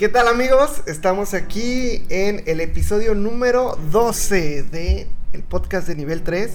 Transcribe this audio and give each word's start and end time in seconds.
¿Qué 0.00 0.08
tal 0.08 0.28
amigos? 0.28 0.80
Estamos 0.86 1.34
aquí 1.34 2.06
en 2.08 2.42
el 2.46 2.62
episodio 2.62 3.14
número 3.14 3.76
12 3.92 4.62
de 4.62 5.06
el 5.34 5.42
podcast 5.42 5.86
de 5.88 5.94
nivel 5.94 6.22
3. 6.22 6.52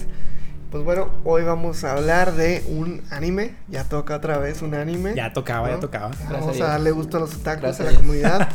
Pues 0.72 0.82
bueno, 0.82 1.12
hoy 1.22 1.44
vamos 1.44 1.84
a 1.84 1.92
hablar 1.92 2.34
de 2.34 2.64
un 2.66 3.04
anime. 3.08 3.54
Ya 3.68 3.84
toca 3.84 4.16
otra 4.16 4.38
vez 4.38 4.62
un 4.62 4.74
anime. 4.74 5.14
Ya 5.14 5.32
tocaba, 5.32 5.68
¿no? 5.68 5.74
ya 5.74 5.80
tocaba. 5.80 6.08
Gracias 6.08 6.40
vamos 6.40 6.60
a 6.60 6.64
darle 6.64 6.90
gusto 6.90 7.18
a 7.18 7.20
los 7.20 7.36
otakus, 7.36 7.62
Gracias 7.62 7.88
a 7.88 7.92
la 7.92 7.96
comunidad. 7.96 8.48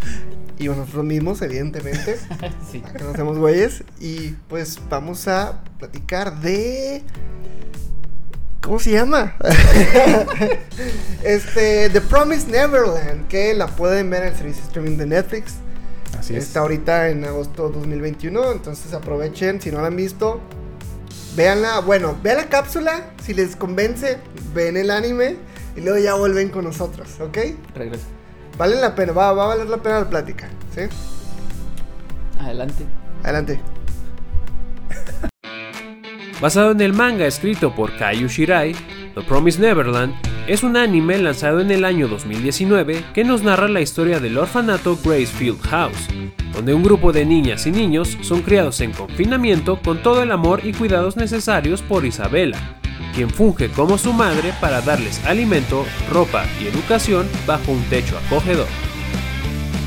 y 0.60 0.68
a 0.68 0.70
nosotros 0.72 1.04
mismos, 1.04 1.42
evidentemente. 1.42 2.16
Sí. 2.70 2.80
que 2.80 3.02
nos 3.02 3.14
hacemos 3.14 3.38
güeyes. 3.38 3.82
Y 3.98 4.36
pues 4.48 4.78
vamos 4.88 5.26
a 5.26 5.64
platicar 5.80 6.38
de. 6.38 7.02
¿Cómo 8.68 8.80
se 8.80 8.90
llama? 8.90 9.34
este, 11.24 11.88
The 11.88 12.02
Promised 12.02 12.48
Neverland, 12.48 13.26
que 13.26 13.54
la 13.54 13.66
pueden 13.66 14.10
ver 14.10 14.24
en 14.24 14.28
el 14.28 14.36
servicio 14.36 14.62
streaming 14.64 14.98
de 14.98 15.06
Netflix. 15.06 15.54
Así 16.18 16.36
es. 16.36 16.44
Está 16.44 16.60
ahorita 16.60 17.08
en 17.08 17.24
agosto 17.24 17.70
2021, 17.70 18.52
entonces 18.52 18.92
aprovechen, 18.92 19.58
si 19.62 19.70
no 19.70 19.80
la 19.80 19.86
han 19.86 19.96
visto, 19.96 20.42
véanla. 21.34 21.80
Bueno, 21.80 22.18
vean 22.22 22.36
la 22.36 22.50
cápsula, 22.50 23.06
si 23.24 23.32
les 23.32 23.56
convence, 23.56 24.18
ven 24.52 24.76
el 24.76 24.90
anime 24.90 25.36
y 25.74 25.80
luego 25.80 25.96
ya 25.96 26.12
vuelven 26.16 26.50
con 26.50 26.64
nosotros, 26.64 27.08
¿ok? 27.20 27.38
Regresa. 27.74 28.04
Vale 28.58 28.76
la 28.76 28.94
pena, 28.94 29.14
va, 29.14 29.32
va 29.32 29.44
a 29.44 29.46
valer 29.46 29.66
la 29.70 29.78
pena 29.78 30.00
la 30.00 30.10
plática, 30.10 30.46
¿sí? 30.74 30.82
Adelante. 32.38 32.84
Adelante. 33.22 33.60
Basado 36.40 36.70
en 36.70 36.80
el 36.80 36.92
manga 36.92 37.26
escrito 37.26 37.74
por 37.74 37.96
Kaiju 37.96 38.28
Shirai, 38.28 38.72
The 39.14 39.22
Promised 39.22 39.60
Neverland 39.60 40.14
es 40.46 40.62
un 40.62 40.76
anime 40.76 41.18
lanzado 41.18 41.60
en 41.60 41.72
el 41.72 41.84
año 41.84 42.06
2019 42.06 43.04
que 43.12 43.24
nos 43.24 43.42
narra 43.42 43.66
la 43.68 43.80
historia 43.80 44.20
del 44.20 44.38
orfanato 44.38 44.96
Gracefield 45.04 45.60
House, 45.62 46.06
donde 46.54 46.74
un 46.74 46.84
grupo 46.84 47.12
de 47.12 47.26
niñas 47.26 47.66
y 47.66 47.72
niños 47.72 48.16
son 48.20 48.42
criados 48.42 48.80
en 48.80 48.92
confinamiento 48.92 49.80
con 49.82 50.00
todo 50.00 50.22
el 50.22 50.30
amor 50.30 50.60
y 50.64 50.72
cuidados 50.72 51.16
necesarios 51.16 51.82
por 51.82 52.06
Isabela, 52.06 52.58
quien 53.14 53.30
funge 53.30 53.68
como 53.68 53.98
su 53.98 54.12
madre 54.12 54.54
para 54.60 54.80
darles 54.80 55.24
alimento, 55.26 55.84
ropa 56.12 56.44
y 56.62 56.68
educación 56.68 57.26
bajo 57.48 57.72
un 57.72 57.82
techo 57.90 58.16
acogedor. 58.16 58.68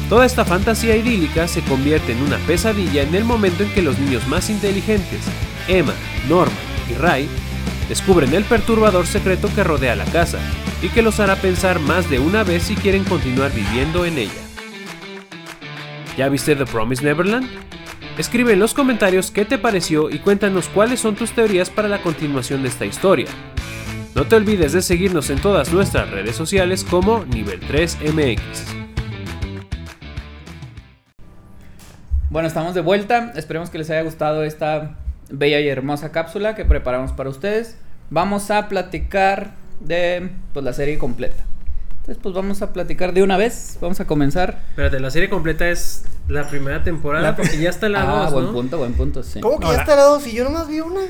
Toda 0.09 0.25
esta 0.25 0.43
fantasía 0.43 0.97
idílica 0.97 1.47
se 1.47 1.61
convierte 1.61 2.11
en 2.11 2.21
una 2.21 2.37
pesadilla 2.39 3.03
en 3.03 3.15
el 3.15 3.23
momento 3.23 3.63
en 3.63 3.69
que 3.71 3.81
los 3.81 3.97
niños 3.97 4.27
más 4.27 4.49
inteligentes, 4.49 5.21
Emma, 5.67 5.93
Norma 6.27 6.55
y 6.89 6.93
Ray, 6.93 7.29
descubren 7.89 8.33
el 8.33 8.43
perturbador 8.43 9.05
secreto 9.05 9.49
que 9.53 9.63
rodea 9.63 9.95
la 9.95 10.05
casa 10.05 10.39
y 10.81 10.89
que 10.89 11.01
los 11.01 11.19
hará 11.19 11.35
pensar 11.35 11.79
más 11.79 12.09
de 12.09 12.19
una 12.19 12.43
vez 12.43 12.63
si 12.63 12.75
quieren 12.75 13.03
continuar 13.03 13.51
viviendo 13.53 14.05
en 14.05 14.17
ella. 14.17 14.31
¿Ya 16.17 16.29
viste 16.29 16.55
The 16.55 16.65
Promised 16.65 17.05
Neverland? 17.05 17.47
Escribe 18.17 18.53
en 18.53 18.59
los 18.59 18.73
comentarios 18.73 19.31
qué 19.31 19.45
te 19.45 19.57
pareció 19.57 20.09
y 20.09 20.19
cuéntanos 20.19 20.67
cuáles 20.67 20.99
son 20.99 21.15
tus 21.15 21.31
teorías 21.31 21.69
para 21.69 21.87
la 21.87 22.01
continuación 22.01 22.61
de 22.61 22.69
esta 22.69 22.85
historia. 22.85 23.27
No 24.13 24.25
te 24.25 24.35
olvides 24.35 24.73
de 24.73 24.81
seguirnos 24.81 25.29
en 25.29 25.39
todas 25.39 25.71
nuestras 25.71 26.09
redes 26.09 26.35
sociales 26.35 26.83
como 26.83 27.23
Nivel 27.25 27.61
3 27.61 27.99
MX. 28.13 28.81
Bueno, 32.29 32.47
estamos 32.47 32.73
de 32.73 32.81
vuelta. 32.81 33.31
Esperemos 33.35 33.69
que 33.69 33.77
les 33.77 33.89
haya 33.89 34.01
gustado 34.01 34.43
esta 34.43 34.97
bella 35.31 35.59
y 35.59 35.67
hermosa 35.67 36.11
cápsula 36.11 36.55
que 36.55 36.65
preparamos 36.65 37.11
para 37.11 37.29
ustedes. 37.29 37.77
Vamos 38.09 38.51
a 38.51 38.67
platicar 38.67 39.51
de 39.79 40.29
pues, 40.53 40.63
la 40.65 40.73
serie 40.73 40.97
completa. 40.97 41.43
Entonces, 42.01 42.17
pues 42.21 42.33
vamos 42.33 42.61
a 42.63 42.73
platicar 42.73 43.13
de 43.13 43.21
una 43.23 43.37
vez. 43.37 43.77
Vamos 43.79 43.99
a 43.99 44.07
comenzar. 44.07 44.59
Espérate, 44.69 44.99
la 44.99 45.11
serie 45.11 45.29
completa 45.29 45.69
es 45.69 46.03
la 46.27 46.47
primera 46.47 46.83
temporada 46.83 47.23
La- 47.29 47.35
porque 47.35 47.57
ya 47.59 47.69
está 47.69 47.89
la 47.89 48.01
ah, 48.01 48.23
2, 48.23 48.33
buen 48.33 48.45
¿no? 48.47 48.51
punto, 48.53 48.77
buen 48.79 48.93
punto, 48.93 49.21
sí. 49.21 49.39
¿Cómo 49.39 49.59
que 49.59 49.65
No, 49.65 49.73
ya 49.73 49.81
está 49.81 49.95
la 49.95 50.03
dos 50.03 50.25
y 50.25 50.33
yo 50.33 50.43
nomás 50.43 50.67
vi 50.67 50.79
una? 50.79 51.01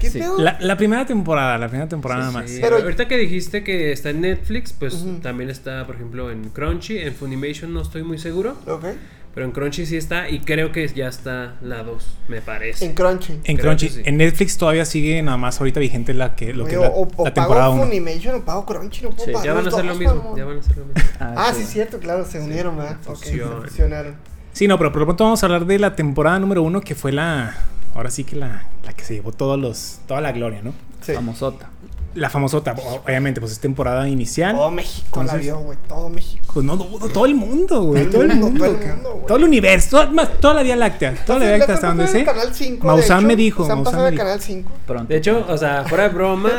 ¿Qué 0.00 0.10
Sí. 0.10 0.18
pedo? 0.18 0.38
La, 0.38 0.56
la 0.60 0.76
primera 0.76 1.06
temporada, 1.06 1.56
la 1.56 1.68
primera 1.68 1.88
temporada 1.88 2.22
Sí, 2.22 2.26
nada 2.28 2.40
más. 2.42 2.50
sí. 2.50 2.58
Pero- 2.60 2.76
ahorita 2.78 3.06
que 3.06 3.16
dijiste 3.16 3.62
que 3.62 3.92
está 3.92 4.10
en 4.10 4.22
Netflix, 4.22 4.72
pues 4.72 4.94
Ujú. 4.94 5.20
también 5.22 5.50
está, 5.50 5.86
por 5.86 5.94
ejemplo, 5.94 6.30
en 6.32 6.48
Crunchy, 6.50 6.98
en 6.98 7.14
Funimation 7.14 7.72
no 7.72 7.82
estoy 7.82 8.02
muy 8.02 8.18
seguro, 8.18 8.56
Ok. 8.66 8.86
Pero 9.34 9.46
en 9.46 9.52
Crunchy 9.52 9.86
sí 9.86 9.96
está 9.96 10.28
y 10.28 10.40
creo 10.40 10.72
que 10.72 10.86
ya 10.88 11.08
está 11.08 11.54
la 11.62 11.82
2, 11.82 12.06
me 12.28 12.40
parece. 12.40 12.84
En 12.84 12.94
Crunchy. 12.94 13.32
En 13.44 13.56
Creo 13.56 13.70
Crunchy, 13.70 13.88
sí. 13.88 14.02
en 14.04 14.16
Netflix 14.16 14.58
todavía 14.58 14.84
sigue 14.84 15.22
nada 15.22 15.36
más 15.36 15.60
ahorita 15.60 15.78
vigente 15.80 16.14
la 16.14 16.34
que 16.34 16.52
lo 16.52 16.64
que 16.64 16.76
Oye, 16.76 16.86
es 16.86 16.92
la, 16.92 16.96
o, 16.98 17.08
o 17.16 17.24
la 17.24 17.32
temporada 17.34 17.66
pago 17.68 17.74
1. 17.82 17.84
Funimation 17.84 18.34
o 18.36 18.44
pago 18.44 18.66
Crunchy, 18.66 19.02
no 19.02 19.10
puedo 19.10 19.24
Sí, 19.24 19.32
pagar 19.32 19.46
ya 19.46 19.52
van 19.54 19.66
a 19.66 19.68
hacer 19.68 19.84
lo 19.84 19.94
mismo, 19.94 20.34
ya 20.36 20.44
van 20.44 20.56
a 20.56 20.60
hacer 20.60 20.76
lo 20.78 20.84
mismo. 20.86 21.02
Ah, 21.20 21.52
sí, 21.54 21.64
cierto, 21.64 21.98
claro, 22.00 22.24
se 22.24 22.40
unieron, 22.40 22.76
¿verdad? 22.76 22.96
Ok, 23.06 23.16
se 23.24 23.38
fusionaron. 23.38 24.14
Sí, 24.52 24.66
no, 24.66 24.76
pero 24.78 24.90
por 24.90 25.00
lo 25.00 25.06
pronto 25.06 25.24
vamos 25.24 25.42
a 25.42 25.46
hablar 25.46 25.64
de 25.64 25.78
la 25.78 25.94
temporada 25.94 26.38
número 26.40 26.62
1 26.62 26.80
que 26.80 26.94
fue 26.96 27.12
la 27.12 27.56
ahora 27.94 28.10
sí 28.10 28.24
que 28.24 28.34
la, 28.36 28.64
la 28.84 28.92
que 28.92 29.04
se 29.04 29.14
llevó 29.14 29.30
todos 29.32 29.58
los 29.58 30.00
toda 30.08 30.20
la 30.20 30.32
gloria, 30.32 30.60
¿no? 30.62 30.74
Sí. 31.02 31.12
Famosota. 31.12 31.70
La 32.14 32.28
famosota, 32.28 32.74
obviamente, 33.04 33.40
pues 33.40 33.52
es 33.52 33.60
temporada 33.60 34.08
inicial. 34.08 34.56
Todo 34.56 34.70
México 34.72 35.06
la 35.18 35.22
Entonces- 35.22 35.42
vio, 35.46 35.58
güey, 35.60 35.78
todo 35.86 36.08
México. 36.08 36.44
Pues 36.52 36.66
no, 36.66 36.74
no, 36.74 36.84
todo 37.08 37.24
el 37.26 37.36
mundo, 37.36 37.82
güey. 37.82 38.10
Todo 38.10 38.22
el 38.22 38.34
mundo. 38.34 38.64
todo 38.64 38.74
el 38.80 38.86
mundo, 38.94 39.10
güey. 39.12 39.26
Todo 39.26 39.38
el 39.38 39.44
universo, 39.44 39.90
toda, 39.90 40.10
más, 40.10 40.40
toda 40.40 40.54
la 40.54 40.62
Vía 40.64 40.74
Láctea. 40.74 41.14
Toda 41.24 41.38
la 41.38 41.44
Vía 41.46 41.58
Láctea 41.58 41.74
hasta 41.76 41.86
donde 41.86 42.08
sé. 42.08 42.24
Canal 42.24 42.52
5, 42.52 42.84
Maussan 42.86 43.26
me 43.26 43.36
dijo, 43.36 43.64
Se 43.64 43.70
han 43.70 43.78
Maussan 43.78 43.92
pasado 43.92 44.04
me 44.06 44.10
dijo. 44.10 44.24
Canal 44.24 44.40
5. 44.40 44.72
Pronto. 44.86 45.06
De 45.12 45.16
hecho, 45.18 45.46
o 45.48 45.56
sea, 45.56 45.84
fuera 45.84 46.08
de 46.08 46.14
broma, 46.14 46.50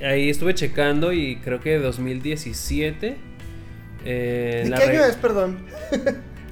ahí 0.00 0.30
estuve 0.30 0.54
checando 0.54 1.12
y 1.12 1.36
creo 1.38 1.60
que 1.60 1.78
2017. 1.78 3.16
eh, 4.04 4.60
¿De 4.64 4.70
la 4.70 4.78
qué 4.78 4.84
año 4.84 5.04
es, 5.04 5.16
perdón? 5.16 5.58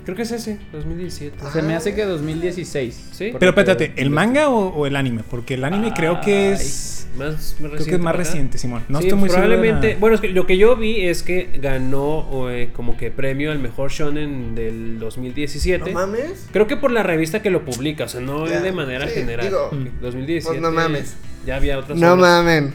Creo 0.09 0.17
que 0.17 0.23
es 0.23 0.33
ese, 0.33 0.57
2017. 0.73 1.37
Se 1.53 1.61
me 1.61 1.77
hace 1.77 1.95
que 1.95 2.03
2016. 2.07 3.09
Sí. 3.13 3.31
Pero 3.39 3.51
espérate, 3.51 3.93
¿el 3.97 4.09
manga 4.09 4.49
o, 4.49 4.69
o 4.69 4.87
el 4.87 4.97
anime? 4.97 5.23
Porque 5.31 5.53
el 5.53 5.65
anime 5.65 5.93
creo 5.95 6.23
que 6.23 6.53
es. 6.53 7.07
Más, 7.19 7.57
más 7.61 7.73
Creo 7.73 7.85
que 7.85 7.95
es 7.95 8.01
más 8.01 8.15
acá. 8.15 8.17
reciente, 8.17 8.57
Simón. 8.57 8.85
No 8.89 9.01
Sí, 9.01 9.09
estoy 9.09 9.19
muy 9.19 9.29
probablemente. 9.29 9.99
Bueno, 10.01 10.15
es 10.15 10.23
que 10.23 10.29
lo 10.29 10.47
que 10.47 10.57
yo 10.57 10.77
vi 10.77 11.03
es 11.03 11.23
que 11.23 11.51
ganó 11.61 12.49
eh, 12.49 12.71
como 12.73 12.97
que 12.97 13.11
premio 13.11 13.53
al 13.53 13.59
mejor 13.59 13.91
shonen 13.91 14.55
del 14.55 14.99
2017. 14.99 15.93
No 15.93 15.93
mames. 15.93 16.49
Creo 16.53 16.67
que 16.67 16.79
por 16.79 16.91
la 16.91 17.03
revista 17.03 17.43
que 17.43 17.51
lo 17.51 17.67
publica, 17.67 18.05
o 18.05 18.09
sea, 18.09 18.23
no 18.23 18.47
es 18.47 18.63
de 18.63 18.73
manera 18.73 19.09
sí, 19.09 19.15
general. 19.15 19.45
digo, 19.47 19.69
porque 19.69 19.91
2017. 20.01 20.49
pues 20.49 20.63
no 20.63 20.73
mames. 20.73 21.17
Ya 21.49 21.57
había 21.57 21.79
otras. 21.79 21.99
No 21.99 22.13
obras. 22.13 22.45
mamen. 22.45 22.75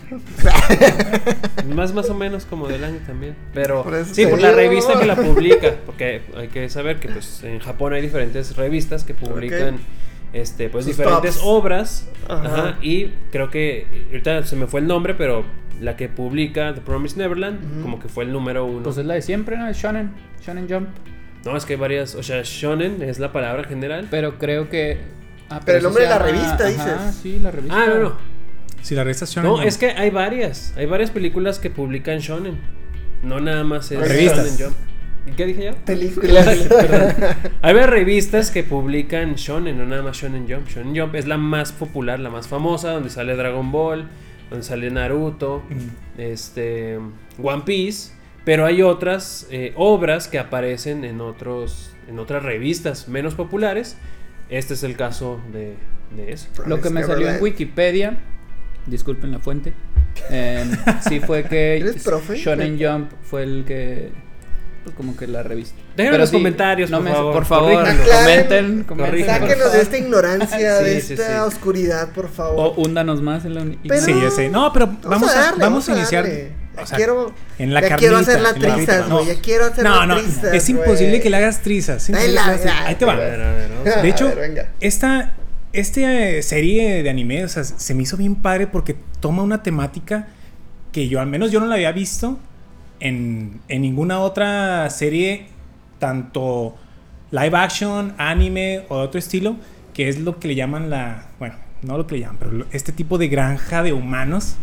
Más 1.75 1.93
más 1.93 2.09
o 2.09 2.13
menos 2.15 2.45
como 2.45 2.67
del 2.67 2.83
año 2.83 2.97
también. 3.05 3.35
Pero 3.53 3.83
Por 3.83 4.03
sí, 4.05 4.25
por 4.25 4.41
la 4.41 4.49
digo. 4.49 4.59
revista 4.61 4.99
que 4.99 5.05
la 5.05 5.15
publica. 5.15 5.75
Porque 5.85 6.21
hay 6.35 6.47
que 6.47 6.67
saber 6.69 6.99
que 6.99 7.07
pues 7.09 7.43
en 7.43 7.59
Japón 7.59 7.93
hay 7.93 8.01
diferentes 8.01 8.55
revistas 8.55 9.03
que 9.03 9.13
publican 9.13 9.77
este 10.33 10.69
pues 10.69 10.85
Sus 10.85 10.97
diferentes 10.97 11.35
tops. 11.35 11.45
obras. 11.45 12.09
Ajá. 12.27 12.45
Ajá, 12.45 12.77
y 12.81 13.13
creo 13.31 13.49
que 13.51 13.85
ahorita 14.09 14.43
se 14.43 14.55
me 14.55 14.65
fue 14.67 14.79
el 14.79 14.87
nombre, 14.87 15.13
pero 15.13 15.45
la 15.79 15.95
que 15.95 16.09
publica 16.09 16.73
The 16.73 16.81
Promised 16.81 17.17
Neverland, 17.17 17.83
como 17.83 17.99
que 17.99 18.07
fue 18.07 18.23
el 18.23 18.31
número 18.31 18.65
uno. 18.65 18.83
Pues 18.83 18.97
es 18.97 19.05
la 19.05 19.13
de 19.13 19.21
siempre, 19.21 19.55
¿no? 19.57 19.67
Es 19.67 19.77
Shonen. 19.77 20.11
Shonen 20.43 20.67
Jump. 20.67 20.87
no, 21.45 21.55
es 21.55 21.65
que 21.65 21.73
hay 21.73 21.79
varias, 21.79 22.15
o 22.15 22.23
sea, 22.23 22.41
shonen 22.43 23.03
es 23.03 23.19
la 23.19 23.31
palabra 23.31 23.63
general. 23.65 24.07
Pero 24.09 24.39
creo 24.39 24.67
que. 24.69 24.97
ah, 25.49 25.59
Pero 25.63 25.77
el 25.77 25.83
nombre 25.83 26.03
de 26.05 26.09
la 26.09 26.17
revista, 26.19 26.55
Ajá, 26.55 26.67
dices. 26.69 27.15
sí, 27.21 27.39
la 27.39 27.51
revista. 27.51 27.77
Ah, 27.79 27.85
no, 27.87 27.99
no. 27.99 28.32
Si 28.83 28.93
la 28.95 29.03
revista 29.03 29.25
Shonen 29.25 29.49
No, 29.49 29.55
Jump. 29.57 29.67
es 29.67 29.77
que 29.79 29.87
hay 29.87 30.11
varias, 30.11 30.73
hay 30.77 30.85
varias 30.85 31.09
películas 31.09 31.57
que 31.57 31.69
publican 31.71 32.19
shonen. 32.19 32.57
No 33.23 33.39
nada 33.39 33.63
más 33.63 33.91
es 33.91 33.99
Revistas. 33.99 34.45
Shonen 34.59 34.73
Jump. 34.75 34.77
¿Y 35.25 35.31
qué 35.31 35.45
dije 35.45 35.63
yo? 35.67 35.71
Películas. 35.85 36.45
Hay 37.61 37.73
varias 37.73 37.89
revistas 37.89 38.51
que 38.51 38.61
publican 38.63 39.35
shonen, 39.35 39.77
no 39.77 39.85
nada 39.85 40.01
más 40.03 40.17
Shonen 40.17 40.45
Jump. 40.49 40.67
Shonen 40.67 40.93
Jump 40.99 41.15
es 41.15 41.27
la 41.27 41.37
más 41.37 41.71
popular, 41.71 42.19
la 42.19 42.29
más 42.29 42.49
famosa, 42.49 42.91
donde 42.91 43.09
sale 43.09 43.33
Dragon 43.37 43.71
Ball, 43.71 44.09
donde 44.49 44.65
sale 44.65 44.91
Naruto, 44.91 45.63
Mm. 45.69 46.19
este, 46.19 46.99
One 47.41 47.63
Piece. 47.65 48.11
Pero 48.43 48.65
hay 48.65 48.81
otras 48.81 49.47
eh, 49.49 49.71
obras 49.77 50.27
que 50.27 50.39
aparecen 50.39 51.05
en 51.05 51.21
otros, 51.21 51.91
en 52.09 52.19
otras 52.19 52.43
revistas 52.43 53.07
menos 53.07 53.33
populares. 53.35 53.95
Este 54.49 54.73
es 54.73 54.83
el 54.83 54.97
caso 54.97 55.39
de, 55.53 55.75
de 56.17 56.33
eso. 56.33 56.49
Lo 56.67 56.81
que 56.81 56.89
me 56.89 57.01
salió 57.05 57.29
en 57.29 57.41
Wikipedia, 57.41 58.17
disculpen 58.87 59.31
la 59.31 59.39
fuente, 59.39 59.73
eh, 60.29 60.63
sí 61.07 61.19
fue 61.19 61.43
que 61.43 61.77
¿Eres 61.77 62.03
profe? 62.03 62.35
Shonen 62.37 62.77
Jump 62.79 63.11
fue 63.23 63.43
el 63.43 63.63
que, 63.65 64.11
pues 64.83 64.95
como 64.95 65.15
que 65.15 65.27
la 65.27 65.43
revista. 65.43 65.75
Déjenme 65.95 66.15
en 66.15 66.21
los 66.21 66.31
comentarios, 66.31 66.89
no 66.89 66.97
por 66.97 67.05
me- 67.05 67.11
favor, 67.13 67.33
por 67.33 67.45
favor, 67.45 67.73
corríjanlo. 67.83 68.13
comenten, 68.13 68.83
comenten. 68.83 69.25
Sáquenos 69.25 69.73
de 69.73 69.81
esta 69.81 69.97
ignorancia, 69.97 70.73
de 70.79 71.01
Sí, 71.01 71.13
esta 71.13 71.27
sí. 71.27 71.33
oscuridad, 71.47 72.09
por 72.13 72.25
O 72.25 72.29
favor. 72.29 72.73
húndanos 72.77 73.21
más 73.21 73.45
en 73.45 73.55
la 73.55 73.65
Pero- 73.87 74.01
Sí, 74.01 74.13
sé. 74.35 74.49
No, 74.49 74.73
pero 74.73 74.95
vamos, 75.03 75.29
a, 75.35 75.39
darle, 75.39 75.63
vamos 75.63 75.87
a 75.89 75.91
iniciar. 75.97 76.23
darle. 76.23 76.51
o 76.75 76.79
Ya 76.79 76.85
sea, 76.87 76.97
quiero, 76.97 77.33
en 77.59 77.73
la 77.73 77.81
ya 77.81 77.89
carnita, 77.89 77.99
quiero 77.99 78.17
hacer 78.17 78.41
la 78.41 78.53
trizas, 78.55 79.09
güey. 79.09 79.25
Ya 79.27 79.35
quiero 79.41 79.65
hacer 79.65 79.83
No, 79.83 80.05
no, 80.07 80.17
trizas. 80.17 80.53
es 80.55 80.69
imposible 80.69 81.21
que 81.21 81.29
le 81.29 81.37
hagas 81.37 81.61
trizas. 81.61 82.09
Ahí 82.09 82.95
te 82.95 83.05
va. 83.05 83.13
A 83.13 83.15
ver, 83.17 83.39
a 83.41 83.51
ver, 83.53 83.69
vamos 83.69 83.95
a- 83.97 84.01
De 84.01 84.09
hecho, 84.09 84.25
A 84.25 84.29
ver, 84.33 84.49
venga. 84.49 84.69
Esta, 85.73 86.01
eh, 86.01 86.41
serie 86.43 87.03
de 87.03 87.09
anime, 87.09 87.43
o 87.43 87.49
sea, 87.49 87.63
se 87.63 87.93
me 87.93 88.03
hizo 88.03 88.15
bien 88.15 88.35
padre 88.35 88.67
porque 88.67 88.95
toma 89.19 89.43
una 89.43 89.63
temática 89.63 90.27
que 90.91 91.07
yo, 91.07 91.19
al 91.19 91.27
menos 91.27 91.51
yo 91.51 91.59
no 91.59 91.65
la 91.65 91.75
había 91.75 91.91
visto 91.91 92.39
en, 92.99 93.59
en 93.67 93.81
ninguna 93.81 94.19
otra 94.19 94.89
serie 94.89 95.47
tanto 95.99 96.75
live 97.31 97.57
action, 97.57 98.13
anime 98.17 98.83
o 98.89 98.97
de 98.97 99.03
otro 99.03 99.19
estilo, 99.19 99.55
que 99.93 100.09
es 100.09 100.19
lo 100.19 100.39
que 100.39 100.47
le 100.47 100.55
llaman 100.55 100.89
la, 100.89 101.27
bueno, 101.39 101.55
no 101.81 101.97
lo 101.97 102.05
que 102.05 102.15
le 102.15 102.21
llaman, 102.21 102.37
pero 102.39 102.65
este 102.71 102.91
tipo 102.91 103.17
de 103.17 103.27
granja 103.27 103.83
de 103.83 103.93
humanos. 103.93 104.55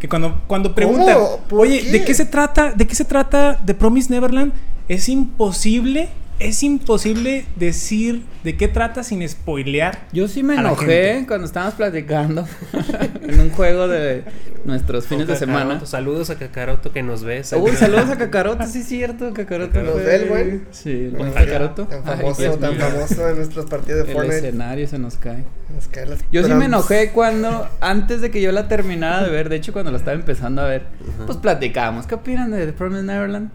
Que 0.00 0.08
cuando, 0.08 0.42
cuando 0.48 0.74
preguntan, 0.74 1.14
¿Cómo? 1.14 1.36
¿Por 1.48 1.60
oye, 1.60 1.80
qué? 1.80 1.90
¿de 1.92 2.04
qué 2.04 2.12
se 2.12 2.24
trata? 2.24 2.72
¿De 2.72 2.88
qué 2.88 2.94
se 2.96 3.04
trata 3.04 3.56
The 3.64 3.74
Promise 3.74 4.12
Neverland? 4.12 4.52
Es 4.88 5.08
imposible, 5.08 6.08
es 6.40 6.62
imposible 6.62 7.44
decir 7.56 8.24
de 8.44 8.56
qué 8.56 8.66
trata 8.66 9.04
sin 9.04 9.26
spoilear. 9.28 10.06
Yo 10.12 10.26
sí 10.26 10.42
me 10.42 10.54
enojé 10.54 11.24
cuando 11.28 11.46
estábamos 11.46 11.74
platicando 11.74 12.46
en 13.22 13.40
un 13.40 13.50
juego 13.50 13.86
de 13.88 14.24
nuestros 14.64 15.06
fines 15.06 15.26
de 15.26 15.36
semana. 15.36 15.60
Kakaroto, 15.60 15.86
Saludos 15.86 16.30
a 16.30 16.36
Kakaroto 16.36 16.92
que 16.92 17.02
nos 17.02 17.22
ves. 17.22 17.52
Uy, 17.52 17.72
saludos 17.72 18.08
a 18.08 18.16
Kakaroto, 18.16 18.66
sí 18.66 18.78
es 18.80 18.86
cierto, 18.86 19.32
Kakaroto. 19.34 19.78
Ve 19.96 20.16
el 20.16 20.28
buen. 20.28 20.66
Sí, 20.70 21.12
el 21.16 21.32
Kakaroto. 21.34 21.84
Tan 21.84 22.02
famoso, 22.04 22.58
tan 22.58 22.76
famoso 22.76 23.28
en 23.28 23.36
nuestros 23.36 23.66
partidos 23.66 24.06
de 24.06 24.12
El 24.12 24.16
Fortnite. 24.16 24.38
escenario 24.38 24.88
se 24.88 24.98
nos 24.98 25.16
cae. 25.16 25.44
Nos 25.74 25.88
caen 25.88 26.10
las 26.10 26.20
Yo 26.32 26.42
sí 26.44 26.52
me 26.54 26.64
enojé 26.64 27.10
cuando, 27.10 27.68
antes 27.80 28.22
de 28.22 28.30
que 28.30 28.40
yo 28.40 28.50
la 28.50 28.66
terminara 28.66 29.22
de 29.22 29.30
ver, 29.30 29.50
de 29.50 29.56
hecho 29.56 29.72
cuando 29.72 29.90
la 29.90 29.98
estaba 29.98 30.16
empezando 30.16 30.62
a 30.62 30.66
ver, 30.66 30.86
pues 31.26 31.36
platicábamos, 31.38 32.06
¿qué 32.06 32.14
opinan 32.14 32.50
de 32.50 32.66
The 32.66 32.72
Promised 32.72 33.04
Neverland? 33.04 33.50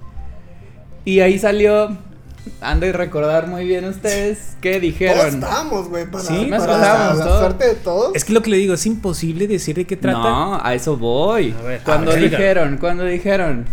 Y 1.03 1.19
ahí 1.19 1.37
salió, 1.37 1.97
han 2.61 2.79
de 2.79 2.91
recordar 2.91 3.47
muy 3.47 3.65
bien 3.65 3.85
ustedes, 3.85 4.55
¿qué 4.61 4.71
Todos 4.71 4.81
dijeron? 4.81 5.27
estábamos, 5.27 5.89
güey, 5.89 6.05
para, 6.05 6.23
Sí, 6.23 6.47
para 6.49 6.57
nos 6.65 6.79
la, 7.17 7.23
todos. 7.25 7.39
suerte 7.39 7.67
de 7.67 7.75
todos. 7.75 8.15
Es 8.15 8.23
que 8.25 8.33
lo 8.33 8.41
que 8.41 8.49
le 8.49 8.57
digo, 8.57 8.73
es 8.73 8.85
imposible 8.85 9.47
decir 9.47 9.75
de 9.75 9.85
qué 9.85 9.95
trata. 9.97 10.17
No, 10.19 10.59
a 10.63 10.73
eso 10.73 10.97
voy. 10.97 11.55
A 11.59 11.61
ver, 11.63 11.81
cuando 11.83 12.11
a 12.11 12.15
ver, 12.15 12.29
dijeron, 12.29 12.77
cuando 12.79 13.03
dijeron, 13.05 13.65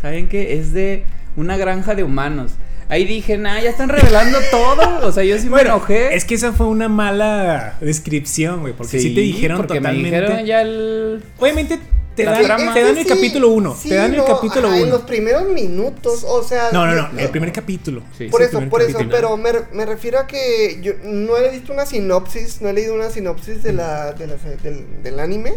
¿saben 0.00 0.28
qué? 0.28 0.58
Es 0.58 0.72
de 0.72 1.04
una 1.36 1.56
granja 1.56 1.94
de 1.94 2.04
humanos. 2.04 2.52
Ahí 2.88 3.06
dije, 3.06 3.38
nah, 3.38 3.58
ya 3.60 3.70
están 3.70 3.88
revelando 3.88 4.38
todo. 4.50 5.06
O 5.06 5.12
sea, 5.12 5.24
yo 5.24 5.38
sí 5.38 5.48
me 5.48 5.62
enojé. 5.62 6.14
Es 6.14 6.24
que 6.26 6.34
esa 6.34 6.52
fue 6.52 6.66
una 6.66 6.88
mala 6.88 7.76
descripción, 7.80 8.60
güey, 8.60 8.74
porque 8.74 9.00
sí, 9.00 9.14
te 9.14 9.20
dijeron 9.22 9.56
porque 9.56 9.78
totalmente. 9.78 10.10
me 10.10 10.20
dijeron 10.20 10.44
ya 10.46 10.60
el... 10.60 11.22
Obviamente 11.38 11.78
te 12.14 12.24
La 12.24 12.32
dan, 12.32 12.44
trama. 12.44 12.74
te 12.74 12.82
dan 12.82 12.96
el 12.96 13.04
sí, 13.04 13.08
capítulo 13.08 13.48
1, 13.48 13.76
sí, 13.76 13.88
te 13.88 13.94
dan 13.96 14.14
el 14.14 14.24
capítulo 14.24 14.68
ajá, 14.68 14.76
En 14.76 14.82
1. 14.84 14.92
los 14.92 15.02
primeros 15.02 15.48
minutos, 15.48 16.24
o 16.24 16.42
sea. 16.42 16.70
No, 16.72 16.86
no, 16.86 17.08
no, 17.10 17.18
el 17.18 17.30
primer 17.30 17.52
capítulo. 17.52 18.02
Sí. 18.16 18.28
Por 18.28 18.42
eso, 18.42 18.60
por 18.68 18.82
eso, 18.82 18.98
pero 19.10 19.36
me, 19.36 19.52
me 19.72 19.86
refiero 19.86 20.18
a 20.18 20.26
que 20.26 20.78
yo 20.82 20.92
no 21.04 21.36
he 21.36 21.50
visto 21.50 21.72
una 21.72 21.86
sinopsis, 21.86 22.60
no 22.60 22.68
he 22.68 22.72
leído 22.72 22.94
una 22.94 23.10
sinopsis 23.10 23.62
de 23.62 23.72
la, 23.72 24.12
de 24.12 24.26
la- 24.26 24.36
del, 24.36 25.02
del 25.02 25.20
anime. 25.20 25.54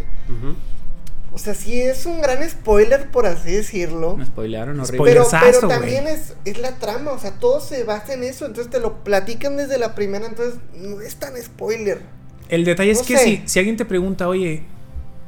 O 1.34 1.38
sea, 1.38 1.54
sí 1.54 1.82
es 1.82 2.06
un 2.06 2.22
gran 2.22 2.50
spoiler, 2.50 3.12
por 3.12 3.26
así 3.26 3.52
decirlo. 3.52 4.16
Me 4.16 4.26
spoilearon 4.26 4.80
horrible. 4.80 4.98
Spoiler. 4.98 5.24
Pero, 5.30 5.42
pero 5.60 5.68
también 5.68 6.08
es, 6.08 6.34
es 6.46 6.58
la 6.60 6.72
trama, 6.80 7.12
o 7.12 7.20
sea, 7.20 7.32
todo 7.32 7.60
se 7.60 7.84
basa 7.84 8.14
en 8.14 8.24
eso, 8.24 8.46
entonces 8.46 8.72
te 8.72 8.80
lo 8.80 9.04
platican 9.04 9.58
desde 9.58 9.78
la 9.78 9.96
primera, 9.96 10.26
entonces 10.28 10.56
no 10.76 11.02
es 11.02 11.18
tan 11.18 11.36
spoiler. 11.42 12.00
El 12.48 12.64
detalle 12.64 12.92
es 12.92 13.02
que 13.02 13.18
si, 13.18 13.44
si 13.48 13.60
alguien 13.60 13.76
te 13.76 13.84
pregunta, 13.84 14.30
oye, 14.30 14.64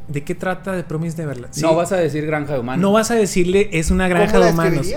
¿de 0.08 0.24
qué 0.24 0.36
trata 0.36 0.76
The 0.76 0.84
Promise 0.84 1.18
Neverland? 1.18 1.54
Sí, 1.54 1.62
No 1.62 1.76
vas 1.76 1.92
a 1.92 1.98
decir 1.98 2.26
granja 2.26 2.54
de 2.54 2.60
humanos. 2.60 2.82
no 2.82 2.92
vas 2.92 3.12
a 3.12 3.16
decirle 3.16 3.70
es 3.74 3.92
una 3.92 4.08
granja 4.08 4.34
¿Cómo 4.34 4.46
de 4.46 4.52
humanos. 4.52 4.88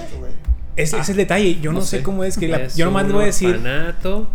Es, 0.76 0.92
ese 0.92 0.98
es 1.00 1.08
el 1.10 1.16
detalle. 1.16 1.60
Yo 1.60 1.72
no, 1.72 1.80
no 1.80 1.84
sé. 1.84 1.98
sé. 1.98 2.02
cómo 2.02 2.24
es 2.24 2.38
que 2.38 2.48
la- 2.48 2.58
Es 2.62 2.76
yo 2.76 2.86
nomás 2.86 3.06
le 3.06 3.12
voy 3.12 3.20
a 3.22 3.24
un 3.24 3.26
decir. 3.26 3.50
orfanato. 3.56 4.28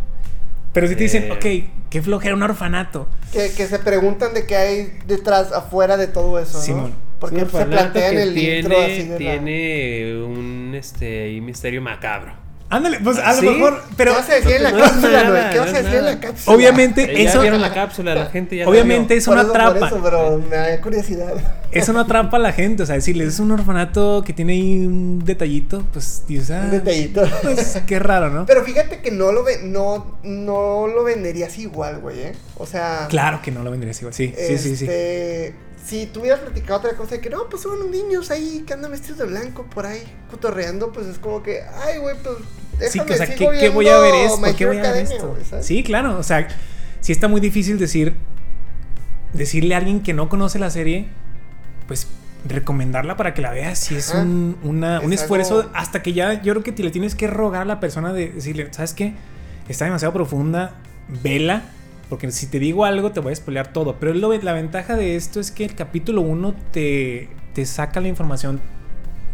Pero 0.74 0.88
si 0.88 0.96
te 0.96 1.04
dicen, 1.04 1.24
Eh. 1.24 1.32
ok, 1.32 1.90
qué 1.90 2.02
flojera 2.02 2.36
un 2.36 2.44
orfanato. 2.44 3.08
Que, 3.32 3.52
que 3.54 3.66
se 3.68 3.80
preguntan 3.80 4.34
de 4.34 4.46
qué 4.46 4.56
hay 4.58 4.94
detrás, 5.08 5.52
afuera 5.54 5.96
de 5.98 6.08
todo 6.08 6.38
eso, 6.40 6.58
¿no? 6.58 6.64
Simón. 6.64 6.94
Porque 7.20 7.44
Un 7.44 7.50
se 7.50 7.66
plantea 7.66 8.10
en 8.10 8.16
que 8.18 8.24
el 8.24 8.34
tiene, 8.34 8.60
intro 8.60 8.82
así 8.82 9.04
de 9.04 9.10
la- 9.12 9.18
tiene 9.18 10.24
un 10.26 10.74
este 10.76 11.24
ahí 11.24 11.40
misterio 11.42 11.82
macabro. 11.82 12.34
Ándale, 12.76 13.00
pues 13.00 13.18
a 13.18 13.34
¿Sí? 13.34 13.46
lo 13.46 13.52
mejor. 13.54 13.82
Pero 13.96 14.12
¿Qué 14.12 14.18
vas 14.20 14.30
a 14.30 14.34
decir 14.36 14.52
en 14.52 14.64
la 14.64 14.72
no 14.72 14.78
es 14.78 14.84
cápsula, 14.84 15.24
nada, 15.24 15.30
güey? 15.30 15.54
¿Qué 15.54 15.60
vas 15.60 15.68
a 15.68 15.78
es 15.78 15.84
decir 15.84 16.00
en 16.00 16.06
la 16.06 16.20
cápsula? 16.20 16.56
obviamente 16.56 17.04
Eh, 17.04 17.24
ya 17.24 17.30
eso, 17.30 17.42
vieron 17.42 17.62
la 17.62 17.74
cápsula, 17.74 18.16
la 18.16 18.26
gente 18.26 18.58
ya 18.58 18.64
la 18.66 18.70
obviamente 18.70 19.14
vio. 19.14 19.20
es 19.20 19.26
Por 19.26 19.34
una 19.34 19.44
eso, 19.44 19.52
trampa. 19.52 19.80
Por 19.80 19.88
eso, 19.88 20.00
pero 20.04 20.38
me 20.50 20.56
da 20.56 20.82
curiosidad. 20.82 21.34
Eso 21.72 21.94
no 21.94 22.00
atrapa 22.00 22.38
a 22.38 22.40
la 22.40 22.54
gente, 22.54 22.84
o 22.84 22.86
sea, 22.86 22.96
decirles 22.96 23.34
es 23.34 23.40
un 23.40 23.52
orfanato 23.52 24.24
que 24.24 24.34
tiene 24.34 24.54
ahí 24.54 24.86
un 24.86 25.24
detallito, 25.26 25.84
pues 25.92 26.24
dices, 26.28 26.52
ah, 26.52 26.62
Un 26.66 26.72
detallito. 26.72 27.22
Pues 27.42 27.82
qué 27.86 28.00
raro, 28.00 28.30
¿no? 28.30 28.46
Pero 28.46 28.64
fíjate 28.64 29.02
que 29.02 29.12
no 29.12 29.32
lo, 29.32 29.44
ve, 29.44 29.60
no, 29.64 30.18
no 30.24 30.88
lo 30.88 31.04
venderías 31.04 31.58
igual, 31.58 32.00
güey, 32.00 32.20
¿eh? 32.20 32.32
O 32.58 32.66
sea... 32.66 33.08
Claro 33.10 33.42
que 33.42 33.52
no 33.52 33.62
lo 33.64 33.72
vendrías 33.72 34.00
igual, 34.00 34.14
sí, 34.14 34.34
sí, 34.38 34.58
sí, 34.58 34.76
sí. 34.78 34.88
Si 35.86 36.08
tú 36.08 36.22
hubieras 36.22 36.40
platicado 36.40 36.80
otra 36.80 36.94
cosa 36.98 37.12
de 37.16 37.22
que 37.22 37.30
no, 37.30 37.48
pues 37.50 37.62
son 37.62 37.74
unos 37.80 37.90
niños 37.90 38.32
ahí 38.32 38.64
que 38.66 38.74
andan 38.74 38.92
vestidos 38.92 39.20
de 39.20 39.26
blanco 39.26 39.66
por 39.70 39.86
ahí 39.86 40.02
cotorreando, 40.32 40.92
pues 40.92 41.06
es 41.08 41.20
como 41.20 41.44
que, 41.44 41.62
ay, 41.62 42.00
güey, 42.00 42.16
pues 42.24 42.38
Sí, 42.92 43.00
déjame, 43.00 43.06
que, 43.06 43.14
o 43.14 43.18
sea, 43.18 43.28
sigo 43.38 43.52
¿qué, 43.52 43.60
qué 43.60 43.70
voy 43.70 43.88
a 43.88 44.00
ver 44.00 44.16
esto? 44.16 44.42
¿Qué 44.58 44.66
voy 44.66 44.78
a 44.80 44.92
ver 44.92 45.04
esto? 45.04 45.36
Sí, 45.62 45.84
claro, 45.84 46.18
o 46.18 46.24
sea, 46.24 46.48
sí 47.02 47.12
está 47.12 47.28
muy 47.28 47.40
difícil 47.40 47.78
decir, 47.78 48.16
decirle 49.34 49.76
a 49.76 49.78
alguien 49.78 50.02
que 50.02 50.14
no 50.14 50.28
conoce 50.30 50.60
la 50.60 50.70
serie, 50.70 51.08
pues 51.88 52.08
recomendarla 52.48 53.18
para 53.18 53.34
que 53.34 53.42
la 53.42 53.52
vea 53.52 53.76
si 53.76 53.96
es 53.96 54.12
Ajá. 54.12 54.22
un, 54.22 54.58
una- 54.64 55.00
un 55.02 55.14
Es 55.14 55.22
esfuerzo 55.22 55.60
algo- 55.62 55.72
hasta 55.74 56.02
que 56.04 56.14
ya 56.14 56.42
yo 56.42 56.54
creo 56.54 56.64
que 56.64 56.72
te 56.72 56.84
le 56.84 56.92
tienes 56.92 57.16
que 57.16 57.28
rogar 57.28 57.64
a 57.64 57.66
la 57.66 57.80
persona 57.80 58.14
de 58.14 58.30
decirle, 58.30 58.68
¿sabes 58.72 58.94
qué? 58.94 59.14
Está 59.70 59.86
demasiado 59.86 60.14
profunda, 60.14 60.76
vela, 61.24 61.64
porque 62.10 62.32
si 62.32 62.48
te 62.48 62.60
digo 62.60 62.86
algo 62.86 63.12
te 63.12 63.20
voy 63.20 63.34
a 63.34 63.36
spoilear 63.36 63.74
todo, 63.74 63.98
pero 64.00 64.14
la 64.14 64.54
ventaja 64.54 64.96
de 64.96 65.16
esto 65.16 65.40
es 65.40 65.52
que 65.52 65.66
el 65.66 65.76
capítulo 65.76 66.22
1 66.22 66.56
te, 66.72 67.30
te 67.54 67.66
saca 67.66 68.00
la 68.02 68.08
información 68.08 68.62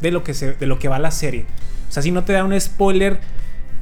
de 0.01 0.11
lo, 0.11 0.23
que 0.23 0.33
de 0.33 0.65
lo 0.67 0.79
que 0.79 0.87
va 0.87 0.99
la 0.99 1.11
serie. 1.11 1.45
O 1.89 1.91
sea, 1.91 2.01
si 2.01 2.11
no 2.11 2.23
te 2.23 2.33
da 2.33 2.43
un 2.43 2.59
spoiler 2.59 3.19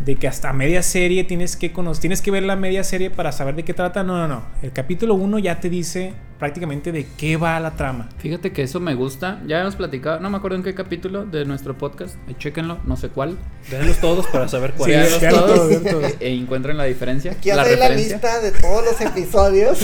de 0.03 0.15
que 0.15 0.27
hasta 0.27 0.53
media 0.53 0.81
serie 0.81 1.24
tienes 1.24 1.56
que 1.56 1.71
conocer, 1.71 2.01
tienes 2.01 2.21
que 2.21 2.31
ver 2.31 2.44
la 2.44 2.56
media 2.56 2.83
serie 2.83 3.09
para 3.09 3.31
saber 3.31 3.56
de 3.56 3.63
qué 3.63 3.74
trata. 3.74 4.03
No, 4.03 4.18
no, 4.18 4.27
no. 4.27 4.44
El 4.62 4.71
capítulo 4.71 5.13
1 5.15 5.39
ya 5.39 5.59
te 5.59 5.69
dice 5.69 6.13
prácticamente 6.39 6.91
de 6.94 7.06
qué 7.18 7.36
va 7.38 7.59
la 7.59 7.71
trama. 7.75 8.07
Fíjate 8.18 8.51
que 8.53 8.63
eso 8.63 8.80
me 8.80 8.95
gusta. 8.95 9.41
Ya 9.45 9.59
hemos 9.62 9.75
platicado, 9.75 10.19
no 10.21 10.30
me 10.30 10.38
acuerdo 10.38 10.56
en 10.57 10.63
qué 10.63 10.74
capítulo 10.74 11.25
de 11.25 11.44
nuestro 11.45 11.77
podcast. 11.77 12.15
Ahí 12.27 12.36
chéquenlo, 12.39 12.80
no 12.86 12.95
sé 12.95 13.09
cuál. 13.09 13.38
Véanlos 13.69 13.97
todos 13.97 14.25
para 14.27 14.47
saber 14.47 14.74
cuál 14.74 14.89
Sí, 14.89 14.95
es. 14.95 15.19
Véanlos 15.19 15.21
vean 15.21 15.33
todos 15.33 15.56
todos, 15.56 15.69
vean 15.69 15.83
todos. 15.83 16.13
e 16.21 16.33
encuentren 16.33 16.77
la 16.77 16.86
diferencia. 16.86 17.33
Aquí 17.33 17.50
la 17.50 17.63
la 17.65 17.89
lista 17.89 18.39
de 18.39 18.51
todos 18.53 18.86
los 18.86 19.01
episodios. 19.01 19.79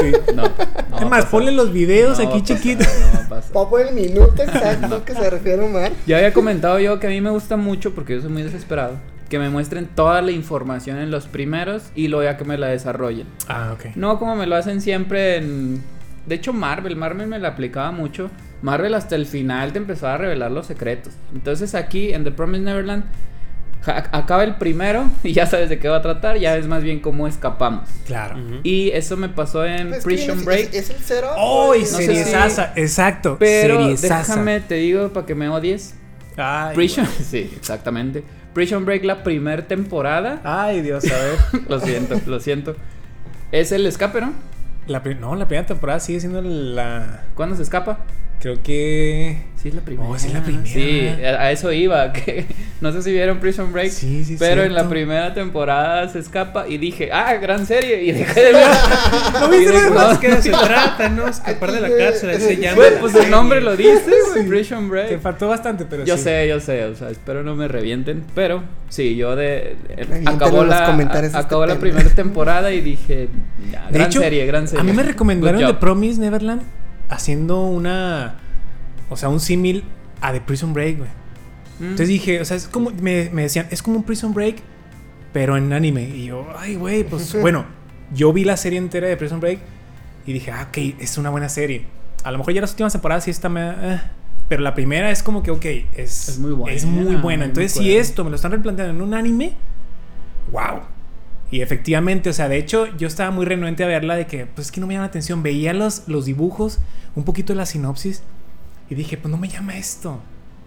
Sí. 0.00 0.12
No, 0.34 0.42
no 0.42 0.48
va 0.48 0.96
es 0.96 1.02
a 1.02 1.06
más, 1.06 1.10
pasar. 1.24 1.30
ponle 1.30 1.52
los 1.52 1.72
videos 1.72 2.18
No 2.18 2.28
aquí 2.28 2.40
pasar, 2.40 2.56
chiquitos. 2.56 2.86
No. 3.28 3.40
Papo 3.52 3.78
el 3.78 3.94
minuto 3.94 4.42
exacto 4.42 5.04
que 5.04 5.14
se 5.14 5.28
refiere 5.28 5.62
Omar. 5.62 5.92
Ya 6.06 6.16
había 6.16 6.32
comentado 6.32 6.78
yo 6.78 6.98
que 7.00 7.06
a 7.08 7.10
mí 7.10 7.20
me 7.20 7.30
gusta 7.30 7.56
mucho, 7.56 7.94
porque 7.94 8.14
yo 8.14 8.20
soy 8.22 8.30
muy 8.30 8.42
desesperado, 8.42 8.98
que 9.30 9.38
me 9.38 9.48
muestren 9.48 9.86
toda 9.86 10.20
la 10.20 10.32
información 10.32 10.98
en 10.98 11.10
los 11.10 11.26
primeros 11.26 11.84
y 11.94 12.08
luego 12.08 12.24
ya 12.24 12.36
que 12.36 12.44
me 12.44 12.58
la 12.58 12.66
desarrollen. 12.66 13.26
Ah, 13.48 13.70
ok. 13.72 13.94
No 13.96 14.18
como 14.18 14.36
me 14.36 14.46
lo 14.46 14.56
hacen 14.56 14.80
siempre 14.82 15.36
en... 15.38 15.82
De 16.26 16.34
hecho, 16.34 16.52
Marvel, 16.52 16.96
Marvel 16.96 17.26
me 17.28 17.38
la 17.38 17.48
aplicaba 17.48 17.90
mucho. 17.92 18.30
Marvel 18.60 18.92
hasta 18.94 19.14
el 19.16 19.24
final 19.26 19.72
te 19.72 19.78
empezaba 19.78 20.14
a 20.14 20.18
revelar 20.18 20.50
los 20.50 20.66
secretos. 20.66 21.14
Entonces 21.34 21.74
aquí 21.74 22.12
en 22.12 22.24
The 22.24 22.30
Promised 22.32 22.64
Neverland 22.64 23.04
ja- 23.82 24.04
acaba 24.12 24.44
el 24.44 24.56
primero 24.56 25.06
y 25.22 25.32
ya 25.32 25.46
sabes 25.46 25.68
de 25.70 25.78
qué 25.78 25.88
va 25.88 25.96
a 25.98 26.02
tratar, 26.02 26.36
ya 26.36 26.56
es 26.56 26.66
más 26.66 26.82
bien 26.82 27.00
cómo 27.00 27.26
escapamos. 27.26 27.88
Claro. 28.06 28.36
Y 28.64 28.90
eso 28.90 29.16
me 29.16 29.28
pasó 29.30 29.64
en 29.64 29.88
Pues, 29.90 30.04
Prison 30.04 30.40
¿es- 30.40 30.44
Break. 30.44 30.68
¿Es, 30.74 30.74
es 30.74 30.90
el 30.90 30.96
cero? 31.02 31.30
¡Oh! 31.38 31.74
y 31.74 31.80
No 31.80 31.86
sé 31.86 32.06
serie 32.06 32.24
si-! 32.24 32.80
Exacto. 32.80 33.36
pero 33.38 33.78
serie 33.78 33.96
sasa. 33.96 34.32
déjame, 34.34 34.60
te 34.60 34.74
digo, 34.74 35.08
para 35.10 35.24
que 35.24 35.34
me 35.34 35.48
odies. 35.48 35.94
Ay, 36.36 36.74
Prison, 36.74 37.06
sí, 37.24 37.50
exactamente. 37.56 38.22
Prison 38.52 38.84
Break, 38.84 39.04
la 39.04 39.22
primera 39.22 39.66
temporada. 39.66 40.40
Ay, 40.44 40.80
Dios, 40.82 41.04
a 41.10 41.16
ver. 41.16 41.38
Lo 41.68 41.80
siento, 41.80 42.20
lo 42.26 42.40
siento. 42.40 42.76
Es 43.52 43.72
el 43.72 43.86
escape, 43.86 44.20
¿no? 44.20 44.32
La 44.86 45.00
no, 45.00 45.36
la 45.36 45.46
primera 45.46 45.66
temporada 45.66 46.00
sigue 46.00 46.20
siendo 46.20 46.42
la. 46.42 47.24
¿Cuándo 47.34 47.56
se 47.56 47.62
escapa? 47.62 48.00
Creo 48.40 48.62
que. 48.62 49.42
Sí, 49.60 49.68
es 49.68 49.74
la 49.74 49.82
primera. 49.82 50.08
Oh, 50.08 50.18
sí, 50.18 50.28
es 50.28 50.32
la 50.32 50.42
primera. 50.42 50.64
Sí, 50.66 51.06
a 51.22 51.52
eso 51.52 51.70
iba. 51.72 52.10
Que 52.14 52.46
no 52.80 52.90
sé 52.92 53.02
si 53.02 53.12
vieron 53.12 53.38
Prison 53.40 53.70
Break. 53.74 53.90
Sí, 53.90 54.24
sí, 54.24 54.36
Pero 54.38 54.62
en 54.62 54.72
la 54.72 54.80
cierto. 54.80 54.90
primera 54.90 55.34
temporada 55.34 56.08
se 56.08 56.18
escapa 56.20 56.66
y 56.66 56.78
dije, 56.78 57.10
ah, 57.12 57.34
gran 57.34 57.66
serie. 57.66 58.02
Y 58.04 58.12
dejé 58.12 58.40
de 58.40 58.52
ver. 58.54 58.66
¿No 59.38 59.48
viste 59.50 59.90
No, 59.90 60.10
es 60.12 60.18
que 60.18 60.28
de 60.30 60.40
se 60.40 60.50
trata, 60.50 61.10
¿no? 61.10 61.28
Escapar 61.28 61.72
de 61.72 61.80
la 61.82 61.90
cárcel, 61.94 62.40
se 62.40 62.56
llama. 62.56 62.82
La 62.82 62.98
pues 63.00 63.14
el 63.14 63.30
nombre 63.30 63.60
lo 63.60 63.76
dice, 63.76 64.00
güey, 64.30 64.42
Sí. 64.44 64.48
Prison 64.48 64.84
Te 64.84 64.88
Break. 64.90 65.20
faltó 65.20 65.48
bastante, 65.48 65.84
pero 65.84 66.06
Yo 66.06 66.16
sí. 66.16 66.22
sé, 66.22 66.48
yo 66.48 66.58
sé, 66.60 66.84
o 66.86 66.94
sea, 66.94 67.10
espero 67.10 67.42
no 67.42 67.54
me 67.54 67.68
revienten, 67.68 68.24
pero 68.34 68.62
sí, 68.88 69.14
yo 69.16 69.36
de, 69.36 69.76
de- 69.86 69.96
Reviéntenlo 69.96 70.30
acabó 70.30 70.64
la 70.64 70.86
comentarios 70.86 71.34
a- 71.34 71.40
este 71.40 71.46
acabó 71.46 71.66
la 71.66 71.78
primera 71.78 72.08
temporada 72.08 72.72
y 72.72 72.80
dije, 72.80 73.28
ya, 73.70 73.86
De 73.88 73.98
gran 73.98 74.06
hecho, 74.08 74.20
serie, 74.20 74.46
gran 74.46 74.66
serie. 74.66 74.80
A 74.80 74.84
mí 74.84 74.92
me 74.94 75.02
recomendaron 75.02 75.60
The. 75.66 75.74
Promise 75.74 76.18
Neverland 76.18 76.62
haciendo 77.10 77.62
una. 77.64 78.36
O 79.10 79.16
sea, 79.16 79.28
un 79.28 79.40
símil 79.40 79.84
a 80.20 80.32
The 80.32 80.40
Prison 80.40 80.72
Break, 80.72 80.98
güey. 80.98 81.10
Mm. 81.80 81.82
Entonces 81.84 82.08
dije, 82.08 82.40
o 82.40 82.44
sea, 82.44 82.56
es 82.56 82.68
como. 82.68 82.90
Me, 82.90 83.28
me 83.32 83.42
decían, 83.42 83.66
es 83.70 83.82
como 83.82 83.96
un 83.98 84.04
Prison 84.04 84.32
Break, 84.32 84.56
pero 85.32 85.56
en 85.56 85.72
anime. 85.72 86.04
Y 86.08 86.26
yo, 86.26 86.46
ay, 86.56 86.76
güey, 86.76 87.04
pues 87.04 87.34
bueno. 87.40 87.64
Yo 88.12 88.32
vi 88.32 88.42
la 88.44 88.56
serie 88.56 88.78
entera 88.78 89.06
de 89.06 89.16
Prison 89.16 89.38
Break 89.38 89.60
y 90.26 90.32
dije, 90.32 90.50
ah, 90.50 90.66
ok, 90.68 90.78
es 90.98 91.16
una 91.16 91.30
buena 91.30 91.48
serie. 91.48 91.84
A 92.24 92.32
lo 92.32 92.38
mejor 92.38 92.52
ya 92.54 92.60
las 92.60 92.70
últimas 92.72 92.92
temporadas 92.92 93.22
sí 93.24 93.30
está. 93.30 93.48
me- 93.48 93.70
eh, 93.70 94.00
Pero 94.48 94.62
la 94.62 94.74
primera 94.74 95.10
es 95.12 95.22
como 95.22 95.42
que, 95.44 95.52
ok, 95.52 95.64
es, 95.94 96.28
Es 96.28 96.38
muy 96.40 96.50
buena, 96.52 96.76
Es 96.76 96.84
muy 96.84 97.14
buena. 97.14 97.44
muy 97.44 97.50
Entonces, 97.50 97.72
si 97.72 97.84
buena. 97.84 98.00
esto 98.00 98.24
me 98.24 98.30
lo 98.30 98.36
están 98.36 98.50
replanteando 98.50 98.92
en 98.94 99.00
un 99.00 99.14
anime, 99.14 99.52
wow. 100.50 100.80
Y 101.50 101.62
efectivamente, 101.62 102.30
o 102.30 102.32
sea, 102.32 102.48
de 102.48 102.58
hecho, 102.58 102.86
yo 102.96 103.08
estaba 103.08 103.30
muy 103.30 103.44
renuente 103.44 103.82
a 103.82 103.88
verla 103.88 104.14
de 104.16 104.26
que, 104.26 104.46
pues 104.46 104.68
es 104.68 104.72
que 104.72 104.80
no 104.80 104.86
me 104.86 104.94
llama 104.94 105.06
la 105.06 105.08
atención. 105.08 105.42
Veía 105.42 105.72
los, 105.72 106.06
los 106.08 106.24
dibujos, 106.24 106.78
un 107.16 107.24
poquito 107.24 107.52
de 107.52 107.56
la 107.56 107.66
sinopsis, 107.66 108.22
y 108.88 108.94
dije, 108.94 109.16
pues 109.16 109.30
no 109.30 109.36
me 109.36 109.48
llama 109.48 109.76
esto. 109.76 110.12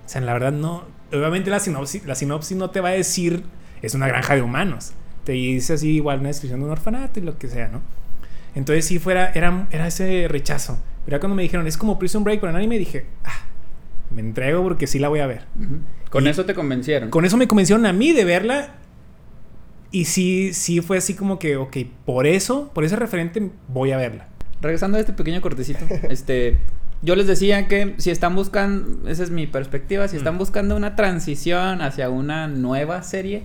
O 0.05 0.09
sea, 0.09 0.19
la 0.21 0.33
verdad, 0.33 0.51
no. 0.51 0.83
Obviamente, 1.13 1.49
la 1.49 1.59
sinopsis, 1.59 2.05
la 2.05 2.15
sinopsis 2.15 2.57
no 2.57 2.69
te 2.69 2.81
va 2.81 2.89
a 2.89 2.93
decir, 2.93 3.43
es 3.81 3.93
una 3.95 4.07
granja 4.07 4.35
de 4.35 4.41
humanos. 4.41 4.91
Te 5.23 5.31
dice 5.33 5.73
así, 5.73 5.91
igual, 5.95 6.19
una 6.19 6.27
descripción 6.29 6.59
de 6.59 6.65
un 6.65 6.71
orfanato 6.71 7.19
y 7.19 7.23
lo 7.23 7.37
que 7.37 7.47
sea, 7.47 7.69
¿no? 7.69 7.81
Entonces, 8.55 8.85
sí, 8.85 8.99
fuera, 8.99 9.31
era, 9.33 9.67
era 9.71 9.87
ese 9.87 10.27
rechazo. 10.27 10.77
Pero 11.05 11.19
cuando 11.19 11.35
me 11.35 11.43
dijeron, 11.43 11.65
es 11.65 11.77
como 11.77 11.97
Prison 11.97 12.23
Break, 12.25 12.41
pero 12.41 12.49
en 12.51 12.57
anime, 12.57 12.77
dije, 12.77 13.05
ah, 13.23 13.45
me 14.13 14.21
entrego 14.21 14.61
porque 14.63 14.85
sí 14.85 14.99
la 14.99 15.07
voy 15.07 15.19
a 15.21 15.27
ver. 15.27 15.43
Con 16.09 16.25
Y- 16.25 16.29
eso 16.29 16.45
te 16.45 16.53
convencieron. 16.53 17.09
Con 17.09 17.23
eso 17.25 17.37
me 17.37 17.47
convencieron 17.47 17.85
a 17.85 17.93
mí 17.93 18.11
de 18.11 18.25
verla. 18.25 18.75
Y 19.93 20.05
sí, 20.05 20.53
sí 20.53 20.81
fue 20.81 20.97
así 20.97 21.13
como 21.13 21.39
que, 21.39 21.55
ok, 21.55 21.77
por 22.05 22.27
eso, 22.27 22.69
por 22.73 22.83
ese 22.83 22.95
referente, 22.97 23.49
voy 23.69 23.91
a 23.91 23.97
verla. 23.97 24.27
Regresando 24.59 24.97
a 24.97 24.99
este 24.99 25.13
pequeño 25.13 25.39
cortecito, 25.39 25.85
este, 26.09 26.57
yo 27.03 27.15
les 27.15 27.27
decía 27.27 27.67
que 27.67 27.93
si 27.97 28.09
están 28.09 28.35
buscando, 28.35 29.07
esa 29.07 29.23
es 29.23 29.29
mi 29.29 29.45
perspectiva, 29.47 30.07
si 30.07 30.17
están 30.17 30.35
Mm. 30.35 30.39
buscando 30.39 30.75
una 30.75 30.95
transición 30.95 31.81
hacia 31.81 32.09
una 32.09 32.47
nueva 32.47 33.03
serie, 33.03 33.43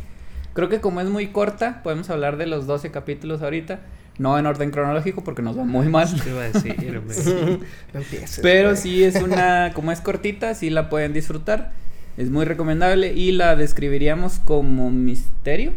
creo 0.54 0.68
que 0.68 0.80
como 0.80 1.00
es 1.02 1.08
muy 1.08 1.28
corta, 1.28 1.82
podemos 1.82 2.08
hablar 2.10 2.36
de 2.38 2.46
los 2.46 2.66
12 2.66 2.90
capítulos 2.90 3.42
ahorita, 3.42 3.80
no 4.18 4.36
en 4.38 4.46
orden 4.46 4.70
cronológico 4.70 5.22
porque 5.22 5.42
nos 5.42 5.56
va 5.58 5.64
muy 5.64 5.88
mal. 5.88 6.08
Te 6.22 6.30
iba 6.30 6.40
a 6.40 6.48
decir, 6.48 6.74
güey. 7.04 7.60
no 7.92 8.00
empieces. 8.00 8.40
Pero 8.42 8.70
güey. 8.70 8.80
sí 8.80 9.04
es 9.04 9.16
una, 9.16 9.72
como 9.74 9.92
es 9.92 10.00
cortita, 10.00 10.54
sí 10.54 10.70
la 10.70 10.88
pueden 10.88 11.12
disfrutar. 11.12 11.72
Es 12.16 12.30
muy 12.30 12.44
recomendable 12.46 13.12
y 13.12 13.30
la 13.32 13.54
describiríamos 13.54 14.38
como 14.40 14.90
misterio, 14.90 15.72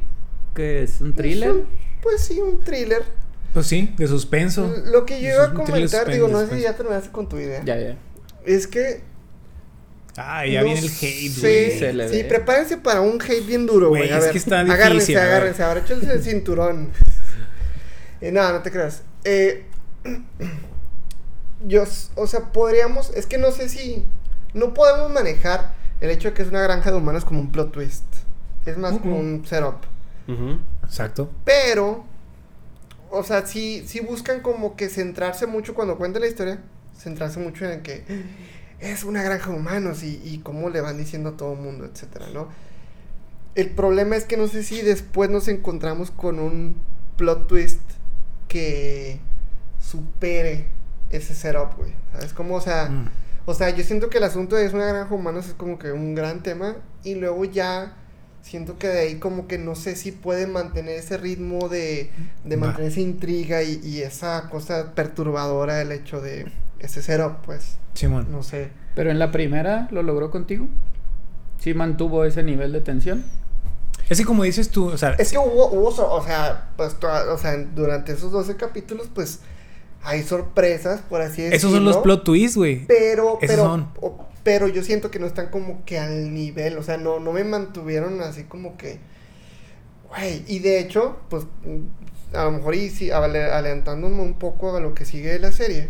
que 0.54 0.84
es 0.84 1.02
un 1.02 1.14
thriller. 1.14 1.50
Es 1.50 1.56
un- 1.56 1.68
pues 2.02 2.22
sí, 2.22 2.40
un 2.40 2.60
thriller. 2.64 3.04
Pues 3.54 3.68
sí, 3.68 3.94
de 3.98 4.08
suspenso. 4.08 4.74
Lo 4.86 5.06
que 5.06 5.22
yo 5.22 5.30
iba 5.30 5.44
a 5.46 5.54
comentar, 5.54 6.10
digo, 6.10 6.28
no 6.30 6.40
sé 6.48 6.56
si 6.56 6.62
ya 6.62 6.76
terminaste 6.76 7.12
con 7.12 7.28
tu 7.28 7.38
idea. 7.38 7.62
Ya, 7.66 7.78
ya. 7.80 7.98
Es 8.46 8.66
que. 8.68 9.02
Ah, 10.18 10.46
ya 10.46 10.60
no 10.62 10.66
viene 10.66 10.80
el 10.82 10.88
hate, 10.90 11.40
güey. 11.40 11.72
Sí, 12.10 12.18
ve. 12.22 12.26
prepárense 12.28 12.78
para 12.78 13.02
un 13.02 13.22
hate 13.22 13.46
bien 13.46 13.66
duro, 13.66 13.90
güey. 13.90 14.10
Es 14.10 14.20
ver, 14.22 14.32
que 14.32 14.38
está 14.38 14.64
difícil, 14.64 14.72
Agárrense, 14.82 15.18
agárrense. 15.18 15.64
Ahora 15.64 15.80
échense 15.82 16.12
el 16.12 16.24
cinturón. 16.24 16.90
Eh, 18.20 18.32
no, 18.32 18.52
no 18.52 18.62
te 18.62 18.72
creas. 18.72 19.04
Eh, 19.24 19.66
yo, 21.66 21.84
o 22.16 22.28
sea, 22.28 22.52
podríamos. 22.52 23.12
Es 23.16 23.26
que 23.26 23.38
no 23.38 23.52
sé 23.52 23.70
si. 23.70 24.06
No 24.54 24.74
podemos 24.74 25.10
manejar 25.12 25.74
el 26.02 26.10
hecho 26.10 26.30
de 26.30 26.34
que 26.34 26.42
es 26.42 26.50
una 26.50 26.62
granja 26.62 26.92
de 26.92 26.98
humanos 26.98 27.24
como 27.26 27.40
un 27.40 27.52
plot 27.52 27.72
twist. 27.72 28.04
Es 28.66 28.78
más 28.78 28.92
como 29.00 29.16
Ujú. 29.18 29.20
un 29.26 29.46
setup. 29.46 29.78
Exacto. 30.84 31.30
Pero, 31.46 32.04
o 33.10 33.24
sea, 33.24 33.46
sí, 33.46 33.84
sí 33.88 34.00
buscan 34.00 34.42
como 34.42 34.76
que 34.76 34.90
centrarse 34.90 35.48
mucho 35.48 35.74
cuando 35.74 35.98
cuentan 35.98 36.22
la 36.22 36.28
historia, 36.28 36.62
centrarse 36.98 37.40
mucho 37.40 37.66
en 37.66 37.82
que 37.82 38.04
es 38.80 39.04
una 39.04 39.22
granja 39.24 39.52
de 39.52 39.58
humanos 39.58 40.04
y, 40.04 40.22
y 40.24 40.40
cómo 40.40 40.70
le 40.70 40.82
van 40.82 40.98
diciendo 40.98 41.30
a 41.30 41.38
todo 41.38 41.54
el 41.54 41.60
mundo, 41.60 41.86
etcétera, 41.86 42.28
¿no? 42.34 42.48
El 43.56 43.70
problema 43.72 44.16
es 44.16 44.24
que 44.26 44.38
no 44.38 44.48
sé 44.48 44.64
si 44.64 44.82
después 44.82 45.30
nos 45.30 45.48
encontramos 45.50 46.10
con 46.12 46.40
un 46.40 46.76
plot 47.18 47.48
twist 47.48 47.82
que 48.48 49.20
supere 49.80 50.68
ese 51.10 51.36
setup, 51.36 51.76
güey. 51.78 51.94
¿Sabes? 52.14 52.34
Como, 52.34 52.56
o 52.56 52.62
sea, 52.62 52.90
Mm. 52.90 53.10
o 53.46 53.54
sea, 53.54 53.70
yo 53.72 53.84
siento 53.84 54.10
que 54.10 54.20
el 54.20 54.24
asunto 54.24 54.56
de 54.56 54.66
es 54.66 54.74
una 54.74 54.86
granja 54.86 55.10
de 55.10 55.16
humanos 55.16 55.48
es 55.48 55.54
como 55.54 55.78
que 55.78 55.92
un 55.92 56.16
gran 56.16 56.44
tema 56.44 56.76
y 57.04 57.16
luego 57.16 57.44
ya 57.46 57.98
siento 58.42 58.78
que 58.78 58.88
de 58.88 59.00
ahí 59.00 59.16
como 59.20 59.48
que 59.48 59.58
no 59.58 59.76
sé 59.76 59.96
si 59.96 60.12
pueden 60.12 60.52
mantener 60.52 60.96
ese 61.00 61.18
ritmo 61.18 61.70
de, 61.70 62.12
de 62.44 62.58
mantener 62.58 62.92
esa 62.92 63.00
intriga 63.02 63.62
y, 63.64 63.80
y 63.84 64.02
esa 64.02 64.50
cosa 64.50 64.94
perturbadora 64.96 65.76
del 65.76 65.92
hecho 65.92 66.22
de 66.22 66.52
ese 66.80 67.02
setup, 67.02 67.44
pues, 67.46 67.78
Simón. 67.94 68.28
no 68.32 68.44
sé. 68.44 68.70
Pero 68.96 69.12
en 69.12 69.20
la 69.20 69.32
primera 69.32 69.88
lo 69.92 70.04
logró 70.04 70.32
contigo. 70.32 70.68
Sí 71.60 71.74
mantuvo 71.74 72.26
ese 72.26 72.42
nivel 72.44 72.72
de 72.72 72.82
tensión. 72.82 73.24
Es 74.10 74.18
que 74.18 74.26
como 74.26 74.44
dices 74.44 74.70
tú, 74.72 74.88
o 74.88 74.98
sea, 74.98 75.12
Es 75.12 75.32
que 75.32 75.38
hubo, 75.38 75.68
hubo 75.72 75.88
o 75.90 76.24
sea, 76.26 76.70
pues, 76.76 76.96
toda- 77.00 77.32
o 77.34 77.38
sea, 77.38 77.56
durante 77.58 78.12
esos 78.14 78.32
12 78.32 78.58
capítulos, 78.58 79.08
pues, 79.14 79.40
hay 80.04 80.24
sorpresas, 80.24 81.02
por 81.02 81.22
así 81.22 81.44
decirlo. 81.44 81.56
esos 81.58 81.72
son 81.72 81.86
los 81.86 81.98
plot 81.98 82.24
twists, 82.24 82.58
güey. 82.58 82.86
Pero, 82.88 83.38
Esos 83.42 83.48
pero, 83.56 83.64
son. 83.64 83.90
o- 84.02 84.26
pero 84.44 84.68
yo 84.68 84.84
siento 84.84 85.12
que 85.12 85.20
no 85.20 85.28
están 85.28 85.50
como 85.50 85.86
que 85.86 86.00
al 86.00 86.34
nivel, 86.34 86.78
o 86.78 86.84
sea, 86.84 86.98
no, 86.98 87.20
no 87.20 87.32
me 87.34 87.44
mantuvieron 87.44 88.22
así 88.22 88.44
como 88.46 88.76
que, 88.78 89.00
güey, 90.10 90.44
y 90.48 90.60
de 90.60 90.80
hecho, 90.80 91.18
pues, 91.30 91.46
mm, 91.64 92.36
a 92.36 92.46
lo 92.46 92.52
mejor 92.52 92.76
y 92.76 92.90
sí, 92.90 93.12
ale- 93.12 93.52
adelantándome 93.52 94.22
un 94.22 94.40
poco 94.40 94.76
a 94.76 94.80
lo 94.80 94.94
que 94.96 95.06
sigue 95.06 95.30
de 95.34 95.40
la 95.40 95.52
serie, 95.52 95.90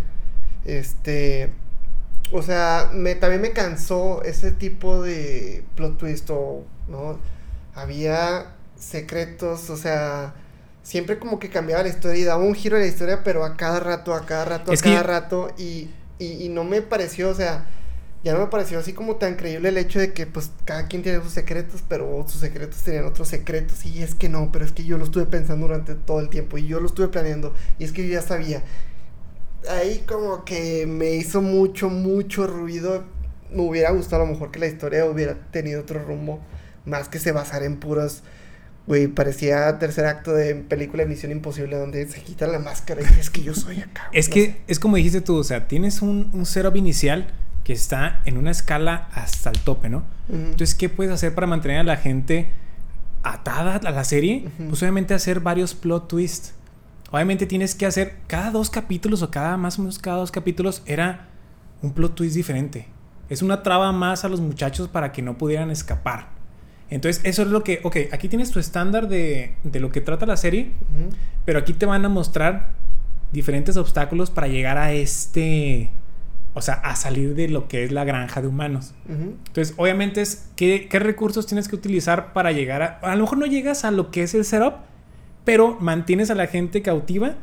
este, 0.66 1.52
o 2.34 2.42
sea, 2.42 2.90
me, 2.94 3.16
también 3.16 3.42
me 3.42 3.52
cansó 3.52 4.22
ese 4.24 4.52
tipo 4.52 5.02
de 5.02 5.64
plot 5.76 5.98
twist 5.98 6.30
o, 6.30 6.64
¿no? 6.88 7.20
Había 7.74 8.54
secretos, 8.78 9.70
o 9.70 9.78
sea, 9.78 10.34
siempre 10.84 11.20
como 11.20 11.40
que 11.40 11.50
cambiaba 11.50 11.84
la 11.84 11.90
historia 11.90 12.20
y 12.20 12.24
daba 12.24 12.44
un 12.44 12.56
giro 12.56 12.78
de 12.78 12.84
la 12.84 12.90
historia, 12.90 13.24
pero 13.24 13.44
a 13.46 13.58
cada 13.58 13.80
rato, 13.80 14.14
a 14.16 14.26
cada 14.26 14.46
rato, 14.46 14.72
a 14.72 14.74
Es 14.74 14.82
que- 14.82 14.90
cada 14.92 15.04
rato, 15.04 15.54
y, 15.58 15.90
y, 16.20 16.46
y 16.46 16.50
no 16.50 16.64
me 16.64 16.82
pareció, 16.82 17.30
o 17.30 17.36
sea, 17.36 17.66
ya 18.24 18.34
no 18.34 18.40
me 18.40 18.48
pareció 18.48 18.78
así 18.80 18.94
como 18.94 19.16
tan 19.16 19.36
creíble 19.36 19.70
el 19.70 19.78
hecho 19.78 20.00
de 20.00 20.14
que 20.14 20.28
pues 20.28 20.52
cada 20.66 20.88
quien 20.88 21.02
tiene 21.02 21.22
sus 21.24 21.34
secretos, 21.34 21.84
pero 21.88 22.24
sus 22.28 22.42
secretos 22.42 22.82
tenían 22.84 23.06
otros 23.06 23.28
secretos, 23.28 23.86
y 23.86 24.04
es 24.04 24.14
que 24.16 24.30
no, 24.30 24.52
pero 24.52 24.64
es 24.66 24.72
que 24.72 24.84
yo 24.86 24.98
lo 24.98 25.06
estuve 25.06 25.26
pensando 25.26 25.68
durante 25.68 25.96
todo 25.96 26.20
el 26.20 26.30
tiempo, 26.30 26.58
y 26.58 26.68
yo 26.68 26.80
lo 26.80 26.88
estuve 26.88 27.08
planeando, 27.08 27.54
y 27.80 27.84
es 27.84 27.92
que 27.92 28.08
yo 28.08 28.14
ya 28.14 28.22
sabía. 28.22 28.64
Ahí 29.70 30.04
como 30.08 30.44
que 30.44 30.86
me 30.88 31.12
hizo 31.12 31.42
mucho, 31.42 31.90
mucho 31.90 32.48
ruido. 32.48 33.04
Me 33.52 33.62
hubiera 33.62 33.92
gustado 33.92 34.24
a 34.24 34.26
lo 34.26 34.32
mejor 34.32 34.52
que 34.52 34.60
la 34.60 34.68
historia 34.68 35.06
hubiera 35.06 35.36
tenido 35.52 35.82
otro 35.82 36.04
rumbo, 36.04 36.40
más 36.86 37.10
que 37.10 37.20
se 37.20 37.32
basara 37.32 37.66
en 37.66 37.80
puros... 37.80 38.24
Güey, 38.88 39.08
parecía 39.08 39.78
tercer 39.78 40.06
acto 40.06 40.34
de 40.34 40.56
película 40.56 41.04
de 41.04 41.10
Misión 41.10 41.32
Imposible 41.32 41.78
donde 41.78 42.08
se 42.08 42.22
quita 42.22 42.48
la 42.48 42.60
máscara 42.60 43.02
y 43.02 43.20
es 43.20 43.30
que 43.30 43.44
yo 43.44 43.54
soy 43.54 43.80
acá. 43.80 44.10
Es 44.12 44.28
no 44.30 44.34
que 44.34 44.46
sé. 44.46 44.62
es 44.68 44.80
como 44.80 44.96
dijiste 44.96 45.22
tú, 45.22 45.36
o 45.36 45.44
sea, 45.44 45.68
tienes 45.68 46.02
un, 46.02 46.30
un 46.34 46.46
setup 46.46 46.76
inicial 46.76 47.28
que 47.64 47.74
está 47.74 48.22
en 48.26 48.38
una 48.38 48.52
escala 48.52 49.08
hasta 49.14 49.50
el 49.52 49.60
tope, 49.60 49.90
¿no? 49.90 50.04
Entonces, 50.30 50.74
¿qué 50.74 50.90
puedes 50.90 51.14
hacer 51.14 51.36
para 51.36 51.46
mantener 51.46 51.80
a 51.80 51.84
la 51.84 51.98
gente 51.98 52.50
atada 53.24 53.76
a 53.76 53.92
la 53.92 54.04
serie? 54.04 54.50
Pues 54.58 54.82
obviamente 54.82 55.14
hacer 55.14 55.42
varios 55.42 55.76
plot 55.76 56.08
twists. 56.08 56.54
Obviamente 57.12 57.46
tienes 57.46 57.76
que 57.76 57.86
hacer 57.86 58.16
cada 58.28 58.52
dos 58.52 58.70
capítulos 58.70 59.22
o 59.22 59.30
cada 59.30 59.58
más 59.58 59.78
o 59.78 59.82
menos 59.82 60.00
cada 60.00 60.18
dos 60.18 60.32
capítulos 60.32 60.82
era 60.86 61.28
un 61.82 61.94
plot 61.94 62.16
twist 62.16 62.36
diferente. 62.36 62.88
Es 63.30 63.42
una 63.42 63.62
traba 63.64 63.92
más 63.92 64.26
a 64.26 64.30
los 64.30 64.42
muchachos 64.42 64.88
para 64.88 65.12
que 65.12 65.22
no 65.22 65.38
pudieran 65.38 65.70
escapar. 65.70 66.30
Entonces, 66.92 67.24
eso 67.26 67.42
es 67.42 67.48
lo 67.48 67.64
que, 67.64 67.80
ok, 67.84 67.98
aquí 68.12 68.28
tienes 68.28 68.52
tu 68.52 68.60
estándar 68.60 69.08
de, 69.08 69.56
de 69.64 69.80
lo 69.80 69.92
que 69.92 70.02
trata 70.02 70.26
la 70.26 70.38
serie, 70.38 70.72
pero 71.46 71.58
aquí 71.60 71.74
te 71.74 71.86
van 71.86 72.06
a 72.06 72.10
mostrar 72.10 72.74
diferentes 73.32 73.78
obstáculos 73.78 74.30
para 74.30 74.48
llegar 74.48 74.78
a 74.78 74.92
este, 74.92 75.90
o 76.54 76.62
sea, 76.62 76.76
a 76.76 76.98
salir 76.98 77.34
de 77.34 77.48
lo 77.48 77.70
que 77.70 77.86
es 77.86 77.94
la 77.94 78.04
granja 78.04 78.42
de 78.42 78.48
humanos. 78.50 78.94
Entonces, 79.08 79.74
obviamente 79.78 80.22
es 80.22 80.50
qué, 80.58 80.88
qué 80.90 81.00
recursos 81.00 81.48
tienes 81.48 81.70
que 81.70 81.78
utilizar 81.78 82.34
para 82.34 82.52
llegar 82.52 82.82
a... 82.82 83.00
A 83.02 83.16
lo 83.16 83.24
mejor 83.24 83.38
no 83.38 83.46
llegas 83.46 83.86
a 83.86 83.92
lo 83.92 84.12
que 84.12 84.24
es 84.24 84.36
el 84.36 84.44
setup, 84.44 84.76
pero 85.46 85.78
mantienes 85.80 86.30
a 86.30 86.36
la 86.36 86.48
gente 86.48 86.82
cautiva 86.82 87.36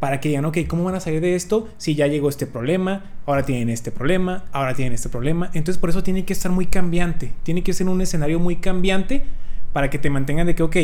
para 0.00 0.20
que 0.20 0.28
digan, 0.28 0.44
ok, 0.44 0.58
¿cómo 0.68 0.84
van 0.84 0.94
a 0.94 1.00
salir 1.00 1.20
de 1.20 1.34
esto 1.34 1.68
si 1.76 1.94
ya 1.94 2.06
llegó 2.06 2.28
este 2.28 2.46
problema? 2.46 3.12
Ahora 3.26 3.44
tienen 3.44 3.68
este 3.68 3.90
problema, 3.90 4.44
ahora 4.52 4.74
tienen 4.74 4.92
este 4.92 5.08
problema. 5.08 5.50
Entonces, 5.54 5.78
por 5.78 5.90
eso 5.90 6.02
tiene 6.02 6.24
que 6.24 6.32
estar 6.32 6.52
muy 6.52 6.66
cambiante. 6.66 7.32
Tiene 7.42 7.62
que 7.62 7.72
ser 7.72 7.88
un 7.88 8.00
escenario 8.00 8.38
muy 8.38 8.56
cambiante 8.56 9.24
para 9.72 9.90
que 9.90 9.98
te 9.98 10.10
mantengan 10.10 10.46
de 10.46 10.54
que, 10.54 10.62
ok, 10.62 10.76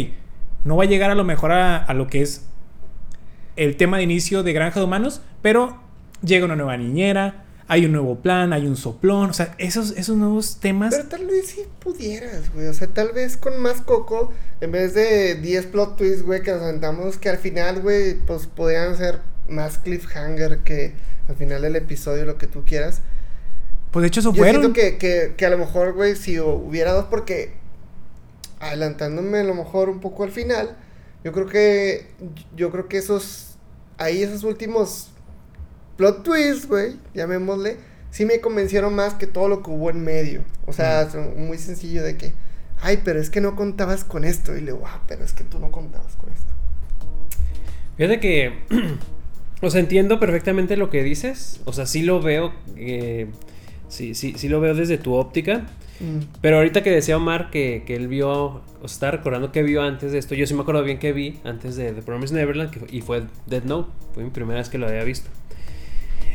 no 0.65 0.77
va 0.77 0.85
a 0.85 0.87
llegar 0.87 1.11
a 1.11 1.15
lo 1.15 1.25
mejor 1.25 1.53
a, 1.53 1.77
a 1.77 1.95
lo 1.95 2.07
que 2.09 2.23
es 2.23 2.49
el 3.57 3.77
tema 3.77 3.99
de 3.99 4.03
inicio 4.03 4.43
de 4.43 4.53
Granja 4.53 4.81
de 4.81 4.87
Humanos, 4.87 5.23
pero 5.43 5.79
llega 6.23 6.45
una 6.45 6.57
nueva 6.57 6.77
niñera, 6.77 7.44
hay 7.67 7.87
un 7.87 7.93
nuevo 7.93 8.17
plan, 8.17 8.53
hay 8.53 8.67
un 8.67 8.77
soplón, 8.77 9.31
o 9.31 9.33
sea, 9.33 9.55
esos, 9.59 9.93
esos 9.93 10.17
nuevos 10.17 10.59
temas... 10.61 10.95
Pero 10.95 11.09
tal 11.09 11.27
vez 11.27 11.47
sí 11.47 11.63
pudieras, 11.81 12.53
güey. 12.53 12.67
O 12.67 12.75
sea, 12.75 12.89
tal 12.89 13.13
vez 13.13 13.37
con 13.37 13.61
más 13.61 13.81
coco, 13.81 14.33
en 14.61 14.71
vez 14.73 14.95
de 14.95 15.37
10 15.37 15.67
plot 15.67 15.97
twists, 15.97 16.23
güey, 16.23 16.43
que 16.43 16.53
nos 16.53 16.63
aventamos, 16.63 17.17
que 17.17 17.31
al 17.31 17.39
final, 17.39 17.81
güey, 17.81 18.15
pues 18.15 18.47
podrían 18.47 18.97
ser 18.97 19.21
más 19.49 19.79
cliffhanger 19.79 20.59
que 20.59 20.93
al 21.29 21.37
final 21.37 21.63
del 21.63 21.77
episodio, 21.77 22.27
lo 22.27 22.37
que 22.37 22.47
tú 22.47 22.65
quieras. 22.65 23.01
Pues 23.91 24.03
de 24.03 24.09
hecho 24.09 24.21
eso 24.21 24.33
Yo 24.33 24.43
fueron. 24.43 24.61
siento 24.61 24.73
que, 24.79 24.99
que, 24.99 25.35
que 25.37 25.47
a 25.47 25.51
lo 25.51 25.57
mejor, 25.59 25.95
güey, 25.95 26.17
si 26.17 26.39
hubiera 26.41 26.93
dos, 26.93 27.07
porque 27.07 27.55
adelantándome 28.61 29.39
a 29.39 29.45
lo 29.45 29.55
mejor 29.55 29.89
un 29.89 30.01
poco 30.01 30.25
al 30.25 30.31
final, 30.31 30.77
yo 31.23 31.33
creo 31.33 31.47
que, 31.47 32.09
yo 32.55 32.71
creo 32.71 32.89
que 32.89 32.99
esos, 32.99 33.57
ahí 33.97 34.23
esos 34.23 34.45
últimos 34.45 35.09
plot 35.97 36.23
twists, 36.23 36.69
güey, 36.69 36.97
llamémosle, 37.15 37.77
sí 38.11 38.25
me 38.25 38.41
convencieron 38.41 38.95
más 38.95 39.15
que 39.15 39.27
todo 39.27 39.49
lo 39.49 39.63
que 39.63 39.71
hubo 39.71 39.91
en 39.91 40.03
medio. 40.03 40.43
O 40.67 40.73
sea, 40.73 41.11
son 41.11 41.47
muy 41.47 41.59
sencillo 41.59 42.03
de 42.03 42.17
que, 42.17 42.33
ay, 42.81 43.01
pero 43.05 43.21
es 43.21 43.31
que 43.31 43.41
no 43.41 43.57
contabas 43.57 44.05
con 44.05 44.25
esto. 44.25 44.57
Y 44.57 44.61
le 44.61 44.73
digo, 44.73 44.85
ah, 44.87 45.03
pero 45.09 45.25
es 45.25 45.33
que 45.33 45.45
tú 45.45 45.59
no 45.59 45.71
contabas 45.71 46.15
con 46.17 46.33
esto. 46.33 46.53
Fíjate 47.97 48.21
que. 48.21 48.53
o 49.61 49.71
sea, 49.71 49.81
entiendo 49.81 50.21
perfectamente 50.21 50.77
lo 50.77 50.91
que 50.91 51.03
dices. 51.03 51.61
O 51.65 51.73
sea, 51.73 51.87
sí 51.87 52.03
lo 52.03 52.21
veo. 52.21 52.53
eh, 52.77 53.29
sí, 53.89 54.15
sí, 54.15 54.35
sí 54.37 54.49
lo 54.49 54.61
veo 54.61 54.75
desde 54.75 54.99
tu 54.99 55.15
óptica. 55.15 55.67
Mm. 56.01 56.25
Pero 56.41 56.57
ahorita 56.57 56.83
que 56.83 56.91
decía 56.91 57.17
Omar 57.17 57.51
que, 57.51 57.85
que 57.87 57.95
él 57.95 58.09
vio, 58.09 58.31
o 58.31 58.63
sea, 58.81 58.87
estaba 58.95 59.13
recordando 59.13 59.53
que 59.53 59.63
vio 59.63 59.83
antes 59.83 60.13
de 60.13 60.19
esto, 60.19 60.35
yo 60.35 60.47
sí 60.47 60.55
me 60.55 60.63
acuerdo 60.63 60.83
bien 60.83 60.99
que 60.99 61.13
vi 61.13 61.41
antes 61.45 61.77
de 61.77 61.93
The 61.93 62.03
Promised 62.03 62.37
Neverland 62.37 62.71
que 62.71 62.95
y 62.95 63.01
fue 63.01 63.25
Dead 63.47 63.63
Note, 63.63 63.91
fue 64.13 64.25
mi 64.25 64.31
primera 64.31 64.59
vez 64.59 64.69
que 64.69 64.79
lo 64.79 64.89
había 64.89 65.05
visto. 65.05 65.31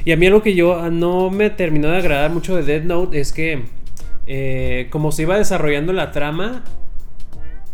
Y 0.06 0.12
a 0.12 0.18
mí 0.18 0.26
algo 0.28 0.42
que 0.42 0.56
yo 0.56 0.80
ah, 0.80 0.90
no 0.90 1.30
me 1.30 1.50
terminó 1.50 1.90
de 1.90 1.98
agradar 1.98 2.32
mucho 2.32 2.56
de 2.56 2.64
Dead 2.64 2.84
Note 2.84 3.20
es 3.20 3.32
que 3.34 3.64
eh, 4.28 4.88
como 4.92 5.12
se 5.12 5.24
iba 5.24 5.38
desarrollando 5.38 5.92
la 5.94 6.12
trama, 6.12 6.64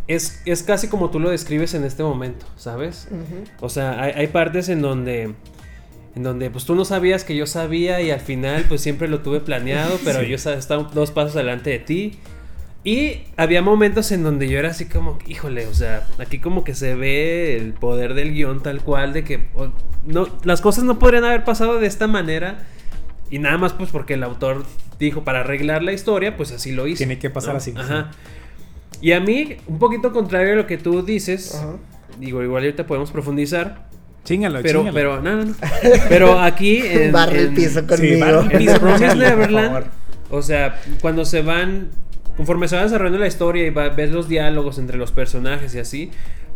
es, 0.07 0.41
es 0.45 0.63
casi 0.63 0.87
como 0.87 1.09
tú 1.09 1.19
lo 1.19 1.29
describes 1.29 1.73
en 1.73 1.83
este 1.83 2.03
momento, 2.03 2.45
¿sabes? 2.55 3.07
O 3.59 3.69
sea, 3.69 4.01
hay, 4.01 4.11
hay 4.15 4.27
partes 4.27 4.69
en 4.69 4.81
donde. 4.81 5.33
En 6.15 6.23
donde 6.23 6.49
pues 6.49 6.63
tú 6.63 6.75
no 6.75 6.85
sabías 6.85 7.25
que 7.25 7.35
yo 7.35 7.45
sabía 7.45 7.99
y 8.01 8.09
al 8.09 8.21
final 8.21 8.63
pues 8.69 8.79
siempre 8.79 9.09
lo 9.09 9.19
tuve 9.19 9.41
planeado, 9.41 9.99
pero 10.05 10.21
Sí. 10.21 10.27
yo 10.29 10.35
estaba 10.35 10.83
dos 10.93 11.11
pasos 11.11 11.35
adelante 11.35 11.71
de 11.71 11.79
ti. 11.79 12.19
Y 12.85 13.23
había 13.35 13.61
momentos 13.63 14.11
en 14.11 14.21
donde 14.23 14.47
yo 14.47 14.59
era 14.59 14.69
así 14.69 14.85
como, 14.85 15.17
híjole, 15.27 15.65
o 15.65 15.73
sea, 15.73 16.07
aquí 16.19 16.37
como 16.39 16.63
que 16.63 16.75
se 16.75 16.93
ve 16.95 17.57
el 17.57 17.73
poder 17.73 18.13
del 18.13 18.31
guion 18.33 18.61
tal 18.61 18.81
cual 18.81 19.11
de 19.11 19.23
que 19.23 19.47
no, 20.05 20.27
las 20.43 20.61
cosas 20.61 20.83
no 20.83 20.99
podrían 20.99 21.23
haber 21.25 21.43
pasado 21.43 21.79
de 21.79 21.87
esta 21.87 22.05
manera. 22.07 22.59
Y 23.31 23.39
nada 23.39 23.57
más 23.57 23.73
pues 23.73 23.89
porque 23.89 24.13
el 24.13 24.23
autor 24.23 24.63
dijo 24.99 25.23
para 25.23 25.39
arreglar 25.39 25.81
la 25.81 25.93
historia, 25.93 26.37
pues 26.37 26.51
así 26.51 26.71
lo 26.71 26.85
hizo. 26.87 26.99
Tiene 26.99 27.17
que 27.17 27.31
pasar 27.31 27.53
¿no? 27.53 27.57
así, 27.57 27.73
Ajá. 27.75 28.11
Y 29.01 29.13
a 29.13 29.19
mí, 29.19 29.57
un 29.67 29.79
poquito 29.79 30.13
contrario 30.13 30.53
a 30.53 30.55
lo 30.55 30.67
que 30.67 30.77
tú 30.77 31.01
dices, 31.03 31.55
Ajá. 31.55 31.73
digo, 32.19 32.43
igual 32.43 32.63
ahorita 32.63 32.85
podemos 32.85 33.11
profundizar. 33.11 33.87
Chíngalo, 34.25 34.59
Pero, 34.61 34.81
chíngalo. 34.81 34.93
pero, 34.95 35.21
no, 35.21 35.35
no, 35.37 35.45
no. 35.45 35.55
Pero 36.07 36.39
aquí. 36.39 36.77
En, 36.83 37.11
Barre 37.11 37.39
el 37.41 37.53
piso 37.55 37.81
Sí, 37.81 37.85
conmigo. 37.87 38.19
barre 38.19 38.57
el 38.57 38.57
piso. 38.59 39.15
Neverland, 39.15 39.85
o 40.29 40.41
sea, 40.43 40.79
cuando 41.01 41.25
se 41.25 41.41
van. 41.41 41.89
Conforme 42.37 42.67
se 42.67 42.75
va 42.75 42.83
desarrollando 42.83 43.19
la 43.19 43.27
historia 43.27 43.65
y 43.65 43.69
va- 43.69 43.89
ves 43.89 44.11
los 44.11 44.27
diálogos 44.27 44.77
entre 44.77 44.97
los 44.97 45.11
personajes 45.11 45.73
y 45.75 45.79
así, 45.79 46.11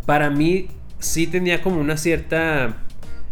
para 0.06 0.30
mí 0.30 0.68
sí 1.00 1.28
tenía 1.28 1.62
como 1.62 1.80
una 1.80 1.96
cierta 1.98 2.78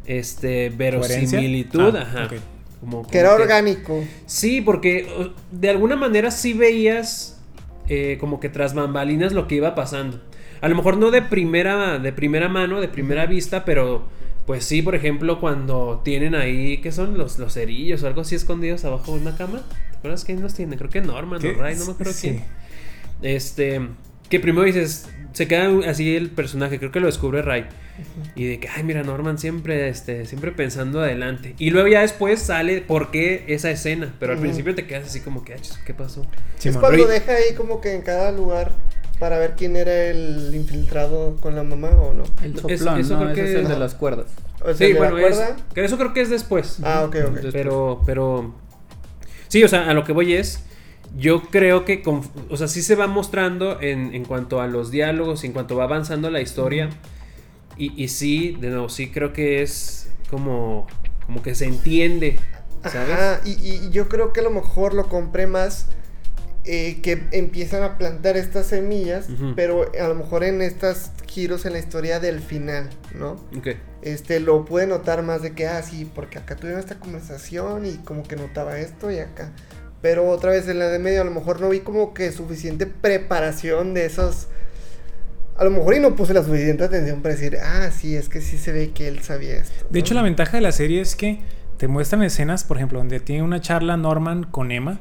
este 0.05 0.69
verosimilitud, 0.69 1.95
Ah, 1.95 2.01
ajá. 2.03 2.27
Como- 2.79 3.01
como 3.01 3.07
Que 3.09 3.17
era 3.17 3.33
orgánico. 3.33 4.03
Sí, 4.25 4.61
porque 4.61 5.31
de 5.51 5.69
alguna 5.69 5.95
manera 5.95 6.31
sí 6.31 6.53
veías 6.53 7.33
eh, 7.89 8.17
como 8.19 8.39
que 8.41 8.49
tras 8.49 8.73
bambalinas 8.73 9.31
lo 9.33 9.47
que 9.47 9.55
iba 9.55 9.73
pasando. 9.75 10.21
A 10.61 10.67
lo 10.67 10.75
mejor 10.75 10.97
no 10.97 11.09
de 11.11 11.21
primera, 11.21 11.99
de 11.99 12.11
primera 12.11 12.49
mano, 12.49 12.81
de 12.81 12.87
primera 12.89 13.25
vista, 13.25 13.63
pero 13.65 14.03
pues 14.45 14.63
sí, 14.65 14.81
por 14.81 14.93
ejemplo, 14.95 15.39
cuando 15.39 16.01
tienen 16.03 16.35
ahí, 16.35 16.79
¿qué 16.79 16.91
son? 16.91 17.17
Los, 17.17 17.39
los 17.39 17.53
cerillos 17.53 18.03
o 18.03 18.07
algo 18.07 18.21
así 18.21 18.35
escondidos 18.35 18.83
abajo 18.85 19.15
de 19.15 19.21
una 19.21 19.35
cama. 19.37 19.61
¿Te 19.97 20.07
acuerdas 20.07 20.23
quién 20.25 20.41
los 20.41 20.53
tiene? 20.53 20.77
Creo 20.77 20.89
que 20.89 21.01
Norman 21.01 21.41
¿Qué? 21.41 21.51
o 21.51 21.59
Ray, 21.59 21.75
no 21.75 21.85
me 21.85 21.91
acuerdo 21.93 22.13
Sí. 22.13 22.29
quién. 22.29 22.43
Este, 23.21 23.81
que 24.29 24.39
primero 24.39 24.65
dices, 24.65 25.07
se 25.33 25.47
queda 25.47 25.69
así 25.89 26.15
el 26.15 26.29
personaje, 26.29 26.77
creo 26.79 26.91
que 26.91 26.99
lo 26.99 27.07
descubre 27.07 27.41
Ray. 27.41 27.65
Y 28.35 28.45
de 28.45 28.59
que, 28.59 28.69
ay, 28.69 28.83
mira, 28.83 29.01
Norman 29.01 29.39
siempre, 29.39 29.89
este, 29.89 30.25
siempre 30.27 30.51
pensando 30.51 31.01
adelante. 31.01 31.55
Y 31.57 31.71
luego 31.71 31.87
ya 31.87 32.01
después 32.01 32.39
sale 32.39 32.81
por 32.81 33.09
qué 33.09 33.45
esa 33.47 33.71
escena. 33.71 34.13
Pero 34.19 34.33
al 34.33 34.39
principio 34.39 34.75
te 34.75 34.85
quedas 34.85 35.07
así 35.07 35.21
como 35.21 35.43
que, 35.43 35.55
"Ach, 35.55 35.67
¿qué 35.83 35.95
pasó? 35.95 36.21
Es 36.63 36.77
cuando 36.77 37.05
Ri- 37.05 37.07
deja 37.07 37.31
ahí 37.33 37.55
como 37.55 37.81
que 37.81 37.93
en 37.95 38.03
cada 38.03 38.31
lugar 38.31 38.71
para 39.17 39.39
ver 39.39 39.55
quién 39.57 39.75
era 39.75 39.91
el 40.11 40.51
infiltrado 40.53 41.37
con 41.37 41.55
la 41.55 41.63
mamá 41.63 41.89
o 41.89 42.13
no. 42.13 42.23
El 42.43 42.53
Es- 42.53 42.61
soplón, 42.81 42.99
eso 42.99 43.13
¿no? 43.15 43.19
creo 43.21 43.31
Ese 43.31 43.41
que- 43.43 43.49
es 43.51 43.55
el 43.57 43.67
de 43.67 43.79
las 43.79 43.95
cuerdas. 43.95 44.27
O 44.61 44.65
sea, 44.65 44.75
Sí, 44.75 44.93
¿le 44.93 44.99
bueno, 44.99 45.17
es, 45.17 45.33
acuerda? 45.39 45.55
que 45.73 45.83
eso 45.85 45.97
creo 45.97 46.13
que 46.13 46.21
es 46.21 46.29
después. 46.29 46.77
Ah, 46.83 47.03
ok, 47.03 47.15
ok. 47.29 47.37
Pero, 47.51 48.03
pero. 48.05 48.53
Sí, 49.47 49.63
o 49.63 49.67
sea, 49.67 49.89
a 49.89 49.93
lo 49.93 50.03
que 50.03 50.11
voy 50.13 50.33
es. 50.33 50.63
Yo 51.17 51.41
creo 51.43 51.85
que. 51.85 52.01
con- 52.01 52.21
o 52.49 52.57
sea, 52.57 52.67
sí 52.67 52.81
se 52.81 52.95
va 52.95 53.07
mostrando 53.07 53.79
en, 53.81 54.13
en 54.13 54.25
cuanto 54.25 54.59
a 54.61 54.67
los 54.67 54.91
diálogos, 54.91 55.43
en 55.43 55.53
cuanto 55.53 55.75
va 55.75 55.85
avanzando 55.85 56.29
la 56.29 56.41
historia. 56.41 56.89
Y, 57.77 58.01
y 58.01 58.07
sí, 58.09 58.57
de 58.59 58.69
nuevo, 58.69 58.89
sí 58.89 59.09
creo 59.11 59.33
que 59.33 59.61
es 59.61 60.09
como. 60.29 60.87
Como 61.25 61.41
que 61.41 61.55
se 61.55 61.65
entiende. 61.65 62.39
¿Sabes? 62.83 63.11
Ajá, 63.13 63.41
y, 63.45 63.51
y 63.51 63.89
yo 63.91 64.07
creo 64.07 64.31
que 64.31 64.39
a 64.39 64.43
lo 64.43 64.49
mejor 64.51 64.93
lo 64.93 65.09
compré 65.09 65.45
más 65.47 65.87
eh, 66.63 66.99
que 67.01 67.23
empiezan 67.31 67.83
a 67.83 67.97
plantar 67.97 68.37
estas 68.37 68.67
semillas, 68.67 69.27
pero 69.55 69.91
a 70.01 70.07
lo 70.07 70.15
mejor 70.15 70.43
en 70.43 70.61
estos 70.61 71.11
giros 71.27 71.65
en 71.65 71.73
la 71.73 71.79
historia 71.79 72.19
del 72.21 72.39
final, 72.39 72.89
¿no? 73.13 73.31
Ok. 73.57 73.69
Este, 74.13 74.39
lo 74.39 74.65
pude 74.65 74.87
notar 74.87 75.23
más 75.23 75.41
de 75.41 75.53
que, 75.53 75.67
ah, 75.67 75.81
sí, 75.81 76.09
porque 76.13 76.37
acá 76.37 76.55
tuvieron 76.55 76.79
esta 76.79 76.95
conversación 76.95 77.85
y 77.85 77.97
como 77.97 78.23
que 78.23 78.35
notaba 78.35 78.79
esto 78.79 79.11
y 79.11 79.19
acá. 79.19 79.51
Pero 80.01 80.29
otra 80.29 80.51
vez 80.51 80.67
en 80.67 80.79
la 80.79 80.87
de 80.87 80.99
medio 80.99 81.21
a 81.21 81.25
lo 81.25 81.31
mejor 81.31 81.59
no 81.59 81.69
vi 81.69 81.79
como 81.79 82.13
que 82.13 82.31
suficiente 82.31 82.85
preparación 82.85 83.93
de 83.93 84.05
esos... 84.05 84.47
A 85.57 85.63
lo 85.63 85.71
mejor 85.71 85.95
y 85.95 85.99
no 85.99 86.15
puse 86.15 86.35
la 86.35 86.43
suficiente 86.43 86.83
atención 86.83 87.21
para 87.21 87.33
decir, 87.33 87.57
ah, 87.61 87.89
sí, 87.91 88.15
es 88.15 88.29
que 88.29 88.41
sí 88.41 88.57
se 88.57 88.71
ve 88.71 88.91
que 88.91 89.07
él 89.07 89.23
sabía 89.23 89.55
esto. 89.55 89.87
De 89.89 89.99
¿no? 89.99 89.99
hecho, 89.99 90.13
la 90.13 90.21
ventaja 90.21 90.57
de 90.57 90.61
la 90.61 90.71
serie 90.71 91.01
es 91.01 91.15
que 91.15 91.41
te 91.77 91.87
muestran 91.87 92.21
escenas, 92.23 92.63
por 92.63 92.77
ejemplo, 92.77 92.99
donde 92.99 93.19
tiene 93.19 93.41
una 93.41 93.59
charla 93.59 93.97
Norman 93.97 94.43
con 94.43 94.71
Emma. 94.71 94.99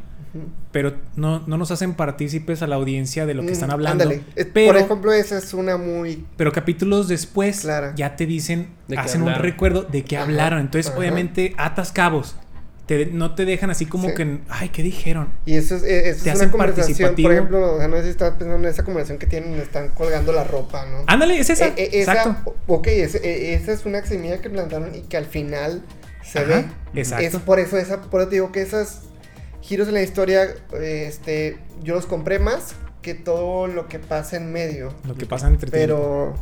Pero 0.72 0.94
no, 1.16 1.42
no 1.46 1.56
nos 1.58 1.70
hacen 1.70 1.94
partícipes 1.94 2.62
a 2.62 2.66
la 2.66 2.76
audiencia 2.76 3.26
de 3.26 3.34
lo 3.34 3.44
que 3.44 3.52
están 3.52 3.68
Mm, 3.68 3.72
hablando. 3.72 4.04
ándale. 4.04 4.22
Pero, 4.52 4.72
Por 4.72 4.76
ejemplo, 4.76 5.12
esa 5.12 5.38
es 5.38 5.54
una 5.54 5.76
muy... 5.76 6.24
pero 6.36 6.52
capítulos 6.52 7.08
después 7.08 7.60
Clara. 7.60 7.92
ya 7.96 8.16
te 8.16 8.26
dicen, 8.26 8.68
De 8.88 8.96
hacen 8.98 9.22
un 9.22 9.34
recuerdo 9.34 9.82
de 9.82 10.02
qué 10.04 10.16
Ajá, 10.16 10.26
hablaron. 10.26 10.60
Entonces, 10.60 10.90
ajá. 10.90 10.98
obviamente, 10.98 11.54
atas 11.58 11.92
cabos. 11.92 12.36
Te- 12.86 13.06
no 13.06 13.34
te 13.34 13.44
dejan 13.44 13.70
así 13.70 13.84
como 13.84 14.10
Sí. 14.10 14.14
que, 14.14 14.38
ay, 14.48 14.68
¿qué 14.68 14.80
dijeron? 14.84 15.30
Y 15.44 15.56
eso 15.56 15.74
es, 15.74 15.82
eh, 15.82 16.08
eso 16.10 16.22
Te 16.22 16.28
es 16.30 16.34
hacen 16.36 16.48
una 16.48 16.52
conversación, 16.52 16.84
participativo. 16.86 17.26
por 17.28 17.32
ejemplo, 17.32 17.74
o 17.74 17.78
sea, 17.78 17.88
no 17.88 17.96
sé 17.96 18.04
si 18.04 18.08
estás 18.10 18.30
pensando 18.36 18.54
en 18.68 18.72
esa 18.72 18.84
conversación 18.84 19.18
que 19.18 19.26
tienen, 19.26 19.54
están 19.54 19.88
colgando 19.88 20.32
la 20.32 20.44
ropa, 20.44 20.86
¿no? 20.86 20.98
Ándale, 21.08 21.36
es 21.40 21.50
esa. 21.50 21.66
Eh, 21.66 21.74
eh, 21.78 21.88
esa, 21.94 22.12
Exacto. 22.12 22.54
ok, 22.68 22.86
es- 22.86 23.16
eh, 23.16 23.54
esa 23.54 23.72
es 23.72 23.86
una 23.86 24.06
semilla 24.06 24.40
que 24.40 24.50
plantaron 24.50 24.94
y 24.94 25.00
que 25.00 25.16
al 25.16 25.24
final 25.24 25.82
se 26.22 26.38
Ajá, 26.38 26.48
ve. 26.92 27.00
exacto. 27.00 27.24
Es 27.26 27.36
por 27.38 27.58
eso, 27.58 27.76
esa, 27.76 28.02
por 28.02 28.20
eso 28.20 28.28
te 28.30 28.36
digo 28.36 28.52
que 28.52 28.62
esos 28.62 29.00
giros 29.66 29.88
en 29.88 29.94
la 29.94 30.02
historia, 30.02 30.46
este, 30.80 31.58
yo 31.82 31.94
los 31.94 32.06
compré 32.06 32.38
más 32.38 32.76
que 33.02 33.14
todo 33.14 33.66
lo 33.66 33.88
que 33.88 33.98
pasa 33.98 34.36
en 34.36 34.52
medio. 34.52 34.94
Lo 35.06 35.14
que 35.14 35.26
pasa 35.26 35.48
entre 35.48 35.70
Pero, 35.70 36.34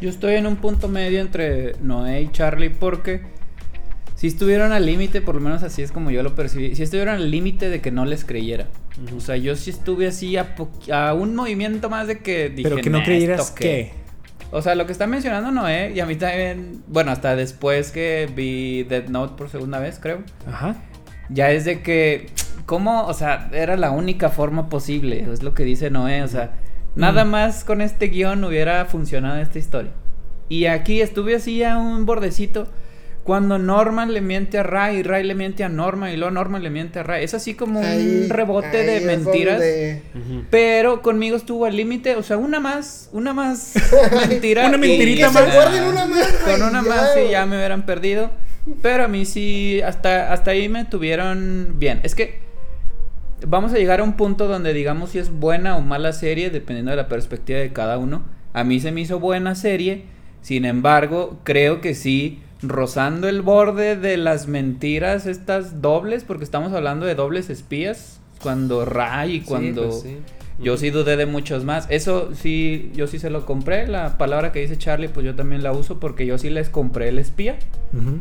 Yo 0.00 0.08
estoy 0.08 0.34
en 0.34 0.46
un 0.46 0.56
punto 0.56 0.88
medio 0.88 1.20
entre 1.20 1.74
Noé 1.82 2.22
y 2.22 2.30
Charlie 2.30 2.70
porque 2.70 3.22
si 4.14 4.28
estuvieron 4.28 4.72
al 4.72 4.86
límite, 4.86 5.20
por 5.20 5.34
lo 5.34 5.40
menos 5.40 5.62
así 5.62 5.82
es 5.82 5.92
como 5.92 6.10
yo 6.10 6.22
lo 6.22 6.34
percibí, 6.34 6.74
si 6.76 6.82
estuvieron 6.82 7.16
al 7.16 7.30
límite 7.30 7.68
de 7.68 7.80
que 7.80 7.90
no 7.90 8.04
les 8.04 8.24
creyera. 8.24 8.66
O 9.16 9.20
sea, 9.20 9.36
yo 9.36 9.56
sí 9.56 9.70
estuve 9.70 10.06
así 10.06 10.36
a, 10.36 11.14
un 11.14 11.34
movimiento 11.34 11.90
más 11.90 12.06
de 12.06 12.18
que 12.18 12.50
dije, 12.50 12.68
Pero 12.68 12.82
que 12.82 12.90
no 12.90 12.98
"Nah, 12.98 13.04
creyeras 13.04 13.40
¿esto 13.40 13.54
qué?". 13.54 13.92
O 14.52 14.62
sea, 14.62 14.74
lo 14.74 14.86
que 14.86 14.92
está 14.92 15.06
mencionando 15.06 15.50
Noé 15.50 15.92
y 15.94 16.00
a 16.00 16.06
mí 16.06 16.16
también, 16.16 16.82
bueno, 16.86 17.12
hasta 17.12 17.36
después 17.36 17.92
que 17.92 18.28
vi 18.34 18.82
Dead 18.82 19.08
Note 19.08 19.34
por 19.36 19.48
segunda 19.48 19.78
vez, 19.78 19.98
creo. 20.00 20.22
Ajá. 20.46 20.76
Ya 21.28 21.52
es 21.52 21.64
de 21.64 21.82
que, 21.82 22.26
¿cómo? 22.70 23.04
O 23.06 23.14
sea, 23.14 23.48
era 23.52 23.76
la 23.76 23.90
única 23.90 24.28
forma 24.28 24.68
posible, 24.68 25.26
es 25.32 25.42
lo 25.42 25.54
que 25.54 25.64
dice 25.64 25.90
Noé, 25.90 26.22
o 26.22 26.28
sea, 26.28 26.52
nada 26.94 27.24
Mm. 27.24 27.30
más 27.30 27.64
con 27.64 27.80
este 27.80 28.06
guion 28.06 28.44
hubiera 28.44 28.84
funcionado 28.84 29.40
esta 29.40 29.58
historia. 29.58 29.90
Y 30.48 30.66
aquí 30.66 31.00
estuve 31.00 31.34
así 31.34 31.64
a 31.64 31.78
un 31.78 32.06
bordecito 32.06 32.68
cuando 33.24 33.58
Norman 33.58 34.14
le 34.14 34.20
miente 34.20 34.56
a 34.58 34.62
Ray 34.62 35.02
Ray 35.02 35.24
le 35.24 35.34
miente 35.34 35.64
a 35.64 35.68
Norman 35.68 36.12
y 36.12 36.16
luego 36.16 36.30
Norman 36.30 36.62
le 36.62 36.70
miente 36.70 37.00
a 37.00 37.02
Ray. 37.02 37.24
Es 37.24 37.34
así 37.34 37.54
como 37.54 37.80
ahí- 37.80 38.22
un 38.24 38.30
rebote 38.30 38.82
de 38.84 39.00
mentiras. 39.00 39.58
donde-. 39.58 40.02
Pero 40.50 41.02
conmigo 41.02 41.36
estuvo 41.36 41.66
al 41.66 41.76
límite, 41.76 42.14
o 42.14 42.22
sea, 42.22 42.36
una 42.36 42.60
más, 42.60 43.08
una 43.12 43.32
más 43.34 43.74
mentira. 44.28 44.66
Una 44.68 44.78
mentirita 44.78 45.26
Que 45.26 45.32
más. 45.34 45.72
se 45.72 45.82
una 45.82 46.06
más, 46.06 46.26
Con 46.44 46.62
una 46.62 46.82
ya. 46.82 46.88
más 46.88 47.10
y 47.26 47.30
ya 47.32 47.46
me 47.46 47.56
hubieran 47.56 47.84
perdido. 47.84 48.30
Pero 48.80 49.04
a 49.04 49.08
mí 49.08 49.24
sí, 49.24 49.80
hasta, 49.82 50.32
hasta 50.32 50.52
ahí 50.52 50.68
me 50.68 50.84
tuvieron 50.84 51.74
bien. 51.78 52.00
Es 52.04 52.14
que 52.14 52.49
vamos 53.46 53.72
a 53.72 53.76
llegar 53.76 54.00
a 54.00 54.04
un 54.04 54.14
punto 54.14 54.48
donde 54.48 54.72
digamos 54.72 55.10
si 55.10 55.18
es 55.18 55.30
buena 55.30 55.76
o 55.76 55.80
mala 55.80 56.12
serie, 56.12 56.50
dependiendo 56.50 56.90
de 56.90 56.96
la 56.96 57.08
perspectiva 57.08 57.58
de 57.58 57.72
cada 57.72 57.98
uno. 57.98 58.22
A 58.52 58.64
mí 58.64 58.80
se 58.80 58.92
me 58.92 59.00
hizo 59.00 59.20
buena 59.20 59.54
serie, 59.54 60.04
sin 60.42 60.64
embargo, 60.64 61.38
creo 61.44 61.80
que 61.80 61.94
sí, 61.94 62.40
rozando 62.62 63.28
el 63.28 63.42
borde 63.42 63.96
de 63.96 64.16
las 64.16 64.48
mentiras 64.48 65.26
estas 65.26 65.80
dobles, 65.80 66.24
porque 66.24 66.44
estamos 66.44 66.72
hablando 66.72 67.06
de 67.06 67.14
dobles 67.14 67.50
espías, 67.50 68.20
cuando 68.42 68.84
Ray 68.84 69.36
y 69.36 69.40
Sí, 69.40 69.46
cuando... 69.46 69.88
pues 69.88 70.00
sí. 70.02 70.18
Yo 70.62 70.76
sí 70.76 70.90
dudé 70.90 71.16
de 71.16 71.24
muchos 71.24 71.64
más. 71.64 71.86
Eso 71.88 72.34
sí, 72.34 72.90
yo 72.94 73.06
sí 73.06 73.18
se 73.18 73.30
lo 73.30 73.46
compré. 73.46 73.86
La 73.86 74.18
palabra 74.18 74.52
que 74.52 74.60
dice 74.60 74.76
Charlie, 74.76 75.08
pues 75.08 75.24
yo 75.24 75.34
también 75.34 75.62
la 75.62 75.72
uso 75.72 75.98
porque 75.98 76.26
yo 76.26 76.36
sí 76.36 76.50
les 76.50 76.68
compré 76.68 77.08
el 77.08 77.18
espía. 77.18 77.56
Ujú. 77.94 78.18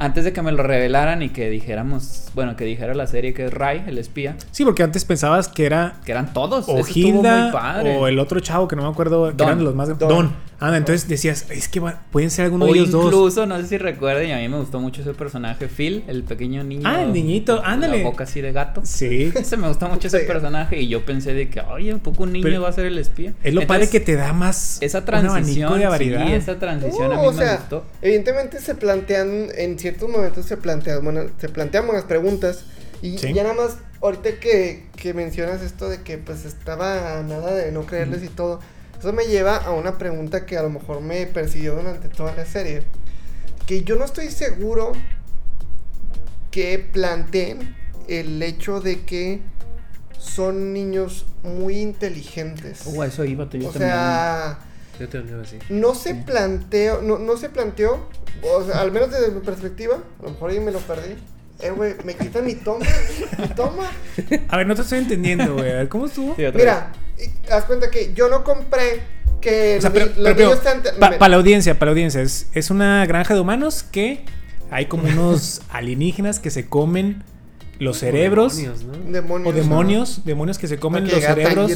Antes 0.00 0.24
de 0.24 0.32
que 0.32 0.40
me 0.42 0.50
lo 0.50 0.62
revelaran 0.62 1.22
y 1.22 1.28
que 1.28 1.48
dijéramos, 1.50 2.30
bueno, 2.34 2.56
que 2.56 2.64
dijera 2.64 2.94
la 2.94 3.06
serie 3.06 3.34
que 3.34 3.44
es 3.46 3.52
Ray, 3.54 3.84
el 3.86 3.98
espía, 3.98 4.34
Sí, 4.50 4.64
porque 4.64 4.82
antes 4.82 5.04
pensabas 5.04 5.46
que 5.48 5.66
era 5.66 6.00
que 6.04 6.10
eran 6.12 6.32
todos. 6.32 6.68
o 6.68 6.78
Eso 6.78 6.86
estuvo 6.88 7.08
muy 7.12 7.18
Hilda 7.20 7.52
padre. 7.52 7.96
o 7.96 8.08
el 8.08 8.18
otro 8.18 8.40
chavo 8.40 8.66
que 8.66 8.76
no 8.76 8.82
me 8.82 8.88
acuerdo, 8.88 9.36
que 9.36 9.42
eran 9.44 9.62
los 9.62 9.74
más... 9.74 9.88
Don. 9.98 10.08
Don. 10.08 10.50
Anda, 10.62 10.76
entonces 10.76 11.08
decías, 11.08 11.46
es 11.50 11.68
que 11.68 11.80
va- 11.80 12.02
pueden 12.10 12.30
ser 12.30 12.44
alguno 12.44 12.66
O 12.66 12.68
de 12.68 12.74
ellos 12.80 12.90
dos. 12.90 13.06
incluso, 13.06 13.46
no 13.46 13.56
sé 13.58 13.66
si 13.66 13.78
recuerden, 13.78 14.28
y 14.28 14.32
a 14.32 14.36
mí 14.36 14.46
me 14.48 14.58
gustó 14.58 14.78
mucho 14.78 15.00
ese 15.00 15.14
personaje, 15.14 15.68
Phil, 15.68 16.04
el 16.06 16.22
pequeño 16.22 16.62
niño. 16.64 16.82
Ah, 16.84 17.02
el 17.02 17.14
niñito, 17.14 17.56
con 17.56 17.64
ándale. 17.64 17.98
La 17.98 18.04
boca 18.04 18.24
así 18.24 18.42
de 18.42 18.52
gato. 18.52 18.82
Sí. 18.84 19.32
Ese 19.34 19.56
me 19.56 19.68
gustó 19.68 19.88
mucho 19.88 20.08
ese 20.08 20.18
personaje 20.20 20.78
y 20.78 20.88
yo 20.88 21.02
pensé 21.06 21.32
de 21.32 21.48
que, 21.48 21.60
oye, 21.62 21.94
¿un 21.94 22.00
poco 22.00 22.24
un 22.24 22.32
niño 22.34 22.44
Pero 22.44 22.60
va 22.60 22.68
a 22.68 22.72
ser 22.72 22.84
el 22.84 22.98
espía? 22.98 23.30
Es 23.42 23.54
lo 23.54 23.62
Entonces, 23.62 23.66
padre 23.68 23.88
que 23.88 24.00
te 24.00 24.16
da 24.16 24.34
más 24.34 24.76
Esa 24.82 25.02
transición, 25.02 25.78
de 25.78 25.86
variedad. 25.86 26.26
sí, 26.26 26.32
esa 26.34 26.58
transición 26.58 27.10
a 27.10 27.14
No, 27.14 27.22
mí 27.22 27.28
o 27.28 27.32
me 27.32 27.38
sea, 27.38 27.56
gustó. 27.56 27.86
evidentemente 28.02 28.60
se 28.60 28.74
plantean, 28.74 29.46
en 29.56 29.78
ciertos 29.90 30.08
momentos 30.08 30.46
se 30.46 30.56
plantean, 30.56 31.02
bueno, 31.04 31.22
se 31.38 31.48
plantean 31.48 31.86
buenas 31.86 32.04
preguntas. 32.04 32.64
Y 33.02 33.16
Sí. 33.18 33.32
ya 33.32 33.42
nada 33.44 33.54
más, 33.54 33.78
ahorita 34.02 34.38
que, 34.40 34.86
que 34.96 35.14
mencionas 35.14 35.62
esto 35.62 35.88
de 35.88 36.02
que 36.02 36.18
pues 36.18 36.44
estaba 36.44 37.18
a 37.18 37.22
nada 37.22 37.54
de 37.54 37.72
no 37.72 37.86
creerles 37.86 38.22
y 38.22 38.28
todo, 38.28 38.60
eso 38.98 39.12
me 39.14 39.24
lleva 39.24 39.56
a 39.56 39.72
una 39.72 39.96
pregunta 39.98 40.44
que 40.44 40.58
a 40.58 40.62
lo 40.62 40.68
mejor 40.70 41.00
me 41.00 41.26
persiguió 41.26 41.74
durante 41.76 42.08
toda 42.08 42.34
la 42.34 42.44
serie. 42.44 42.82
Que 43.66 43.82
yo 43.84 43.96
no 43.96 44.04
estoy 44.04 44.28
seguro 44.30 44.92
que 46.50 46.78
planteen 46.92 47.74
el 48.08 48.42
hecho 48.42 48.80
de 48.80 49.02
que 49.02 49.40
son 50.18 50.72
niños 50.74 51.24
muy 51.42 51.78
inteligentes. 51.78 52.82
Uh, 52.86 53.02
a 53.02 53.06
eso 53.06 53.24
iba 53.24 53.44
yo 53.44 53.68
o 53.68 53.72
también. 53.72 53.72
sea, 53.72 54.58
Yo 55.00 55.08
te 55.08 55.18
lo 55.18 55.26
iba 55.26 55.38
a 55.38 55.40
decir. 55.40 55.62
no 55.70 55.94
se 55.94 56.14
planteó, 56.14 57.00
no, 57.02 57.18
no 57.18 57.36
se 57.36 57.48
planteó, 57.48 58.06
o 58.42 58.64
sea, 58.64 58.80
al 58.80 58.92
menos 58.92 59.10
desde 59.10 59.30
mi 59.32 59.40
perspectiva, 59.40 59.96
a 60.20 60.22
lo 60.24 60.30
mejor 60.30 60.50
ahí 60.50 60.60
me 60.60 60.70
lo 60.70 60.78
perdí. 60.80 61.14
Eh, 61.60 61.70
güey, 61.70 61.94
me 62.04 62.14
quitan 62.14 62.44
mi 62.46 62.54
toma, 62.54 62.86
mi 63.38 63.48
toma. 63.48 63.90
A 64.48 64.56
ver, 64.56 64.66
no 64.66 64.74
te 64.74 64.82
estoy 64.82 64.98
entendiendo, 65.00 65.54
güey. 65.54 65.70
A 65.70 65.74
ver, 65.74 65.88
¿cómo 65.88 66.06
estuvo? 66.06 66.34
Sí, 66.36 66.42
Mira, 66.54 66.92
y 67.18 67.52
haz 67.52 67.64
cuenta 67.66 67.90
que 67.90 68.14
yo 68.14 68.28
no 68.28 68.44
compré 68.44 69.02
que 69.42 69.76
O 69.78 69.80
sea, 69.80 69.90
los 69.90 70.08
pero, 70.36 70.50
pa- 70.98 71.18
para 71.18 71.28
la 71.30 71.36
audiencia, 71.36 71.74
para 71.78 71.86
la 71.86 71.92
audiencia, 71.92 72.20
es, 72.22 72.48
es 72.54 72.70
una 72.70 73.04
granja 73.06 73.34
de 73.34 73.40
humanos 73.40 73.82
que 73.82 74.24
hay 74.70 74.86
como 74.86 75.04
unos 75.04 75.62
alienígenas 75.70 76.38
que 76.40 76.50
se 76.50 76.66
comen 76.66 77.24
los 77.80 77.98
cerebros 77.98 78.56
Demonios, 78.56 78.84
¿no? 78.84 78.92
demonios, 79.12 79.48
o 79.52 79.56
demonios, 79.56 80.24
demonios 80.24 80.58
que 80.58 80.68
se 80.68 80.78
comen 80.78 81.04
los 81.04 81.14
que 81.14 81.20
cerebros, 81.22 81.72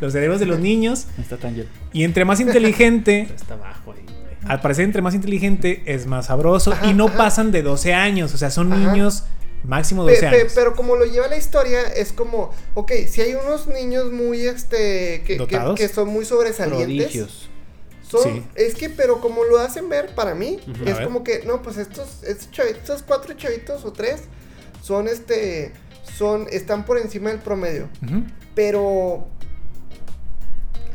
los 0.00 0.12
cerebros 0.12 0.40
de 0.40 0.46
los 0.46 0.58
niños. 0.60 1.06
Está 1.20 1.36
tan 1.36 1.62
y 1.92 2.04
entre 2.04 2.24
más 2.24 2.40
inteligente, 2.40 3.28
Está 3.34 3.54
abajo 3.54 3.92
ahí, 3.92 4.02
güey. 4.04 4.36
al 4.46 4.60
parecer 4.60 4.84
entre 4.84 5.02
más 5.02 5.14
inteligente 5.14 5.82
es 5.86 6.06
más 6.06 6.26
sabroso 6.26 6.72
Ajá, 6.72 6.86
y 6.86 6.94
no 6.94 7.06
ajá. 7.08 7.16
pasan 7.18 7.50
de 7.52 7.62
12 7.62 7.92
años, 7.92 8.32
o 8.34 8.38
sea, 8.38 8.50
son 8.50 8.72
Ajá. 8.72 8.92
niños 8.92 9.24
máximo 9.64 10.04
Pe- 10.06 10.12
12 10.14 10.20
pe- 10.30 10.40
años. 10.40 10.52
pero 10.54 10.74
como 10.74 10.94
lo 10.96 11.04
lleva 11.06 11.26
la 11.26 11.36
historia, 11.36 11.80
es 11.82 12.12
como, 12.12 12.52
ok, 12.74 12.92
si 13.08 13.20
hay 13.20 13.34
unos 13.34 13.66
niños 13.66 14.12
muy, 14.12 14.42
este, 14.46 15.22
que, 15.26 15.38
que, 15.76 15.88
son 15.88 16.08
muy 16.08 16.24
sobresalientes. 16.24 16.86
Prodigios. 16.86 17.48
Son, 18.08 18.22
Sí. 18.22 18.42
Es 18.54 18.74
que, 18.74 18.90
pero 18.90 19.20
como 19.20 19.42
lo 19.44 19.58
hacen 19.58 19.88
ver 19.88 20.14
para 20.14 20.34
mí, 20.36 20.60
es 20.86 21.00
como 21.00 21.24
que, 21.24 21.42
no, 21.46 21.62
pues 21.62 21.78
estos, 21.78 22.22
estos, 22.22 22.48
chavitos, 22.52 22.80
estos 22.82 23.02
cuatro 23.02 23.32
chavitos 23.34 23.84
o 23.84 23.92
tres 23.92 24.24
son, 24.84 25.08
este, 25.08 25.72
son, 26.18 26.46
están 26.50 26.84
por 26.84 26.98
encima 26.98 27.30
del 27.30 27.38
promedio. 27.38 27.88
Pero, 28.54 29.26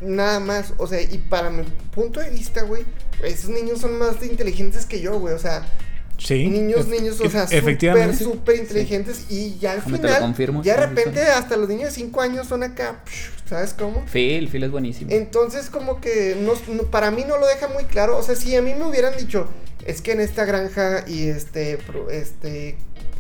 nada 0.02 0.40
más, 0.40 0.74
o 0.78 0.88
sea, 0.88 1.02
y 1.02 1.18
para 1.18 1.50
mi 1.50 1.64
punto 1.94 2.20
de 2.20 2.30
vista, 2.30 2.62
güey, 2.62 2.86
esos 3.24 3.50
niños 3.50 3.80
son 3.82 3.98
más 3.98 4.24
inteligentes 4.24 4.86
que 4.86 5.02
yo, 5.02 5.20
güey, 5.20 5.34
o 5.34 5.40
sea, 5.40 5.66
Sí. 6.18 6.48
niños, 6.50 6.88
niños, 6.88 7.20
o 7.22 7.30
sea, 7.30 7.48
súper, 7.48 8.14
súper 8.16 8.58
inteligentes 8.58 9.26
y 9.30 9.58
ya 9.58 9.72
al 9.74 9.84
te 9.84 9.90
lo 9.90 9.98
final, 9.98 10.20
confirmo, 10.20 10.62
ya 10.64 10.76
de 10.78 10.88
repente 10.88 11.22
hasta 11.24 11.56
los 11.56 11.70
niños 11.70 11.86
de 11.86 11.92
5 11.96 12.20
años 12.22 12.46
son 12.48 12.62
acá, 12.64 13.02
¿sabes 13.48 13.74
cómo? 13.74 14.06
Phil, 14.06 14.50
Phil 14.50 14.64
es 14.64 14.72
buenísimo. 14.72 15.12
Entonces 15.12 15.70
como 15.70 16.02
que 16.02 16.38
no, 16.42 16.54
no- 16.74 16.84
para 16.84 17.10
mí 17.12 17.24
no 17.26 17.38
lo 17.38 17.48
deja 17.48 17.70
muy 17.70 17.86
claro, 17.86 18.18
o 18.18 18.22
sea, 18.24 18.36
si 18.36 18.54
a 18.56 18.62
mí 18.62 18.74
me 18.76 18.86
hubieran 18.86 19.16
dicho, 19.18 19.48
es 19.86 20.02
que 20.02 20.12
en 20.12 20.20
esta 20.20 20.44
granja 20.44 21.06
y 21.08 21.30
este, 21.30 21.80
este, 22.12 22.76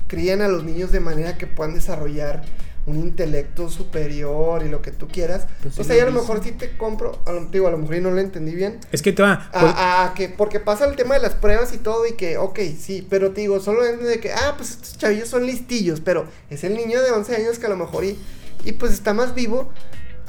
crían 0.10 0.42
a 0.42 0.50
los 0.50 0.66
niños 0.66 0.92
de 0.92 1.00
manera 1.00 1.38
que 1.38 1.48
puedan 1.48 1.74
desarrollar 1.74 2.42
un 2.86 2.98
intelecto 2.98 3.70
superior 3.70 4.64
y 4.66 4.70
lo 4.70 4.82
que 4.82 4.90
tú 4.92 5.08
quieras, 5.08 5.46
Pues 5.62 5.78
o 5.78 5.84
sea, 5.84 5.96
ya 5.96 6.04
a 6.04 6.06
lo 6.08 6.12
mejor 6.12 6.44
sí 6.44 6.52
te 6.54 6.76
compro, 6.76 7.22
a 7.28 7.32
lo, 7.32 7.46
digo, 7.46 7.68
a 7.68 7.72
lo 7.72 7.78
mejor 7.78 7.96
y 7.98 8.02
no 8.02 8.10
lo 8.10 8.20
entendí 8.20 8.56
bien, 8.56 8.80
Es 8.92 9.04
que 9.04 9.14
te 9.14 9.22
va. 9.22 9.48
pues, 9.52 9.74
a, 9.76 10.06
a 10.06 10.14
que, 10.16 10.28
porque 10.30 10.60
pasa 10.60 10.86
el 10.86 10.96
tema 10.96 11.14
de 11.14 11.22
las 11.22 11.36
pruebas 11.36 11.72
y 11.74 11.78
todo, 11.78 12.08
y 12.08 12.14
que, 12.14 12.38
ok, 12.40 12.60
sí, 12.80 13.06
pero 13.08 13.32
te 13.32 13.42
digo, 13.42 13.60
solo 13.60 13.86
es 13.86 14.02
de 14.04 14.20
que, 14.20 14.32
ah, 14.34 14.56
pues 14.58 14.72
estos 14.72 14.98
chavillos 14.98 15.30
son 15.30 15.46
listillos, 15.46 16.02
pero 16.02 16.26
es 16.50 16.64
el 16.64 16.74
niño 16.76 17.00
de 17.02 17.12
11 17.12 17.36
años 17.36 17.60
que 17.60 17.68
a 17.68 17.70
lo 17.70 17.78
mejor 17.78 18.06
y, 18.06 18.18
y 18.66 18.72
pues 18.72 18.92
está 18.94 19.14
más 19.14 19.36
vivo, 19.36 19.70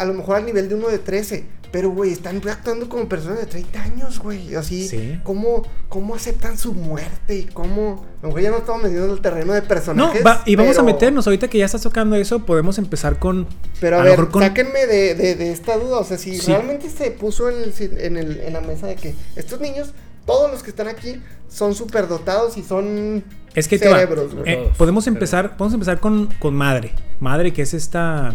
a 0.01 0.05
lo 0.07 0.15
mejor 0.15 0.37
al 0.37 0.47
nivel 0.47 0.69
de 0.69 0.75
uno 0.75 0.89
de 0.89 0.99
13, 0.99 1.45
pero 1.73 1.91
güey, 1.91 2.11
están 2.11 2.41
actuando 2.49 2.89
como 2.89 3.09
personas 3.09 3.39
de 3.39 3.47
30 3.47 3.83
años, 3.83 4.19
güey, 4.19 4.55
así, 4.57 4.89
Sí. 4.89 5.21
¿cómo, 5.23 5.63
cómo 5.89 6.17
aceptan 6.17 6.59
su 6.59 6.75
muerte 6.75 7.37
y 7.37 7.45
cómo, 7.45 8.05
a 8.19 8.23
lo 8.23 8.29
mejor 8.29 8.41
ya 8.43 8.51
no 8.51 8.57
estamos 8.59 8.83
metiendo 8.83 9.07
en 9.07 9.13
el 9.13 9.21
terreno 9.21 9.53
de 9.53 9.61
no, 9.63 9.69
personajes. 9.69 10.27
va- 10.27 10.43
y 10.47 10.57
vamos 10.57 10.77
a 10.79 10.83
meternos. 10.83 11.27
Ahorita 11.29 11.47
que 11.49 11.59
ya 11.59 11.67
estás 11.67 11.83
tocando 11.83 12.17
eso, 12.17 12.45
podemos 12.45 12.77
empezar 12.79 13.21
con. 13.21 13.47
Pero 13.81 13.99
a, 14.01 14.03
ver, 14.03 14.11
mejor 14.13 14.31
con- 14.31 14.43
sáquenme 14.43 14.87
de, 14.87 15.15
de, 15.15 15.37
de 15.37 15.53
esta 15.53 15.77
duda. 15.77 15.99
O 15.99 16.05
sea, 16.05 16.19
si 16.19 16.37
Sí. 16.39 16.51
realmente 16.51 16.91
se 16.91 17.13
puso 17.13 17.49
en, 17.49 17.63
el, 17.63 17.75
en, 17.99 18.17
el- 18.17 18.41
en 18.41 18.53
la 18.53 18.61
mesa 18.63 18.89
de 18.89 18.97
que 18.97 19.15
estos 19.37 19.61
niños, 19.61 19.93
todos 20.27 20.51
los 20.51 20.63
que 20.65 20.71
están 20.71 20.89
aquí, 20.89 21.21
son 21.49 21.75
súper 21.77 22.09
dotados 22.09 22.57
y 22.57 22.63
son 22.65 23.23
Es 23.55 23.69
que 23.69 23.79
te 23.79 23.89
va. 23.89 23.95
cerebros, 24.01 24.35
güey. 24.35 24.53
Eh, 24.53 24.73
podemos 24.77 25.05
pero- 25.05 25.15
empezar, 25.17 25.57
podemos 25.57 25.75
empezar 25.75 26.01
con, 26.01 26.27
con 26.41 26.55
madre. 26.55 26.93
Madre, 27.21 27.53
que 27.53 27.63
es 27.63 27.75
esta. 27.75 28.35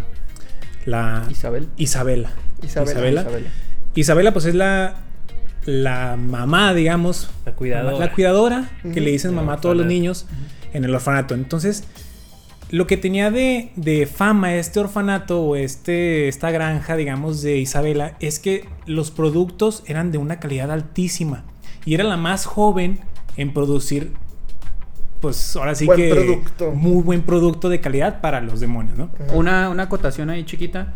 La. 0.86 1.28
Isabel. 1.30 1.68
Isabela. 1.78 2.32
Isabela. 2.64 2.92
Isabela. 2.92 3.22
Isabela. 3.22 3.50
Isabela, 3.96 4.34
pues 4.34 4.46
es 4.46 4.56
la. 4.56 4.96
La 5.66 6.16
mamá, 6.16 6.74
digamos. 6.76 7.30
La 7.46 7.54
cuidadora. 7.54 7.98
La 7.98 8.12
cuidadora, 8.12 8.70
que 8.94 9.02
le 9.02 9.12
dicen 9.12 9.34
mamá 9.34 9.54
a 9.54 9.62
todos 9.62 9.76
los 9.76 9.88
niños 9.88 10.28
en 10.74 10.84
el 10.84 10.94
orfanato. 10.94 11.34
Entonces, 11.34 11.86
lo 12.70 12.86
que 12.86 12.98
tenía 12.98 13.32
de, 13.32 13.72
de 13.76 14.06
fama 14.06 14.56
este 14.56 14.80
orfanato 14.80 15.42
o 15.42 15.56
este, 15.56 16.28
esta 16.28 16.52
granja, 16.52 16.96
digamos, 16.96 17.42
de 17.42 17.58
Isabela, 17.58 18.16
es 18.20 18.40
que 18.40 18.68
los 18.86 19.10
productos 19.10 19.84
eran 19.88 20.12
de 20.12 20.18
una 20.20 20.40
calidad 20.40 20.72
altísima. 20.72 21.46
Y 21.86 21.94
era 21.96 22.04
la 22.04 22.18
más 22.18 22.46
joven 22.46 23.00
en 23.38 23.54
producir, 23.54 24.14
pues 25.22 25.56
ahora 25.56 25.74
sí 25.76 25.86
Buen 25.86 25.98
que 26.00 26.10
producto. 26.14 26.72
muy 26.72 27.02
buen 27.04 27.22
producto 27.24 27.70
de 27.70 27.80
calidad 27.82 28.22
para 28.22 28.42
los 28.42 28.60
demonios, 28.60 28.98
¿no? 28.98 29.10
Una, 29.34 29.70
una 29.70 29.84
acotación 29.84 30.30
ahí 30.30 30.44
chiquita. 30.46 30.94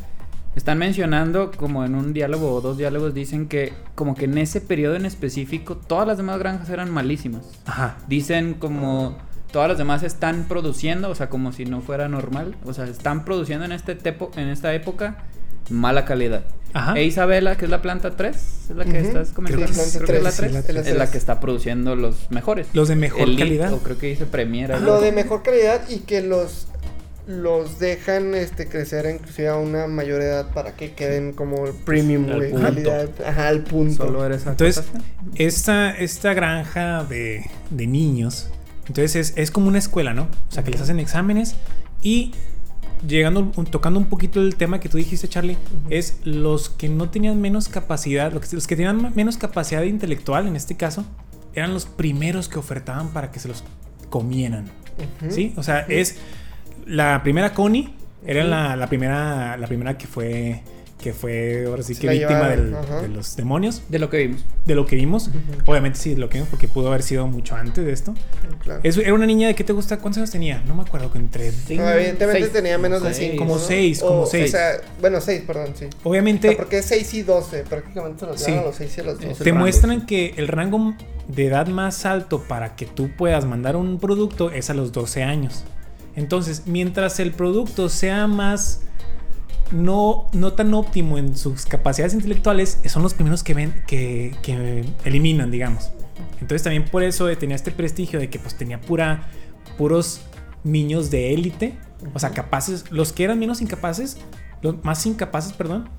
Están 0.55 0.77
mencionando, 0.79 1.51
como 1.55 1.86
en 1.86 1.95
un 1.95 2.12
diálogo 2.12 2.51
o 2.53 2.60
dos 2.62 2.77
diálogos, 2.77 3.13
dicen 3.13 3.47
que 3.47 3.71
como 3.95 4.15
que 4.15 4.25
en 4.25 4.38
ese 4.38 4.62
periodo 4.62 4.95
en 4.95 5.05
específico 5.05 5.77
todas 5.77 6.08
las 6.08 6.17
demás 6.17 6.39
granjas 6.39 6.69
eran 6.69 6.91
malísimas. 6.91 7.43
Ajá. 7.65 7.97
Dicen 8.08 8.55
como 8.55 9.15
todas 9.51 9.69
las 9.69 9.77
demás 9.77 10.03
están 10.03 10.45
produciendo, 10.49 11.10
o 11.10 11.15
sea, 11.15 11.29
como 11.29 11.51
si 11.53 11.65
no 11.65 11.82
fuera 11.82 12.08
normal. 12.10 12.55
O 12.65 12.73
sea, 12.73 12.86
están 12.86 13.25
produciendo 13.25 13.63
en, 13.65 13.71
este 13.71 13.97
tepo- 13.97 14.32
en 14.38 14.49
esta 14.49 14.73
época 14.73 15.17
mala 15.69 16.03
calidad. 16.05 16.43
Ajá. 16.73 16.93
E 16.97 17.03
Isabela, 17.03 17.58
que 17.58 17.65
es 17.65 17.71
la 17.71 17.82
planta 17.82 18.15
3, 18.15 18.36
es 18.36 18.75
la 18.75 18.86
que 18.86 18.99
estás 18.99 19.32
comentando. 19.32 19.65
Creo 19.65 20.05
que 20.08 20.17
es 20.17 20.23
la 20.23 20.32
tres, 20.32 20.38
3. 20.38 20.51
sí, 20.51 20.53
la 20.53 20.62
tres. 20.62 20.88
es 20.88 20.97
la 20.97 21.12
que 21.12 21.17
está 21.17 21.39
produciendo 21.39 21.95
los 21.95 22.29
mejores. 22.32 22.67
Los 22.73 22.88
de 22.88 22.95
mejor 22.95 23.21
Elite, 23.21 23.43
calidad. 23.43 23.73
O 23.73 23.79
creo 23.79 23.97
que 23.97 24.08
dice 24.08 24.25
Premier. 24.25 24.71
algo 24.71 24.86
Lo 24.86 25.01
de 25.01 25.12
mejor 25.12 25.41
calidad 25.43 25.82
y 25.89 25.99
que 25.99 26.21
los 26.21 26.67
los 27.27 27.77
dejan 27.77 28.34
este 28.34 28.67
crecer 28.67 29.05
inclusive 29.08 29.49
a 29.49 29.55
una 29.55 29.86
mayor 29.86 30.19
edad 30.19 30.51
para 30.51 30.75
que 30.75 30.93
queden 30.93 31.34
como 31.34 31.67
el 31.67 31.73
premium, 31.73 32.27
Al 32.27 32.41
punto. 32.49 32.60
calidad, 32.60 33.10
ajá, 33.23 33.47
al 33.49 33.63
punto. 33.63 34.05
Solo 34.08 34.25
eres 34.25 34.47
Entonces, 34.47 34.84
esta, 35.36 35.91
esta 35.91 36.34
granja 36.34 37.03
de, 37.03 37.45
de 37.69 37.86
niños, 37.86 38.49
entonces 38.88 39.15
es, 39.15 39.34
es 39.38 39.51
como 39.51 39.67
una 39.67 39.77
escuela, 39.77 40.15
¿no? 40.15 40.23
O 40.23 40.51
sea, 40.51 40.63
que 40.63 40.71
les 40.71 40.82
hacen 40.82 40.99
exámenes 40.99 41.53
y 42.01 42.32
llegando, 43.07 43.51
tocando 43.69 43.99
un 43.99 44.07
poquito 44.07 44.41
el 44.41 44.55
tema 44.55 44.79
que 44.79 44.89
tú 44.89 44.97
dijiste, 44.97 45.27
Charlie, 45.27 45.57
es 45.89 46.19
los 46.23 46.69
que 46.69 46.89
no 46.89 47.09
tenían 47.09 47.39
menos 47.41 47.67
capacidad, 47.67 48.31
los 48.31 48.47
que, 48.47 48.55
los 48.55 48.67
que 48.67 48.75
tenían 48.75 49.13
menos 49.15 49.38
capacidad 49.38 49.83
intelectual, 49.83 50.47
en 50.47 50.55
este 50.55 50.75
caso, 50.75 51.05
eran 51.53 51.73
los 51.73 51.85
primeros 51.85 52.49
que 52.49 52.59
ofertaban 52.59 53.09
para 53.09 53.31
que 53.31 53.39
se 53.39 53.47
los 53.47 53.63
comieran. 54.09 54.65
¿sí? 55.29 55.53
O 55.57 55.63
sea, 55.63 55.79
es 55.81 56.17
la 56.85 57.21
primera 57.23 57.53
Connie, 57.53 57.93
era 58.25 58.43
la, 58.43 58.75
la 58.75 58.88
primera, 58.88 59.57
la 59.57 59.67
primera 59.67 59.97
que 59.97 60.07
fue... 60.07 60.62
Que 61.01 61.13
fue 61.13 61.63
ahora 61.65 61.81
sí 61.81 61.93
Se 61.95 62.01
que 62.01 62.09
víctima 62.09 62.49
del- 62.49 62.71
de 63.01 63.07
los 63.07 63.38
demonios 63.38 63.81
De 63.88 63.99
lo 63.99 64.09
que 64.09 64.17
vimos. 64.17 64.43
de 64.65 64.75
lo 64.75 64.85
que 64.85 64.97
vimos. 64.97 65.29
Obviamente 65.65 65.97
sí, 65.97 66.09
de 66.13 66.17
lo 66.19 66.27
que 66.27 66.39
vimos, 66.39 66.49
porque 66.49 66.67
pudo 66.67 66.89
haber 66.89 67.03
sido 67.03 67.25
mucho 67.25 67.55
antes 67.55 67.85
de 67.85 67.93
esto. 67.93 68.13
Claro. 68.62 68.81
Es- 68.83 68.97
era 68.97 69.13
una 69.13 69.25
niña 69.25 69.47
de 69.47 69.55
qué 69.55 69.63
te 69.63 69.71
gusta, 69.71 69.97
¿cuántos 69.99 70.17
años 70.17 70.31
tenía? 70.31 70.62
No 70.67 70.75
me 70.75 70.81
acuerdo, 70.81 71.09
que 71.09 71.19
entre... 71.19 71.51
No, 71.69 71.89
evidentemente 71.89 72.41
Seis. 72.41 72.51
tenía 72.51 72.77
menos 72.77 73.01
de 73.01 73.13
Seis. 73.13 73.31
5. 73.31 73.45
Como 73.45 73.57
seis, 73.59 73.99
como 74.01 74.25
seis. 74.25 74.49
O 74.49 74.57
sea, 74.57 74.71
bueno, 74.99 75.21
6, 75.21 75.43
perdón, 75.47 75.73
sí. 75.79 75.85
Obviamente 76.03 76.51
porque 76.57 76.79
es 76.79 76.85
6 76.88 77.13
y 77.13 77.21
12, 77.23 77.63
prácticamente 77.63 78.19
se 78.19 78.25
los 78.25 78.41
Sí. 78.41 78.51
a 78.51 78.62
los 78.62 78.75
6 78.75 78.97
y 78.97 78.99
a 78.99 79.03
los 79.05 79.13
12. 79.15 79.31
Es 79.31 79.38
el 79.39 79.43
te 79.45 79.49
rango, 79.51 79.59
muestran 79.62 79.99
sí. 80.01 80.05
que 80.05 80.33
el 80.35 80.49
rango 80.49 80.95
de 81.29 81.45
edad 81.47 81.67
más 81.67 82.05
alto 82.05 82.43
para 82.45 82.75
que 82.75 82.85
tú 82.85 83.09
puedas 83.17 83.45
mandar 83.45 83.77
un 83.77 83.99
producto 83.99 84.51
es 84.51 84.69
a 84.69 84.73
los 84.73 84.91
12 84.91 85.23
años. 85.23 85.63
Entonces, 86.17 86.63
mientras 86.65 87.21
el 87.21 87.31
producto 87.31 87.88
sea 87.88 88.27
más 88.27 88.81
no, 89.71 90.27
no 90.34 90.53
tan 90.53 90.73
óptimo 90.73 91.17
en 91.17 91.36
sus 91.38 91.65
capacidades 91.65 92.13
intelectuales, 92.13 92.82
son 92.86 93.03
los 93.03 93.13
primeros 93.13 93.43
que 93.43 93.53
ven, 93.53 93.84
que, 93.88 94.36
que 94.41 94.86
eliminan, 95.05 95.51
digamos. 95.51 95.91
Entonces 96.41 96.63
también 96.63 96.86
por 96.86 97.03
eso 97.03 97.27
tenía 97.38 97.55
este 97.55 97.71
prestigio 97.71 98.19
de 98.19 98.29
que 98.29 98.39
pues 98.39 98.55
tenía 98.55 98.79
pura, 98.82 99.27
puros 99.77 100.21
niños 100.63 101.12
de 101.12 101.34
élite. 101.34 101.77
O 102.13 102.19
sea, 102.19 102.32
capaces, 102.32 102.91
los 102.91 103.12
que 103.12 103.25
eran 103.25 103.39
menos 103.39 103.62
incapaces, 103.62 104.17
los 104.62 104.84
más 104.84 105.05
incapaces, 105.05 105.53
perdón, 105.53 105.89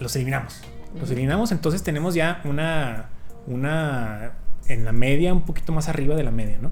los 0.00 0.14
eliminamos. 0.16 0.60
Los 0.98 1.10
eliminamos, 1.10 1.52
entonces 1.52 1.82
tenemos 1.82 2.14
ya 2.14 2.40
una, 2.44 3.10
una, 3.46 4.32
en 4.68 4.84
la 4.84 4.92
media, 4.92 5.34
un 5.34 5.42
poquito 5.42 5.72
más 5.72 5.88
arriba 5.88 6.16
de 6.16 6.22
la 6.22 6.30
media, 6.30 6.58
¿no? 6.60 6.70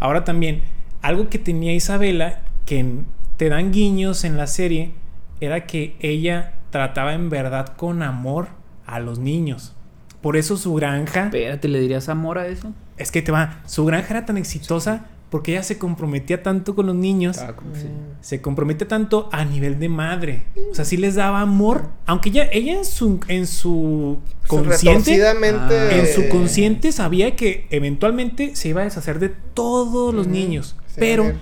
Ahora 0.00 0.24
también, 0.24 0.62
algo 1.02 1.28
que 1.28 1.38
tenía 1.38 1.74
Isabela, 1.74 2.40
que 2.64 3.02
te 3.36 3.50
dan 3.50 3.72
guiños 3.72 4.24
en 4.24 4.38
la 4.38 4.46
serie, 4.46 4.92
era 5.40 5.66
que 5.66 5.96
ella 6.00 6.54
trataba 6.70 7.14
en 7.14 7.30
verdad 7.30 7.74
con 7.76 8.02
amor 8.02 8.48
a 8.86 9.00
los 9.00 9.18
niños. 9.18 9.74
Por 10.20 10.36
eso 10.36 10.56
su 10.56 10.74
granja... 10.74 11.24
Espérate, 11.24 11.68
¿le 11.68 11.80
dirías 11.80 12.08
amor 12.08 12.38
a 12.38 12.46
eso? 12.46 12.72
Es 12.96 13.10
que 13.10 13.22
te 13.22 13.32
va, 13.32 13.60
su 13.66 13.84
granja 13.84 14.08
era 14.10 14.26
tan 14.26 14.36
exitosa 14.36 15.06
porque 15.34 15.50
ella 15.50 15.64
se 15.64 15.78
comprometía 15.78 16.44
tanto 16.44 16.76
con 16.76 16.86
los 16.86 16.94
niños. 16.94 17.38
Ah, 17.38 17.56
como 17.56 17.74
sí. 17.74 17.88
Se 18.20 18.40
compromete 18.40 18.84
tanto 18.84 19.28
a 19.32 19.44
nivel 19.44 19.80
de 19.80 19.88
madre. 19.88 20.44
O 20.70 20.76
sea, 20.76 20.84
sí 20.84 20.96
les 20.96 21.16
daba 21.16 21.40
amor. 21.40 21.88
Aunque 22.06 22.28
ella, 22.28 22.48
ella 22.52 22.74
en 22.74 22.84
su, 22.84 23.18
en 23.26 23.48
su 23.48 24.20
consciente. 24.46 25.10
Retorcidamente. 25.10 25.74
Ah. 25.74 25.96
En 25.96 26.06
su 26.06 26.28
consciente 26.28 26.92
sabía 26.92 27.34
que 27.34 27.66
eventualmente 27.70 28.54
se 28.54 28.68
iba 28.68 28.82
a 28.82 28.84
deshacer 28.84 29.18
de 29.18 29.30
todos 29.30 30.14
los 30.14 30.28
niños. 30.28 30.76
sí, 30.86 30.94
pero 31.00 31.32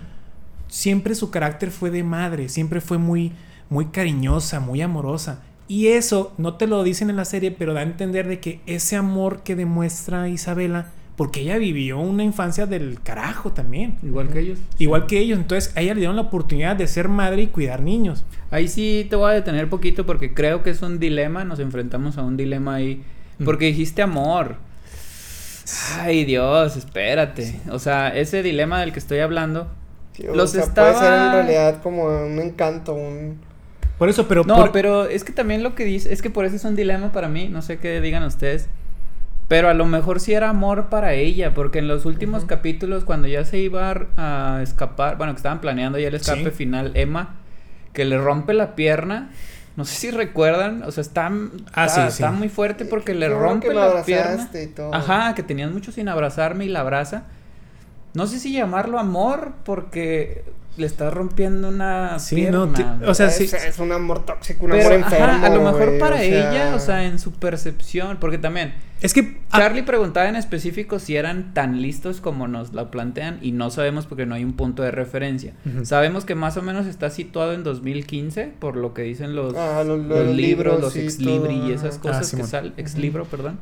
siempre 0.69 1.15
su 1.15 1.31
carácter 1.31 1.71
fue 1.71 1.91
de 1.91 2.03
madre. 2.03 2.49
Siempre 2.49 2.81
fue 2.81 2.97
muy, 2.97 3.33
muy 3.73 3.87
cariñosa, 3.87 4.61
muy 4.61 4.83
amorosa. 4.83 5.41
Y 5.67 5.87
eso 5.89 6.35
no 6.37 6.55
te 6.57 6.67
lo 6.67 6.83
dicen 6.83 7.09
en 7.09 7.17
la 7.17 7.25
serie, 7.25 7.51
pero 7.51 7.73
da 7.73 7.81
a 7.81 7.85
entender 7.85 8.29
de 8.29 8.39
que 8.39 8.61
ese 8.67 8.97
amor 8.97 9.43
que 9.43 9.57
demuestra 9.57 10.29
Isabela, 10.29 10.89
porque 11.17 11.41
ella 11.41 11.57
vivió 11.57 11.99
una 11.99 12.23
infancia 12.23 12.67
del 12.67 13.01
carajo 13.03 13.53
también. 13.53 13.97
Igual 14.03 14.29
que 14.29 14.41
ellos. 14.41 14.59
Igual 14.79 15.07
que 15.07 15.19
ellos, 15.21 15.39
entonces 15.39 15.75
a 15.75 15.81
ella 15.81 15.95
le 15.95 16.01
dieron 16.01 16.17
la 16.17 16.23
oportunidad 16.23 16.77
de 16.77 16.87
ser 16.87 17.09
madre 17.09 17.43
y 17.43 17.47
cuidar 17.47 17.81
niños. 17.81 18.25
Ahí 18.51 18.69
sí 18.69 19.07
te 19.09 19.17
voy 19.17 19.31
a 19.31 19.35
detener 19.35 19.71
poquito 19.71 20.05
porque 20.05 20.35
creo 20.35 20.63
que 20.63 20.69
es 20.71 20.83
un 20.83 20.99
dilema, 20.99 21.45
nos 21.45 21.59
enfrentamos 21.59 22.19
a 22.19 22.23
un 22.23 22.37
dilema 22.37 22.75
ahí. 22.75 23.03
Mm. 23.39 23.45
Porque 23.45 23.65
dijiste 23.67 24.03
amor. 24.03 24.57
Ay, 25.99 26.25
Dios, 26.27 26.77
espérate. 26.77 27.59
O 27.71 27.79
sea, 27.79 28.09
ese 28.09 28.43
dilema 28.43 28.81
del 28.81 28.93
que 28.93 28.99
estoy 28.99 29.21
hablando. 29.21 29.69
Sí, 30.13 30.27
o 30.27 30.35
los 30.35 30.51
sea, 30.51 30.65
estaba- 30.65 30.93
Puede 30.93 31.03
ser 31.05 31.15
en 31.15 31.33
realidad 31.33 31.83
como 31.83 32.05
un 32.05 32.39
encanto, 32.39 32.93
un. 32.95 33.39
Por 34.03 34.09
eso, 34.09 34.27
pero 34.27 34.43
No, 34.43 34.57
por- 34.57 34.73
pero 34.73 35.05
es 35.05 35.23
que 35.23 35.33
también 35.33 35.63
lo 35.63 35.77
que 35.77 35.85
dice, 35.85 36.13
es 36.13 36.23
que 36.23 36.29
por 36.29 36.45
eso 36.45 36.57
es 36.57 36.65
un 36.65 36.75
dilema 36.75 37.13
para 37.13 37.29
mí, 37.29 37.47
no 37.49 37.63
sé 37.63 37.79
qué 37.79 38.01
digan 38.01 38.25
ustedes. 38.25 38.67
Pero 39.47 39.69
a 39.69 39.75
lo 39.75 39.87
mejor 39.87 40.19
sí 40.19 40.35
era 40.35 40.49
amor 40.51 40.87
para 40.89 41.13
ella, 41.15 41.55
porque 41.55 41.79
en 41.79 41.87
los 41.87 42.05
últimos 42.05 42.45
capítulos, 42.45 43.05
cuando 43.05 43.29
ya 43.29 43.45
se 43.45 43.59
iba 43.59 43.95
a 44.17 44.61
escapar, 44.61 45.19
bueno, 45.19 45.35
que 45.35 45.37
estaban 45.37 45.61
planeando 45.61 46.01
ya 46.01 46.09
el 46.09 46.17
escape 46.17 46.47
Sí. 46.47 46.51
final, 46.51 46.91
Emma, 46.97 47.37
que 47.93 48.05
le 48.05 48.19
rompe 48.19 48.55
la 48.55 48.75
pierna, 48.75 49.31
no 49.77 49.85
sé 49.85 49.95
si 49.95 50.11
recuerdan, 50.11 50.83
o 50.83 50.91
sea, 50.91 51.03
está, 51.03 51.29
Ah, 51.73 51.85
está, 51.87 51.89
sí, 51.89 52.01
sí. 52.01 52.09
está 52.25 52.33
muy 52.33 52.49
fuerte 52.49 52.85
porque 52.85 53.15
le 53.15 53.29
rompe 53.29 53.69
que 53.69 53.75
la 53.75 54.03
pierna. 54.03 54.51
y 54.53 54.67
todo. 54.67 54.93
Ajá, 54.93 55.37
que 55.37 55.45
tenían 55.45 55.73
mucho 55.73 55.93
sin 55.93 56.09
abrazarme 56.09 56.65
y 56.65 56.69
la 56.71 56.81
abraza. 56.81 57.23
No 58.15 58.27
sé 58.27 58.41
si 58.41 58.53
llamarlo 58.53 58.99
amor 58.99 59.53
porque 59.65 60.43
le 60.77 60.87
está 60.87 61.11
rompiendo 61.11 61.69
una 61.69 62.19
Sí, 62.19 62.35
pierna. 62.37 62.99
no, 63.01 63.11
o 63.11 63.15
sea, 63.15 63.27
es, 63.27 63.37
sí. 63.37 63.45
es 63.45 63.79
un 63.79 63.93
amor 63.93 64.25
tóxico, 64.25 64.65
un 64.65 64.71
Pero, 64.73 64.87
amor 64.95 65.05
ajá, 65.05 65.17
enfermo. 65.17 65.47
a 65.47 65.49
lo 65.51 65.63
mejor 65.73 65.99
para 65.99 66.17
o 66.17 66.19
sea, 66.19 66.25
ella, 66.53 66.75
o 66.75 66.79
sea, 66.79 67.05
en 67.05 67.19
su 67.19 67.33
percepción, 67.33 68.17
porque 68.19 68.39
también 68.39 68.73
es 69.03 69.13
que 69.13 69.39
ah, 69.51 69.59
Charlie 69.59 69.83
preguntaba 69.83 70.29
en 70.29 70.37
específico 70.37 70.99
si 71.01 71.17
eran 71.17 71.53
tan 71.55 71.83
listos 71.83 72.21
como 72.21 72.47
nos 72.49 72.73
la 72.73 72.91
plantean 72.91 73.39
y 73.43 73.51
no 73.53 73.69
sabemos 73.71 74.07
porque 74.07 74.27
no 74.27 74.35
hay 74.37 74.45
un 74.45 74.53
punto 74.55 74.83
de 74.85 74.93
referencia. 74.93 75.55
Sabemos 75.83 76.25
que 76.25 76.35
más 76.37 76.57
o 76.57 76.63
menos 76.63 76.87
está 76.87 77.11
situado 77.11 77.53
en 77.53 77.65
2015 77.65 78.53
por 78.61 78.77
lo 78.77 78.95
que 78.95 79.03
dicen 79.03 79.35
los, 79.35 79.55
Ah, 79.57 79.83
los 79.85 79.99
los 79.99 80.19
libros, 80.29 80.37
libros 80.37 80.81
los 80.81 80.97
ex 80.97 81.19
libri 81.19 81.55
y 81.67 81.73
esas 81.73 81.97
ajá. 81.97 82.01
cosas 82.03 82.33
Ah, 82.33 82.37
que 82.37 82.43
salen, 82.45 82.73
ex 82.77 82.97
libro, 82.97 83.25
perdón. 83.25 83.59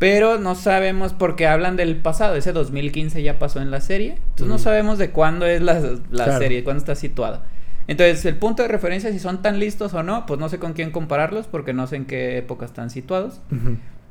Pero 0.00 0.38
no 0.38 0.56
sabemos 0.56 1.12
porque 1.12 1.46
hablan 1.46 1.76
del 1.76 1.96
pasado, 1.96 2.34
ese 2.34 2.52
2015 2.52 3.22
ya 3.22 3.38
pasó 3.38 3.60
en 3.60 3.70
la 3.70 3.80
serie. 3.80 4.14
Entonces 4.30 4.46
no 4.48 4.58
sabemos 4.58 4.98
de 4.98 5.10
cuándo 5.10 5.46
es 5.46 5.60
la, 5.62 5.74
la 6.10 6.24
Claro. 6.24 6.38
serie, 6.38 6.64
cuándo 6.64 6.80
está 6.80 6.96
situada. 6.96 7.42
Entonces, 7.86 8.24
el 8.24 8.36
punto 8.36 8.62
de 8.62 8.68
referencia, 8.68 9.12
si 9.12 9.18
son 9.18 9.42
tan 9.42 9.58
listos 9.60 9.94
o 9.94 10.02
no, 10.02 10.24
pues 10.26 10.40
no 10.40 10.48
sé 10.48 10.58
con 10.58 10.72
quién 10.72 10.90
compararlos 10.90 11.46
porque 11.46 11.72
no 11.74 11.86
sé 11.86 11.96
en 11.96 12.06
qué 12.06 12.38
época 12.38 12.64
están 12.64 12.88
situados. 12.90 13.40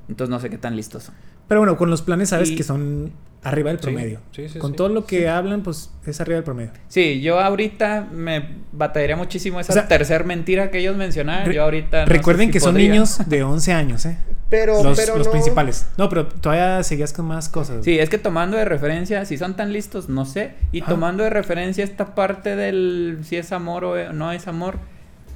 Entonces 0.08 0.30
no 0.30 0.40
sé 0.40 0.50
qué 0.50 0.58
tan 0.58 0.76
listos 0.76 1.04
son. 1.04 1.16
Pero 1.50 1.60
bueno, 1.60 1.76
con 1.76 1.90
los 1.90 2.02
planes 2.02 2.30
sabes 2.30 2.52
Y- 2.52 2.56
que 2.56 2.64
son 2.64 3.12
arriba 3.42 3.70
del 3.72 3.80
promedio. 3.80 4.20
sí, 4.32 4.50
sí, 4.50 4.60
con 4.60 4.72
sí. 4.72 4.78
todo 4.78 4.90
lo 4.90 5.06
que 5.06 5.30
hablan, 5.30 5.64
pues 5.64 5.92
es 6.06 6.20
arriba 6.20 6.36
del 6.36 6.44
promedio. 6.44 6.72
Sí, 6.90 7.22
yo 7.22 7.40
ahorita 7.40 8.08
me 8.12 8.58
batallaría 8.74 9.16
muchísimo 9.16 9.60
esa 9.62 9.72
O 9.72 9.76
sea, 9.76 9.88
tercer 9.88 10.26
mentira 10.26 10.72
que 10.72 10.80
ellos 10.80 10.98
mencionaban. 10.98 11.46
re- 11.46 11.54
yo 11.56 11.64
ahorita 11.64 12.02
no 12.02 12.08
sé 12.08 12.14
Recuerden 12.14 12.48
si 12.48 12.54
que 12.54 12.60
son 12.60 12.76
niños 12.76 13.18
de 13.30 13.44
11 13.44 13.72
años, 13.74 14.06
¿eh? 14.06 14.18
Pero, 14.50 14.82
los 14.84 14.98
pero 15.00 15.16
los 15.16 15.28
no- 15.28 15.32
principales. 15.32 15.88
No, 15.98 16.10
pero 16.10 16.26
todavía 16.26 16.82
seguías 16.84 17.14
con 17.14 17.26
más 17.28 17.50
cosas. 17.50 17.86
Sí, 17.86 18.00
es 18.00 18.10
que 18.10 18.18
tomando 18.18 18.58
de 18.58 18.66
referencia, 18.66 19.24
si 19.26 19.38
son 19.38 19.56
tan 19.56 19.72
listos, 19.72 20.10
no 20.10 20.26
sé. 20.26 20.54
Y 20.72 20.82
Ajá. 20.82 20.90
tomando 20.92 21.24
de 21.24 21.30
referencia 21.30 21.84
esta 21.84 22.16
parte 22.16 22.56
del 22.56 23.20
si 23.24 23.36
es 23.38 23.52
amor 23.52 23.86
o 23.86 24.12
no 24.12 24.32
es 24.32 24.48
amor, 24.48 24.80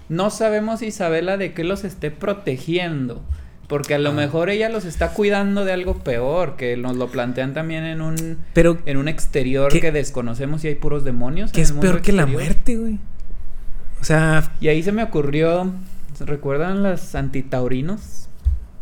no 0.09 0.31
sabemos 0.31 0.81
Isabela 0.81 1.37
de 1.37 1.53
qué 1.53 1.63
los 1.63 1.83
esté 1.83 2.09
protegiendo. 2.09 3.21
Porque 3.73 3.95
a 3.95 3.97
lo 3.97 4.11
Ah. 4.11 4.13
mejor 4.13 4.51
ella 4.51 4.69
los 4.69 4.85
está 4.85 5.13
cuidando 5.13 5.65
de 5.65 5.71
algo 5.73 5.95
peor, 6.03 6.57
que 6.57 6.77
nos 6.77 6.95
lo 6.95 7.07
plantean 7.07 7.55
también 7.55 7.83
en 7.85 8.01
un, 8.03 8.37
Pero 8.53 8.77
en 8.85 8.97
un 8.97 9.07
exterior 9.07 9.71
¿Qué- 9.71 9.81
que 9.81 9.91
desconocemos 9.91 10.61
si 10.61 10.67
hay 10.67 10.75
puros 10.75 11.03
demonios. 11.03 11.51
que 11.51 11.61
en 11.61 11.63
es 11.63 11.69
el 11.69 11.75
mundo 11.77 11.89
peor 11.89 12.01
que 12.03 12.11
la 12.11 12.27
muerte, 12.27 12.77
güey. 12.77 12.99
O 13.99 14.03
sea, 14.03 14.51
Y 14.59 14.67
ahí 14.67 14.83
se 14.83 14.91
me 14.91 15.01
ocurrió, 15.01 15.71
¿recuerdan 16.19 16.83
los 16.83 17.15
antitaurinos? 17.15 18.29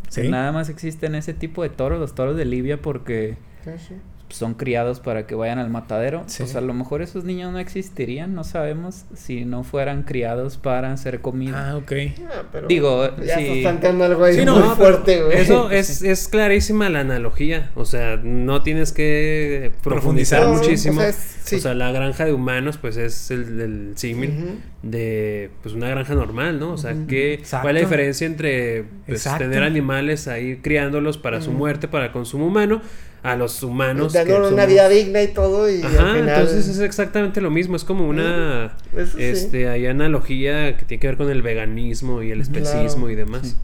sí. 0.10 0.23
Que 0.23 0.27
nada 0.30 0.51
más 0.51 0.67
existen 0.67 1.15
ese 1.15 1.34
tipo 1.34 1.63
de 1.63 1.69
toros, 1.69 1.97
los 1.97 2.13
toros 2.13 2.36
de 2.36 2.43
Libia, 2.43 2.82
porque 2.82 3.38
Sí, 3.63 3.71
sí. 3.88 3.93
Son 4.32 4.54
criados 4.56 5.00
para 5.00 5.28
que 5.28 5.36
vayan 5.36 5.60
al 5.60 5.70
matadero. 5.70 6.24
Sí. 6.28 6.44
Pues 6.44 6.56
a 6.56 6.62
lo 6.62 6.74
mejor 6.74 7.02
esos 7.02 7.24
niños 7.24 7.52
no 7.52 7.60
existirían, 7.60 8.34
no 8.34 8.44
sabemos 8.44 9.06
si 9.13 9.46
no 9.46 9.63
fueran 9.63 10.04
criados 10.04 10.58
para 10.58 10.96
ser 10.98 11.22
comida. 11.22 11.72
Ah, 11.72 11.78
ok. 11.78 11.91
Ah, 12.28 12.44
pero 12.52 12.67
Digo, 12.67 13.15
ya 13.17 13.38
sí. 13.38 13.63
estás 13.63 13.84
algo 14.02 14.24
ahí 14.24 14.36
Sí, 14.36 14.46
no, 14.46 14.58
muy 14.60 14.76
fuerte, 14.76 15.22
güey. 15.24 15.38
Eso 15.38 15.70
es, 15.72 16.02
es 16.02 16.28
clarísima 16.28 16.89
la 16.89 17.02
analogía. 17.02 17.72
O 17.76 17.86
sea, 17.86 18.17
no 18.17 18.62
tienes 18.62 18.91
que 18.91 19.72
profundizar. 19.84 20.44
No, 20.44 20.54
muchísimo. 20.56 20.98
o 20.98 21.02
sea, 21.02 21.10
es- 21.10 21.38
sí. 21.44 21.56
O 21.58 21.60
sea, 21.60 21.74
la 21.74 21.91
granja 21.91 22.26
de 22.26 22.34
humanos, 22.34 22.78
pues 22.78 22.98
es 22.98 23.32
el, 23.32 23.60
el 23.60 23.91
símil 23.96 24.60
de 24.84 25.52
pues 25.62 25.76
una 25.76 25.89
granja 25.89 26.15
normal, 26.15 26.60
¿no? 26.60 26.72
O 26.74 26.78
sea, 26.78 26.96
que 27.08 27.34
Exacto. 27.36 27.63
¿cuál 27.65 27.78
es 27.78 27.84
la 27.84 27.88
diferencia 27.89 28.28
entre 28.28 28.86
pues, 29.06 29.24
tener 29.38 29.63
animales 29.63 30.28
ahí 30.28 30.58
criándolos 30.58 31.17
para 31.17 31.41
su 31.41 31.52
muerte, 31.52 31.88
para 31.88 32.12
consumo 32.12 32.48
humano, 32.48 32.82
a 33.23 33.36
los 33.36 33.62
humanos? 33.63 34.12
que 34.13 34.19
Dándole 34.19 34.47
una 34.53 34.63
somos- 34.63 34.67
vida 34.67 34.89
digna 34.89 35.21
y 35.21 35.27
todo 35.27 35.69
y 35.69 35.81
Ajá, 35.84 35.88
al 36.12 36.15
final... 36.17 36.29
entonces 36.29 36.67
es 36.67 36.79
exactamente 36.79 37.39
lo 37.41 37.51
mismo, 37.51 37.75
es 37.75 37.84
como 37.84 38.07
una 38.07 38.73
Eso 38.95 39.17
sí. 39.17 39.23
este 39.23 39.69
hay 39.69 39.86
analogía 39.86 40.75
que 40.77 40.86
tiene 40.86 40.99
que 40.99 41.07
ver 41.07 41.17
con 41.17 41.29
el 41.29 41.41
veganismo 41.41 42.23
y 42.23 42.31
el 42.31 42.41
Claro. 42.47 42.65
especismo 42.67 43.10
y 43.10 43.15
demás. 43.15 43.41
Sí. 43.49 43.55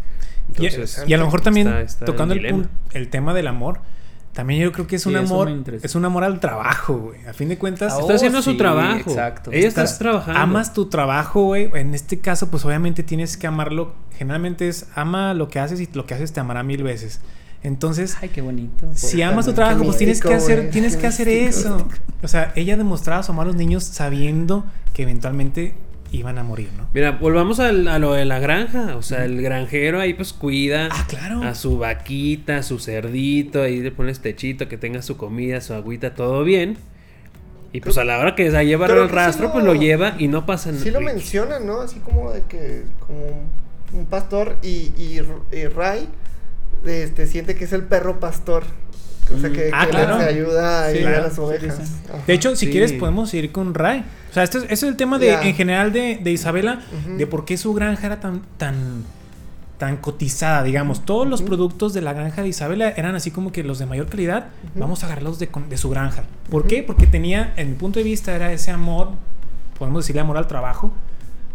Entonces, 0.64 1.04
y 1.08 1.14
a 1.14 1.18
lo 1.18 1.26
mejor 1.26 1.42
también 1.42 1.68
está- 1.68 1.82
está 1.82 2.06
el 2.06 2.12
tocando 2.12 2.34
el, 2.34 2.68
el 2.94 3.10
tema 3.10 3.34
del 3.34 3.48
amor, 3.48 3.80
también 4.34 4.62
yo 4.62 4.72
creo 4.72 4.86
que 4.86 4.98
es 4.98 5.02
Sí, 5.04 5.10
un 5.10 5.16
amor, 5.16 5.50
es 5.82 5.96
un 5.96 6.06
amor 6.06 6.24
al 6.24 6.40
trabajo, 6.40 6.96
güey. 6.98 7.26
A 7.26 7.34
fin 7.34 7.50
de 7.50 7.58
cuentas, 7.58 7.94
Ah, 7.96 8.02
está 8.02 8.14
haciendo 8.14 8.42
su 8.44 8.56
trabajo. 8.56 9.10
exacto. 9.10 9.52
Ella 9.52 9.68
está 9.68 9.84
Estás- 9.84 9.98
trabajando. 10.00 10.40
Amas 10.40 10.74
tu 10.74 10.86
trabajo, 10.90 11.42
güey. 11.46 11.70
En 11.74 11.96
este 11.96 12.20
caso, 12.20 12.50
pues 12.52 12.64
obviamente 12.64 13.02
tienes 13.02 13.36
que 13.36 13.48
amarlo. 13.48 13.96
Generalmente 14.16 14.68
es 14.68 14.86
ama 14.96 15.34
lo 15.34 15.48
que 15.50 15.60
haces 15.60 15.82
y 15.82 15.90
lo 15.92 16.06
que 16.06 16.14
haces 16.14 16.32
te 16.34 16.40
amará 16.40 16.62
mil 16.62 16.84
veces. 16.84 17.20
Entonces, 17.64 18.18
Ay, 18.22 18.30
qué 18.30 18.42
bonito. 18.42 18.90
si 18.94 19.22
amas 19.22 19.46
tu 19.46 19.54
trabajo, 19.54 19.84
pues 19.84 19.98
tienes 19.98 20.22
que 20.22 20.34
hacer, 20.34 20.70
tienes 20.70 20.96
que 20.96 21.08
hacer 21.08 21.28
místico. 21.28 21.76
eso. 21.78 21.88
O 22.24 22.28
sea, 22.28 22.54
ella 22.56 22.78
demostraba 22.78 23.24
su 23.24 23.32
amor 23.32 23.44
a 23.46 23.48
los 23.48 23.56
niños 23.56 23.84
sabiendo 23.84 24.66
que 24.94 25.04
eventualmente 25.04 25.74
iban 26.12 26.38
a 26.38 26.44
morir, 26.44 26.70
¿no? 26.78 26.88
Mira, 26.94 27.12
volvamos 27.12 27.60
al- 27.60 27.88
a, 27.90 28.00
lo 28.00 28.14
de 28.14 28.24
la 28.26 28.40
granja. 28.40 28.96
O 28.96 29.02
sea, 29.02 29.26
el 29.26 29.42
granjero 29.42 30.00
ahí 30.00 30.14
pues 30.14 30.32
cuida 30.34 30.88
Ah, 30.92 31.06
claro. 31.10 31.44
a 31.44 31.54
su 31.56 31.78
vaquita, 31.78 32.58
a 32.58 32.64
su 32.64 32.80
cerdito, 32.80 33.62
ahí 33.62 33.82
le 33.82 33.92
pones 33.92 34.22
techito, 34.22 34.70
que 34.70 34.78
tenga 34.78 35.02
su 35.02 35.18
comida, 35.18 35.60
su 35.60 35.74
agüita, 35.74 36.14
todo 36.16 36.44
bien. 36.46 36.78
Y 37.74 37.82
pues 37.82 37.98
a 37.98 38.06
la 38.06 38.18
hora 38.20 38.34
que 38.36 38.50
se 38.50 38.66
lleva 38.66 38.86
el 38.88 39.10
sí 39.10 39.14
rastro, 39.14 39.48
lo- 39.48 39.54
pues 39.54 39.66
lo 39.66 39.74
lleva 39.76 40.16
y 40.18 40.30
no 40.30 40.46
pasa 40.46 40.72
nada. 40.72 40.84
Sí 40.84 40.92
lo 40.92 41.02
mencionan, 41.02 41.68
¿no? 41.68 41.82
Así 41.82 42.00
como 42.00 42.32
de 42.32 42.44
que 42.44 42.84
como 43.06 43.20
un 43.94 44.06
pastor 44.06 44.56
y, 44.64 44.92
y, 44.98 45.20
y 45.52 45.66
Ray 45.68 46.08
este, 46.88 47.28
siente 47.28 47.56
que 47.56 47.66
es 47.66 47.74
el 47.74 47.84
perro 47.84 48.20
pastor. 48.20 48.64
O 49.36 49.40
sea, 49.40 49.50
que, 49.52 49.70
Ah, 49.74 49.84
que 49.86 49.92
claro. 49.92 50.16
ayuda 50.16 50.86
a 50.86 50.92
Sí, 50.92 51.00
ir 51.00 51.08
a 51.08 51.10
claro. 51.12 51.24
las 51.28 51.38
ovejas. 51.40 51.76
sí, 51.78 51.86
sí. 51.86 51.94
Ajá. 52.10 52.24
De 52.26 52.34
hecho, 52.34 52.56
si 52.56 52.66
Sí. 52.68 52.72
quieres 52.72 52.94
podemos 52.94 53.34
ir 53.34 53.52
con 53.52 53.74
Ray. 53.74 54.06
O 54.32 54.34
sea, 54.34 54.44
este 54.44 54.60
es, 54.60 54.64
ese 54.66 54.74
es 54.74 54.84
el 54.84 54.96
tema 54.96 55.20
de, 55.20 55.34
en 55.34 55.54
general 55.56 55.92
de, 55.92 56.20
de 56.24 56.32
Isabela, 56.32 56.82
de 57.18 57.28
por 57.28 57.44
qué 57.44 57.58
su 57.58 57.74
granja 57.74 58.08
era 58.08 58.20
tan, 58.22 58.42
tan, 58.58 59.04
tan 59.78 59.98
cotizada, 59.98 60.64
digamos. 60.64 61.04
Todos 61.06 61.28
los 61.28 61.42
productos 61.42 61.94
de 61.94 62.02
la 62.02 62.14
granja 62.14 62.42
de 62.42 62.48
Isabela 62.48 62.90
eran 62.92 63.16
así 63.16 63.32
como 63.32 63.52
que 63.52 63.64
los 63.64 63.80
de 63.80 63.86
mayor 63.86 64.08
calidad, 64.08 64.48
vamos 64.76 65.04
a 65.04 65.08
agarrarlos 65.08 65.40
de, 65.40 65.50
de 65.70 65.78
su 65.78 65.90
granja. 65.90 66.24
¿Por 66.50 66.66
qué? 66.68 66.82
Porque 66.84 67.06
tenía, 67.06 67.54
en 67.58 67.72
mi 67.72 67.76
punto 67.76 68.00
de 68.00 68.04
vista, 68.06 68.34
era 68.34 68.54
ese 68.54 68.72
amor, 68.72 69.10
podemos 69.78 70.06
decirle 70.06 70.22
amor 70.22 70.38
al 70.38 70.48
trabajo, 70.48 70.94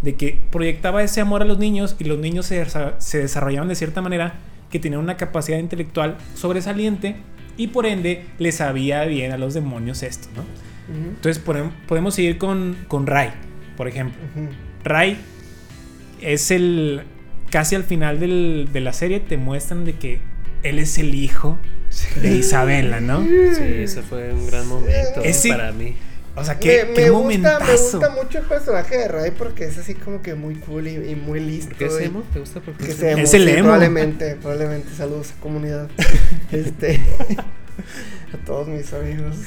de 0.02 0.14
que 0.16 0.40
proyectaba 0.50 1.02
ese 1.02 1.20
amor 1.22 1.40
a 1.42 1.44
los 1.46 1.58
niños 1.58 1.96
y 1.98 2.04
los 2.04 2.18
niños 2.18 2.44
se, 2.46 2.66
se 2.98 3.18
desarrollaban 3.18 3.68
de 3.68 3.76
cierta 3.76 4.02
manera 4.02 4.34
que 4.72 4.80
tenían 4.80 5.00
una 5.00 5.16
capacidad 5.16 5.58
intelectual 5.58 6.16
sobresaliente 6.34 7.14
y 7.56 7.68
por 7.68 7.86
ende 7.86 8.24
les 8.40 8.56
sabía 8.56 9.04
bien 9.04 9.30
a 9.30 9.38
los 9.38 9.54
demonios 9.54 10.02
esto, 10.02 10.26
¿no? 10.34 10.42
Entonces 10.92 11.44
podem- 11.44 11.70
podemos 11.86 12.14
seguir 12.16 12.38
con, 12.38 12.76
con 12.88 13.06
Ray, 13.06 13.30
por 13.76 13.86
ejemplo. 13.86 14.20
Ray 14.82 15.16
es 16.20 16.50
el. 16.50 17.02
Casi 17.50 17.74
al 17.76 17.84
final 17.84 18.18
del- 18.18 18.68
de 18.72 18.80
la 18.80 18.92
serie 18.92 19.20
te 19.20 19.36
muestran 19.36 19.84
de 19.84 19.92
que 19.94 20.20
él 20.62 20.78
es 20.78 20.96
el 20.98 21.14
hijo 21.14 21.58
de 22.22 22.36
Isabela, 22.36 23.00
¿no? 23.00 23.20
Sí, 23.22 23.62
ese 23.62 24.02
fue 24.02 24.32
un 24.32 24.46
gran 24.46 24.66
momento. 24.66 25.20
Ese- 25.22 25.50
para 25.50 25.70
mí. 25.72 25.94
O 26.34 26.44
sea, 26.44 26.58
qué, 26.58 26.86
me, 26.86 26.94
qué 26.94 27.02
me 27.02 27.10
gusta, 27.10 27.60
me 27.60 27.72
gusta 27.72 28.10
mucho 28.10 28.38
el 28.38 28.44
personaje 28.44 28.96
de 28.96 29.08
Ray 29.08 29.32
porque 29.32 29.64
es 29.64 29.76
así 29.76 29.94
como 29.94 30.22
que 30.22 30.34
muy 30.34 30.54
cool 30.56 30.88
y, 30.88 30.94
y 31.10 31.14
muy 31.14 31.40
listo. 31.40 31.68
¿Por 31.70 31.78
qué 31.78 31.84
es 31.86 32.00
emo? 32.00 32.22
¿Te 32.32 32.40
gusta 32.40 32.60
por 32.60 32.74
qué 32.74 32.86
Que 32.86 32.92
es 32.92 33.02
emo? 33.02 33.22
Es 33.22 33.34
el 33.34 33.48
sí. 33.48 33.54
Probablemente, 33.60 34.36
probablemente. 34.36 34.94
Saludos 34.96 35.32
a 35.36 35.40
comunidad. 35.40 35.90
este. 36.52 37.00
a 38.32 38.44
todos 38.46 38.68
mis 38.68 38.92
amigos. 38.92 39.36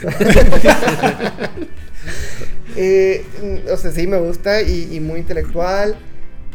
Eh, 2.77 3.25
mm, 3.41 3.71
o 3.71 3.77
sea, 3.77 3.91
sí, 3.91 4.05
me 4.05 4.17
gusta 4.17 4.61
y, 4.61 4.95
y 4.95 4.99
muy 4.99 5.21
intelectual. 5.21 5.95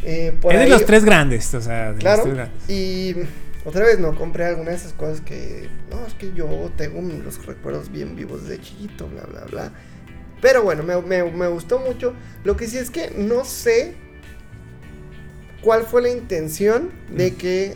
Eh, 0.02 0.34
por 0.40 0.52
es 0.54 0.60
de 0.60 0.68
los 0.68 0.84
tres 0.84 1.04
grandes, 1.04 1.52
o 1.54 1.60
sea, 1.60 1.86
de 1.86 1.92
los 1.92 1.98
Claro. 2.00 2.22
tres 2.22 2.34
grandes. 2.34 2.70
Y 2.70 3.16
otra 3.64 3.84
vez 3.86 3.98
no 3.98 4.14
compré 4.14 4.44
alguna 4.44 4.70
de 4.70 4.76
esas 4.76 4.92
cosas 4.92 5.20
que. 5.22 5.68
No, 5.90 6.06
es 6.06 6.14
que 6.14 6.32
yo 6.34 6.70
tengo 6.76 7.00
los 7.00 7.44
recuerdos 7.46 7.90
bien 7.90 8.16
vivos 8.16 8.46
de 8.46 8.60
chiquito, 8.60 9.08
bla, 9.08 9.22
bla, 9.22 9.44
bla. 9.50 9.72
Pero 10.40 10.62
bueno, 10.62 10.82
me, 10.82 11.00
me- 11.02 11.30
me 11.30 11.48
gustó 11.48 11.78
mucho. 11.78 12.14
Lo 12.44 12.56
que 12.56 12.66
sí 12.66 12.78
es 12.78 12.90
que 12.90 13.12
no 13.16 13.44
sé 13.44 13.94
cuál 15.62 15.82
fue 15.84 16.02
la 16.02 16.10
intención 16.10 16.90
de 17.10 17.34
que. 17.34 17.74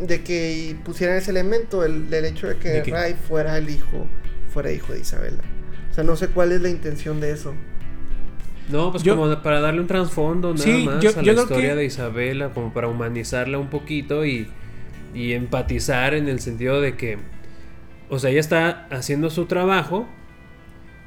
De 0.00 0.22
que 0.22 0.76
pusieran 0.84 1.16
ese 1.18 1.30
elemento, 1.30 1.84
el, 1.84 2.08
del 2.08 2.24
hecho 2.24 2.46
de 2.46 2.56
que. 2.56 2.82
Ray 2.84 3.14
fuera 3.14 3.58
el 3.58 3.68
hijo, 3.68 4.06
fuera 4.52 4.72
hijo 4.72 4.92
de 4.94 5.00
Isabela. 5.00 5.42
O 5.90 5.94
sea, 5.94 6.04
no 6.04 6.16
sé 6.16 6.28
cuál 6.28 6.52
es 6.52 6.60
la 6.62 6.70
intención 6.70 7.20
de 7.20 7.32
eso. 7.32 7.52
No, 8.70 8.92
pues 8.92 9.02
Yo- 9.02 9.16
como 9.16 9.42
para 9.42 9.60
darle 9.60 9.80
un 9.80 9.88
trasfondo 9.88 10.52
nada 10.54 10.64
Sí, 10.64 10.84
más 10.86 11.02
yo- 11.02 11.10
a 11.10 11.22
yo 11.22 11.32
la 11.32 11.42
historia 11.42 11.70
que- 11.70 11.76
de 11.76 11.84
Isabela, 11.84 12.50
como 12.50 12.72
para 12.72 12.86
humanizarla 12.88 13.58
un 13.58 13.68
poquito 13.68 14.24
y, 14.24 14.48
y 15.12 15.32
empatizar 15.32 16.14
en 16.14 16.28
el 16.28 16.38
sentido 16.40 16.80
de 16.80 16.96
que, 16.96 17.18
o 18.08 18.18
sea, 18.20 18.30
ella 18.30 18.38
está 18.40 18.86
haciendo 18.90 19.28
su 19.28 19.46
trabajo 19.46 20.08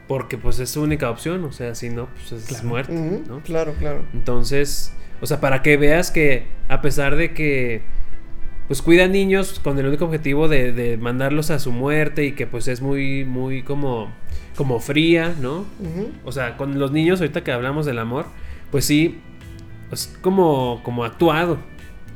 porque 0.08 0.38
pues 0.38 0.60
es 0.60 0.70
su 0.70 0.82
única 0.82 1.10
opción, 1.10 1.44
o 1.46 1.52
sea, 1.52 1.76
si 1.76 1.90
no, 1.90 2.08
pues 2.08 2.32
es 2.34 2.46
Claro. 2.48 2.68
muerte, 2.68 2.94
¿no? 3.28 3.40
Claro, 3.42 3.74
claro. 3.80 4.04
Entonces, 4.14 4.94
o 5.22 5.26
sea, 5.28 5.40
para 5.40 5.62
que 5.62 5.78
veas 5.78 6.12
que 6.12 6.46
a 6.68 6.82
pesar 6.82 7.16
de 7.16 7.34
que 7.34 7.82
pues 8.68 8.82
cuida 8.82 9.08
niños 9.08 9.60
con 9.60 9.78
el 9.78 9.86
único 9.88 10.06
objetivo 10.06 10.48
de, 10.48 10.72
de 10.72 10.98
mandarlos 10.98 11.52
a 11.52 11.60
su 11.60 11.72
muerte 11.72 12.24
y 12.26 12.32
que 12.32 12.48
pues 12.48 12.68
es 12.70 12.82
muy, 12.82 13.26
muy 13.26 13.62
como, 13.62 14.12
como 14.56 14.80
fría, 14.80 15.36
¿no? 15.42 15.66
O 16.24 16.32
sea, 16.32 16.56
con 16.58 16.80
los 16.80 16.92
niños, 16.92 17.20
ahorita 17.20 17.44
que 17.44 17.52
hablamos 17.52 17.86
del 17.86 18.00
amor, 18.00 18.26
pues 18.72 18.86
sí, 18.86 19.20
es 19.92 20.18
como, 20.22 20.82
como 20.84 21.04
actuado. 21.04 21.58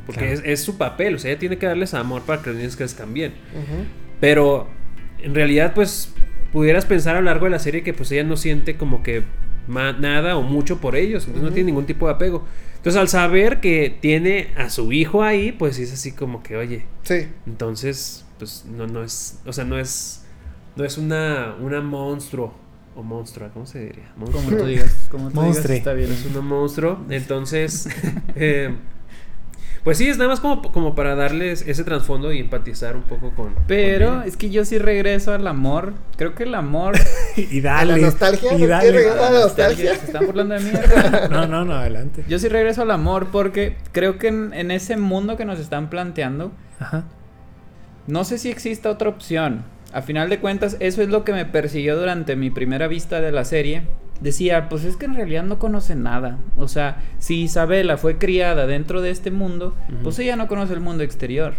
Porque 0.05 0.21
Claro. 0.21 0.33
es, 0.35 0.41
es 0.45 0.63
su 0.63 0.77
papel, 0.77 1.15
o 1.15 1.19
sea, 1.19 1.31
ella 1.31 1.39
tiene 1.39 1.57
que 1.57 1.65
darles 1.65 1.93
amor 1.93 2.21
para 2.21 2.41
que 2.41 2.49
los 2.51 2.57
niños 2.57 2.77
crezcan 2.77 3.13
bien. 3.13 3.33
Pero 4.21 4.67
en 5.19 5.35
realidad, 5.35 5.73
pues, 5.75 6.13
pudieras 6.57 6.85
pensar 6.85 7.15
a 7.15 7.19
lo 7.19 7.25
largo 7.25 7.45
de 7.45 7.51
la 7.51 7.59
serie 7.59 7.83
que 7.83 7.93
pues 7.93 8.11
ella 8.11 8.23
no 8.23 8.35
siente 8.35 8.77
como 8.77 9.03
que 9.03 9.21
nada 9.67 10.37
o 10.37 10.41
mucho 10.41 10.81
por 10.81 10.95
ellos, 10.95 11.25
entonces 11.25 11.43
no 11.43 11.49
Ujú. 11.49 11.53
tiene 11.53 11.67
ningún 11.67 11.85
tipo 11.85 12.07
de 12.07 12.13
apego. 12.13 12.45
Entonces 12.77 12.99
al 12.99 13.07
saber 13.09 13.59
que 13.59 13.95
tiene 14.01 14.47
a 14.57 14.71
su 14.71 14.91
hijo 14.91 15.21
ahí, 15.21 15.51
pues 15.51 15.77
es 15.77 15.93
así 15.93 16.13
como 16.13 16.41
que, 16.41 16.55
oye, 16.57 16.85
Sí. 17.03 17.27
entonces, 17.45 18.25
pues 18.39 18.65
no, 18.65 18.87
no 18.87 19.03
es, 19.03 19.39
o 19.45 19.53
sea, 19.53 19.65
no 19.65 19.77
es, 19.77 20.25
no 20.75 20.83
es 20.83 20.97
una, 20.97 21.55
una 21.61 21.79
monstruo 21.79 22.55
o 22.95 23.03
monstrua, 23.03 23.49
¿cómo 23.49 23.67
se 23.67 23.79
diría? 23.79 24.11
Monstrua. 24.17 24.43
Como 24.43 24.57
tú 24.57 24.65
digas. 24.65 25.07
Como 25.11 25.29
tú 25.29 25.39
digas, 25.43 25.69
está 25.69 25.93
bien. 25.93 26.11
Es 26.11 26.25
un 26.25 26.43
monstruo. 26.47 27.05
Entonces, 27.11 27.87
eh, 28.35 28.73
pues 29.83 29.97
sí, 29.97 30.07
es 30.07 30.17
nada 30.17 30.29
más 30.29 30.39
como, 30.39 30.61
como 30.71 30.95
para 30.95 31.15
darles 31.15 31.63
ese 31.67 31.83
trasfondo 31.83 32.31
y 32.33 32.39
empatizar 32.39 32.95
un 32.95 33.03
poco 33.03 33.31
con. 33.31 33.55
Pero 33.67 34.19
con 34.19 34.23
es 34.23 34.37
que 34.37 34.49
yo 34.49 34.65
sí 34.65 34.77
regreso 34.77 35.33
al 35.33 35.47
amor. 35.47 35.93
Creo 36.17 36.35
que 36.35 36.43
el 36.43 36.55
amor. 36.55 36.95
Y 37.37 37.61
dale. 37.61 37.93
¿A 37.93 37.97
la 37.97 38.05
nostalgia? 38.07 38.47
Y 38.53 38.57
¿Por 38.57 38.59
qué 38.61 38.67
dale. 38.67 39.09
a 39.09 39.31
la 39.31 39.39
nostalgia? 39.41 39.95
Se 39.95 40.05
están 40.07 40.25
burlando 40.25 40.55
de 40.55 40.61
mí. 40.61 40.71
No, 41.29 41.45
no, 41.47 41.63
no, 41.65 41.73
adelante. 41.75 42.23
Yo 42.27 42.39
sí 42.39 42.47
regreso 42.49 42.81
al 42.81 42.91
amor 42.91 43.27
porque 43.31 43.77
creo 43.91 44.17
que 44.17 44.27
en, 44.29 44.53
en 44.53 44.71
ese 44.71 44.97
mundo 44.97 45.37
que 45.37 45.45
nos 45.45 45.59
están 45.59 45.89
planteando, 45.89 46.51
Ajá. 46.79 47.03
no 48.07 48.23
sé 48.23 48.37
si 48.39 48.49
exista 48.49 48.89
otra 48.89 49.09
opción. 49.09 49.63
A 49.93 50.01
final 50.01 50.29
de 50.29 50.39
cuentas, 50.39 50.77
eso 50.79 51.01
es 51.01 51.09
lo 51.09 51.23
que 51.23 51.31
me 51.31 51.45
persiguió 51.45 51.97
durante 51.97 52.35
mi 52.35 52.49
primera 52.49 52.87
vista 52.87 53.21
de 53.21 53.31
la 53.31 53.45
serie. 53.45 53.83
Decía, 54.21 54.67
pues 54.69 54.83
es 54.83 54.97
que 54.97 55.05
en 55.05 55.15
realidad 55.15 55.43
no 55.43 55.59
conoce 55.59 55.95
nada. 55.95 56.37
O 56.57 56.67
sea, 56.67 57.03
si 57.19 57.41
Isabela 57.43 57.97
fue 57.97 58.17
criada 58.17 58.65
dentro 58.65 59.01
de 59.01 59.11
este 59.11 59.29
mundo, 59.31 59.75
Ujú. 59.89 60.03
pues 60.03 60.19
ella 60.19 60.35
no 60.35 60.47
conoce 60.47 60.73
el 60.73 60.79
mundo 60.79 61.03
exterior. 61.03 61.53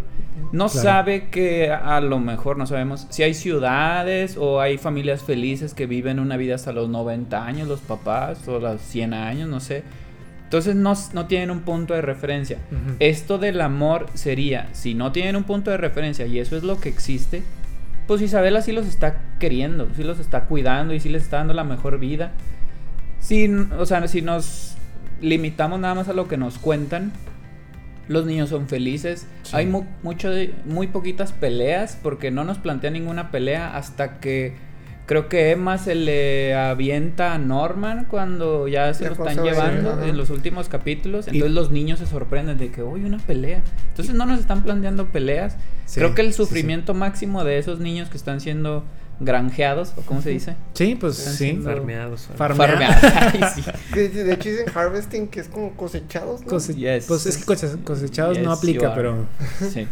No 0.52 0.68
Claro. 0.68 0.82
sabe 0.88 1.28
que 1.30 1.70
a 1.70 2.00
lo 2.00 2.18
mejor, 2.20 2.56
no 2.58 2.66
sabemos, 2.66 3.06
si 3.10 3.22
hay 3.22 3.34
ciudades 3.34 4.36
o 4.38 4.60
hay 4.60 4.78
familias 4.78 5.22
felices 5.22 5.74
que 5.74 5.86
viven 5.86 6.18
una 6.18 6.36
vida 6.36 6.54
hasta 6.56 6.72
los 6.72 6.88
90 6.88 7.44
años, 7.44 7.68
los 7.68 7.80
papás, 7.80 8.46
o 8.48 8.58
los 8.58 8.80
100 8.80 9.14
años, 9.14 9.48
no 9.48 9.60
sé. 9.60 9.82
Entonces 10.44 10.74
no, 10.74 10.94
no 11.12 11.26
tienen 11.26 11.50
un 11.50 11.60
punto 11.60 11.92
de 11.94 12.00
referencia. 12.00 12.58
Esto 13.00 13.36
del 13.38 13.60
amor 13.60 14.06
sería, 14.14 14.68
si 14.72 14.94
no 14.94 15.12
tienen 15.12 15.36
un 15.36 15.44
punto 15.44 15.70
de 15.70 15.76
referencia 15.76 16.26
y 16.26 16.38
eso 16.38 16.56
es 16.56 16.62
lo 16.62 16.80
que 16.80 16.88
existe, 16.88 17.42
pues 18.08 18.20
Isabela 18.22 18.60
sí 18.62 18.72
los 18.72 18.86
está 18.86 19.20
queriendo, 19.38 19.88
sí 19.94 20.02
los 20.02 20.18
está 20.18 20.46
cuidando 20.46 20.94
y 20.94 20.98
sí 21.00 21.08
les 21.08 21.22
está 21.22 21.36
dando 21.36 21.54
la 21.54 21.62
mejor 21.62 22.00
vida. 22.00 22.32
Si, 23.20 23.46
o 23.48 23.86
sea, 23.86 24.08
si 24.08 24.22
nos 24.22 24.76
limitamos 25.20 25.78
nada 25.78 25.94
más 25.94 26.08
a 26.08 26.12
lo 26.12 26.26
que 26.26 26.36
nos 26.36 26.58
cuentan, 26.58 27.12
los 28.08 28.24
niños 28.26 28.48
son 28.48 28.66
felices. 28.68 29.26
Sí. 29.42 29.54
Hay 29.56 29.66
mu- 29.66 29.84
mucho 30.02 30.30
de- 30.30 30.54
muy 30.64 30.86
poquitas 30.88 31.32
peleas 31.32 31.98
porque 32.02 32.30
no 32.30 32.42
nos 32.44 32.58
plantea 32.58 32.90
ninguna 32.90 33.30
pelea 33.30 33.76
hasta 33.76 34.18
que 34.20 34.56
creo 35.08 35.28
que 35.28 35.50
Emma 35.50 35.78
se 35.78 35.96
le 35.96 36.54
avienta 36.54 37.34
a 37.34 37.38
Norman 37.38 38.04
cuando 38.08 38.68
ya 38.68 38.94
se 38.94 39.02
Ya 39.04 39.10
lo 39.10 39.14
están 39.26 39.42
llevando 39.44 40.04
en 40.04 40.16
los 40.16 40.30
últimos 40.30 40.68
capítulos. 40.68 41.26
Y- 41.26 41.30
Entonces 41.30 41.52
los 41.54 41.70
niños 41.72 41.98
se 41.98 42.06
sorprenden 42.06 42.58
de 42.58 42.70
que, 42.70 42.84
uy, 42.84 43.02
una 43.04 43.18
pelea. 43.18 43.62
Entonces 43.88 44.14
no 44.14 44.24
nos 44.26 44.38
están 44.38 44.62
planteando 44.62 45.06
peleas. 45.06 45.56
Sí, 45.86 45.98
creo 45.98 46.14
que 46.14 46.20
el 46.22 46.28
sí, 46.28 46.32
sí. 46.34 46.36
sufrimiento 46.36 46.94
máximo 46.94 47.42
de 47.42 47.58
esos 47.58 47.80
niños 47.80 48.08
que 48.10 48.16
están 48.16 48.40
siendo 48.40 48.84
granjeados, 49.20 49.94
o 49.96 50.02
cómo 50.02 50.22
se 50.22 50.30
dice. 50.30 50.54
Sí, 50.74 50.94
pues 50.94 51.18
Están 51.18 51.34
sí. 51.34 51.60
Farmeados. 51.64 52.28
Farmeados. 52.36 52.94
Sí. 53.56 53.62
De 54.08 54.32
hecho 54.34 54.48
dicen 54.50 54.66
harvesting, 54.72 55.26
que 55.26 55.40
es 55.40 55.48
como 55.48 55.72
cosechados, 55.74 56.42
¿no? 56.42 56.46
Cose- 56.46 56.74
Yes. 56.76 57.06
Pues 57.08 57.26
es 57.26 57.36
que 57.38 57.44
cose- 57.44 57.78
cosechados 57.82 58.38
no 58.38 58.52
aplica, 58.52 58.94
pero. 58.94 59.26
Sí. 59.72 59.88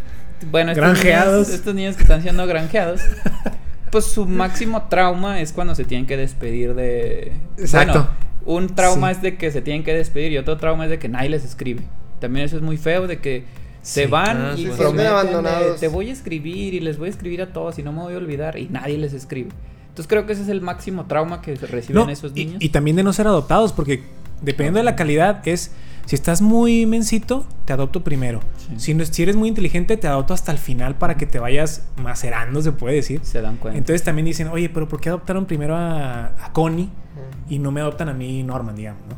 Bueno, 0.51 0.71
estos 0.73 0.85
Granjeados. 0.85 1.33
Niños, 1.49 1.49
estos 1.59 1.75
niños 1.75 1.97
que 1.97 2.03
están 2.03 2.23
siendo 2.23 2.47
granjeados, 2.47 3.01
pues 3.91 4.05
su 4.07 4.27
máximo 4.27 4.87
trauma 4.89 5.41
es 5.41 5.53
cuando 5.53 5.75
se 5.75 5.85
tienen 5.85 6.07
que 6.07 6.17
despedir 6.17 6.75
de. 6.75 7.33
Exacto. 7.59 8.09
Bueno, 8.45 8.61
un 8.61 8.75
trauma 8.75 9.11
Sí. 9.11 9.17
es 9.17 9.23
de 9.23 9.37
que 9.37 9.51
se 9.51 9.61
tienen 9.63 9.83
que 9.85 9.93
despedir 9.95 10.33
y 10.33 10.39
otro 10.39 10.57
trauma 10.57 10.85
es 10.85 10.91
de 10.91 10.99
que 10.99 11.09
nadie 11.09 11.29
les 11.31 11.45
escribe. 11.45 11.83
También 12.21 12.47
eso 12.47 12.57
es 12.57 12.63
muy 12.63 12.77
feo 12.77 13.07
de 13.07 13.19
que 13.19 13.45
se 13.83 14.05
Sí. 14.05 14.11
van 14.11 14.37
Ah, 14.39 14.55
y 14.57 14.67
prometen 14.67 14.97
de, 14.97 15.07
abandonados. 15.07 15.81
te 15.81 15.89
voy 15.89 16.11
a 16.11 16.13
escribir 16.13 16.75
y 16.75 16.81
les 16.81 16.99
voy 16.99 17.07
a 17.09 17.11
escribir 17.11 17.43
a 17.43 17.53
todos 17.53 17.79
y 17.79 17.83
no 17.83 17.93
me 17.93 18.01
voy 18.03 18.15
a 18.15 18.17
olvidar 18.19 18.59
y 18.59 18.69
nadie 18.69 18.99
les 18.99 19.13
escribe. 19.13 19.51
Entonces 19.89 20.07
creo 20.09 20.27
que 20.27 20.33
ese 20.35 20.43
es 20.43 20.49
el 20.49 20.61
máximo 20.61 21.07
trauma 21.07 21.41
que 21.41 21.55
reciben 21.55 22.05
No, 22.05 22.11
esos 22.11 22.33
y, 22.35 22.45
niños. 22.47 22.63
y 22.63 22.69
también 22.69 22.97
de 22.97 23.03
no 23.03 23.13
ser 23.13 23.27
adoptados, 23.27 23.73
porque 23.73 24.03
dependiendo 24.43 24.79
de 24.79 24.85
la 24.85 24.97
calidad, 24.97 25.47
es. 25.47 25.73
Si 26.07 26.15
estás 26.15 26.41
muy 26.41 26.87
mensito, 26.87 27.45
te 27.65 27.73
adopto 27.73 28.05
primero. 28.05 28.39
Sí. 28.59 28.75
Si, 28.77 28.95
no- 28.95 29.05
si 29.05 29.23
eres 29.25 29.35
muy 29.35 29.49
inteligente, 29.49 29.97
te 29.97 30.07
adopto 30.07 30.35
hasta 30.35 30.53
el 30.53 30.59
final 30.59 30.95
para 30.95 31.17
que 31.17 31.27
te 31.27 31.41
vayas 31.41 31.83
macerando, 32.01 32.63
se 32.63 32.71
puede 32.71 32.95
decir. 32.95 33.21
se 33.25 33.41
dan 33.43 33.57
cuenta. 33.57 33.77
Entonces 33.77 34.05
también 34.05 34.25
dicen, 34.25 34.47
oye, 34.47 34.69
pero 34.69 34.89
¿por 34.89 35.01
qué 35.01 35.09
adoptaron 35.09 35.47
primero 35.47 35.75
a, 35.75 36.27
a 36.27 36.53
Connie 36.53 36.91
y 37.49 37.59
no 37.59 37.73
me 37.73 37.81
adoptan 37.81 38.09
a 38.09 38.15
mí 38.15 38.43
Norman, 38.45 38.77
digamos, 38.77 39.03
¿no? 39.09 39.17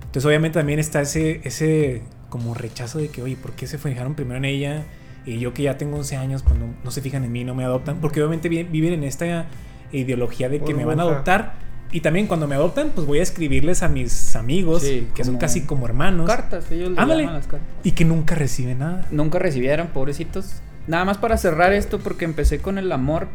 Entonces 0.00 0.24
obviamente 0.26 0.60
también 0.60 0.78
está 0.78 1.00
ese, 1.00 1.40
ese 1.42 2.02
como 2.28 2.54
rechazo 2.54 2.98
de 3.00 3.08
que, 3.08 3.20
oye, 3.20 3.36
¿por 3.36 3.52
qué 3.54 3.66
se 3.66 3.76
fijaron 3.78 4.14
primero 4.14 4.36
en 4.38 4.44
ella 4.44 4.84
Y 5.26 5.40
yo 5.40 5.52
que 5.52 5.64
ya 5.64 5.76
tengo 5.76 5.96
11 5.96 6.16
años, 6.18 6.44
pues 6.44 6.56
no, 6.56 6.66
no 6.84 6.90
se 6.92 7.00
fijan 7.02 7.24
en 7.24 7.32
mí, 7.32 7.42
no 7.42 7.56
me 7.56 7.64
adoptan. 7.64 7.96
Porque 8.00 8.20
obviamente 8.20 8.48
vi- 8.48 8.62
viven 8.62 8.92
en 8.94 9.02
esta 9.02 9.46
ideología 9.90 10.48
de 10.48 10.60
que 10.60 10.72
me 10.74 10.84
van 10.84 11.00
a 11.00 11.02
adoptar. 11.02 11.54
Y 11.90 12.00
también 12.00 12.26
cuando 12.26 12.46
me 12.46 12.54
adoptan, 12.54 12.90
pues 12.94 13.06
voy 13.06 13.18
a 13.20 13.22
escribirles 13.22 13.82
a 13.82 13.88
mis 13.88 14.36
amigos, 14.36 14.82
Sí, 14.82 15.08
que 15.14 15.24
son 15.24 15.38
casi 15.38 15.62
como 15.62 15.86
hermanos. 15.86 16.26
Cartas, 16.26 16.70
ellos 16.70 16.90
le 16.90 17.00
Ándale. 17.00 17.22
llaman 17.22 17.36
las 17.36 17.46
cartas. 17.46 17.68
Y 17.82 17.92
que 17.92 18.04
nunca 18.04 18.34
reciben 18.34 18.80
nada. 18.80 19.06
Nunca 19.10 19.38
recibieron, 19.38 19.88
pobrecitos. 19.88 20.56
Nada 20.86 21.04
más 21.06 21.16
para 21.18 21.36
cerrar 21.38 21.72
esto, 21.72 21.98
porque 21.98 22.24
empecé 22.26 22.60
con 22.60 22.76
el 22.78 22.92
amor. 22.92 23.28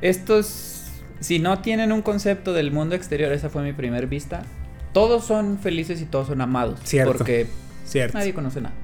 Estos, 0.00 0.84
si 1.20 1.38
no 1.38 1.60
tienen 1.60 1.92
un 1.92 2.02
concepto 2.02 2.52
del 2.52 2.70
mundo 2.72 2.94
exterior, 2.94 3.32
esa 3.32 3.48
fue 3.50 3.62
mi 3.62 3.72
primer 3.72 4.06
vista. 4.06 4.42
Todos 4.92 5.24
son 5.24 5.58
felices 5.58 6.00
y 6.00 6.04
todos 6.04 6.28
son 6.28 6.40
amados. 6.40 6.80
Cierto. 6.84 7.12
Porque 7.12 7.46
Cierto. 7.84 8.18
nadie 8.18 8.34
conoce 8.34 8.60
nada. 8.60 8.74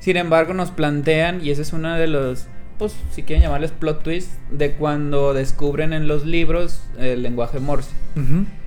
Sin 0.00 0.16
embargo, 0.16 0.54
nos 0.54 0.70
plantean, 0.70 1.44
y 1.44 1.50
ese 1.50 1.62
es 1.62 1.72
uno 1.72 1.94
de 1.96 2.06
los, 2.06 2.46
pues, 2.78 2.94
si 3.12 3.22
quieren 3.22 3.42
llamarles 3.42 3.70
plot 3.72 4.02
twist, 4.02 4.30
de 4.50 4.72
cuando 4.72 5.32
descubren 5.34 5.92
en 5.92 6.08
los 6.08 6.24
libros 6.26 6.82
el 6.98 7.22
lenguaje 7.22 7.60
Morse. 7.60 7.90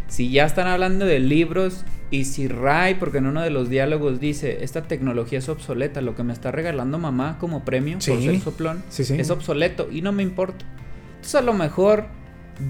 Si 0.07 0.31
ya 0.31 0.45
están 0.45 0.67
hablando 0.67 1.05
de 1.05 1.19
libros 1.19 1.83
y 2.11 2.23
si 2.25 2.47
Ray, 2.47 2.95
porque 2.95 3.17
en 3.17 3.25
uno 3.27 3.41
de 3.41 3.49
los 3.49 3.69
diálogos 3.69 4.19
dice, 4.21 4.63
esta 4.63 4.83
tecnología 4.83 5.39
es 5.39 5.49
obsoleta, 5.49 5.99
lo 6.01 6.15
que 6.15 6.23
me 6.23 6.31
está 6.31 6.51
regalando 6.51 6.97
mamá 6.97 7.37
como 7.39 7.65
premio 7.65 7.95
por 7.97 8.21
ser 8.21 8.39
soplón, 8.39 8.83
Sí, 8.89 9.03
sí. 9.03 9.15
es 9.19 9.29
obsoleto 9.29 9.89
y 9.91 10.01
no 10.01 10.13
me 10.13 10.23
importa. 10.23 10.63
Entonces 11.15 11.35
a 11.35 11.41
lo 11.41 11.53
mejor 11.53 12.05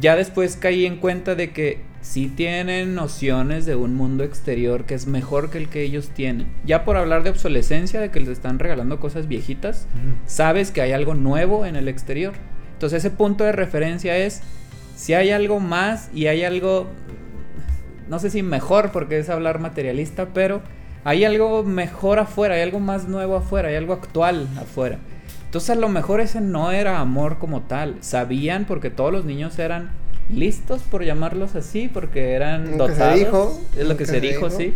ya 0.01 0.15
después 0.15 0.55
caí 0.57 0.85
en 0.87 0.97
cuenta 0.97 1.35
de 1.35 1.51
que 1.51 1.81
sí 2.01 2.27
tienen 2.27 2.95
nociones 2.95 3.65
de 3.65 3.75
un 3.75 3.95
mundo 3.95 4.23
exterior 4.23 4.85
que 4.85 4.95
es 4.95 5.07
mejor 5.07 5.49
que 5.49 5.57
el 5.57 5.69
que 5.69 5.81
ellos 5.81 6.09
tienen. 6.09 6.47
Ya 6.65 6.85
por 6.85 6.97
hablar 6.97 7.23
de 7.23 7.29
obsolescencia, 7.29 7.99
de 7.99 8.11
que 8.11 8.19
les 8.19 8.29
están 8.29 8.59
regalando 8.59 8.99
cosas 8.99 9.27
viejitas, 9.27 9.87
sabes 10.25 10.71
que 10.71 10.81
hay 10.81 10.91
algo 10.91 11.15
nuevo 11.15 11.65
en 11.65 11.75
el 11.75 11.87
exterior. 11.87 12.33
Entonces 12.73 13.03
ese 13.03 13.15
punto 13.15 13.43
de 13.43 13.51
referencia 13.51 14.17
es 14.17 14.41
si 14.95 15.13
hay 15.13 15.31
algo 15.31 15.59
más 15.59 16.09
y 16.13 16.27
hay 16.27 16.43
algo, 16.43 16.87
no 18.09 18.19
sé 18.19 18.29
si 18.29 18.43
mejor 18.43 18.91
porque 18.91 19.19
es 19.19 19.29
hablar 19.29 19.59
materialista, 19.59 20.27
pero 20.33 20.61
hay 21.03 21.23
algo 21.23 21.63
mejor 21.63 22.19
afuera, 22.19 22.55
hay 22.55 22.61
algo 22.61 22.79
más 22.79 23.07
nuevo 23.07 23.35
afuera, 23.35 23.69
hay 23.69 23.75
algo 23.75 23.93
actual 23.93 24.47
afuera. 24.59 24.99
Entonces 25.45 25.69
a 25.69 25.75
lo 25.75 25.87
mejor 25.87 26.19
ese 26.19 26.41
no 26.41 26.71
era 26.71 26.99
amor 26.99 27.37
como 27.39 27.61
tal. 27.61 27.95
Sabían 28.01 28.65
porque 28.65 28.89
todos 28.89 29.13
los 29.13 29.23
niños 29.23 29.57
eran 29.59 29.91
listos 30.29 30.83
por 30.83 31.03
llamarlos 31.03 31.55
así, 31.55 31.89
porque 31.89 32.33
eran 32.33 32.77
Lo 32.77 32.83
que 32.83 32.95
se 32.95 33.07
dotados. 33.07 33.19
dijo, 33.19 33.69
Es 33.75 33.85
lo 33.85 33.87
lo 33.87 33.97
que 33.97 33.97
que 33.97 34.05
se 34.05 34.19
se 34.19 34.21
dijo, 34.21 34.49
dijo. 34.49 34.49
sí. 34.49 34.75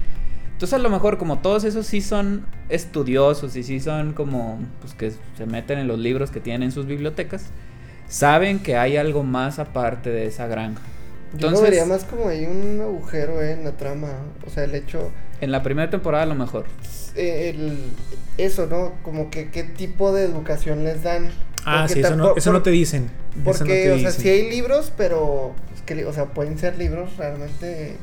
Entonces 0.53 0.73
a 0.75 0.79
lo 0.79 0.89
mejor 0.89 1.17
como 1.17 1.41
todos 1.41 1.63
esos 1.63 1.87
sí 1.87 2.01
son 2.01 2.45
estudiosos 2.69 3.55
y 3.55 3.63
sí 3.63 3.79
son 3.79 4.13
como 4.13 4.59
pues 4.79 4.93
que 4.93 5.11
se 5.37 5.45
meten 5.47 5.79
en 5.79 5.87
los 5.87 5.99
libros 5.99 6.31
que 6.31 6.39
tienen 6.41 6.63
en 6.63 6.71
sus 6.71 6.85
bibliotecas, 6.85 7.53
saben 8.07 8.61
que 8.63 8.77
hay 8.77 8.97
algo 8.97 9.23
más 9.23 9.59
aparte 9.59 10.09
de 10.11 10.27
esa 10.27 10.47
granja. 10.47 10.83
Yo 11.33 11.49
lo 11.49 11.61
Entonces, 11.61 11.61
vería 11.61 11.85
más 11.85 12.05
como 12.05 12.27
hay 12.29 12.45
un 12.45 12.79
agujero 12.81 13.41
eh, 13.41 13.51
en 13.53 13.63
la 13.65 13.75
trama. 13.77 14.33
O 14.45 14.49
sea, 14.49 14.63
el 14.65 14.75
hecho. 14.75 15.13
en 15.41 15.51
la 15.51 15.61
primera 15.63 15.89
temporada 15.89 16.23
a 16.23 16.27
lo 16.27 16.35
mejor. 16.35 16.67
eh, 17.13 17.49
el, 17.49 17.97
eso, 18.37 18.67
¿no? 18.67 19.01
Como 19.03 19.29
que 19.29 19.51
qué 19.51 19.63
tipo 19.63 20.13
de 20.13 20.23
educación 20.25 20.83
les 20.83 21.03
dan. 21.03 21.31
Ah, 21.65 21.81
Porque 21.87 21.93
sí, 21.93 21.99
eso 22.01 22.15
no, 22.15 22.35
eso 22.35 22.51
no 22.53 22.61
te 22.63 22.71
dicen. 22.71 23.09
Porque, 23.43 23.59
no 23.59 23.65
te 23.65 23.91
o 23.93 23.99
sea, 23.99 24.11
sí 24.11 24.29
hay 24.29 24.49
libros, 24.49 24.91
pero. 24.97 25.53
que, 25.85 26.05
o 26.05 26.13
sea, 26.13 26.25
pueden 26.25 26.57
ser 26.57 26.77
libros 26.77 27.15
realmente. 27.17 27.97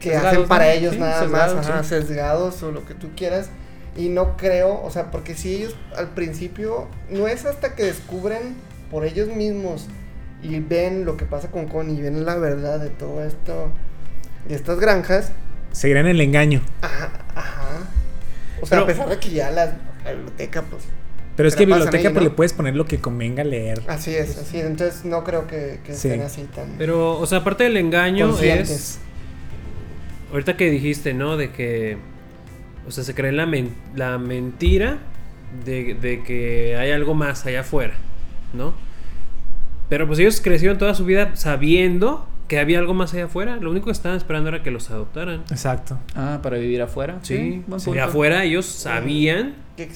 Que 0.00 0.10
Sesgados, 0.10 0.32
hacen 0.32 0.48
para 0.48 0.64
¿no? 0.66 0.70
ellos 0.72 0.94
Sí, 0.94 1.00
nada 1.00 1.20
sesgados, 1.22 1.54
más, 1.56 1.66
ajá, 1.68 1.82
sesgados 1.84 2.62
o 2.62 2.70
lo 2.72 2.84
que 2.84 2.94
tú 2.94 3.10
quieras. 3.16 3.48
Y 3.96 4.08
no 4.08 4.36
creo, 4.36 4.82
o 4.82 4.90
sea, 4.90 5.10
porque 5.10 5.34
si 5.34 5.54
ellos 5.54 5.76
al 5.96 6.08
principio. 6.10 6.88
No 7.10 7.28
es 7.28 7.44
hasta 7.46 7.74
que 7.74 7.84
descubren 7.84 8.54
por 8.90 9.04
ellos 9.04 9.28
mismos 9.28 9.86
y 10.42 10.58
ven 10.60 11.04
lo 11.04 11.16
que 11.16 11.24
pasa 11.24 11.50
con 11.50 11.66
Connie 11.68 11.98
y 11.98 12.02
ven 12.02 12.24
la 12.26 12.34
verdad 12.36 12.80
de 12.80 12.90
todo 12.90 13.24
esto. 13.24 13.70
De 14.48 14.56
estas 14.56 14.78
granjas. 14.80 15.30
Seguirán 15.72 16.06
en 16.06 16.12
el 16.16 16.20
engaño. 16.20 16.60
Ajá, 16.82 17.10
ajá. 17.34 17.68
O 18.60 18.66
sea, 18.66 18.78
Pero- 18.78 18.82
a 18.82 18.86
pesar 18.86 19.08
de 19.08 19.18
que 19.18 19.30
ya 19.30 19.50
la, 19.50 19.76
la 20.04 20.12
biblioteca, 20.12 20.62
pues. 20.62 20.82
Pero 21.36 21.48
es 21.48 21.56
que 21.56 21.66
biblioteca 21.66 21.96
ahí, 21.96 22.02
pues, 22.04 22.14
¿no? 22.14 22.20
le 22.20 22.30
puedes 22.30 22.52
poner 22.52 22.76
lo 22.76 22.84
que 22.86 22.98
convenga 22.98 23.42
leer. 23.44 23.82
Así 23.88 24.14
es, 24.14 24.38
así 24.38 24.58
es. 24.58 24.66
Entonces 24.66 25.04
no 25.04 25.24
creo 25.24 25.46
que, 25.48 25.80
que 25.84 25.92
Sí. 25.94 26.08
estén 26.08 26.22
así 26.22 26.42
tan. 26.44 26.74
Pero, 26.78 27.18
o 27.18 27.26
sea, 27.26 27.38
aparte 27.38 27.64
del 27.64 27.76
engaño 27.76 28.28
conscientes. 28.28 28.70
es... 28.70 28.98
Ahorita 30.32 30.56
que 30.56 30.70
dijiste, 30.70 31.14
¿no? 31.14 31.36
De 31.36 31.50
que... 31.50 31.98
O 32.86 32.90
sea, 32.90 33.02
se 33.04 33.14
cree 33.14 33.32
la, 33.32 33.46
men- 33.46 33.74
la 33.96 34.18
mentira 34.18 34.98
de, 35.64 35.94
de 35.94 36.22
que 36.22 36.76
hay 36.76 36.90
algo 36.90 37.14
más 37.14 37.46
allá 37.46 37.60
afuera, 37.60 37.94
¿no? 38.52 38.74
Pero 39.88 40.06
pues 40.06 40.18
ellos 40.18 40.40
crecieron 40.40 40.76
toda 40.78 40.94
su 40.94 41.04
vida 41.04 41.34
sabiendo 41.36 42.28
que 42.48 42.58
había 42.58 42.78
algo 42.78 42.92
más 42.94 43.14
allá 43.14 43.24
afuera. 43.24 43.56
Lo 43.56 43.70
único 43.70 43.86
que 43.86 43.92
estaban 43.92 44.18
esperando 44.18 44.50
era 44.50 44.62
que 44.62 44.70
los 44.70 44.90
adoptaran. 44.90 45.44
Exacto. 45.50 45.98
Ah, 46.14 46.40
para 46.42 46.58
vivir 46.58 46.82
afuera. 46.82 47.18
Sí, 47.22 47.62
buen 47.66 47.80
sí, 47.80 47.86
punto. 47.86 48.02
afuera 48.04 48.44
ellos 48.44 48.66
sabían, 48.66 49.54
Que 49.76 49.88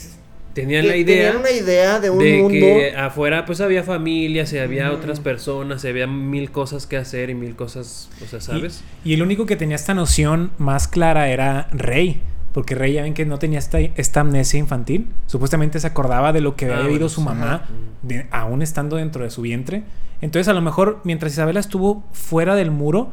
tenían 0.61 0.83
que 0.83 0.89
la 0.89 0.97
idea 0.97 1.33
Tenían 1.33 1.37
una 1.37 1.51
idea 1.51 2.01
de 2.01 2.11
un 2.11 2.19
de 2.19 2.43
mundo. 2.43 2.51
que 2.59 2.95
afuera 2.97 3.45
pues 3.47 3.61
había 3.61 3.83
familias 3.83 4.53
y 4.53 4.59
había 4.59 4.93
otras 4.93 5.21
personas 5.21 5.85
y 5.85 5.89
había 5.89 6.07
mil 6.07 6.51
cosas 6.51 6.87
que 6.87 6.97
hacer 6.97 7.31
y 7.31 7.35
mil 7.35 7.57
cosas, 7.57 8.09
o 8.25 8.27
sea, 8.27 8.41
¿sabes? 8.41 8.83
Y, 9.05 9.11
y 9.11 9.15
el 9.15 9.23
único 9.23 9.47
que 9.47 9.57
tenía 9.57 9.77
esta 9.77 9.95
noción 9.95 10.51
más 10.59 10.89
clara 10.89 11.29
era 11.29 11.69
Rey. 11.73 12.23
Porque 12.53 12.75
Rey 12.75 12.95
ya 12.95 13.03
ven 13.03 13.13
que 13.15 13.27
no 13.27 13.39
tenía 13.39 13.59
esta, 13.59 13.79
esta 13.79 14.21
amnesia 14.21 14.59
infantil. 14.59 15.07
Supuestamente 15.27 15.79
se 15.79 15.87
acordaba 15.87 16.33
de 16.33 16.41
lo 16.41 16.57
que 16.57 16.67
Ah, 16.67 16.77
había 16.79 16.89
vivido 16.89 17.09
su 17.09 17.21
sí. 17.21 17.27
mamá, 17.27 17.67
de- 18.03 18.27
aún 18.31 18.63
estando 18.63 18.97
dentro 18.97 19.23
de 19.23 19.31
su 19.31 19.43
vientre. 19.43 19.83
Entonces, 20.23 20.49
a 20.49 20.55
lo 20.55 20.63
mejor, 20.63 21.01
mientras 21.05 21.33
Isabela 21.33 21.61
estuvo 21.61 22.03
fuera 22.13 22.57
del 22.57 22.71
muro, 22.71 23.13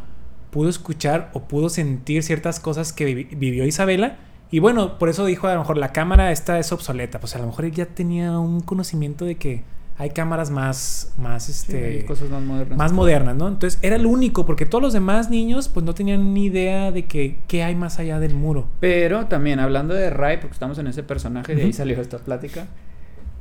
pudo 0.52 0.70
escuchar 0.70 1.30
o 1.34 1.42
pudo 1.44 1.68
sentir 1.70 2.24
ciertas 2.24 2.60
cosas 2.62 2.94
que 2.94 3.06
vi- 3.14 3.28
vivió 3.36 3.66
Isabela. 3.66 4.18
Y 4.52 4.60
bueno, 4.60 4.98
por 4.98 5.10
eso 5.10 5.26
dijo 5.26 5.48
a 5.48 5.54
lo 5.54 5.60
mejor 5.60 5.78
la 5.78 5.92
cámara 5.92 6.32
esta 6.32 6.60
es 6.60 6.72
obsoleta. 6.72 7.20
Pues 7.20 7.36
a 7.36 7.40
lo 7.40 7.48
mejor 7.48 7.66
él 7.66 7.72
ya 7.72 7.86
tenía 7.88 8.38
un 8.40 8.62
conocimiento 8.62 9.26
de 9.26 9.36
que 9.36 9.64
hay 9.98 10.10
cámaras 10.10 10.52
más, 10.52 11.14
más, 11.18 11.48
este, 11.48 11.86
hay 11.86 12.04
cosas 12.04 12.30
más 12.30 12.44
modernas. 12.44 12.78
más 12.78 12.92
modernas, 12.92 13.36
¿no? 13.36 13.48
Entonces 13.48 13.80
era 13.82 13.96
el 13.96 14.06
único, 14.06 14.46
porque 14.46 14.66
todos 14.66 14.82
los 14.82 14.94
demás 14.94 15.30
niños 15.30 15.70
pues 15.70 15.86
no 15.86 15.94
tenían 15.94 16.34
ni 16.34 16.46
idea 16.46 16.92
de 16.92 17.06
que 17.06 17.38
qué 17.48 17.64
hay 17.64 17.76
más 17.76 17.98
allá 17.98 18.20
del 18.20 18.36
muro. 18.36 18.68
Pero 18.82 19.28
también 19.28 19.60
hablando 19.60 19.94
de 19.94 20.10
Ray, 20.10 20.38
porque 20.38 20.54
estamos 20.54 20.78
en 20.80 20.88
ese 20.88 21.04
personaje, 21.04 21.56
de 21.56 21.64
ahí 21.64 21.74
salió 21.74 22.00
esta 22.02 22.18
plática, 22.18 22.68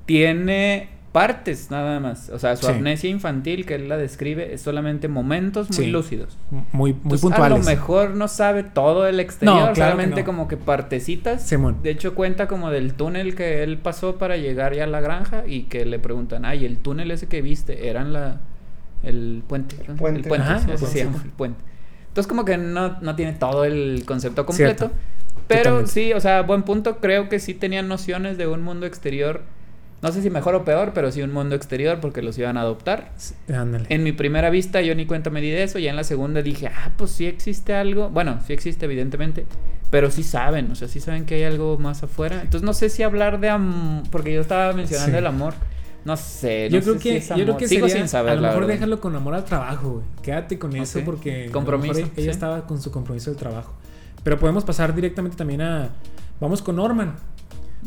tiene 0.06 0.90
partes 1.14 1.70
nada 1.70 2.00
más. 2.00 2.28
O 2.30 2.40
sea, 2.40 2.56
su 2.56 2.66
Sí. 2.66 2.72
amnesia 2.72 3.08
infantil 3.08 3.64
que 3.66 3.76
él 3.76 3.88
la 3.88 3.96
describe 3.96 4.52
es 4.52 4.62
solamente 4.62 5.06
momentos 5.06 5.68
muy 5.70 5.84
Sí. 5.84 5.90
lúcidos. 5.92 6.36
Muy, 6.50 6.64
muy 6.72 6.90
Entonces, 6.90 7.20
puntuales. 7.20 7.56
A 7.56 7.58
lo 7.60 7.64
mejor 7.64 8.10
no 8.16 8.26
sabe 8.26 8.64
todo 8.64 9.06
el 9.06 9.20
exterior, 9.20 9.68
No, 9.68 9.72
claro 9.74 9.92
solamente 9.92 10.22
no. 10.22 10.26
como 10.26 10.48
que 10.48 10.56
partecitas. 10.56 11.40
Simón. 11.46 11.76
De 11.84 11.90
hecho, 11.90 12.16
cuenta 12.16 12.48
como 12.48 12.70
del 12.72 12.94
túnel 12.94 13.36
que 13.36 13.62
él 13.62 13.78
pasó 13.78 14.16
para 14.16 14.36
llegar 14.36 14.74
ya 14.74 14.82
a 14.84 14.86
la 14.88 15.00
granja 15.00 15.44
y 15.46 15.62
que 15.62 15.84
le 15.84 16.00
preguntan, 16.00 16.44
ay, 16.44 16.64
el 16.64 16.78
túnel 16.78 17.12
ese 17.12 17.28
que 17.28 17.42
viste, 17.42 17.88
eran 17.88 18.12
la 18.12 18.40
el 19.04 19.44
puente. 19.46 19.76
¿no? 19.86 19.94
puente. 19.94 20.22
El 20.22 20.26
puente, 20.28 20.46
Ajá, 20.48 20.58
sí, 20.78 20.98
el 20.98 21.08
puente. 21.10 21.60
el. 21.60 22.08
Entonces 22.08 22.26
como 22.28 22.44
que 22.44 22.56
no, 22.58 23.00
no 23.02 23.14
tiene 23.14 23.34
todo 23.34 23.64
el 23.64 24.02
concepto 24.04 24.44
completo. 24.46 24.86
Cierto. 24.88 24.96
Pero 25.46 25.62
Totalmente. 25.62 25.90
sí, 25.92 26.12
o 26.12 26.20
sea, 26.20 26.42
buen 26.42 26.62
punto, 26.64 26.98
creo 26.98 27.28
que 27.28 27.38
sí 27.38 27.54
tenían 27.54 27.86
nociones 27.86 28.36
de 28.36 28.48
un 28.48 28.62
mundo 28.62 28.86
exterior. 28.86 29.42
No 30.04 30.12
sé 30.12 30.20
si 30.20 30.28
mejor 30.28 30.54
o 30.54 30.64
peor, 30.64 30.92
pero 30.94 31.10
sí 31.10 31.22
un 31.22 31.32
mundo 31.32 31.54
exterior 31.56 31.98
porque 31.98 32.20
los 32.20 32.36
iban 32.38 32.58
a 32.58 32.60
adoptar. 32.60 33.10
Ándale. 33.52 33.86
En 33.88 34.02
mi 34.02 34.12
primera 34.12 34.50
vista 34.50 34.82
yo 34.82 34.94
ni 34.94 35.06
cuenta 35.06 35.30
me 35.30 35.40
di 35.40 35.48
de 35.50 35.62
eso, 35.62 35.78
ya 35.78 35.88
en 35.88 35.96
la 35.96 36.04
segunda 36.04 36.42
dije, 36.42 36.66
ah, 36.68 36.92
pues 36.98 37.10
sí 37.10 37.24
existe 37.26 37.74
algo. 37.74 38.10
Bueno, 38.10 38.38
sí 38.46 38.52
existe 38.52 38.84
evidentemente, 38.84 39.46
pero 39.90 40.10
sí 40.10 40.22
saben, 40.22 40.70
o 40.70 40.74
sea, 40.74 40.88
sí 40.88 41.00
saben 41.00 41.24
que 41.24 41.36
hay 41.36 41.44
algo 41.44 41.78
más 41.78 42.02
afuera. 42.02 42.36
Entonces 42.42 42.62
no 42.62 42.74
sé 42.74 42.90
si 42.90 43.02
hablar 43.02 43.40
de 43.40 43.48
amor, 43.48 44.02
porque 44.10 44.34
yo 44.34 44.42
estaba 44.42 44.74
mencionando 44.74 45.12
Sí. 45.12 45.18
el 45.18 45.26
amor. 45.26 45.54
No 46.04 46.18
sé, 46.18 46.68
yo 46.68 46.76
no 46.80 46.82
creo 46.82 46.94
sé 46.96 47.00
si 47.00 47.28
que, 47.28 47.38
yo 47.38 47.44
creo 47.44 47.56
que 47.56 47.66
Sigo 47.66 47.88
sería, 47.88 48.02
sin 48.02 48.08
saber, 48.10 48.32
a 48.32 48.36
lo 48.36 48.42
mejor 48.42 48.66
déjalo 48.66 49.00
con 49.00 49.16
amor 49.16 49.32
al 49.34 49.44
trabajo, 49.46 49.90
güey. 49.90 50.04
Quédate 50.20 50.58
con 50.58 50.76
eso 50.76 51.00
porque 51.02 51.30
a 51.30 51.32
lo 51.32 51.38
mejor 51.46 51.52
Compromiso, 51.52 52.00
ella 52.00 52.10
sí. 52.14 52.28
estaba 52.28 52.66
con 52.66 52.78
su 52.82 52.90
compromiso 52.90 53.30
del 53.30 53.38
trabajo. 53.38 53.72
Pero 54.22 54.38
podemos 54.38 54.64
pasar 54.64 54.94
directamente 54.94 55.38
también 55.38 55.62
a 55.62 55.88
vamos 56.40 56.60
con 56.60 56.76
Norman. 56.76 57.14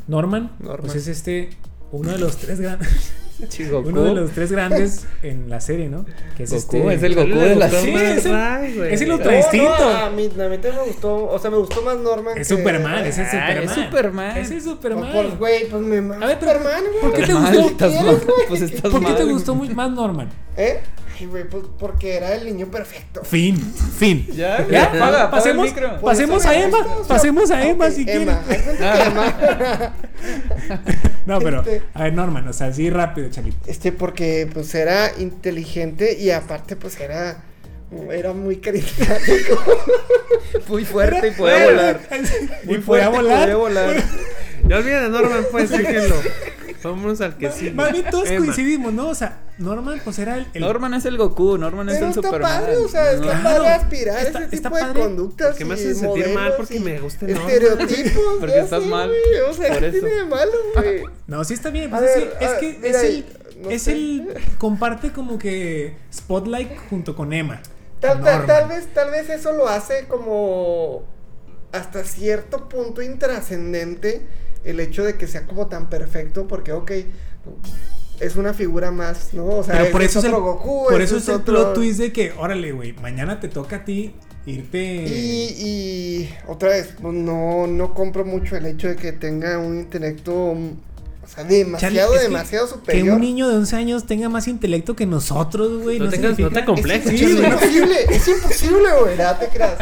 Norman, 0.08 0.50
Norman. 0.60 0.80
pues 0.82 0.96
es 0.96 1.08
este 1.10 1.52
uno 1.92 2.12
de 2.12 2.18
los 2.20 2.38
tres 2.38 2.60
grandes 2.60 3.14
Sí, 3.50 3.66
uno 3.72 4.04
de 4.04 4.16
los 4.16 4.32
tres 4.32 4.52
grandes 4.52 5.06
en 5.22 5.48
la 5.48 5.62
serie, 5.62 5.90
¿no? 5.90 6.08
Que 6.36 6.42
es 6.44 6.50
Goku, 6.52 6.90
este 6.90 6.94
es 6.96 7.04
el 7.04 7.14
Goku 7.16 7.38
de 7.40 7.56
la 7.56 7.70
Sí, 7.70 7.76
serie. 7.76 8.14
es 8.18 8.26
el- 8.26 8.34
Ay, 8.36 8.74
güey. 8.76 8.94
es 8.96 9.02
el 9.02 9.12
otro 9.12 9.30
No, 9.30 9.38
distinto. 9.38 9.76
no, 9.78 9.90
a 9.96 10.10
mí, 10.10 10.24
a 10.26 10.28
mí 10.50 10.58
también 10.58 10.76
me 10.76 10.84
gustó, 10.88 11.28
o 11.30 11.38
sea, 11.38 11.52
me 11.52 11.58
gustó 11.58 11.84
más 11.84 11.98
Norman. 11.98 12.36
Es 12.36 12.48
que- 12.48 12.56
Superman, 12.56 13.06
es 13.06 13.18
el 13.20 13.26
Ah, 13.26 13.30
Superman. 13.30 13.64
es 13.64 13.72
Superman. 13.72 14.38
Es 14.38 14.50
el 14.52 14.62
Superman. 14.64 15.10
Pues, 15.14 15.26
pues, 15.28 15.38
güey, 15.38 15.70
pues 15.70 15.82
me 15.84 16.16
A 16.16 16.28
ver, 16.28 16.40
Superman, 16.40 16.82
güey. 16.90 17.02
¿por 17.02 17.14
qué 17.14 17.28
te 17.28 17.34
gustó? 17.34 18.34
Pues 18.50 18.62
estás 18.64 18.92
¿Por 18.92 19.06
qué 19.06 19.14
te 19.14 19.24
gustó 19.26 19.54
más 19.54 19.92
Norman? 19.92 20.30
¿Eh? 20.58 20.80
Ay, 21.20 21.26
güey, 21.26 21.44
pues 21.50 21.64
porque 21.80 22.16
era 22.16 22.34
el 22.36 22.46
niño 22.46 22.68
perfecto. 22.68 23.24
Fin, 23.24 23.58
fin. 23.98 24.28
Ya, 24.36 24.66
Ya, 24.70 24.86
apaga 24.86 25.32
pasemos. 25.32 25.70
Por 25.72 26.02
pasemos 26.02 26.46
a 26.46 26.56
Emma, 26.60 26.78
pasemos 27.08 27.52
a 27.52 27.68
Emma 27.68 27.86
ok, 27.88 27.92
si 27.92 28.06
Emma, 28.08 28.42
quieres. 28.48 28.80
Emma. 29.08 29.94
No, 31.26 31.40
pero, 31.40 31.60
Este- 31.62 31.82
a 31.94 32.04
ver, 32.04 32.14
Norman, 32.14 32.48
o 32.48 32.54
sea, 32.54 32.68
así 32.68 32.90
rápido, 32.90 33.30
Chalito. 33.30 33.58
Este, 33.70 33.92
porque 33.92 34.50
pues 34.54 34.74
era 34.76 35.12
inteligente 35.18 36.18
y 36.18 36.32
aparte 36.32 36.76
pues 36.78 36.98
era, 37.02 37.44
era 38.12 38.32
muy 38.34 38.58
carismático. 38.58 39.62
Muy 40.70 40.86
fuerte 40.86 41.28
y 41.28 41.32
puede 41.32 41.56
Era- 41.58 41.66
volar. 41.66 42.00
Y 42.64 42.68
Muy 42.68 42.78
podía 42.78 43.06
fuerte 43.06 43.10
y 43.10 43.16
volar. 43.24 43.44
Puede 43.44 43.56
volar. 43.56 44.04
Ya 44.68 44.78
olviden 44.78 45.04
a 45.04 45.10
Norman, 45.10 45.46
pues, 45.52 45.70
déjenlo. 45.70 46.16
Vámonos 46.92 47.22
al 47.22 47.38
que 47.38 47.52
sí. 47.52 47.72
Más 47.72 47.92
bien 47.92 48.06
todos 48.10 48.28
Emma. 48.30 48.46
coincidimos, 48.46 48.94
¿no? 48.94 49.10
O 49.10 49.16
sea, 49.16 49.40
Norman, 49.58 50.00
pues 50.04 50.20
era 50.20 50.38
el. 50.38 50.48
el- 50.54 50.62
Norman 50.62 50.94
es 50.94 51.06
el 51.06 51.18
Goku, 51.18 51.58
Norman 51.58 51.90
es 51.90 51.96
Pero 51.96 52.06
el 52.08 52.12
está 52.12 52.22
Superman. 52.22 52.62
padre, 52.62 52.78
o 52.78 52.88
sea, 52.88 53.12
está 53.12 53.38
No, 53.38 53.44
padre 53.44 53.68
aspirar 53.70 54.26
Está- 54.26 54.44
ese 54.46 54.56
está 54.56 54.70
tipo 54.72 54.86
de 54.88 54.94
conductas. 54.94 55.48
Porque 55.50 55.66
me 55.66 55.74
hace 55.74 55.96
sentir 55.96 56.30
mal 56.30 56.54
porque 56.58 56.80
me 56.80 57.00
gusta 57.00 57.26
el. 57.26 57.32
Estereotipos. 57.38 58.24
Porque 58.40 58.60
estás 58.60 58.84
sé, 58.84 58.90
mal, 58.90 59.10
güey, 59.10 59.42
O 59.50 59.54
sea, 59.54 59.68
por 59.70 59.80
¿qué 59.80 59.88
eso. 59.88 60.00
tiene 60.00 60.16
de 60.16 60.26
malo, 60.26 60.52
güey? 60.76 61.04
No, 61.28 61.44
sí 61.44 61.54
está 61.54 61.70
bien. 61.70 61.94
A 61.94 61.98
pues, 62.00 62.12
es, 62.12 62.16
ver, 62.18 62.38
que- 62.40 62.46
es 62.46 62.52
a- 62.52 62.60
que 62.60 62.80
mira, 62.82 62.90
es 63.02 63.04
el. 63.04 63.26
no 63.62 63.70
es 63.72 63.82
sé. 63.82 63.92
el. 63.94 64.34
Comparte 64.58 65.12
como 65.12 65.38
que 65.40 65.98
Spotlight 66.14 66.72
junto 66.90 67.16
con 67.16 67.34
Emma. 67.34 67.62
Tal, 68.00 68.24
tal, 68.24 68.46
tal 68.46 68.68
vez, 68.70 68.88
tal 68.94 69.10
vez 69.10 69.28
eso 69.30 69.54
lo 69.54 69.68
hace 69.68 70.06
como 70.08 71.04
hasta 71.72 72.04
cierto 72.04 72.70
punto 72.70 73.02
intrascendente 73.02 74.22
el 74.70 74.80
hecho 74.80 75.04
de 75.04 75.16
que 75.16 75.28
sea 75.28 75.46
como 75.48 75.68
tan 75.68 75.90
perfecto, 75.90 76.48
porque 76.48 76.72
ok, 76.74 76.92
es 78.20 78.36
una 78.36 78.54
figura 78.54 78.92
más, 78.92 79.34
¿no? 79.34 79.46
O 79.46 79.64
sea, 79.64 79.78
Pero 79.78 79.92
por 79.92 80.02
eso 80.04 80.20
es 80.20 80.26
el, 80.26 80.34
otro 80.34 80.44
Goku, 80.46 80.86
por 80.90 81.02
eso 81.02 81.18
es 81.18 81.28
el 81.28 81.36
otro- 81.36 81.54
plot 81.54 81.74
twist 81.76 82.00
de 82.00 82.12
que, 82.12 82.34
órale, 82.38 82.72
güey, 82.72 82.94
mañana 82.94 83.40
te 83.40 83.48
toca 83.48 83.78
a 83.78 83.86
ti 83.86 84.14
irte. 84.46 84.78
Y, 85.08 85.56
y 85.60 86.36
otra 86.48 86.70
vez, 86.70 86.94
pues, 87.02 87.14
no, 87.14 87.68
no 87.68 87.94
compro 87.94 88.26
mucho 88.26 88.56
el 88.56 88.66
hecho 88.66 88.88
de 88.88 88.96
que 88.96 89.12
tenga 89.12 89.58
un 89.60 89.78
intelecto, 89.78 90.54
mm, 90.56 90.70
o 91.24 91.28
sea, 91.28 91.44
demasiado, 91.44 92.14
que- 92.14 92.20
demasiado 92.20 92.66
Que 92.68 92.74
superior. 92.74 93.16
un 93.16 93.22
niño 93.22 93.48
de 93.50 93.56
11 93.58 93.76
años 93.76 94.06
tenga 94.08 94.30
más 94.30 94.48
intelecto 94.48 94.96
que 94.96 95.06
nosotros, 95.06 95.84
güey. 95.84 96.00
No 96.00 96.06
No, 96.06 96.12
tengas- 96.12 96.40
no 96.40 96.50
te 96.50 96.66
complejes, 96.66 97.14
Es, 97.14 97.20
Sí, 97.20 97.26
es 97.26 97.36
güey, 97.36 97.50
no- 97.50 97.56
imposible, 97.56 97.96
es 98.10 98.28
imposible, 98.28 98.90
güey, 99.02 99.18
nada 99.18 99.38
te 99.40 99.48
creas. 99.48 99.78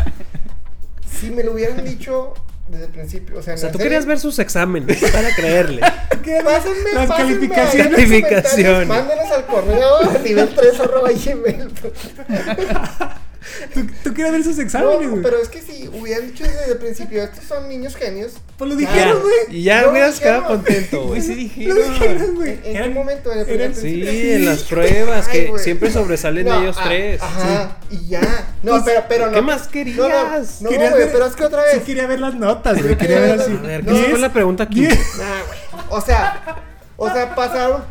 Si 1.19 1.29
me 1.31 1.43
lo 1.43 1.53
hubieran 1.53 1.85
dicho 1.85 2.33
desde 2.67 2.85
el 2.85 2.91
principio, 2.91 3.37
o 3.37 3.41
sea, 3.41 3.53
O 3.53 3.57
sea, 3.57 3.71
tú 3.71 3.77
serie- 3.77 3.89
querías 3.89 4.05
ver 4.05 4.19
sus 4.19 4.39
exámenes 4.39 4.97
para 5.11 5.33
creerle. 5.35 5.81
Pásenme, 6.43 6.93
Las 6.95 7.07
pásenme 7.07 7.47
calificaciones. 7.89 8.87
Mándenos 8.87 9.31
al 9.31 9.45
correo 9.45 9.99
nivel 10.23 10.49
3 10.55 10.79
arroba 10.79 11.09
gmail. 11.11 11.69
¿Tú, 13.73 13.87
tú 14.03 14.13
quieres 14.13 14.31
ver 14.33 14.43
sus 14.43 14.59
exámenes, 14.59 15.01
No, 15.01 15.09
güey. 15.11 15.21
pero 15.23 15.37
es 15.37 15.49
que 15.49 15.61
si 15.61 15.87
hubieran 15.87 16.27
dicho 16.27 16.43
desde 16.43 16.71
el 16.73 16.77
principio, 16.77 17.23
estos 17.23 17.43
son 17.45 17.67
niños 17.69 17.95
genios. 17.95 18.33
Pues 18.57 18.69
lo 18.69 18.75
dijeron, 18.75 19.21
güey. 19.21 19.35
Y 19.57 19.63
ya 19.63 19.81
No, 19.83 19.91
hubieras 19.91 20.15
dijeron. 20.15 20.41
quedado 20.41 20.55
contento, 20.55 21.03
güey. 21.07 21.21
Sí 21.21 21.29
Lo 21.29 21.35
dijeron. 21.35 21.93
dijeron, 21.93 22.35
güey. 22.35 22.59
¿En, 22.63 22.75
Eran- 22.75 22.93
momento? 22.93 23.31
En 23.31 23.39
el 23.39 23.49
eran- 23.49 23.73
primer 23.73 24.09
Sí, 24.13 24.31
en 24.33 24.45
las 24.45 24.63
pruebas, 24.63 25.27
Ay, 25.29 25.51
que 25.51 25.59
siempre 25.59 25.91
sobresalen 25.91 26.45
No, 26.45 26.61
ellos 26.61 26.75
ah, 26.79 26.83
tres. 26.85 27.21
Ajá, 27.21 27.77
y 27.91 28.07
ya. 28.07 28.21
No, 28.63 28.71
Pues, 28.71 28.83
pero, 28.85 29.03
pero 29.09 29.25
no. 29.27 29.31
¿qué 29.33 29.41
más 29.41 29.59
No, 29.61 29.65
no, 29.65 29.71
querías? 29.71 30.61
no, 30.61 30.69
güey, 30.69 31.11
pero 31.11 31.25
es 31.25 31.35
que 31.35 31.43
otra 31.45 31.63
Sí 31.71 31.77
vez. 31.77 31.85
quería 31.85 32.07
ver 32.07 32.19
las 32.19 32.35
notas, 32.35 32.81
güey. 32.81 32.97
Quería 32.97 33.19
ver 33.19 33.39
así. 33.41 33.51
A 33.51 33.67
ver, 33.67 33.83
No, 33.85 33.93
¿qué 33.93 34.09
fue 34.09 34.19
la 34.19 34.33
pregunta 34.33 34.63
aquí? 34.63 34.81
Nah, 34.81 34.89
güey. 34.89 35.83
O 35.89 36.01
sea, 36.01 36.63
o 36.97 37.09
sea, 37.11 37.35
pasaron, 37.35 37.83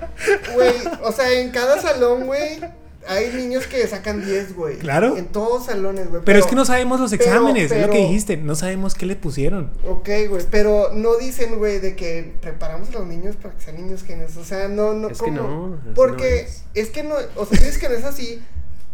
güey, 0.55 0.73
o 1.03 1.13
sea, 1.13 1.31
en 1.33 1.51
cada 1.51 1.81
salón, 1.81 2.25
güey, 2.27 2.61
hay 3.09 3.33
niños 3.35 3.67
que 3.67 3.87
sacan 3.87 4.25
10, 4.25 4.55
güey. 4.57 4.79
Claro. 4.79 5.17
En 5.17 5.27
todos 5.27 5.67
salones, 5.67 6.09
güey. 6.11 6.23
Pero 6.25 6.39
es 6.39 6.47
que 6.47 6.55
no 6.57 6.65
sabemos 6.65 7.01
los 7.01 7.11
pero- 7.11 7.23
exámenes, 7.25 7.71
es 7.71 7.81
lo 7.81 7.87
que 7.89 7.93
pero- 7.93 8.09
dijiste. 8.09 8.37
No 8.37 8.55
sabemos 8.55 8.95
qué 8.95 9.07
le 9.07 9.17
pusieron. 9.17 9.71
Ok, 9.89 10.09
güey, 10.29 10.45
pero 10.51 10.91
no 10.93 11.17
dicen, 11.17 11.57
güey, 11.59 11.81
de 11.81 11.97
que 11.97 12.35
preparamos 12.41 12.89
a 12.91 12.93
los 12.93 13.07
niños 13.07 13.37
para 13.37 13.55
que 13.55 13.63
sean 13.63 13.77
niños 13.77 14.03
genios. 14.05 14.37
O 14.37 14.45
sea, 14.45 14.69
no, 14.69 14.93
no, 14.95 15.09
Es 15.09 15.21
que 15.23 15.31
no, 15.31 15.79
Porque 15.95 16.23
no 16.23 16.49
es. 16.49 16.63
es. 16.75 16.91
que 16.91 17.03
no, 17.03 17.15
o 17.37 17.47
sea, 17.47 17.59
dices 17.59 17.79
que 17.79 17.89
no 17.89 17.95
es 17.95 18.05
así, 18.05 18.43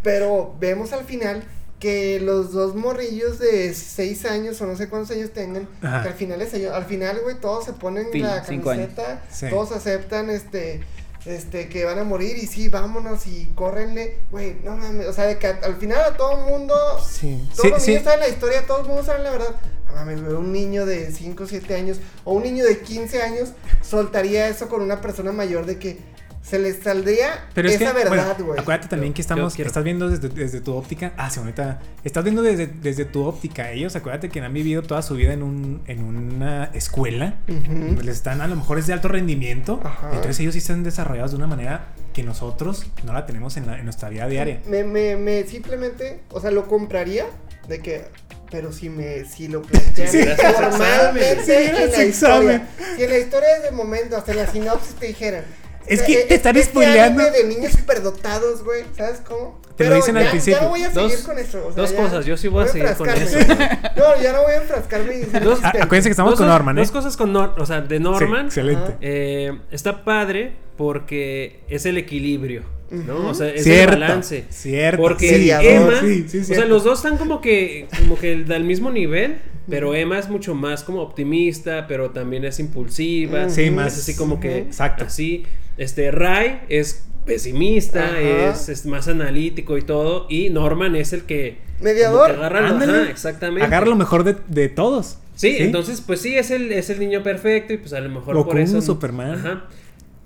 pero 0.03 0.55
vemos 0.61 0.93
al 0.93 1.05
final 1.05 1.43
que 1.79 2.21
los 2.21 2.53
dos 2.53 2.75
morrillos 2.75 3.39
de 3.39 3.73
6 3.73 4.27
años 4.27 4.61
o 4.61 4.67
no 4.67 4.77
sé 4.77 4.89
cuántos 4.91 5.17
años 5.17 5.31
tengan, 5.31 5.67
Ajá. 5.81 6.03
que 6.03 6.09
al 6.09 6.15
final 6.15 6.43
es 6.43 6.53
al 6.53 6.85
final, 6.85 7.21
güey, 7.23 7.37
todos 7.41 7.65
se 7.65 7.73
ponen 7.73 8.09
Sí, 8.13 8.19
la 8.19 8.45
cinco 8.45 8.69
años. 8.71 8.89
camiseta, 8.95 9.25
Sí. 9.33 9.47
todos 9.49 9.73
aceptan 9.73 10.29
este 10.29 10.83
este 11.27 11.69
que 11.69 11.85
van 11.85 11.99
a 11.99 12.05
morir 12.05 12.37
y 12.39 12.47
sí, 12.47 12.69
vámonos 12.69 13.27
y 13.27 13.47
córrenle, 13.55 14.19
güey, 14.31 14.57
no 14.65 14.77
mames, 14.77 15.07
o 15.07 15.13
sea, 15.13 15.27
de 15.27 15.39
que 15.39 15.47
al 15.49 15.77
final 15.77 16.01
a 16.01 16.17
todo 16.17 16.37
mundo 16.39 16.75
Sí. 17.07 17.47
todos 17.55 17.61
Sí, 17.63 17.71
los 17.71 17.83
sí. 17.83 17.91
niños 17.91 18.05
saben 18.05 18.21
la 18.21 18.29
historia, 18.29 18.67
todos 18.67 18.81
el 18.83 18.87
mundo 18.89 19.05
saben 19.05 19.25
la 19.25 19.31
verdad. 19.31 19.55
No 19.89 19.95
mames, 19.97 20.23
güey, 20.23 20.35
un 20.35 20.53
niño 20.53 20.87
de 20.87 21.11
5 21.11 21.45
o 21.45 21.47
7 21.47 21.75
años 21.75 21.99
o 22.25 22.33
un 22.35 22.43
niño 22.45 22.65
de 22.65 22.79
15 22.81 23.23
años 23.23 23.51
soltaría 23.83 24.49
eso 24.49 24.69
con 24.69 24.83
una 24.83 25.01
persona 25.01 25.33
mayor 25.33 25.67
de 25.67 25.79
que 25.79 25.99
se 26.43 26.59
les 26.59 26.83
saldría 26.83 27.47
Pero 27.55 27.69
es 27.69 27.75
esa 27.81 27.93
que, 27.93 27.99
verdad, 28.05 28.35
bueno, 28.37 28.47
güey. 28.47 28.59
acuérdate 28.61 28.89
también 28.89 29.13
Yo- 29.13 29.17
que 29.17 29.23
estamos, 29.23 29.55
quiero. 29.55 29.69
estás 29.69 29.85
viendo 29.85 30.09
desde, 30.09 30.29
desde 30.31 30.61
tu 30.61 30.75
óptica. 30.75 31.13
Ah, 31.17 31.29
sí, 31.31 31.39
ahorita. 31.39 31.79
Estás 32.03 32.25
viendo 32.25 32.43
desde, 32.43 32.67
desde 32.67 33.05
tu 33.05 33.25
óptica. 33.25 33.71
Ellos, 33.71 33.95
acuérdate 33.95 34.31
que 34.31 34.41
han 34.41 34.53
vivido 34.53 34.83
toda 34.83 35.03
su 35.03 35.15
vida 35.17 35.33
en, 35.33 35.43
un, 35.43 35.83
en 35.87 36.03
una 36.03 36.65
escuela. 36.75 37.35
Les 37.47 38.17
están, 38.17 38.41
a 38.41 38.49
lo 38.49 38.57
mejor 38.57 38.79
es 38.79 38.87
de 38.87 38.95
alto 38.95 39.09
rendimiento. 39.09 39.81
Ajá. 39.85 40.09
Entonces 40.13 40.41
ellos 40.41 40.55
sí 40.55 40.59
están 40.59 40.83
desarrollados 40.83 41.33
de 41.33 41.37
una 41.37 41.47
manera 41.47 41.89
que 42.15 42.23
nosotros 42.23 42.87
no 43.05 43.13
la 43.13 43.27
tenemos 43.27 43.57
en, 43.57 43.67
la- 43.67 43.79
en 43.79 43.85
nuestra 43.85 44.09
vida 44.09 44.27
diaria. 44.27 44.61
Me, 44.67 44.83
me, 44.83 45.17
me 45.17 45.45
simplemente, 45.45 46.21
o 46.31 46.41
sea, 46.41 46.51
lo 46.51 46.67
compraría 46.67 47.27
de 47.69 47.81
que, 47.81 48.07
pero 48.51 48.73
si 48.73 48.89
me, 48.89 49.25
si 49.27 49.47
lo 49.47 49.63
plantean 49.63 50.09
Sí, 50.11 50.19
formalmente 50.57 51.45
Sí, 51.45 51.53
en 51.53 51.93
la 51.93 52.05
historia, 52.05 52.67
si 52.97 53.03
en 53.05 53.11
la 53.11 53.19
historia 53.19 53.49
desde 53.61 53.71
momento, 53.77 54.17
hasta 54.17 54.33
en 54.33 54.39
la 54.39 54.47
sinopsis 54.47 54.95
te 54.95 55.07
dijeran. 55.07 55.45
Es 55.91 56.03
que 56.03 56.21
e- 56.23 56.25
te 56.27 56.35
están 56.35 56.57
este 56.57 56.71
spoileando. 56.71 57.23
de 57.31 57.45
niños 57.45 57.73
superdotados, 57.73 58.63
güey, 58.65 58.85
¿sabes 58.97 59.21
cómo? 59.27 59.61
Te 59.77 59.89
lo 59.89 59.95
dicen 59.97 60.17
al 60.17 60.29
principio. 60.29 60.59
Ya 60.59 60.65
no 60.65 60.71
voy 60.71 60.83
a 60.85 60.91
seguir 60.93 61.11
Dos- 61.17 61.21
con 61.23 61.39
eso. 61.39 61.59
o 61.67 61.73
sea, 61.73 61.83
dos 61.83 61.91
ya 61.93 61.97
cosas, 61.97 62.27
yo 62.27 62.37
sí 62.37 62.49
voy 62.49 62.65
a 62.65 62.69
seguir 62.69 62.95
con 62.97 63.09
enfrascarme. 63.09 63.79
No, 63.97 64.23
ya 64.23 64.33
no 64.33 64.43
voy 64.43 64.53
a 64.53 64.57
enfrascarme. 64.63 65.15
y 65.15 65.21
Dos- 65.21 65.25
existente. 65.35 65.79
Ah, 65.79 65.85
acuérdense 65.85 66.09
que 66.09 66.13
estamos 66.13 66.33
Dos 66.33 66.39
con 66.41 66.49
Norman, 66.49 66.79
¿eh? 66.79 66.81
Dos 66.83 66.91
cosas 66.91 67.17
con 67.17 67.33
Norman, 67.33 67.61
o 67.61 67.67
sea, 67.67 67.81
de 67.81 67.99
Norman. 68.01 68.51
Sí, 68.51 68.61
excelente. 68.61 68.97
Eh, 69.01 69.59
está 69.71 70.05
padre 70.05 70.53
porque 70.77 71.61
es 71.69 71.87
el 71.87 71.97
equilibrio, 71.99 72.63
¿no? 72.91 73.29
O 73.29 73.35
sea, 73.35 73.49
es 73.51 73.65
Cierto, 73.65 73.95
el 73.95 74.01
balance. 74.01 74.45
cierto. 74.51 75.03
Porque. 75.03 75.53
Emma, 75.61 76.01
Sí, 76.01 76.25
sí, 76.29 76.39
o 76.41 76.45
sea, 76.45 76.65
los 76.67 76.85
dos 76.85 76.99
están 76.99 77.19
como 77.19 77.41
que, 77.41 77.87
como 77.99 78.19
que 78.19 78.37
del 78.37 78.65
mismo 78.65 78.91
nivel, 78.91 79.39
pero 79.69 79.95
Emma 79.95 80.19
es 80.19 80.29
mucho 80.29 80.55
más 80.55 80.83
como 80.85 81.01
optimista, 81.03 81.87
pero 81.87 82.11
también 82.11 82.45
es 82.45 82.59
impulsiva. 82.61 83.43
Ujú. 83.47 83.51
Sí, 83.55 83.63
es 83.65 83.73
más. 83.73 83.97
así 83.99 84.17
como 84.17 84.41
que, 84.41 84.59
Exacto. 84.59 85.05
así. 85.05 85.45
Este, 85.77 86.11
Ray 86.11 86.61
es 86.69 87.05
pesimista, 87.25 88.19
es, 88.21 88.69
es 88.69 88.87
más 88.87 89.07
analítico 89.09 89.79
y 89.79 89.83
todo, 89.83 90.27
y 90.29 90.51
Norman 90.51 90.97
es 90.97 91.13
el 91.13 91.23
que... 91.23 91.59
Mediador. 91.81 92.31
que 92.31 92.37
agarra 92.37 92.61
lo- 92.63 92.67
Ándale. 92.69 92.93
ajá, 93.03 93.11
exactamente. 93.11 93.65
Agarra 93.65 93.87
lo 93.87 93.97
mejor 93.97 94.25
de, 94.25 94.37
de 94.49 94.69
todos. 94.69 95.19
Sí, 95.37 95.57
entonces, 95.61 96.03
pues 96.05 96.21
sí, 96.21 96.37
es 96.37 96.51
el, 96.51 96.71
es 96.73 96.91
el 96.91 96.99
niño 96.99 97.23
perfecto 97.23 97.73
y 97.73 97.79
pues 97.79 97.93
a 97.95 98.01
lo 98.01 98.09
mejor 98.11 98.45
por 98.45 98.59
eso. 98.59 98.83
Superman. 98.83 99.33
Ajá. 99.39 99.65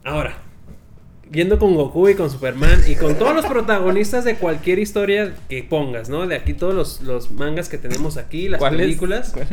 Ahora, 0.03 0.43
yendo 1.33 1.59
con 1.59 1.75
Goku 1.75 2.09
y 2.09 2.15
con 2.15 2.31
Superman 2.31 2.83
y 2.87 2.95
con 2.97 3.17
todos 3.17 3.35
los 3.35 3.47
protagonistas 3.47 4.25
de 4.25 4.37
cualquier 4.37 4.79
historia 4.79 5.35
que 5.49 5.63
pongas, 5.63 6.09
¿no? 6.09 6.27
De 6.27 6.37
aquí 6.37 6.55
todos 6.55 6.75
los, 6.75 7.01
los 7.03 7.31
mangas 7.33 7.69
que 7.69 7.79
tenemos 7.79 8.17
aquí, 8.17 8.49
las 8.49 8.59
¿Cuál 8.59 8.75
es? 8.75 8.81
películas. 8.81 9.31
¿Cuál? 9.33 9.47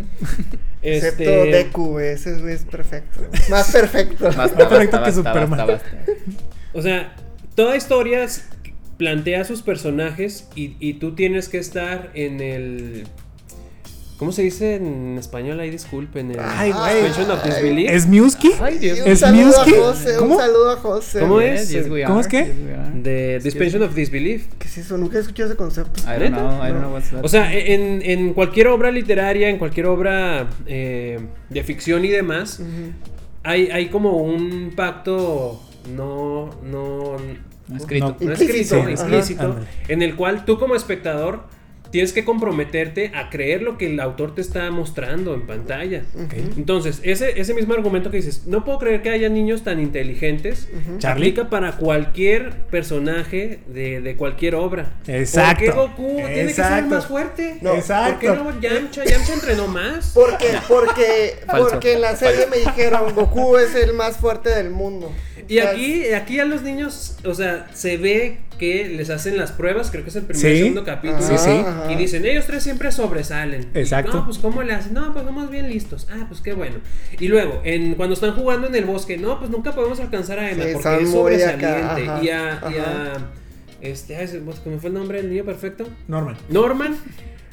Excepto 0.82 1.24
Este, 1.24 1.51
Deku, 1.51 1.99
ese 1.99 2.39
güey 2.39 2.53
es 2.55 2.63
perfecto. 2.65 3.22
Más 3.49 3.72
perfecto. 3.72 4.32
Más 4.36 4.51
perfecto 4.53 4.97
que 4.97 5.11
basta, 5.11 5.11
Superman. 5.13 5.49
basta, 5.49 5.65
basta. 5.65 5.89
O 6.74 6.82
sea, 6.82 7.15
toda 7.55 7.76
historia 7.76 8.26
plantea 8.97 9.43
sus 9.45 9.61
personajes 9.61 10.47
y, 10.55 10.76
y 10.80 10.93
tú 10.95 11.15
tienes 11.15 11.49
que 11.49 11.57
estar 11.57 12.11
en 12.13 12.39
el. 12.41 13.07
¿Cómo 14.22 14.32
se 14.32 14.43
dice 14.43 14.76
en 14.76 15.17
español? 15.17 15.59
Ahí 15.59 15.72
disculpen. 15.72 16.30
El 16.30 16.38
Ay, 16.39 16.72
güey. 16.72 16.91
suspension 17.07 17.32
of 17.32 17.43
disbelief. 17.43 17.89
¿Es 17.89 18.05
Miuski? 18.05 18.51
Ay, 18.61 18.78
Dios 18.78 18.97
mío. 18.97 19.05
un 19.07 19.11
¿Es 19.13 19.19
saludo 19.19 19.43
Miuski? 19.45 19.74
a 19.74 19.78
José, 19.80 20.15
¿Cómo? 20.19 20.36
un 20.36 20.39
saludo 20.39 20.69
a 20.69 20.76
José. 20.76 21.19
¿Cómo 21.22 21.41
es? 21.41 21.69
Yes, 21.72 21.89
we 21.89 22.03
¿Cómo 22.03 22.19
es 22.19 22.28
are. 22.28 22.53
De 23.01 23.39
Dispension 23.39 23.82
of 23.82 23.95
Disbelief. 23.95 24.45
¿Qué 24.59 24.67
es 24.67 24.78
eso? 24.78 24.95
Nunca 24.99 25.17
he 25.17 25.22
escuchado 25.22 25.49
ese 25.49 25.57
concepto. 25.57 26.01
I 26.03 26.19
don't 26.19 26.36
know, 26.36 26.63
I 26.63 26.67
don't 26.69 26.82
know 26.82 26.93
what's 26.93 27.09
that. 27.09 27.26
O 27.26 27.28
sea, 27.28 27.51
en, 27.51 28.03
en 28.03 28.36
cualquier 28.36 28.67
obra 28.67 28.91
literaria, 28.91 29.49
en 29.49 29.57
cualquier 29.57 29.88
obra 29.88 30.47
eh, 30.67 31.19
de 31.49 31.63
ficción 31.63 32.05
y 32.05 32.09
demás, 32.09 32.59
Ujú. 32.59 32.91
hay, 33.41 33.72
hay 33.72 33.89
como 33.89 34.17
un 34.17 34.74
pacto 34.76 35.59
no, 35.97 36.51
no, 36.63 37.15
No 37.69 37.76
escrito. 37.76 38.15
no 38.19 38.32
Implícito. 38.34 38.43
escrito, 38.43 38.76
Sí, 38.76 38.76
ajá. 38.82 38.91
explícito, 38.91 39.43
Ándale. 39.45 39.65
en 39.88 40.01
el 40.03 40.15
cual 40.15 40.45
tú 40.45 40.59
como 40.59 40.76
espectador 40.76 41.45
tienes 41.91 42.13
que 42.13 42.23
comprometerte 42.23 43.11
a 43.13 43.29
creer 43.29 43.61
lo 43.61 43.77
que 43.77 43.87
el 43.87 43.99
autor 43.99 44.33
te 44.33 44.41
está 44.41 44.69
mostrando 44.71 45.33
en 45.33 45.45
pantalla. 45.45 46.03
Entonces, 46.57 47.01
ese, 47.03 47.39
ese 47.39 47.53
mismo 47.53 47.73
argumento 47.73 48.09
que 48.09 48.17
dices, 48.17 48.47
no 48.47 48.65
puedo 48.65 48.79
creer 48.79 49.01
que 49.01 49.09
haya 49.09 49.29
niños 49.29 49.63
tan 49.63 49.79
inteligentes, 49.79 50.69
aplica 51.03 51.49
para 51.49 51.73
cualquier 51.73 52.51
personaje 52.71 53.59
de, 53.67 54.01
de 54.01 54.15
cualquier 54.15 54.55
obra. 54.55 54.93
Exacto. 55.07 55.65
¿Por 55.65 55.73
qué 55.73 56.03
Goku 56.03 56.15
tiene 56.15 56.47
que 56.47 56.53
ser 56.53 56.83
más 56.85 57.05
fuerte? 57.05 57.57
No, 57.61 57.75
Exacto. 57.75 58.27
¿Por 58.27 58.37
qué 58.37 58.43
no 58.43 58.61
Yamcha? 58.61 59.03
Yamcha 59.05 59.33
entrenó 59.33 59.67
más. 59.67 60.11
Porque, 60.13 60.47
porque, 60.67 61.35
porque 61.47 61.93
en 61.93 62.01
la 62.01 62.15
serie 62.15 62.47
me 62.47 62.57
dijeron 62.57 63.13
Goku 63.15 63.57
es 63.57 63.75
el 63.75 63.93
más 63.93 64.17
fuerte 64.17 64.49
del 64.49 64.69
mundo. 64.69 65.11
Y 65.47 65.59
aquí, 65.59 66.05
aquí 66.13 66.39
a 66.39 66.45
los 66.45 66.61
niños, 66.61 67.17
o 67.25 67.33
sea, 67.33 67.67
se 67.73 67.97
ve 67.97 68.39
que 68.59 68.87
les 68.89 69.09
hacen 69.09 69.37
las 69.37 69.51
pruebas, 69.51 69.89
creo 69.89 70.03
que 70.03 70.09
es 70.11 70.15
el 70.15 70.23
primer 70.23 70.41
Sí. 70.41 70.57
segundo 70.59 70.83
capítulo. 70.83 71.21
Sí, 71.21 71.37
sí. 71.37 71.63
Y 71.89 71.95
dicen, 71.95 72.25
ellos 72.25 72.45
tres 72.45 72.61
siempre 72.63 72.91
sobresalen. 72.91 73.69
Y, 73.73 73.79
Exacto. 73.79 74.13
no, 74.13 74.25
pues 74.25 74.37
¿cómo 74.37 74.61
le 74.61 74.73
hacen? 74.73 74.93
No, 74.93 75.11
pues 75.13 75.25
somos 75.25 75.49
bien 75.49 75.67
listos. 75.67 76.07
Ah, 76.11 76.25
pues 76.27 76.41
qué 76.41 76.53
bueno. 76.53 76.75
Y 77.19 77.27
luego, 77.27 77.61
en, 77.63 77.95
cuando 77.95 78.13
están 78.13 78.33
jugando 78.35 78.67
en 78.67 78.75
el 78.75 78.85
bosque, 78.85 79.17
no, 79.17 79.39
pues 79.39 79.49
nunca 79.49 79.71
podemos 79.73 79.99
alcanzar 79.99 80.37
a 80.39 80.51
Emma 80.51 80.63
Sí, 80.65 80.69
porque 80.73 81.03
es 81.03 81.09
sobresaliente. 81.11 81.65
acá, 81.65 81.93
ajá, 81.93 82.23
y 82.23 82.29
a, 82.29 82.61
y 82.71 82.77
a- 82.77 83.11
ajá. 83.13 83.31
este, 83.81 84.15
¿cómo 84.63 84.79
fue 84.79 84.89
el 84.89 84.93
nombre 84.93 85.21
del 85.21 85.31
niño 85.31 85.43
perfecto? 85.43 85.87
Norman. 86.07 86.37
Norman. 86.49 86.95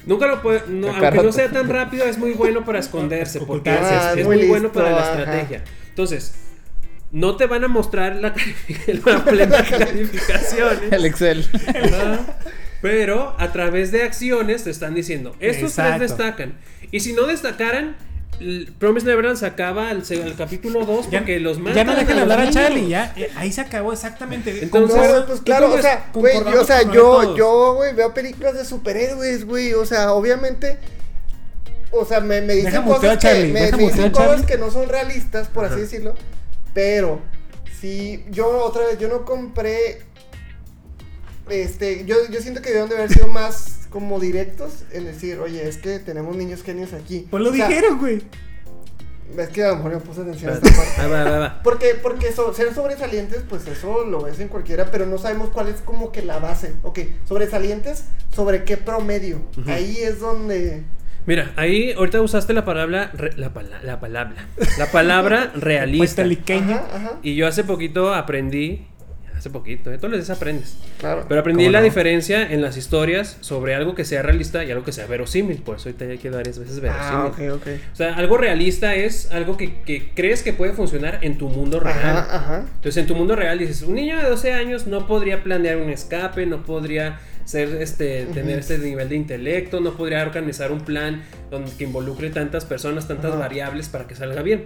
Nunca 0.05 0.27
lo 0.27 0.41
puede, 0.41 0.61
no, 0.69 0.87
aunque 0.95 1.23
no 1.23 1.31
sea 1.31 1.49
tan 1.51 1.67
rápido, 1.69 2.05
es 2.05 2.17
muy 2.17 2.31
bueno 2.31 2.63
para 2.63 2.79
esconderse, 2.79 3.41
porque 3.41 3.71
es, 3.73 3.79
Ah, 3.81 4.13
es 4.15 4.25
muy 4.25 4.37
muy 4.37 4.47
bueno 4.47 4.71
para 4.71 4.91
la 4.91 5.01
estrategia. 5.03 5.63
Entonces, 5.89 6.33
no 7.11 7.35
te 7.35 7.47
van 7.47 7.63
a 7.63 7.67
mostrar 7.67 8.15
la, 8.17 8.33
plena 9.25 9.63
calificación. 9.69 10.77
¿eh? 10.83 10.89
El 10.91 11.05
Excel. 11.05 11.45
Pero 12.81 13.35
a 13.37 13.51
través 13.51 13.91
de 13.91 14.03
acciones 14.03 14.63
te 14.63 14.69
están 14.69 14.95
diciendo, 14.95 15.35
estos 15.39 15.71
Exacto. 15.71 15.97
tres 15.97 16.09
destacan. 16.11 16.53
Y 16.91 17.01
si 17.01 17.13
no 17.13 17.25
destacaran, 17.25 17.97
Promise 18.79 19.05
Neverland 19.05 19.37
se 19.37 19.45
acaba 19.45 19.89
al 19.89 20.01
capítulo 20.37 20.85
2 20.85 21.09
Ya, 21.11 21.19
porque 21.19 21.41
los 21.41 21.59
matan. 21.59 21.75
ya 21.75 21.83
no 21.83 21.95
dejan 21.95 22.19
a 22.19 22.21
hablar 22.21 22.39
a 22.39 22.49
Charlie, 22.49 22.87
ya. 22.87 23.13
eh, 23.17 23.29
ahí 23.35 23.51
se 23.51 23.59
acabó 23.59 23.91
exactamente. 23.91 24.63
Entonces, 24.63 24.95
No, 24.95 25.25
pues 25.25 25.41
claro, 25.41 25.73
o 25.73 25.81
sea, 25.81 26.09
güey, 26.13 26.35
yo, 26.35 26.61
o 26.61 26.63
sea, 26.63 26.83
yo, 26.83 27.35
yo, 27.35 27.73
güey, 27.75 27.93
veo 27.93 28.13
películas 28.13 28.53
de 28.53 28.63
superhéroes, 28.63 29.43
güey, 29.45 29.73
o 29.73 29.85
sea, 29.85 30.13
obviamente, 30.13 30.77
o 31.91 32.05
sea, 32.05 32.21
me, 32.21 32.39
me 32.39 32.53
dicen 32.53 32.83
cosas 32.83 33.11
a 33.11 33.17
Charlie, 33.17 33.47
que, 33.47 33.53
me, 33.53 33.71
dicen 33.71 34.11
cosas 34.11 34.45
que 34.45 34.57
no 34.57 34.71
son 34.71 34.87
realistas, 34.87 35.49
por 35.49 35.65
así 35.65 35.81
decirlo, 35.81 36.15
pero, 36.73 37.21
si, 37.79 38.25
yo, 38.31 38.63
otra 38.63 38.85
vez, 38.87 38.97
yo 38.99 39.07
no 39.07 39.25
compré, 39.25 40.03
este, 41.49 42.05
yo, 42.05 42.15
yo 42.29 42.41
siento 42.41 42.61
que 42.61 42.67
debieron 42.69 42.89
de 42.89 42.95
haber 42.97 43.11
sido 43.11 43.27
más 43.27 43.87
como 43.89 44.19
directos 44.19 44.83
en 44.91 45.05
decir, 45.05 45.39
oye, 45.39 45.67
es 45.67 45.77
que 45.77 45.99
tenemos 45.99 46.35
niños 46.35 46.61
genios 46.63 46.93
aquí. 46.93 47.27
Pues 47.31 47.41
lo 47.41 47.49
O 47.49 47.53
sea, 47.53 47.67
dijeron, 47.67 47.97
güey. 47.97 48.21
Es 49.37 49.49
que 49.49 49.63
a 49.63 49.69
lo 49.69 49.75
mejor 49.77 49.91
no 49.93 49.99
puse 49.99 50.21
atención 50.21 50.51
a 50.51 50.53
esta 50.55 50.69
parte. 50.71 51.07
Va, 51.07 51.23
va, 51.23 51.37
va. 51.39 51.61
Porque, 51.63 51.93
porque 52.01 52.31
so- 52.31 52.51
ser 52.53 52.73
sobresalientes, 52.73 53.43
pues 53.47 53.67
eso 53.67 54.03
lo 54.05 54.23
ves 54.23 54.39
en 54.39 54.47
cualquiera, 54.47 54.89
pero 54.91 55.05
no 55.05 55.17
sabemos 55.19 55.49
cuál 55.49 55.67
es 55.67 55.81
como 55.81 56.11
que 56.11 56.23
la 56.23 56.39
base. 56.39 56.73
Ok, 56.83 56.99
sobresalientes, 57.27 58.05
¿sobre 58.33 58.63
qué 58.63 58.77
promedio? 58.77 59.39
Ahí 59.67 59.97
es 59.97 60.19
donde... 60.19 60.83
Mira, 61.25 61.51
ahí 61.57 61.91
ahorita 61.91 62.21
usaste 62.21 62.53
la 62.53 62.65
palabra, 62.65 63.11
re- 63.13 63.33
la, 63.37 63.53
pala- 63.53 63.81
la 63.83 63.99
palabra, 63.99 64.47
la 64.77 64.91
palabra 64.91 65.51
realista. 65.55 66.23
Ajá, 66.23 66.87
ajá, 66.93 67.11
Y 67.21 67.35
yo 67.35 67.45
hace 67.47 67.63
poquito 67.63 68.13
aprendí, 68.15 68.87
hace 69.37 69.49
poquito, 69.51 69.91
¿eh? 69.91 69.97
todos 69.97 70.09
los 70.11 70.19
días 70.25 70.35
aprendes. 70.35 70.77
claro. 70.97 71.25
Pero 71.29 71.41
aprendí 71.41 71.63
¿Cómo 71.65 71.71
la 71.73 71.79
no? 71.79 71.85
diferencia 71.85 72.43
en 72.51 72.61
las 72.61 72.75
historias 72.77 73.37
sobre 73.41 73.75
algo 73.75 73.95
que 73.95 74.03
sea 74.05 74.21
realista 74.23 74.65
y 74.65 74.71
algo 74.71 74.83
que 74.83 74.91
sea 74.91 75.05
verosímil. 75.05 75.57
Por 75.61 75.77
eso 75.77 75.89
ahorita 75.89 76.05
ya 76.05 76.17
quedó 76.19 76.37
varias 76.37 76.57
veces 76.59 76.79
verosímil. 76.81 77.13
ah, 77.13 77.25
ok, 77.27 77.39
ok. 77.53 77.67
O 77.93 77.95
sea, 77.95 78.15
algo 78.15 78.37
realista 78.37 78.95
es 78.95 79.31
algo 79.31 79.55
que, 79.55 79.81
que 79.83 80.11
crees 80.15 80.41
que 80.43 80.51
puede 80.51 80.73
funcionar 80.73 81.19
en 81.21 81.37
tu 81.37 81.47
mundo 81.47 81.79
real. 81.79 81.97
Ajá, 82.17 82.35
ajá. 82.35 82.57
Entonces, 82.75 82.97
en 82.97 83.07
tu 83.07 83.15
mundo 83.15 83.35
real 83.35 83.59
dices, 83.59 83.81
un 83.83 83.93
niño 83.95 84.17
de 84.17 84.23
12 84.27 84.51
años 84.53 84.87
no 84.87 85.05
podría 85.07 85.43
planear 85.43 85.77
un 85.77 85.89
escape, 85.89 86.45
no 86.45 86.63
podría 86.63 87.19
ser 87.49 87.81
este 87.81 88.27
tener 88.31 88.59
este 88.59 88.77
nivel 88.77 89.09
de 89.09 89.15
intelecto, 89.15 89.79
no 89.79 89.97
podría 89.97 90.21
organizar 90.21 90.71
un 90.71 90.81
plan 90.81 91.23
donde 91.49 91.71
que 91.71 91.83
involucre 91.83 92.29
tantas 92.29 92.63
personas, 92.63 93.07
tantas 93.07 93.31
Ajá. 93.31 93.39
variables 93.39 93.89
para 93.89 94.05
que 94.05 94.13
salga 94.13 94.43
bien. 94.43 94.65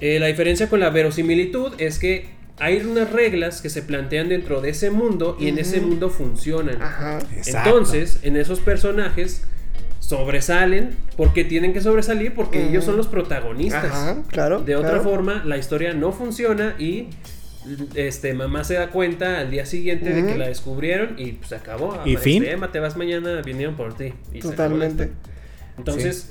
Eh, 0.00 0.20
la 0.20 0.26
diferencia 0.28 0.68
con 0.68 0.78
la 0.78 0.90
verosimilitud 0.90 1.72
es 1.78 1.98
que 1.98 2.28
hay 2.60 2.76
unas 2.76 3.10
reglas 3.10 3.60
que 3.60 3.70
se 3.70 3.82
plantean 3.82 4.28
dentro 4.28 4.60
de 4.60 4.70
ese 4.70 4.92
mundo 4.92 5.36
y 5.40 5.48
en 5.48 5.58
ese 5.58 5.80
mundo 5.80 6.10
funcionan. 6.10 6.80
Ajá. 6.80 7.18
Entonces, 7.44 8.20
en 8.22 8.36
esos 8.36 8.60
personajes 8.60 9.42
sobresalen 9.98 10.96
porque 11.16 11.42
tienen 11.42 11.72
que 11.72 11.80
sobresalir 11.80 12.34
porque 12.36 12.68
ellos 12.68 12.84
son 12.84 12.96
los 12.96 13.08
protagonistas. 13.08 13.86
Ajá, 13.86 14.22
claro. 14.28 14.60
De 14.60 14.76
otra 14.76 14.90
claro. 14.90 15.02
forma, 15.02 15.42
la 15.44 15.58
historia 15.58 15.92
no 15.92 16.12
funciona 16.12 16.76
y 16.78 17.08
este 17.94 18.34
mamá 18.34 18.64
se 18.64 18.74
da 18.74 18.90
cuenta 18.90 19.38
al 19.40 19.50
día 19.50 19.64
siguiente 19.66 20.10
de 20.10 20.26
que 20.26 20.36
la 20.38 20.48
descubrieron 20.48 21.14
y 21.18 21.32
pues 21.32 21.48
se 21.48 21.56
acabó. 21.56 22.00
¿Y 22.04 22.16
fin? 22.16 22.44
Emma, 22.44 22.70
te 22.72 22.80
vas 22.80 22.96
mañana, 22.96 23.40
vinieron 23.42 23.76
por 23.76 23.96
ti. 23.96 24.12
Y 24.32 24.40
Totalmente. 24.40 25.10
Entonces, 25.78 26.30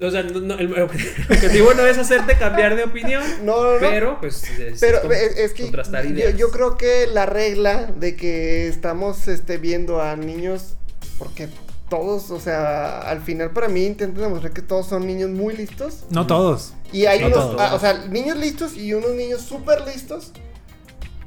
o 0.00 0.10
sea, 0.10 0.22
no- 0.22 0.40
no, 0.40 0.54
el 0.58 0.72
objetivo 0.80 1.74
no 1.74 1.84
es 1.86 1.98
hacerte 1.98 2.36
cambiar 2.36 2.76
de 2.76 2.84
opinión, 2.84 3.22
No, 3.44 3.64
no, 3.64 3.72
no. 3.80 3.90
pero 3.90 4.20
pues 4.20 4.42
es, 4.58 4.80
Pero 4.80 5.02
con- 5.02 5.12
es, 5.12 5.36
es 5.36 5.52
que 5.52 5.62
contrastar 5.64 6.04
yo, 6.04 6.10
ideas. 6.10 6.36
yo 6.36 6.50
creo 6.50 6.76
que 6.78 7.06
la 7.12 7.26
regla 7.26 7.86
de 7.98 8.16
que 8.16 8.68
estamos 8.68 9.28
este, 9.28 9.58
viendo 9.58 10.00
a 10.00 10.16
niños, 10.16 10.76
porque 11.18 11.48
todos, 11.88 12.30
o 12.30 12.38
sea, 12.40 13.00
al 13.00 13.20
final 13.20 13.50
para 13.50 13.68
mí 13.68 13.84
intentan 13.86 14.22
demostrar 14.22 14.52
que 14.52 14.62
todos 14.62 14.86
son 14.86 15.06
niños 15.06 15.30
muy 15.30 15.56
listos. 15.56 16.04
No 16.10 16.26
todos. 16.26 16.74
Y 16.92 17.06
hay 17.06 17.20
No 17.20 17.26
unos, 17.28 17.38
todos. 17.38 17.60
ah, 17.60 17.74
o 17.74 17.78
sea, 17.78 18.06
niños 18.08 18.36
listos 18.38 18.76
y 18.76 18.94
unos 18.94 19.12
niños 19.12 19.42
súper 19.42 19.82
listos. 19.86 20.32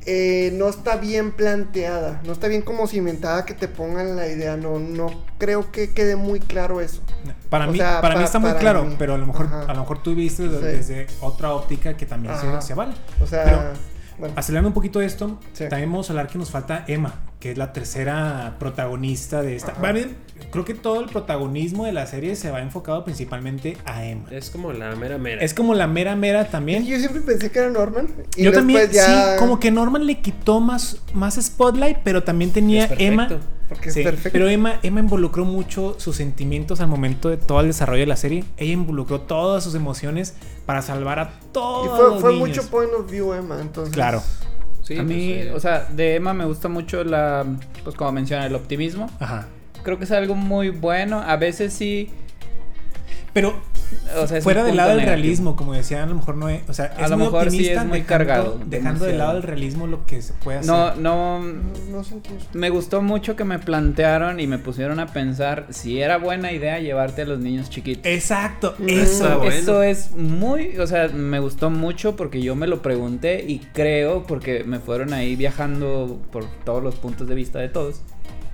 eh, 0.07 0.49
no 0.55 0.67
está 0.67 0.95
bien 0.97 1.31
planteada, 1.31 2.21
no 2.25 2.33
está 2.33 2.47
bien 2.47 2.63
como 2.63 2.87
cimentada 2.87 3.45
que 3.45 3.53
te 3.53 3.67
pongan 3.67 4.15
la 4.15 4.27
idea, 4.27 4.57
no, 4.57 4.79
no 4.79 5.11
creo 5.37 5.71
que 5.71 5.93
quede 5.93 6.15
muy 6.15 6.39
claro 6.39 6.81
eso. 6.81 7.03
Para 7.51 7.67
O 7.67 7.71
mí, 7.71 7.77
sea, 7.77 8.01
para 8.01 8.15
mí 8.15 8.23
está 8.23 8.39
muy 8.39 8.51
claro, 8.53 8.83
mí. 8.83 8.95
pero 8.97 9.13
a 9.13 9.17
lo 9.19 9.27
mejor, 9.27 9.45
Ajá. 9.45 9.61
a 9.67 9.73
lo 9.75 9.81
mejor 9.81 10.01
tú 10.01 10.15
viste 10.15 10.43
Sí. 10.49 10.49
desde 10.49 11.05
otra 11.21 11.53
óptica 11.53 11.95
que 11.95 12.07
también 12.07 12.33
se, 12.35 12.61
se 12.65 12.73
vale. 12.73 12.95
O 13.21 13.27
sea, 13.27 13.43
Pero- 13.43 13.61
bueno, 14.17 14.33
Acelerando 14.37 14.69
un 14.69 14.73
poquito 14.73 15.01
esto, 15.01 15.39
Sí. 15.53 15.65
también 15.69 15.91
vamos 15.91 16.09
a 16.09 16.13
hablar 16.13 16.27
que 16.29 16.39
nos 16.39 16.49
falta 16.49 16.83
Emma, 16.87 17.13
que 17.41 17.51
es 17.51 17.57
la 17.57 17.73
tercera 17.73 18.55
protagonista 18.59 19.41
de 19.41 19.55
esta. 19.57 19.73
Bien, 19.91 20.15
creo 20.51 20.63
que 20.63 20.73
todo 20.75 21.01
el 21.01 21.07
protagonismo 21.07 21.85
de 21.85 21.91
la 21.91 22.05
serie 22.07 22.35
se 22.37 22.51
va 22.51 22.61
enfocado 22.61 23.03
principalmente 23.03 23.75
a 23.83 24.05
Emma. 24.05 24.27
Es 24.31 24.49
como 24.51 24.71
la 24.71 24.95
mera 24.95 25.17
mera. 25.17 25.41
Es 25.41 25.53
como 25.53 25.73
la 25.73 25.87
mera 25.87 26.15
mera 26.15 26.49
también. 26.49 26.85
yo 26.85 26.97
siempre 26.99 27.21
pensé 27.21 27.51
que 27.51 27.59
era 27.59 27.69
Norman. 27.69 28.07
Y 28.37 28.43
Yo 28.43 28.53
también, 28.53 28.89
ya- 28.91 29.33
sí, 29.33 29.39
como 29.39 29.59
que 29.59 29.71
Norman 29.71 30.05
le 30.05 30.21
quitó 30.21 30.59
más, 30.61 30.97
más 31.13 31.35
spotlight, 31.35 31.97
pero 32.03 32.23
también 32.23 32.51
tenía 32.51 32.83
Es 32.83 32.89
perfecto. 32.89 33.11
Emma. 33.13 33.27
Porque 33.67 33.87
es 33.89 33.95
Sí, 33.95 34.03
perfecto. 34.03 34.31
pero 34.33 34.47
Emma, 34.49 34.79
Emma 34.83 34.99
involucró 34.99 35.45
mucho 35.45 35.95
sus 35.97 36.17
sentimientos 36.17 36.79
al 36.81 36.87
momento 36.89 37.29
de 37.29 37.37
todo 37.37 37.61
el 37.61 37.67
desarrollo 37.67 38.01
de 38.01 38.05
la 38.07 38.17
serie. 38.17 38.43
Ella 38.57 38.73
involucró 38.73 39.21
todas 39.21 39.63
sus 39.63 39.73
emociones 39.75 40.35
para 40.65 40.81
salvar 40.81 41.19
a 41.19 41.23
Y 41.41 41.53
todos 41.53 41.97
fue, 41.97 42.09
los 42.09 42.21
fue 42.21 42.33
niños. 42.33 42.49
mucho 42.49 42.69
point 42.69 42.91
of 42.93 43.09
view, 43.09 43.33
Emma, 43.33 43.59
entonces. 43.61 43.93
Claro. 43.93 44.21
Sí, 44.91 44.99
a 44.99 45.03
pues, 45.03 45.15
mí, 45.15 45.31
eh, 45.31 45.51
o 45.53 45.59
sea, 45.59 45.87
de 45.89 46.15
Emma 46.15 46.33
me 46.33 46.45
gusta 46.45 46.67
mucho 46.67 47.03
la, 47.03 47.45
pues 47.83 47.95
como 47.95 48.11
menciona, 48.11 48.45
el 48.45 48.55
optimismo. 48.55 49.09
Ajá. 49.19 49.47
Creo 49.83 49.97
que 49.97 50.03
es 50.03 50.11
algo 50.11 50.35
muy 50.35 50.69
bueno. 50.69 51.19
A 51.19 51.37
veces 51.37 51.73
sí, 51.73 52.09
Pero 53.33 53.55
o 54.21 54.27
sea, 54.27 54.37
es 54.39 54.43
fuera 54.43 54.63
del 54.63 54.75
lado 54.75 54.89
del 54.89 54.99
negativo. 54.99 55.21
realismo, 55.21 55.55
como 55.55 55.73
decían, 55.73 56.01
a 56.01 56.05
lo 56.05 56.15
mejor 56.15 56.35
no 56.35 56.49
es. 56.49 56.67
O 56.69 56.73
sea, 56.73 56.93
A 56.97 57.07
lo 57.07 57.17
muy 57.17 57.25
mejor 57.27 57.49
sí 57.51 57.67
es 57.69 57.85
muy 57.85 57.99
dejando- 57.99 58.07
cargado, 58.07 58.59
Dejando 58.65 59.05
de 59.05 59.11
demasiado. 59.11 59.17
lado 59.17 59.37
el 59.37 59.43
realismo 59.43 59.87
lo 59.87 60.05
que 60.05 60.21
se 60.21 60.33
puede 60.33 60.59
hacer. 60.59 60.69
No, 60.71 60.95
no, 60.95 61.39
No, 61.39 61.61
no 61.91 62.03
sentí 62.03 62.29
eso. 62.35 62.47
me 62.53 62.69
gustó 62.69 63.01
mucho 63.01 63.35
que 63.37 63.43
me 63.45 63.57
plantearon 63.59 64.39
y 64.39 64.47
me 64.47 64.57
pusieron 64.57 64.99
a 64.99 65.07
pensar 65.07 65.67
si 65.69 66.01
era 66.01 66.17
buena 66.17 66.51
idea 66.51 66.79
llevarte 66.79 67.21
a 67.21 67.25
los 67.25 67.39
niños 67.39 67.69
chiquitos. 67.69 68.05
Exacto, 68.05 68.75
Mm. 68.79 68.89
eso. 68.89 69.01
Está 69.23 69.37
bueno. 69.37 69.51
Eso 69.53 69.83
es 69.83 70.11
muy, 70.11 70.77
o 70.77 70.87
sea, 70.87 71.07
me 71.07 71.39
gustó 71.39 71.69
mucho 71.69 72.15
porque 72.17 72.41
yo 72.41 72.55
me 72.55 72.67
lo 72.67 72.81
pregunté 72.81 73.45
y 73.47 73.59
creo 73.73 74.23
porque 74.27 74.63
me 74.65 74.79
fueron 74.79 75.13
ahí 75.13 75.35
viajando 75.37 76.19
por 76.31 76.45
todos 76.65 76.83
los 76.83 76.95
puntos 76.95 77.27
de 77.27 77.35
vista 77.35 77.59
de 77.59 77.69
todos. 77.69 78.01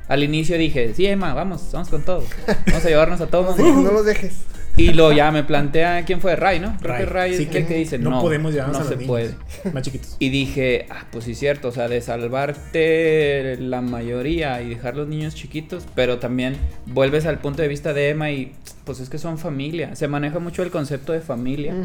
Al 0.08 0.24
inicio 0.24 0.58
dije, 0.58 0.94
sí, 0.94 1.06
Emma, 1.06 1.34
vamos, 1.34 1.68
vamos 1.74 1.90
con 1.90 2.02
todo. 2.04 2.24
Vamos 2.68 2.86
a 2.86 2.88
llevarnos 2.88 3.20
a 3.22 3.28
todos. 3.28 3.58
no 3.58 3.92
los 3.92 4.06
dejes. 4.06 4.36
Y 4.78 4.94
luego 4.94 5.12
ya 5.12 5.32
me 5.32 5.44
plantea 5.44 6.06
quién 6.06 6.22
fue 6.22 6.36
Ray, 6.36 6.60
¿no? 6.60 6.78
Creo 6.80 6.94
Ray. 6.94 7.04
que 7.06 7.12
Ray 7.12 7.34
Sí, 7.36 7.48
es 7.50 7.56
el 7.56 7.68
que 7.68 7.74
dice, 7.76 7.98
no, 7.98 8.12
no 8.12 8.22
podemos 8.22 8.54
llevarnos 8.54 8.78
no 8.78 8.84
a 8.86 8.88
se 8.88 8.92
los 8.92 9.00
niños 9.00 9.10
puede. 9.10 9.74
Más 9.74 9.84
chiquitos. 9.84 10.16
Y 10.20 10.30
dije, 10.30 10.86
ah, 10.90 11.06
pues 11.12 11.26
sí, 11.26 11.36
cierto, 11.36 11.70
o 11.70 11.72
sea, 11.72 11.88
de 11.88 12.00
salvarte 12.02 13.58
la 13.60 13.82
mayoría 13.82 14.62
y 14.62 14.70
dejar 14.70 14.96
los 14.96 15.08
niños 15.08 15.36
chiquitos, 15.36 15.86
pero 15.96 16.20
también 16.20 16.58
vuelves 16.86 17.26
al 17.26 17.40
punto 17.40 17.62
de 17.62 17.68
vista 17.68 17.94
de 17.94 18.10
Emma 18.10 18.32
y 18.32 18.54
pues 18.88 19.00
es 19.02 19.10
que 19.10 19.20
son 19.20 19.38
familia. 19.38 19.96
Se 19.96 20.08
maneja 20.08 20.40
mucho 20.40 20.64
el 20.64 20.72
concepto 20.72 21.14
de 21.14 21.22
familia. 21.22 21.76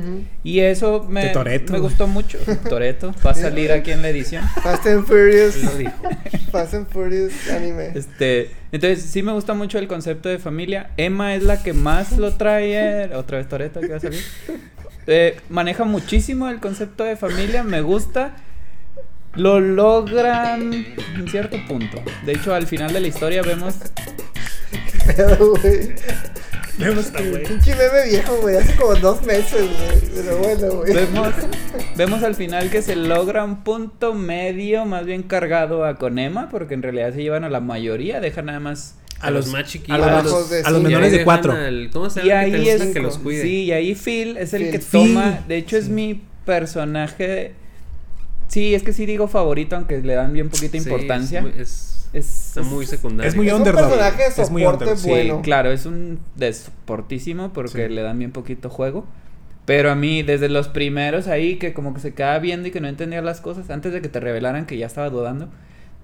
Y 0.42 0.60
eso 0.60 1.04
me, 1.06 1.26
Toretto. 1.28 1.74
me 1.74 1.80
gustó 1.80 2.06
mucho. 2.06 2.38
Toreto, 2.68 3.14
va 3.26 3.32
a 3.32 3.34
salir 3.34 3.70
aquí 3.72 3.90
en 3.90 4.00
la 4.00 4.08
edición. 4.08 4.42
Fast 4.62 4.86
and 4.86 5.04
Furious. 5.04 5.56
Él 5.56 5.64
lo 5.66 5.74
dijo. 5.76 5.92
Fast 6.52 6.72
and 6.74 6.88
Furious 6.88 7.32
anime. 7.50 7.90
Este, 7.94 8.50
entonces 8.72 9.02
sí 9.02 9.22
me 9.22 9.32
gusta 9.32 9.52
mucho 9.52 9.78
el 9.78 9.86
concepto 9.88 10.30
de 10.30 10.38
familia. 10.38 10.90
Emma 10.96 11.34
es 11.34 11.42
la 11.42 11.62
que 11.62 11.74
más 11.74 12.16
lo 12.16 12.32
trae. 12.34 12.72
eh, 13.04 13.10
Otra 13.14 13.36
vez 13.38 13.48
Toreto 13.48 13.80
que 13.80 13.88
va 13.88 13.96
a 13.96 14.00
salir. 14.00 14.22
Eh, 15.06 15.36
maneja 15.50 15.84
muchísimo 15.84 16.48
el 16.48 16.60
concepto 16.60 17.04
de 17.04 17.16
familia, 17.16 17.62
me 17.64 17.80
gusta. 17.82 18.36
Lo 19.34 19.60
logran 19.60 20.72
en 21.16 21.28
cierto 21.28 21.56
punto. 21.66 22.00
De 22.24 22.32
hecho, 22.32 22.54
al 22.54 22.66
final 22.66 22.92
de 22.92 23.00
la 23.00 23.08
historia 23.08 23.42
vemos. 23.42 23.74
Vemos 26.78 27.12
güey. 27.12 27.42
Pinche 27.44 27.74
meme 27.76 28.08
viejo, 28.08 28.36
güey. 28.40 28.56
Hace 28.56 28.74
como 28.76 28.94
dos 28.96 29.22
meses, 29.26 29.52
güey. 29.68 30.10
Pero 30.14 30.38
bueno, 30.38 30.70
güey. 30.76 30.94
Vemos, 30.94 31.28
vemos 31.96 32.22
al 32.22 32.34
final 32.34 32.70
que 32.70 32.80
se 32.82 32.96
logra 32.96 33.44
un 33.44 33.62
punto 33.62 34.14
medio, 34.14 34.84
más 34.86 35.04
bien 35.04 35.22
cargado 35.22 35.84
a 35.84 35.96
con 35.96 36.18
Emma, 36.18 36.48
porque 36.50 36.74
en 36.74 36.82
realidad 36.82 37.12
se 37.12 37.22
llevan 37.22 37.44
a 37.44 37.50
la 37.50 37.60
mayoría, 37.60 38.20
dejan 38.20 38.46
nada 38.46 38.60
más. 38.60 38.96
A 39.20 39.30
los 39.30 39.46
más 39.52 39.64
chiquitos. 39.68 39.94
a 40.00 40.22
los, 40.22 40.32
A 40.32 40.36
los 40.36 40.50
de 40.50 40.62
a 40.62 40.70
los 40.70 40.82
menores 40.82 41.12
de 41.12 41.22
cuatro. 41.24 41.52
al- 41.52 41.90
¿Cómo 41.92 42.10
se 42.10 42.22
llama? 42.24 42.44
Que 42.46 42.50
te 42.50 42.72
es. 42.72 42.82
que 42.86 43.00
los 43.00 43.18
cuide. 43.18 43.42
Sí, 43.42 43.64
y 43.64 43.72
ahí 43.72 43.94
Phil 43.94 44.36
es 44.36 44.52
el 44.52 44.62
Phil. 44.62 44.70
que 44.72 44.78
Phil. 44.80 45.14
toma. 45.14 45.44
De 45.46 45.56
hecho, 45.58 45.76
es 45.76 45.88
mi 45.88 46.22
personaje. 46.44 47.52
Sí, 48.48 48.74
es 48.74 48.82
que 48.82 48.92
sí 48.92 49.06
digo 49.06 49.28
favorito, 49.28 49.76
aunque 49.76 50.00
le 50.00 50.14
dan 50.14 50.32
bien 50.32 50.48
poquita 50.48 50.72
Sí, 50.72 50.78
importancia. 50.78 51.38
es 51.38 51.44
muy- 51.44 51.52
es- 51.62 52.01
Es, 52.12 52.58
muy 52.70 52.86
secundario. 52.86 53.28
Es 53.28 53.36
muy 53.36 53.46
Es 53.48 53.52
un 53.54 53.60
underdog. 53.60 53.88
personaje 53.88 54.22
de 54.34 54.42
Es 54.42 54.50
muy 54.50 54.64
underdog. 54.66 54.98
Sí, 54.98 55.08
bueno. 55.08 55.40
claro, 55.42 55.70
es 55.70 55.86
un 55.86 56.18
desportísimo 56.36 57.52
porque 57.52 57.88
Sí. 57.88 57.94
le 57.94 58.02
dan 58.02 58.18
bien 58.18 58.32
poquito 58.32 58.68
juego. 58.70 59.06
Pero 59.64 59.90
a 59.90 59.94
mí, 59.94 60.22
desde 60.22 60.48
los 60.48 60.68
primeros 60.68 61.28
ahí, 61.28 61.56
que 61.56 61.72
como 61.72 61.94
que 61.94 62.00
se 62.00 62.14
quedaba 62.14 62.38
viendo 62.40 62.68
y 62.68 62.70
que 62.72 62.80
no 62.80 62.88
entendía 62.88 63.22
las 63.22 63.40
cosas, 63.40 63.70
antes 63.70 63.92
de 63.92 64.02
que 64.02 64.08
te 64.08 64.18
revelaran 64.20 64.66
que 64.66 64.76
ya 64.76 64.86
estaba 64.86 65.08
dudando, 65.08 65.48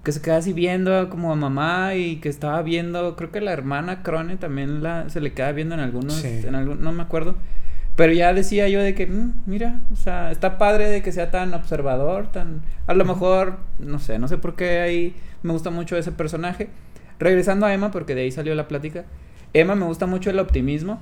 que 0.03 0.13
se 0.13 0.21
quedaba 0.21 0.39
así 0.39 0.53
viendo 0.53 1.09
como 1.09 1.31
a 1.33 1.35
mamá 1.35 1.93
y 1.95 2.17
que 2.17 2.29
estaba 2.29 2.61
viendo, 2.61 3.15
creo 3.17 3.31
que 3.31 3.41
la 3.41 3.51
hermana 3.51 4.01
Crone 4.01 4.37
también 4.37 4.81
la, 4.81 5.09
se 5.09 5.19
le 5.19 5.33
queda 5.33 5.51
viendo 5.51 5.75
en 5.75 5.81
algunos, 5.81 6.13
Sí. 6.13 6.39
en 6.47 6.55
algún, 6.55 6.81
no 6.81 6.93
me 6.93 7.03
acuerdo. 7.03 7.35
Pero 7.97 8.13
ya 8.13 8.33
decía 8.33 8.69
yo 8.69 8.81
de 8.81 8.95
que, 8.95 9.07
"Mm, 9.07 9.33
mira, 9.45 9.81
o 9.91 9.97
sea, 9.97 10.31
está 10.31 10.57
padre 10.57 10.87
de 10.87 11.01
que 11.01 11.11
sea 11.11 11.31
tan 11.31 11.53
observador, 11.53 12.31
tan... 12.31 12.61
A 12.87 12.93
lo 12.93 13.03
mejor, 13.03 13.57
no 13.77 13.99
sé, 13.99 14.19
no 14.19 14.29
sé 14.29 14.37
por 14.37 14.55
qué 14.55 14.79
ahí 14.79 15.15
me 15.43 15.53
gusta 15.53 15.69
mucho 15.69 15.97
ese 15.97 16.11
personaje. 16.11 16.69
Regresando 17.19 17.65
a 17.65 17.73
Emma, 17.73 17.91
porque 17.91 18.15
de 18.15 18.21
ahí 18.21 18.31
salió 18.31 18.55
la 18.55 18.67
plática. 18.67 19.05
Emma 19.53 19.75
me 19.75 19.85
gusta 19.85 20.05
mucho 20.05 20.29
el 20.29 20.39
optimismo. 20.39 20.99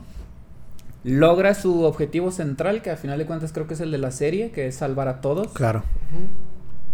Logra 1.04 1.54
su 1.54 1.84
objetivo 1.84 2.32
central, 2.32 2.82
que 2.82 2.90
al 2.90 2.98
final 2.98 3.18
de 3.20 3.26
cuentas 3.26 3.54
creo 3.54 3.68
que 3.68 3.76
es 3.76 3.82
el 3.82 3.92
de 3.92 3.98
la 3.98 4.12
serie, 4.12 4.52
que 4.52 4.68
es 4.68 4.76
salvar 4.76 5.08
a 5.08 5.22
todos. 5.22 5.50
Claro. 5.50 5.84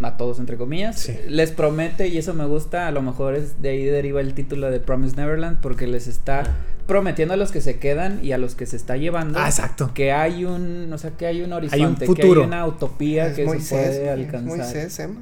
A 0.01 0.17
todos, 0.17 0.39
entre 0.39 0.57
comillas. 0.57 0.99
Sí. 0.99 1.15
Les 1.27 1.51
promete, 1.51 2.07
y 2.07 2.17
eso 2.17 2.33
me 2.33 2.45
gusta, 2.45 2.87
a 2.87 2.91
lo 2.91 3.01
mejor 3.01 3.35
es 3.35 3.61
de 3.61 3.69
ahí 3.69 3.85
deriva 3.85 4.21
el 4.21 4.33
título 4.33 4.69
de 4.69 4.79
Promise 4.79 5.15
Neverland, 5.15 5.61
porque 5.61 5.87
les 5.87 6.07
está 6.07 6.43
prometiendo 6.87 7.35
a 7.35 7.37
los 7.37 7.51
que 7.51 7.61
se 7.61 7.79
quedan 7.79 8.23
y 8.23 8.33
a 8.33 8.37
los 8.37 8.55
que 8.55 8.65
se 8.65 8.75
está 8.75 8.97
llevando. 8.97 9.39
Ah, 9.39 9.45
exacto. 9.45 9.91
Que 9.93 10.11
hay 10.11 10.45
un, 10.45 10.91
o 10.91 10.97
sea, 10.97 11.11
que 11.11 11.27
hay 11.27 11.41
un 11.41 11.53
horizonte, 11.53 11.85
un 11.85 11.95
que 11.95 12.05
futuro. 12.05 12.41
hay 12.41 12.47
una 12.47 12.65
utopía 12.67 13.27
Es 13.27 13.35
que 13.35 13.45
Moisés, 13.45 13.67
se 13.67 13.75
puede 13.75 14.03
es 14.03 14.11
alcanzar. 14.11 14.57
Moisés, 14.57 14.99
Emma. 14.99 15.21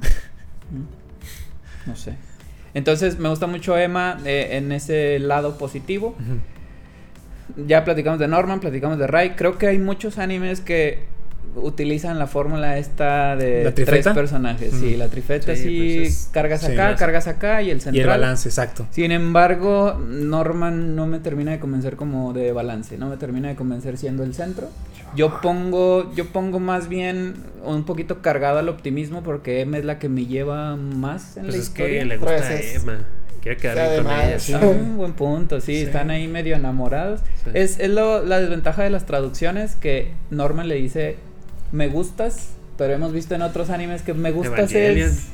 No 1.86 1.96
sé. 1.96 2.14
Entonces 2.74 3.18
me 3.18 3.28
gusta 3.28 3.46
mucho 3.46 3.76
Emma 3.76 4.18
eh, 4.24 4.48
en 4.52 4.72
ese 4.72 5.18
lado 5.18 5.58
positivo. 5.58 6.14
Ya 7.66 7.84
platicamos 7.84 8.18
de 8.18 8.28
Norman, 8.28 8.60
platicamos 8.60 8.98
de 8.98 9.06
Rai. 9.06 9.36
Creo 9.36 9.58
que 9.58 9.66
hay 9.66 9.78
muchos 9.78 10.18
animes 10.18 10.60
que 10.60 11.10
utilizan 11.54 12.18
la 12.18 12.26
fórmula 12.26 12.78
esta 12.78 13.36
de 13.36 13.64
¿La 13.64 13.74
tres 13.74 14.08
personajes. 14.08 14.72
Sí, 14.72 14.96
la 14.96 15.08
trifeta 15.08 15.54
Sí, 15.54 15.62
sí, 15.62 15.78
pues 15.98 16.08
es- 16.08 16.28
cargas 16.32 16.62
sí, 16.62 16.72
acá, 16.72 16.94
cargas 16.96 17.26
acá 17.26 17.60
y 17.60 17.70
el 17.70 17.80
central. 17.80 17.96
Y 17.96 18.00
el 18.00 18.06
balance, 18.06 18.48
exacto. 18.48 18.86
Sin 18.90 19.12
embargo, 19.12 20.00
Norman 20.02 20.96
no 20.96 21.06
me 21.06 21.18
termina 21.18 21.50
de 21.50 21.58
convencer 21.58 21.96
como 21.96 22.32
de 22.32 22.52
balance, 22.52 22.96
no 22.96 23.08
me 23.10 23.18
termina 23.18 23.48
de 23.48 23.54
convencer 23.56 23.98
siendo 23.98 24.22
el 24.24 24.34
centro. 24.34 24.70
Yo 25.14 25.40
pongo, 25.40 26.12
yo 26.14 26.26
pongo 26.26 26.58
más 26.58 26.88
bien 26.88 27.34
un 27.64 27.84
poquito 27.84 28.22
cargado 28.22 28.58
al 28.58 28.68
optimismo 28.68 29.22
porque 29.22 29.60
Emma 29.60 29.78
es 29.78 29.84
la 29.84 29.98
que 29.98 30.08
me 30.08 30.26
lleva 30.26 30.76
más 30.76 31.36
en 31.36 31.44
Pues 31.44 31.54
la 31.56 31.60
es 31.62 31.68
historia. 31.68 31.98
que 32.00 32.04
le 32.06 32.16
gusta 32.16 32.36
Pues 32.36 32.46
a 32.48 32.54
es- 32.54 32.74
Emma. 32.82 32.98
Quiere 33.42 33.56
quedar 33.56 33.74
bien 33.76 34.04
con 34.04 34.12
Además, 34.12 34.28
ella. 34.28 34.38
sí. 34.38 34.52
Ah, 34.54 34.60
un 34.66 34.96
buen 34.96 35.12
punto, 35.14 35.60
sí, 35.60 35.74
Sí. 35.76 35.82
están 35.82 36.10
ahí 36.10 36.28
medio 36.28 36.54
enamorados. 36.54 37.20
Sí. 37.44 37.50
Es, 37.54 37.78
es 37.80 37.90
lo- 37.90 38.24
la 38.24 38.40
desventaja 38.40 38.84
de 38.84 38.90
las 38.90 39.04
traducciones 39.04 39.74
que 39.74 40.12
Norman 40.30 40.68
le 40.68 40.76
dice, 40.76 41.16
me 41.72 41.88
gustas, 41.88 42.50
pero 42.78 42.94
hemos 42.94 43.12
visto 43.12 43.34
en 43.34 43.42
otros 43.42 43.68
animes 43.70 44.02
que 44.02 44.14
me 44.14 44.30
gustas 44.30 44.72
Evangelion. 44.72 45.08
es... 45.10 45.28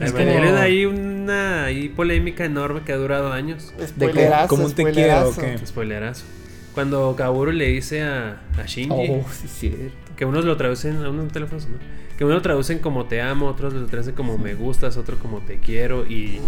es 0.00 0.10
Evangelion 0.10 0.46
como- 0.46 0.58
hay 0.58 0.86
una 0.86 1.64
ahí 1.66 1.88
polémica 1.90 2.46
enorme 2.46 2.80
que 2.86 2.92
ha 2.94 2.96
durado 2.96 3.30
años. 3.32 3.74
Spoilerazo, 3.86 4.48
cómo 4.48 4.64
te 4.70 4.82
spoilerazo. 4.82 5.32
quiero, 5.34 5.54
¿o 5.54 5.58
qué? 5.60 5.66
Spoilerazo. 5.66 6.24
Cuando 6.78 7.14
Kaoru 7.16 7.50
le 7.52 7.66
dice 7.66 8.02
a, 8.02 8.40
a 8.56 8.64
Shinji 8.66 8.88
Oh, 9.10 9.24
sí, 9.32 9.48
cierto. 9.48 9.96
que 10.16 10.24
unos 10.24 10.44
lo 10.44 10.56
traducen 10.56 10.96
a 11.04 11.10
unos 11.10 11.32
teléfonos, 11.32 11.68
¿no? 11.68 11.76
Que 12.16 12.24
unos 12.24 12.36
lo 12.36 12.42
traducen 12.42 12.78
como 12.78 13.06
te 13.06 13.20
amo, 13.20 13.46
otros 13.46 13.74
lo 13.74 13.86
traducen 13.86 14.14
como 14.14 14.38
me 14.38 14.54
gustas, 14.54 14.96
otro 14.96 15.18
como 15.18 15.40
te 15.40 15.58
quiero 15.58 16.06
y 16.06 16.40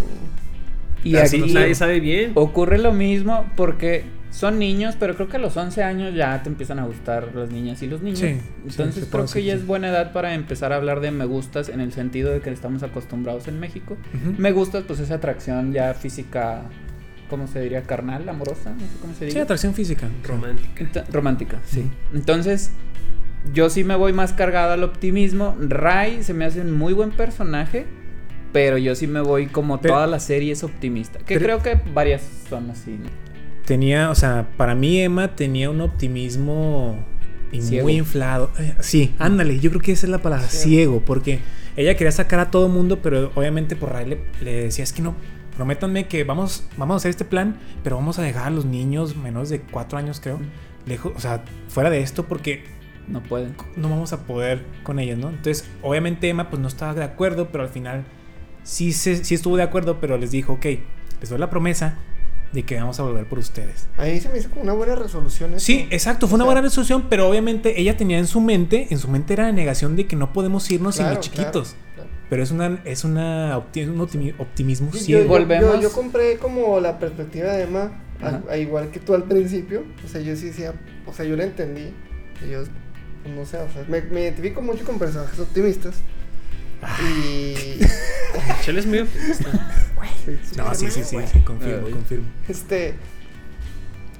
Y 1.03 1.17
así 1.17 1.41
aquí 1.43 1.53
nadie 1.53 1.75
sabe 1.75 1.99
bien. 2.01 2.33
ocurre 2.35 2.79
lo 2.79 2.93
mismo 2.93 3.47
porque 3.57 4.05
son 4.31 4.61
niños, 4.61 4.95
pero 5.01 5.17
creo 5.17 5.29
que 5.29 5.39
a 5.39 5.41
los 5.41 5.57
11 5.57 5.83
años 5.83 6.15
ya 6.15 6.41
te 6.43 6.49
empiezan 6.49 6.79
a 6.79 6.85
gustar 6.85 7.35
las 7.35 7.51
niñas 7.51 7.83
y 7.83 7.89
los 7.89 8.01
niños. 8.03 8.21
Sí, 8.21 8.37
sí, 8.39 8.41
Entonces 8.69 9.09
creo 9.11 9.27
que 9.27 9.43
ya 9.43 9.55
sí. 9.55 9.59
es 9.61 9.67
buena 9.67 9.89
edad 9.89 10.13
para 10.13 10.35
empezar 10.35 10.73
a 10.73 10.77
hablar 10.77 11.01
de 11.01 11.11
me 11.11 11.25
gustas 11.25 11.69
en 11.69 11.81
el 11.81 11.93
sentido 11.93 12.31
de 12.31 12.41
que 12.41 12.51
estamos 12.51 12.83
acostumbrados 12.85 13.49
en 13.49 13.59
México. 13.59 13.97
Me 14.39 14.53
gustas 14.53 14.85
pues 14.87 15.01
esa 15.01 15.15
atracción 15.17 15.73
ya 15.73 15.95
física, 15.95 16.63
¿cómo 17.31 17.47
se 17.47 17.61
diría? 17.61 17.83
Carnal, 17.85 18.29
amorosa, 18.29 18.73
no 18.75 18.81
sé 18.81 18.87
cómo 19.01 19.13
se 19.15 19.21
Sí, 19.21 19.25
dice. 19.27 19.41
atracción 19.41 19.73
física. 19.75 20.09
Romántica. 20.25 21.05
Romántica, 21.11 21.61
sí. 21.65 21.89
Entonces, 22.13 22.73
yo 23.55 23.71
sí 23.71 23.85
me 23.85 23.95
voy 23.95 24.13
más 24.13 24.33
cargado 24.35 24.73
al 24.75 24.83
optimismo. 24.85 25.57
Rai 25.61 26.23
se 26.23 26.35
me 26.35 26.45
hace 26.45 26.61
un 26.61 26.73
muy 26.73 26.93
buen 26.93 27.11
personaje, 27.11 27.87
pero 28.53 28.77
yo 28.77 28.95
sí 28.95 29.07
me 29.07 29.21
voy 29.21 29.47
como 29.47 29.81
Pero- 29.81 29.95
toda 29.95 30.07
la 30.07 30.21
serie 30.21 30.53
es 30.53 30.63
optimista. 30.65 31.19
Que 31.21 31.39
pero- 31.39 31.59
creo 31.59 31.63
que 31.63 31.91
varias 31.93 32.23
son 32.49 32.69
así, 32.71 32.91
¿no? 32.93 33.09
Tenía, 33.65 34.11
o 34.11 34.15
sea, 34.17 34.49
para 34.57 34.75
mí 34.75 35.01
Emma 35.01 35.37
tenía 35.37 35.71
un 35.71 35.81
optimismo 35.81 36.99
y 37.53 37.63
Ciego. 37.63 37.85
muy 37.85 37.97
inflado. 37.97 38.51
Eh, 38.59 38.75
sí, 38.81 39.15
ándale, 39.19 39.59
yo 39.61 39.71
creo 39.71 39.81
que 39.83 39.93
esa 39.93 40.07
es 40.07 40.11
la 40.11 40.19
palabra, 40.19 40.47
Ciego. 40.49 40.65
ciego, 40.99 41.03
porque 41.05 41.39
ella 41.77 41.97
quería 41.97 42.11
sacar 42.13 42.41
a 42.41 42.51
todo 42.51 42.69
mundo, 42.69 43.01
pero 43.01 43.31
obviamente 43.37 43.77
por 43.77 43.93
Ray 43.93 44.07
le, 44.07 44.19
le 44.43 44.63
decía, 44.65 44.83
es 44.83 44.93
que 44.93 45.03
no, 45.03 45.15
prométanme 45.65 46.07
que 46.09 46.25
vamos, 46.25 46.65
vamos 46.79 46.95
a 46.95 46.97
hacer 46.97 47.11
este 47.11 47.27
plan, 47.27 47.59
pero 47.85 47.97
vamos 47.97 48.19
a 48.19 48.23
dejar 48.23 48.47
a 48.47 48.51
los 48.51 48.65
niños 48.65 49.15
menores 49.15 49.51
de 49.51 49.61
cuatro 49.61 49.99
años, 49.99 50.19
creo, 50.19 50.41
lejos, 50.87 51.13
o 51.15 51.21
sea, 51.21 51.45
fuera 51.69 51.91
de 51.91 52.01
esto, 52.01 52.25
porque 52.25 52.65
No 53.07 53.23
pueden. 53.23 53.55
no 53.77 53.91
vamos 53.91 54.15
a 54.15 54.21
poder 54.25 54.65
con 54.85 54.99
ellos, 54.99 55.19
¿no? 55.19 55.29
Entonces, 55.29 55.67
obviamente 55.83 56.31
Emma 56.31 56.49
pues 56.49 56.63
no 56.63 56.67
estaba 56.69 56.95
de 56.95 57.05
acuerdo, 57.05 57.49
pero 57.53 57.63
al 57.65 57.69
final 57.69 58.05
sí, 58.63 58.95
se, 58.95 59.23
sí 59.23 59.35
estuvo 59.35 59.59
de 59.59 59.63
acuerdo, 59.63 60.01
pero 60.01 60.17
les 60.17 60.31
dijo, 60.31 60.55
ok, 60.55 60.65
les 61.21 61.29
doy 61.29 61.39
la 61.39 61.51
promesa 61.51 61.99
de 62.55 62.63
que 62.63 62.77
vamos 62.81 62.99
a 62.99 63.03
volver 63.03 63.27
por 63.29 63.39
ustedes. 63.39 63.87
Ahí 63.99 64.19
se 64.19 64.31
me 64.31 64.39
hizo 64.39 64.49
como 64.49 64.63
una 64.63 64.73
buena 64.73 64.95
resolución. 64.95 65.51
eso. 65.53 65.67
Sí, 65.67 65.87
exacto, 65.91 66.27
fue 66.27 66.37
O 66.37 66.37
una 66.37 66.47
buena 66.47 66.63
resolución, 66.63 67.05
pero 67.11 67.29
obviamente 67.29 67.79
ella 67.79 67.99
tenía 67.99 68.17
en 68.19 68.27
su 68.27 68.41
mente, 68.41 68.87
en 68.91 68.99
su 68.99 69.09
mente 69.09 69.35
era 69.35 69.45
la 69.45 69.53
negación 69.53 69.95
de 69.95 70.07
que 70.07 70.17
no 70.17 70.33
podemos 70.33 70.71
irnos 70.71 70.95
sin 70.95 71.05
claro, 71.05 71.17
los 71.17 71.25
chiquitos. 71.27 71.69
claro. 71.73 71.90
Pero 72.31 72.43
es 72.45 72.51
una, 72.53 72.81
es 72.85 73.05
una 73.05 73.59
opti- 73.59 73.87
un 73.89 73.99
optimi- 73.99 74.35
optimismo 74.39 74.93
Sí, 74.93 74.99
yo, 75.01 75.05
ciego. 75.05 75.23
yo- 75.25 75.29
Volvemos. 75.29 75.75
yo- 75.75 75.81
yo 75.83 75.93
compré 75.93 76.39
como 76.39 76.79
la 76.81 76.99
perspectiva 76.99 77.53
de 77.53 77.65
Emma, 77.65 78.01
a- 78.23 78.27
Ajá. 78.29 78.43
a 78.51 78.57
igual 78.57 78.91
que 78.91 79.01
tú 79.01 79.15
al 79.15 79.25
principio. 79.25 79.85
O 80.05 80.09
sea, 80.09 80.21
yo 80.21 80.35
sí 80.37 80.47
decía, 80.47 80.73
o 81.07 81.13
sea, 81.13 81.25
yo 81.27 81.37
la 81.37 81.45
entendí. 81.45 81.93
Y 82.47 82.51
yo, 82.51 82.63
pues, 83.25 83.35
no 83.35 83.45
sé, 83.45 83.59
o 83.59 83.69
sea, 83.73 83.85
me, 83.89 84.01
me 84.03 84.23
identifico 84.23 84.63
mucho 84.63 84.85
con 84.85 84.99
personajes 84.99 85.39
optimistas. 85.41 85.97
Ah. 86.83 86.97
Y. 87.03 87.79
Chale 88.65 88.81
es 88.81 88.87
muy 88.87 89.01
optimista. 89.01 89.51
No, 90.57 90.75
sí, 90.75 90.91
sí, 90.91 91.03
sí, 91.05 91.17
sí, 91.31 91.41
confirmo, 91.41 91.91
confirmo. 91.91 92.27
Este. 92.49 92.95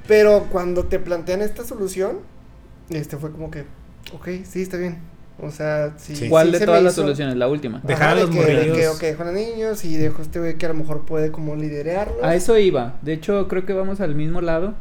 Pero 0.07 0.47
cuando 0.51 0.85
te 0.85 0.99
plantean 0.99 1.41
esta 1.41 1.63
solución, 1.63 2.19
este 2.89 3.17
fue 3.17 3.31
como 3.31 3.49
que, 3.49 3.61
ok, 4.13 4.27
sí, 4.43 4.61
está 4.61 4.77
bien. 4.77 4.97
O 5.39 5.49
sea, 5.49 5.93
sí. 5.97 6.15
Sí. 6.15 6.29
¿Cuál 6.29 6.47
sí 6.47 6.51
de 6.53 6.59
se 6.59 6.65
todas 6.65 6.83
las 6.83 6.93
hizo- 6.93 7.01
soluciones? 7.03 7.35
La 7.35 7.47
última. 7.47 7.79
De- 7.79 7.87
Dejar 7.87 8.09
a 8.09 8.15
de 8.15 8.21
los 8.21 8.29
que, 8.29 8.45
de 8.45 8.53
morrillos. 8.55 8.77
que, 8.77 8.87
ok, 8.89 8.99
dejo 9.01 9.23
a 9.23 9.25
los 9.27 9.35
niños 9.35 9.85
y 9.85 9.97
dejo 9.97 10.19
a 10.19 10.21
este 10.21 10.39
güey 10.39 10.55
que 10.57 10.65
a 10.65 10.69
lo 10.69 10.75
mejor 10.75 11.05
puede 11.05 11.31
como 11.31 11.55
liderarlo. 11.55 12.23
A 12.23 12.35
eso 12.35 12.57
iba. 12.57 12.95
De 13.01 13.13
hecho, 13.13 13.47
creo 13.47 13.65
que 13.65 13.73
vamos 13.73 14.01
al 14.01 14.13
mismo 14.15 14.41
lado. 14.41 14.75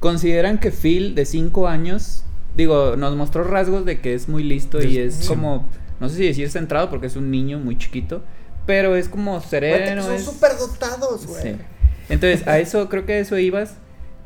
Consideran 0.00 0.58
que 0.58 0.70
Phil, 0.70 1.14
de 1.14 1.24
5 1.24 1.68
años, 1.68 2.24
digo, 2.56 2.96
nos 2.96 3.14
mostró 3.16 3.44
rasgos 3.44 3.84
de 3.84 4.00
que 4.00 4.14
es 4.14 4.28
muy 4.28 4.42
listo 4.42 4.82
y 4.82 4.98
es 4.98 5.14
Sí. 5.14 5.28
como, 5.28 5.66
no 6.00 6.08
sé 6.08 6.16
si 6.16 6.26
decir 6.26 6.50
centrado 6.50 6.90
porque 6.90 7.06
es 7.06 7.16
un 7.16 7.30
niño 7.30 7.58
muy 7.58 7.78
chiquito, 7.78 8.22
pero 8.66 8.96
es 8.96 9.08
como 9.08 9.40
que 9.40 9.46
sereno. 9.48 10.02
son 10.02 10.14
es- 10.14 10.24
súper 10.24 10.52
dotados, 10.58 11.26
güey. 11.26 11.42
Sí. 11.42 11.56
Entonces, 12.10 12.46
a 12.46 12.58
eso 12.58 12.88
creo 12.88 13.06
que 13.06 13.14
a 13.14 13.18
eso 13.18 13.38
ibas. 13.38 13.76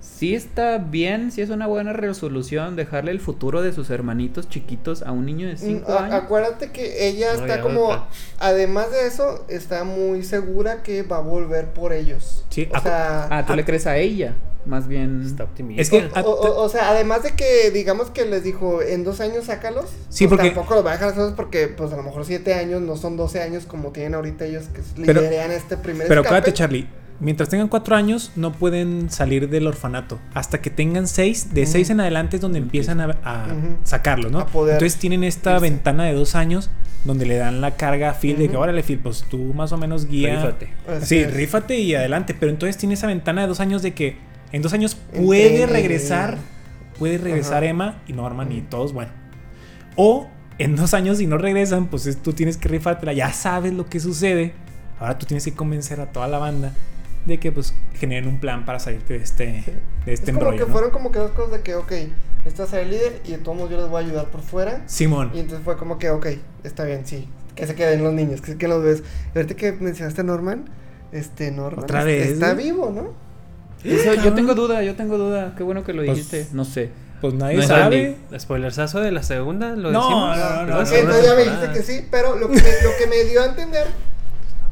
Sí 0.01 0.35
está 0.35 0.79
bien, 0.79 1.31
sí 1.33 1.41
es 1.43 1.51
una 1.51 1.67
buena 1.67 1.93
resolución 1.93 2.77
dejarle 2.77 3.11
el 3.11 3.21
futuro 3.21 3.63
de 3.63 3.73
sus 3.73 3.91
hermanitos 3.91 4.49
chiquitos 4.49 5.03
a 5.03 5.13
un 5.13 5.27
niño 5.27 5.47
de 5.49 5.57
5 5.57 5.91
Mm, 5.93 5.97
años. 6.05 6.15
Acuérdate 6.15 6.71
que 6.73 7.09
ella 7.09 7.35
No, 7.37 7.41
está 7.45 7.61
como, 7.61 8.07
además 8.39 8.91
de 8.91 9.07
eso, 9.07 9.45
está 9.49 9.85
muy 9.85 10.23
segura 10.23 10.83
que 10.83 11.03
va 11.03 11.19
a 11.19 11.21
volver 11.21 11.73
por 11.73 11.93
ellos. 11.93 12.45
Sí, 12.51 12.69
o 12.71 12.75
acu- 12.75 12.83
sea, 12.83 13.27
Ah, 13.31 13.45
tú 13.47 13.55
le 13.55 13.65
crees 13.65 13.87
a 13.87 13.97
ella, 13.97 14.35
más 14.67 14.87
bien. 14.89 15.23
Está 15.27 15.45
optimista. 15.45 15.83
Es 15.83 15.91
que- 15.91 16.09
o, 16.23 16.31
o- 16.31 16.63
o 16.63 16.69
sea, 16.69 16.91
además 16.91 17.23
de 17.23 17.33
que 17.35 17.71
digamos 17.73 18.11
que 18.11 18.25
les 18.25 18.43
dijo 18.45 18.83
en 18.83 19.05
dos 19.05 19.21
años 19.21 19.47
sácalos, 19.47 19.87
Sí, 20.09 20.27
pues 20.27 20.39
porque- 20.39 20.55
tampoco 20.55 20.75
los 20.77 20.87
va 20.87 20.91
a 20.91 20.95
dejar 20.95 21.15
solos 21.15 21.35
porque 21.37 21.69
pues 21.69 21.93
a 21.93 21.97
lo 21.97 22.03
mejor 22.03 22.25
siete 22.25 22.55
años 22.55 22.81
no 22.83 22.97
son 22.97 23.17
12 23.17 23.41
años 23.43 23.67
como 23.67 23.91
tienen 23.91 24.15
ahorita 24.15 24.45
ellos 24.47 24.65
que 24.73 24.81
Pero- 25.05 25.21
liderean 25.21 25.51
este 25.51 25.77
primer 25.77 26.07
Pero 26.09 26.21
escape. 26.21 26.37
acuérdate, 26.37 26.53
Charlie. 26.53 26.89
Mientras 27.21 27.49
tengan 27.49 27.67
cuatro 27.67 27.97
años, 27.97 28.31
no 28.37 28.53
pueden 28.53 29.11
salir 29.11 29.49
del 29.49 29.67
orfanato. 29.67 30.21
Hasta 30.35 30.61
que 30.61 30.71
tengan 30.71 31.09
seis, 31.09 31.53
de 31.53 31.67
seis 31.67 31.91
en 31.91 31.99
adelante 32.01 32.37
es 32.37 32.43
donde 32.43 32.59
empiezan 32.61 33.01
a, 33.01 33.17
a 33.25 33.47
sacarlos, 33.83 34.31
¿no? 34.31 34.39
A 34.39 34.47
poder 34.47 34.75
Entonces 34.75 35.01
tienen 35.01 35.25
esta 35.25 35.55
irse. 35.55 35.63
ventana 35.63 36.05
de 36.05 36.13
dos 36.13 36.37
años 36.37 36.71
donde 37.05 37.27
le 37.27 37.37
dan 37.37 37.61
la 37.61 37.73
carga 37.77 38.11
a 38.11 38.15
Phil 38.15 38.39
de 38.39 38.49
que, 38.49 38.57
órale, 38.57 38.85
Phil, 38.85 39.01
pues 39.01 39.25
tú 39.29 39.53
más 39.53 39.73
o 39.73 39.77
menos 39.79 40.07
guía. 40.07 40.37
Rífate. 40.37 40.69
Así 40.89 41.07
Sí, 41.07 41.17
es. 41.19 41.35
rífate 41.35 41.77
y 41.79 41.95
adelante. 41.97 42.35
Pero 42.39 42.53
entonces 42.53 42.77
tiene 42.77 42.95
esa 42.95 43.09
ventana 43.09 43.43
de 43.43 43.49
dos 43.49 43.59
años 43.59 43.83
de 43.83 43.95
que 43.95 44.17
en 44.53 44.63
dos 44.63 44.73
años 44.73 44.95
puede 44.95 45.67
regresar. 45.67 46.39
Puede 47.01 47.19
regresar. 47.19 47.65
Emma 47.65 48.01
y 48.07 48.13
Norman 48.13 48.53
y 48.53 48.61
todos, 48.61 48.93
bueno. 48.93 49.11
O 49.97 50.29
en 50.59 50.77
dos 50.77 50.95
años, 50.95 51.19
si 51.19 51.27
no 51.27 51.37
regresan, 51.39 51.87
pues 51.87 52.07
es- 52.07 52.23
tú 52.23 52.33
tienes 52.33 52.57
que 52.57 52.69
rifártela. 52.69 53.13
Ya 53.13 53.33
sabes 53.33 53.73
lo 53.73 53.87
que 53.87 53.99
sucede. 53.99 54.53
Ahora 55.01 55.19
tú 55.19 55.27
tienes 55.27 55.45
que 55.45 55.53
convencer 55.55 56.01
a 56.01 56.07
toda 56.13 56.27
la 56.29 56.39
banda 56.39 56.73
de 57.27 57.39
que 57.39 57.53
pues 57.53 57.75
generen 57.95 58.29
un 58.29 58.41
plan 58.41 58.65
para 58.65 58.79
salirte 58.79 59.19
de 59.19 59.25
este, 59.25 59.63
Sí. 59.65 59.73
de 60.07 60.13
este 60.13 60.31
es 60.31 60.37
como 60.37 60.47
embrollo. 60.51 60.59
que 60.59 60.67
¿no? 60.67 60.73
fueron 60.73 60.91
como 60.91 61.13
que 61.13 61.19
dos 61.19 61.31
cosas 61.33 61.53
de 61.53 61.61
que, 61.61 61.75
ok, 61.75 61.93
este 62.47 62.63
es 62.63 62.73
el 62.73 62.91
líder 62.91 63.21
y 63.27 63.33
de 63.33 63.39
todos 63.39 63.57
modos 63.57 63.71
yo 63.71 63.77
les 63.79 63.89
voy 63.89 64.03
a 64.03 64.07
ayudar 64.07 64.27
por 64.27 64.41
fuera. 64.41 64.83
Simón. 64.87 65.31
Y 65.35 65.41
entonces 65.41 65.65
fue 65.65 65.77
como 65.77 65.99
que, 65.99 66.11
ok, 66.11 66.27
está 66.65 66.85
bien, 66.85 67.07
sí. 67.07 67.29
Que 67.55 67.67
se 67.67 67.75
queden 67.75 68.03
los 68.03 68.13
niños, 68.15 68.41
que 68.41 68.53
se 68.53 68.57
queden 68.59 68.71
los 68.77 68.83
bebés. 68.83 69.03
Y 69.35 69.39
ahorita 69.39 69.55
que 69.57 69.73
mencionaste 69.73 70.21
a 70.21 70.25
Norman, 70.25 70.65
este 71.13 71.51
Norman 71.51 71.85
Otra 71.85 72.05
vez, 72.05 72.29
está 72.29 72.55
vivo, 72.55 72.91
¿no? 72.95 73.13
Eso, 73.85 74.15
yo 74.15 74.33
tengo 74.35 74.55
duda, 74.55 74.83
yo 74.83 74.95
tengo 74.97 75.19
duda. 75.19 75.55
Qué 75.57 75.63
bueno 75.63 75.85
que 75.85 75.93
lo 75.93 76.05
Pues, 76.05 76.17
dijiste. 76.17 76.47
No 76.53 76.65
sé. 76.65 76.91
Pues 77.21 77.35
nadie 77.35 77.57
No 77.57 77.63
sabe. 77.65 78.17
Spoilersazo 78.39 79.01
de 79.01 79.11
la 79.11 79.23
segunda, 79.25 79.71
lo 79.75 79.91
No, 79.91 80.01
decimos. 80.03 80.37
no, 80.39 80.45
no, 80.45 80.63
no, 80.63 80.67
no, 80.75 80.79
Ok, 80.81 80.87
segunda 80.87 81.17
entonces 81.19 81.25
ya 81.27 81.35
me 81.37 81.45
dijiste 81.45 81.73
que 81.79 81.83
sí, 81.83 82.07
pero 82.11 82.37
lo 82.39 82.49
que, 82.49 82.55
me, 82.55 82.61
lo 82.63 82.91
que 82.99 83.07
me 83.09 83.25
dio 83.29 83.43
a 83.43 83.47
entender, 83.47 83.87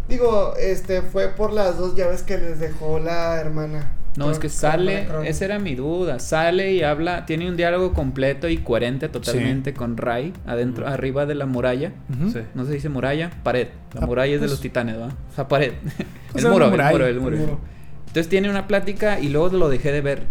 digo, 0.09 0.55
este, 0.59 1.03
fue 1.03 1.29
por 1.29 1.53
las 1.53 1.79
dos 1.79 1.95
llaves 1.95 2.23
que 2.23 2.39
les 2.39 2.59
dejó 2.61 2.99
la 2.99 3.37
hermana. 3.41 3.93
No, 4.17 4.31
es 4.31 4.39
que 4.39 4.49
sale, 4.49 5.07
esa 5.27 5.45
era 5.45 5.59
mi 5.59 5.75
duda. 5.75 6.19
Sale 6.21 6.73
y 6.73 6.83
habla, 6.83 7.27
tiene 7.27 7.51
un 7.51 7.57
diálogo 7.57 7.93
completo 7.93 8.49
y 8.49 8.57
coherente 8.57 9.11
totalmente 9.11 9.75
con 9.75 9.99
Ray 9.99 10.33
adentro, 10.47 10.87
arriba 10.89 11.27
de 11.27 11.35
la 11.35 11.45
muralla. 11.45 11.93
Ujú. 12.19 12.31
Sí. 12.31 12.41
No 12.55 12.65
se 12.65 12.73
dice 12.73 12.89
muralla, 12.89 13.31
pared. 13.43 13.69
La 13.93 14.01
Ah, 14.03 14.07
muralla 14.07 14.35
es 14.35 14.41
de 14.41 14.47
pues- 14.47 14.53
los 14.53 14.61
titanes, 14.63 14.99
¿va? 14.99 15.09
O 15.09 15.35
sea, 15.35 15.47
pared. 15.49 15.73
Pues 16.33 16.45
el, 16.45 16.51
muro, 16.51 16.67
el 16.67 16.71
muro, 16.73 17.07
el 17.07 17.21
muro, 17.21 17.35
el 17.37 17.41
muro. 17.43 17.61
Entonces 18.09 18.29
tiene 18.29 18.49
una 18.49 18.67
plática 18.67 19.21
y 19.21 19.29
luego 19.29 19.55
lo 19.57 19.69
dejé 19.69 19.93
de 19.93 20.01
ver. 20.01 20.23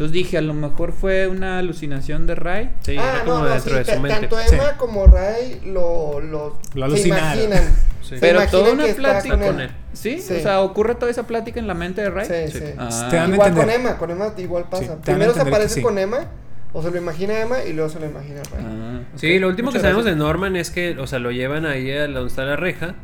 Entonces 0.00 0.12
dije, 0.14 0.38
a 0.38 0.40
lo 0.40 0.54
mejor 0.54 0.92
fue 0.92 1.28
una 1.28 1.58
alucinación 1.58 2.26
de 2.26 2.34
Ray. 2.34 2.70
Sí, 2.80 2.96
ah, 2.98 3.02
era 3.16 3.24
como 3.24 3.38
no, 3.40 3.44
no, 3.44 3.50
dentro 3.50 3.70
sí, 3.70 3.76
de 3.78 3.84
su 3.84 4.00
mente. 4.00 4.20
tanto 4.28 4.36
Sí. 4.48 4.54
Emma 4.54 4.76
como 4.78 5.06
Ray 5.06 5.60
lo, 5.66 6.20
lo, 6.20 6.58
Lo 6.72 6.72
se 6.72 6.82
alucinaron. 6.84 7.38
imaginan. 7.38 7.64
Sí. 8.00 8.08
Se 8.14 8.18
Pero 8.18 8.38
imaginan 8.40 8.50
toda 8.50 8.72
una 8.72 8.94
plática 8.94 9.36
con 9.36 9.46
con 9.46 9.60
él. 9.60 9.70
¿Sí? 9.92 10.20
Sí. 10.22 10.34
O 10.36 10.40
sea, 10.40 10.60
ocurre 10.62 10.94
toda 10.94 11.10
esa 11.10 11.26
plática 11.26 11.60
en 11.60 11.66
la 11.66 11.74
mente 11.74 12.00
de 12.00 12.08
Ray. 12.08 12.26
Sí, 12.26 12.52
Sí. 12.52 12.64
sí. 12.66 12.72
Ah. 12.78 13.08
Te 13.10 13.16
dan 13.16 13.30
a 13.30 13.34
Igual 13.34 13.48
entender. 13.50 13.74
con 13.76 13.84
Emma, 13.86 13.98
con 13.98 14.10
Emma 14.10 14.32
igual 14.38 14.64
pasa. 14.70 14.84
Sí, 14.94 15.00
Primero 15.04 15.34
se 15.34 15.42
aparece 15.42 15.74
sí. 15.74 15.82
con 15.82 15.98
Emma, 15.98 16.28
o 16.72 16.82
se 16.82 16.90
lo 16.90 16.96
imagina 16.96 17.38
Emma 17.38 17.62
y 17.62 17.74
luego 17.74 17.90
se 17.90 18.00
lo 18.00 18.06
imagina 18.06 18.40
Ray. 18.54 18.64
Ah, 18.66 19.00
Sí, 19.16 19.34
ok. 19.36 19.40
lo 19.42 19.48
último 19.48 19.66
Muchas 19.66 19.80
que 19.82 19.82
sabemos 19.82 20.04
gracias. 20.04 20.18
de 20.18 20.24
Norman 20.24 20.56
es 20.56 20.70
que, 20.70 20.98
o 20.98 21.06
sea, 21.06 21.18
lo 21.18 21.30
llevan 21.30 21.66
ahí 21.66 21.90
a 21.92 22.06
donde 22.08 22.26
está 22.26 22.44
la 22.44 22.56
reja. 22.56 22.94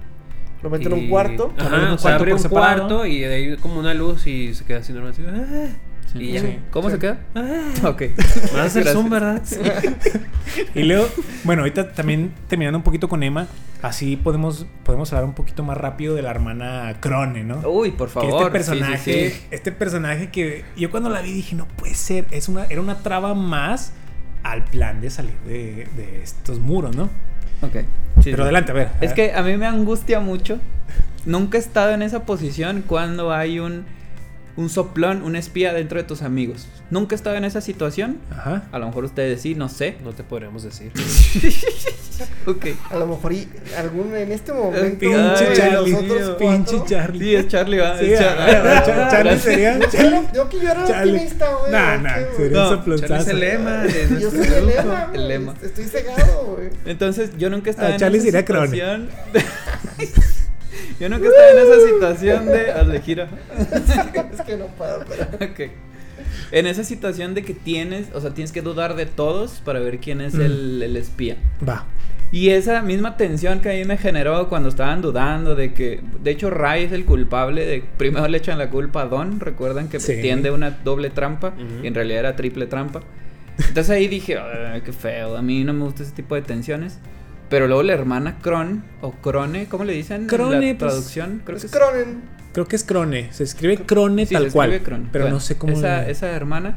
Lo 0.63 0.71
meten 0.71 0.91
en 0.93 0.99
y- 0.99 1.03
un 1.05 1.11
cuarto. 1.11 1.53
Ajá, 1.59 1.69
un 1.69 1.75
o 1.75 1.79
sea, 1.81 1.97
cuarto 1.99 2.09
abre 2.09 2.31
por 2.31 2.37
un 2.39 2.43
separado. 2.43 2.79
cuarto 2.89 3.07
y 3.07 3.21
de 3.21 3.35
ahí 3.35 3.57
como 3.59 3.79
una 3.79 3.93
luz 3.93 4.27
y 4.27 4.55
se 4.55 4.65
queda 4.65 4.79
así 4.79 4.95
Norman. 4.95 5.11
Así, 5.13 5.23
"Ah", 5.29 5.67
Sí. 5.67 5.77
Y 6.23 6.33
ya. 6.33 6.41
Sí. 6.41 6.59
¿Cómo 6.71 6.91
se 6.91 6.99
queda? 6.99 7.19
"Ah". 7.35 7.89
Ok. 7.89 8.03
Va 8.57 8.65
a 8.65 8.69
ser 8.71 8.87
zoom, 8.89 9.11
¿verdad? 9.11 9.43
Y 10.75 10.83
luego, 10.85 11.07
bueno, 11.45 11.63
ahorita 11.63 11.93
también 11.93 12.33
terminando 12.49 12.79
un 12.79 12.85
poquito 12.85 13.09
con 13.09 13.23
Emma, 13.23 13.47
así 13.83 14.17
podemos, 14.17 14.67
podemos 14.85 15.13
hablar 15.13 15.25
un 15.27 15.35
poquito 15.35 15.63
más 15.63 15.77
rápido 15.77 16.15
de 16.15 16.23
la 16.23 16.31
hermana 16.31 16.95
Crone, 17.01 17.45
¿no? 17.45 17.59
Uy, 17.69 17.91
por 17.91 18.09
que 18.09 18.15
favor. 18.15 18.31
este 18.31 18.45
sí, 18.47 18.51
personaje, 18.53 19.31
sí, 19.31 19.41
este 19.51 19.73
personaje 19.73 20.31
que 20.31 20.65
yo 20.77 20.91
cuando 20.91 21.11
la 21.11 21.21
vi 21.21 21.33
dije, 21.33 21.55
no 21.57 21.67
puede 21.67 21.95
ser, 21.95 22.27
es 22.31 22.49
una, 22.49 22.65
era 22.67 22.81
una 22.81 22.99
traba 22.99 23.35
más 23.35 23.93
al 24.43 24.65
plan 24.65 25.01
de 25.01 25.11
salir 25.11 25.35
de, 25.47 25.89
de 25.97 26.23
estos 26.23 26.59
muros, 26.61 26.95
¿no? 26.97 27.05
Ok. 27.63 27.77
Pero 28.25 28.45
adelante, 28.45 28.71
a 28.71 28.75
ver. 28.75 28.87
a 28.89 28.93
Es 29.05 29.15
ver. 29.15 29.15
que 29.15 29.33
a 29.35 29.43
mí 29.43 29.57
me 29.57 29.67
angustia 29.67 30.21
mucho. 30.21 30.59
Nunca 31.27 31.59
he 31.59 31.61
estado 31.61 31.91
en 31.93 32.03
esa 32.03 32.25
posición 32.25 32.85
cuando 32.87 33.33
hay 33.33 33.59
un, 33.59 33.85
un 34.57 34.71
soplón, 34.71 35.23
un 35.23 35.37
espía 35.37 35.73
dentro 35.75 35.99
de 35.99 36.05
tus 36.05 36.23
amigos. 36.23 36.67
Nunca 36.91 37.15
he 37.15 37.17
estado 37.17 37.37
en 37.37 37.45
esa 37.45 37.61
situación. 37.61 38.19
Ajá. 38.31 38.65
A 38.73 38.79
lo 38.79 38.87
mejor 38.87 39.05
ustedes 39.05 39.43
sí, 39.43 39.55
no 39.55 39.69
sé. 39.69 39.97
No 40.05 40.13
te 40.13 40.23
podríamos 40.25 40.63
decir. 40.63 40.93
Ok. 42.47 42.67
A 42.91 42.97
lo 42.97 43.07
mejor 43.09 43.33
y 43.35 43.47
algún 43.77 44.15
en 44.17 44.33
este 44.33 44.51
momento. 44.51 44.99
Pinche 45.01 45.53
Charlie, 45.55 45.91
los 45.93 46.03
otros 46.03 46.37
pinche 46.37 46.83
Charlie. 46.87 47.19
Sí, 47.25 47.35
es 47.35 47.49
Charlie, 47.49 47.79
va. 47.79 47.99
Sí, 47.99 48.07
es 48.13 48.21
a 48.21 48.23
Char- 48.23 48.47
ver, 48.47 48.57
a 48.57 48.63
ver, 48.63 48.83
Char- 48.85 49.11
Charlie 49.11 49.39
sería. 49.39 49.79
Yo, 49.79 49.87
Charlie. 49.91 50.21
yo 50.33 50.49
que 50.49 50.57
yo 50.61 50.71
era 50.71 50.85
Charlie. 50.87 51.13
optimista, 51.13 51.55
güey. 51.57 51.73
Nah, 51.73 51.97
¿qué, 51.97 52.03
nah, 52.03 52.15
sería 52.39 52.63
un 52.63 52.69
soplonzazo. 52.77 53.09
Charlie 53.09 53.23
es 53.23 53.29
el 53.29 53.41
lema 53.41 53.87
Yo 54.21 54.31
soy 54.31 54.47
el 54.47 54.67
lema, 54.67 55.11
El 55.13 55.29
lema. 55.29 55.55
Estoy 55.63 55.85
cegado, 55.85 56.55
güey. 56.57 56.69
Entonces, 56.87 57.31
yo 57.37 57.51
nunca 57.51 57.69
he 57.69 57.73
estado 57.73 57.89
Ah, 57.89 57.93
en 57.93 57.99
Charlie 57.99 58.19
esa 58.19 58.25
sería 58.25 58.45
Crone. 58.47 59.09
Yo 61.01 61.09
nunca 61.09 61.27
he 61.27 61.29
estado 61.29 61.59
en 61.59 61.67
esa 61.73 61.89
situación 61.89 62.47
de. 62.47 62.71
Hazle 62.81 63.01
gira. 63.01 63.29
es 64.33 64.41
que 64.43 64.57
no 64.57 64.67
puedo, 64.69 65.05
pero. 65.09 65.25
Ok. 65.53 65.71
En 66.53 66.67
esa 66.67 66.85
situación 66.85 67.35
de 67.35 67.43
que 67.43 67.55
tienes, 67.55 68.07
o 68.15 68.21
sea, 68.21 68.31
tienes 68.33 68.53
que 68.53 68.63
dudar 68.63 68.95
de 68.95 69.07
todos 69.07 69.61
para 69.65 69.81
ver 69.81 69.99
quién 69.99 70.21
es 70.21 70.35
Mm. 70.35 70.41
el, 70.43 70.83
el 70.83 70.97
espía. 70.97 71.37
Va. 71.67 71.85
Y 72.33 72.51
esa 72.51 72.83
misma 72.83 73.17
tensión 73.17 73.61
que 73.61 73.71
a 73.71 73.75
mí 73.75 73.85
me 73.85 73.97
generó 73.99 74.49
cuando 74.49 74.69
estaban 74.69 75.01
dudando 75.03 75.55
de 75.55 75.73
que, 75.75 76.01
de 76.23 76.31
hecho, 76.31 76.51
Ray 76.51 76.85
es 76.85 76.93
el 76.93 77.05
culpable 77.05 77.65
de, 77.67 77.85
primero 77.97 78.27
le 78.29 78.39
echan 78.39 78.59
la 78.59 78.69
culpa 78.71 79.03
a 79.03 79.07
Don, 79.07 79.39
recuerdan 79.41 79.89
que 79.89 80.01
Sí. 80.01 80.21
tiende 80.21 80.51
una 80.51 80.71
doble 80.71 81.11
trampa, 81.11 81.49
Ujú. 81.49 81.85
y 81.85 81.87
en 81.87 81.95
realidad 81.95 82.21
era 82.21 82.37
triple 82.37 82.67
trampa. 82.67 83.01
Entonces 83.59 83.91
ahí 83.91 84.07
dije, 84.09 84.37
"Ay, 84.39 84.83
qué 84.83 84.93
feo, 84.93 85.37
a 85.37 85.43
mí 85.43 85.63
no 85.65 85.73
me 85.73 85.85
gusta 85.85 86.03
ese 86.03 86.13
tipo 86.13 86.35
de 86.35 86.43
tensiones. 86.43 86.99
Pero 87.49 87.67
luego 87.69 87.83
la 87.85 87.93
hermana 87.93 88.39
Cron, 88.43 88.83
o 89.01 89.13
Crone, 89.13 89.67
¿cómo 89.67 89.85
le 89.85 89.93
dicen? 89.93 90.23
en 90.23 90.27
Crone, 90.27 90.73
la 90.73 90.79
pues, 90.79 90.91
traducción, 90.93 91.43
creo 91.45 91.59
que 91.59 91.67
Es 91.67 91.73
Cronen. 91.73 92.21
Creo 92.53 92.67
que 92.67 92.77
es 92.77 92.85
Crone. 92.85 93.33
Se 93.33 93.45
escribe 93.45 93.77
Crone 93.79 94.27
Sí, 94.27 94.35
tal 94.35 94.47
se 94.47 94.51
cual. 94.53 94.73
escribe. 94.73 95.03
Pero 95.13 95.25
Bueno, 95.25 95.37
no 95.37 95.41
sé 95.41 95.57
cómo. 95.57 95.73
Esa, 95.75 96.03
le- 96.03 96.11
esa 96.11 96.31
hermana 96.33 96.77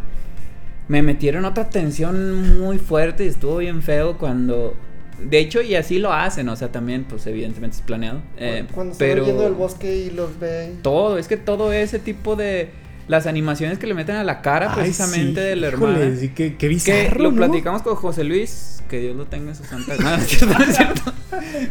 me 0.87 1.01
metieron 1.01 1.45
otra 1.45 1.69
tensión 1.69 2.59
muy 2.59 2.77
fuerte 2.77 3.25
y 3.25 3.27
estuvo 3.29 3.57
bien 3.57 3.81
feo 3.81 4.17
cuando. 4.17 4.75
De 5.23 5.37
hecho, 5.39 5.61
y 5.61 5.75
así 5.75 5.99
lo 5.99 6.13
hacen, 6.13 6.47
o 6.49 6.55
sea, 6.55 6.71
también, 6.71 7.03
pues 7.03 7.27
evidentemente 7.27 7.75
es 7.77 7.81
planeado. 7.81 8.21
eh, 8.37 8.65
Cuando 8.73 8.93
están 8.93 9.07
pero 9.07 9.23
huyendo 9.23 9.43
del 9.43 9.53
bosque 9.53 9.95
y 9.95 10.09
los 10.11 10.39
ve. 10.39 10.59
ahí. 10.59 10.79
todo, 10.81 11.17
es 11.17 11.27
que 11.27 11.37
todo 11.37 11.73
ese 11.73 11.99
tipo 11.99 12.35
de. 12.35 12.69
Las 13.09 13.25
animaciones 13.27 13.77
que 13.79 13.87
le 13.87 13.93
meten 13.93 14.15
a 14.15 14.23
la 14.23 14.41
cara 14.41 14.69
Ay, 14.71 14.79
precisamente 14.81 15.41
sí, 15.41 15.47
de 15.47 15.55
la 15.57 15.67
híjole, 15.69 15.93
hermana. 16.03 16.15
sí, 16.17 16.29
qué, 16.29 16.51
qué 16.53 16.57
Que 16.57 16.67
bizarro, 16.69 17.19
lo 17.23 17.31
¿no? 17.31 17.37
platicamos 17.37 17.81
con 17.81 17.95
José 17.95 18.23
Luis, 18.23 18.81
que 18.87 18.99
Dios 18.99 19.15
lo 19.17 19.25
tenga 19.25 19.49
en 19.49 19.55
su 19.57 19.63
santa. 19.65 19.95
No, 19.99 20.09
no 20.11 20.15
es 20.17 20.27
cierto, 20.27 20.57
no 20.57 20.63
es 20.63 20.77
cierto. 20.77 21.13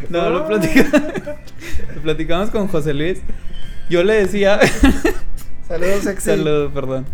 No, 0.09 0.29
lo, 0.29 0.47
platica- 0.47 1.39
lo 1.95 2.01
platicamos 2.03 2.49
con 2.51 2.67
José 2.67 2.93
Luis. 2.93 3.19
Yo 3.89 4.03
le 4.03 4.13
decía. 4.15 4.59
Saludos, 5.67 6.03
sexy. 6.03 6.25
Saludos, 6.31 6.71
perdón. 6.73 7.05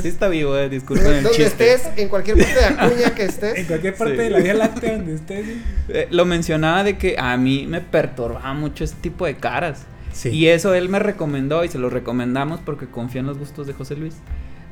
Sí 0.00 0.08
está 0.08 0.28
vivo, 0.28 0.56
eh, 0.56 0.68
disculpen 0.70 1.06
el 1.06 1.22
Donde 1.22 1.36
chiste. 1.38 1.74
estés, 1.74 1.92
en 1.98 2.08
cualquier 2.08 2.38
parte 2.38 2.54
de 2.54 2.64
Acuña 2.64 3.14
que 3.14 3.22
En 3.24 3.28
estés. 3.28 3.66
cualquier 3.66 3.94
parte 3.94 4.14
Sí. 4.16 4.22
de 4.22 4.30
la 4.30 4.38
Vía 4.40 4.54
Láctea 4.54 4.96
donde 4.96 5.14
estés. 5.14 5.46
Eh, 5.88 6.08
lo 6.10 6.24
mencionaba 6.24 6.84
de 6.84 6.96
que 6.96 7.16
a 7.18 7.36
mí 7.36 7.66
me 7.68 7.80
perturbaba 7.82 8.54
mucho 8.54 8.82
ese 8.84 8.94
tipo 9.00 9.26
de 9.26 9.36
caras. 9.36 9.82
Sí. 10.12 10.28
Y 10.30 10.48
eso 10.48 10.74
él 10.74 10.88
me 10.88 10.98
recomendó 10.98 11.64
y 11.64 11.68
se 11.68 11.78
lo 11.78 11.90
recomendamos 11.90 12.60
porque 12.60 12.86
confía 12.86 13.20
en 13.20 13.26
los 13.26 13.38
gustos 13.38 13.66
de 13.66 13.72
José 13.72 13.96
Luis. 13.96 14.16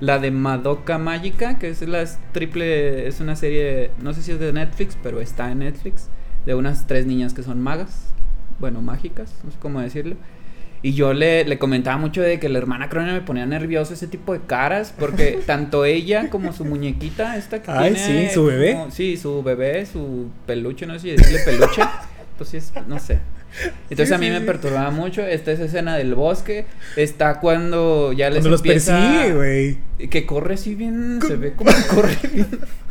La 0.01 0.19
de 0.19 0.31
Madoka 0.31 0.97
Mágica, 0.99 1.59
que 1.59 1.69
es 1.69 1.83
la 1.83 2.05
triple, 2.33 3.07
es 3.07 3.21
una 3.21 3.37
serie, 3.37 3.91
no 4.03 4.15
sé 4.15 4.23
si 4.23 4.33
es 4.33 4.41
de 4.41 4.53
Netflix, 4.53 4.97
pero 5.03 5.21
está 5.21 5.51
en 5.53 5.59
Netflix, 5.59 6.09
de 6.47 6.55
unas 6.55 6.87
tres 6.87 7.05
niñas 7.07 7.35
que 7.35 7.43
son 7.43 7.61
magas, 7.61 8.07
bueno, 8.59 8.81
mágicas, 8.81 9.35
no 9.45 9.51
sé 9.51 9.59
cómo 9.61 9.81
decirlo. 9.81 10.17
Y 10.83 10.95
yo 10.95 11.13
le, 11.13 11.45
le 11.45 11.59
comentaba 11.59 11.99
mucho 11.99 12.23
de 12.23 12.41
que 12.41 12.49
la 12.49 12.57
hermana 12.57 12.89
Cronia 12.89 13.13
me 13.13 13.21
ponía 13.21 13.45
nervioso 13.45 13.93
ese 13.93 14.07
tipo 14.07 14.33
de 14.33 14.41
caras, 14.41 14.95
porque 14.99 15.39
tanto 15.47 15.85
ella 15.85 16.31
como 16.31 16.55
su 16.55 16.65
muñequita, 16.65 17.37
esta 17.37 17.61
que 17.61 17.71
Ay, 17.71 17.93
tiene. 17.93 18.29
sí, 18.29 18.35
¿su 18.35 18.47
bebé? 18.47 18.73
como- 18.73 18.91
sí, 18.91 19.19
su 19.19 19.43
bebé, 19.43 19.85
su 19.85 20.31
peluche, 20.47 20.87
no 20.87 20.95
sé 20.95 21.01
si 21.01 21.11
decirle 21.11 21.41
peluche. 21.45 21.83
Pues 22.39 22.49
sí, 22.49 22.57
es, 22.57 22.73
no 22.89 22.99
sé. 22.99 23.19
Entonces 23.91 24.09
Sí, 24.09 24.15
a 24.15 24.19
mí 24.19 24.27
sí, 24.27 24.33
me 24.33 24.41
perturbaba 24.43 24.91
mucho. 24.91 25.23
Está 25.27 25.53
esa 25.53 25.65
escena 25.65 25.97
del 25.97 26.15
bosque. 26.15 26.67
Está 26.97 27.41
cuando 27.41 28.13
ya 28.13 28.29
les 28.31 28.39
Cuando 28.39 28.51
los 28.51 28.61
empieza... 28.61 28.99
persigue, 28.99 29.35
güey. 29.35 30.09
Que 30.09 30.27
corre 30.27 30.55
así 30.55 30.75
bien. 30.75 31.21
Se 31.27 31.37
ve 31.37 31.53
como 31.55 31.71
corre 31.95 32.17
bien. 32.33 32.47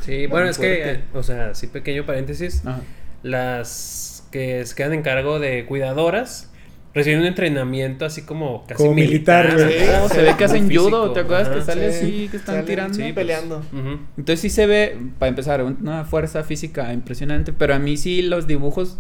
Sí, 0.06 0.28
bueno, 0.28 0.46
Muy 0.46 0.52
es 0.52 0.58
que, 0.58 0.84
fuerte. 0.84 1.04
o 1.14 1.24
sea, 1.24 1.56
sí, 1.56 1.68
pequeño 1.68 2.06
paréntesis. 2.06 2.62
Ajá. 2.66 2.82
Las 3.24 4.24
que 4.32 4.66
se 4.66 4.76
quedan 4.76 4.94
en 4.94 5.02
cargo 5.02 5.40
de 5.40 5.66
cuidadoras 5.66 6.49
reciben 6.94 7.20
un 7.20 7.26
entrenamiento 7.28 8.04
así 8.06 8.24
como 8.24 8.64
casi 8.66 8.76
Como 8.76 8.94
militar, 8.96 9.46
militar. 9.54 9.68
güey. 9.68 9.90
ajá, 9.90 10.04
Oh, 10.06 10.10
se 10.10 10.22
ve 10.24 10.36
que 10.38 10.44
hacen 10.44 10.68
judo. 10.76 11.12
¿Te 11.12 11.20
acuerdas 11.20 11.48
ajá. 11.48 11.56
que 11.60 11.62
sale 11.66 11.92
Sí, 11.94 11.98
así? 12.06 12.28
Que 12.30 12.38
están 12.38 12.56
salen, 12.56 12.66
tirando. 12.66 12.94
sí, 12.96 13.02
pues. 13.02 13.14
peleando. 13.14 13.58
Ujú. 13.60 14.00
Entonces 14.18 14.40
sí 14.42 14.50
se 14.50 14.66
ve, 14.66 14.98
para 15.20 15.30
empezar, 15.30 15.64
una 15.64 16.04
fuerza 16.06 16.44
física 16.44 16.92
impresionante, 16.94 17.54
pero 17.54 17.76
a 17.76 17.80
mí 17.80 17.96
sí 17.98 18.22
los 18.24 18.48
dibujos, 18.48 18.98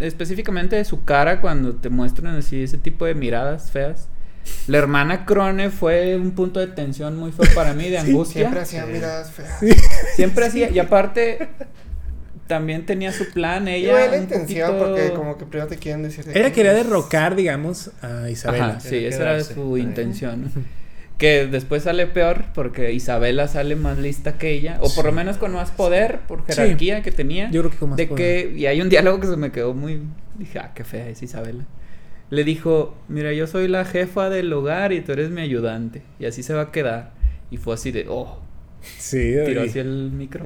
específicamente 0.00 0.76
de 0.76 0.84
su 0.84 1.04
cara, 1.04 1.40
cuando 1.40 1.74
te 1.76 1.88
muestran 1.90 2.36
así 2.36 2.62
ese 2.62 2.78
tipo 2.78 3.04
de 3.06 3.14
miradas 3.14 3.70
feas. 3.70 4.08
La 4.66 4.78
hermana 4.78 5.26
Crone 5.26 5.68
fue 5.70 6.16
un 6.16 6.30
punto 6.30 6.58
de 6.60 6.68
tensión 6.68 7.16
muy 7.16 7.32
feo 7.32 7.44
para 7.54 7.74
mí, 7.74 7.88
de 7.90 7.98
angustia. 7.98 8.40
Siempre 8.42 8.60
hacía 8.60 8.86
Sí. 8.86 8.92
miradas 8.92 9.30
feas. 9.30 9.60
Siempre 10.16 10.44
hacía, 10.46 10.70
y 10.70 10.78
aparte 10.78 11.48
también 12.48 12.84
tenía 12.86 13.12
su 13.12 13.30
plan, 13.32 13.68
ella. 13.68 13.94
Un 14.10 14.22
intención, 14.22 14.72
poquito- 14.72 14.86
porque 14.96 15.12
como 15.14 15.38
que 15.38 15.44
primero 15.46 15.68
te 15.68 15.76
quieren 15.76 16.02
decir. 16.02 16.24
de 16.24 16.32
que- 16.32 16.52
quería 16.52 16.72
derrocar, 16.74 17.36
digamos, 17.36 17.92
a 18.02 18.28
Isabela. 18.28 18.70
Ajá, 18.70 18.80
sí, 18.80 18.96
esa 19.04 19.22
era 19.22 19.44
su 19.44 19.78
intención. 19.78 20.50
Que 21.18 21.46
después 21.46 21.82
sale 21.82 22.06
peor 22.06 22.44
porque 22.54 22.92
Isabela 22.92 23.48
sale 23.48 23.74
más 23.76 23.98
lista 23.98 24.38
que 24.38 24.50
ella, 24.52 24.78
o 24.80 24.92
por 24.94 25.04
lo 25.04 25.12
menos 25.12 25.36
con 25.36 25.52
más 25.52 25.70
poder 25.72 26.20
por 26.28 26.40
Sí. 26.46 26.52
jerarquía 26.54 27.02
que 27.02 27.10
tenía. 27.10 27.50
Yo 27.50 27.60
creo 27.62 27.70
que 27.72 27.76
con 27.78 27.90
más 27.90 27.96
de 27.96 28.06
poder. 28.06 28.48
que 28.52 28.58
y 28.58 28.66
hay 28.66 28.80
un 28.80 28.88
diálogo 28.88 29.18
que 29.20 29.26
se 29.26 29.36
me 29.36 29.50
quedó 29.52 29.74
muy 29.74 30.00
dije 30.38 30.60
ah 30.60 30.70
qué 30.76 30.84
fea 30.84 31.08
es 31.08 31.20
Isabela 31.20 31.64
le 32.30 32.44
dijo 32.44 32.94
mira 33.08 33.32
yo 33.32 33.48
soy 33.48 33.66
la 33.66 33.84
jefa 33.84 34.30
del 34.30 34.52
hogar 34.52 34.92
y 34.92 35.00
tú 35.00 35.10
eres 35.10 35.30
mi 35.30 35.40
ayudante 35.40 36.02
y 36.20 36.26
así 36.26 36.44
se 36.44 36.54
va 36.54 36.62
a 36.62 36.70
quedar 36.70 37.10
y 37.50 37.56
fue 37.56 37.74
así 37.74 37.90
de 37.90 38.06
oh 38.08 38.38
Sí, 38.82 39.34
tiró 39.46 39.62
hacia 39.62 39.82
el 39.82 40.10
micro. 40.10 40.44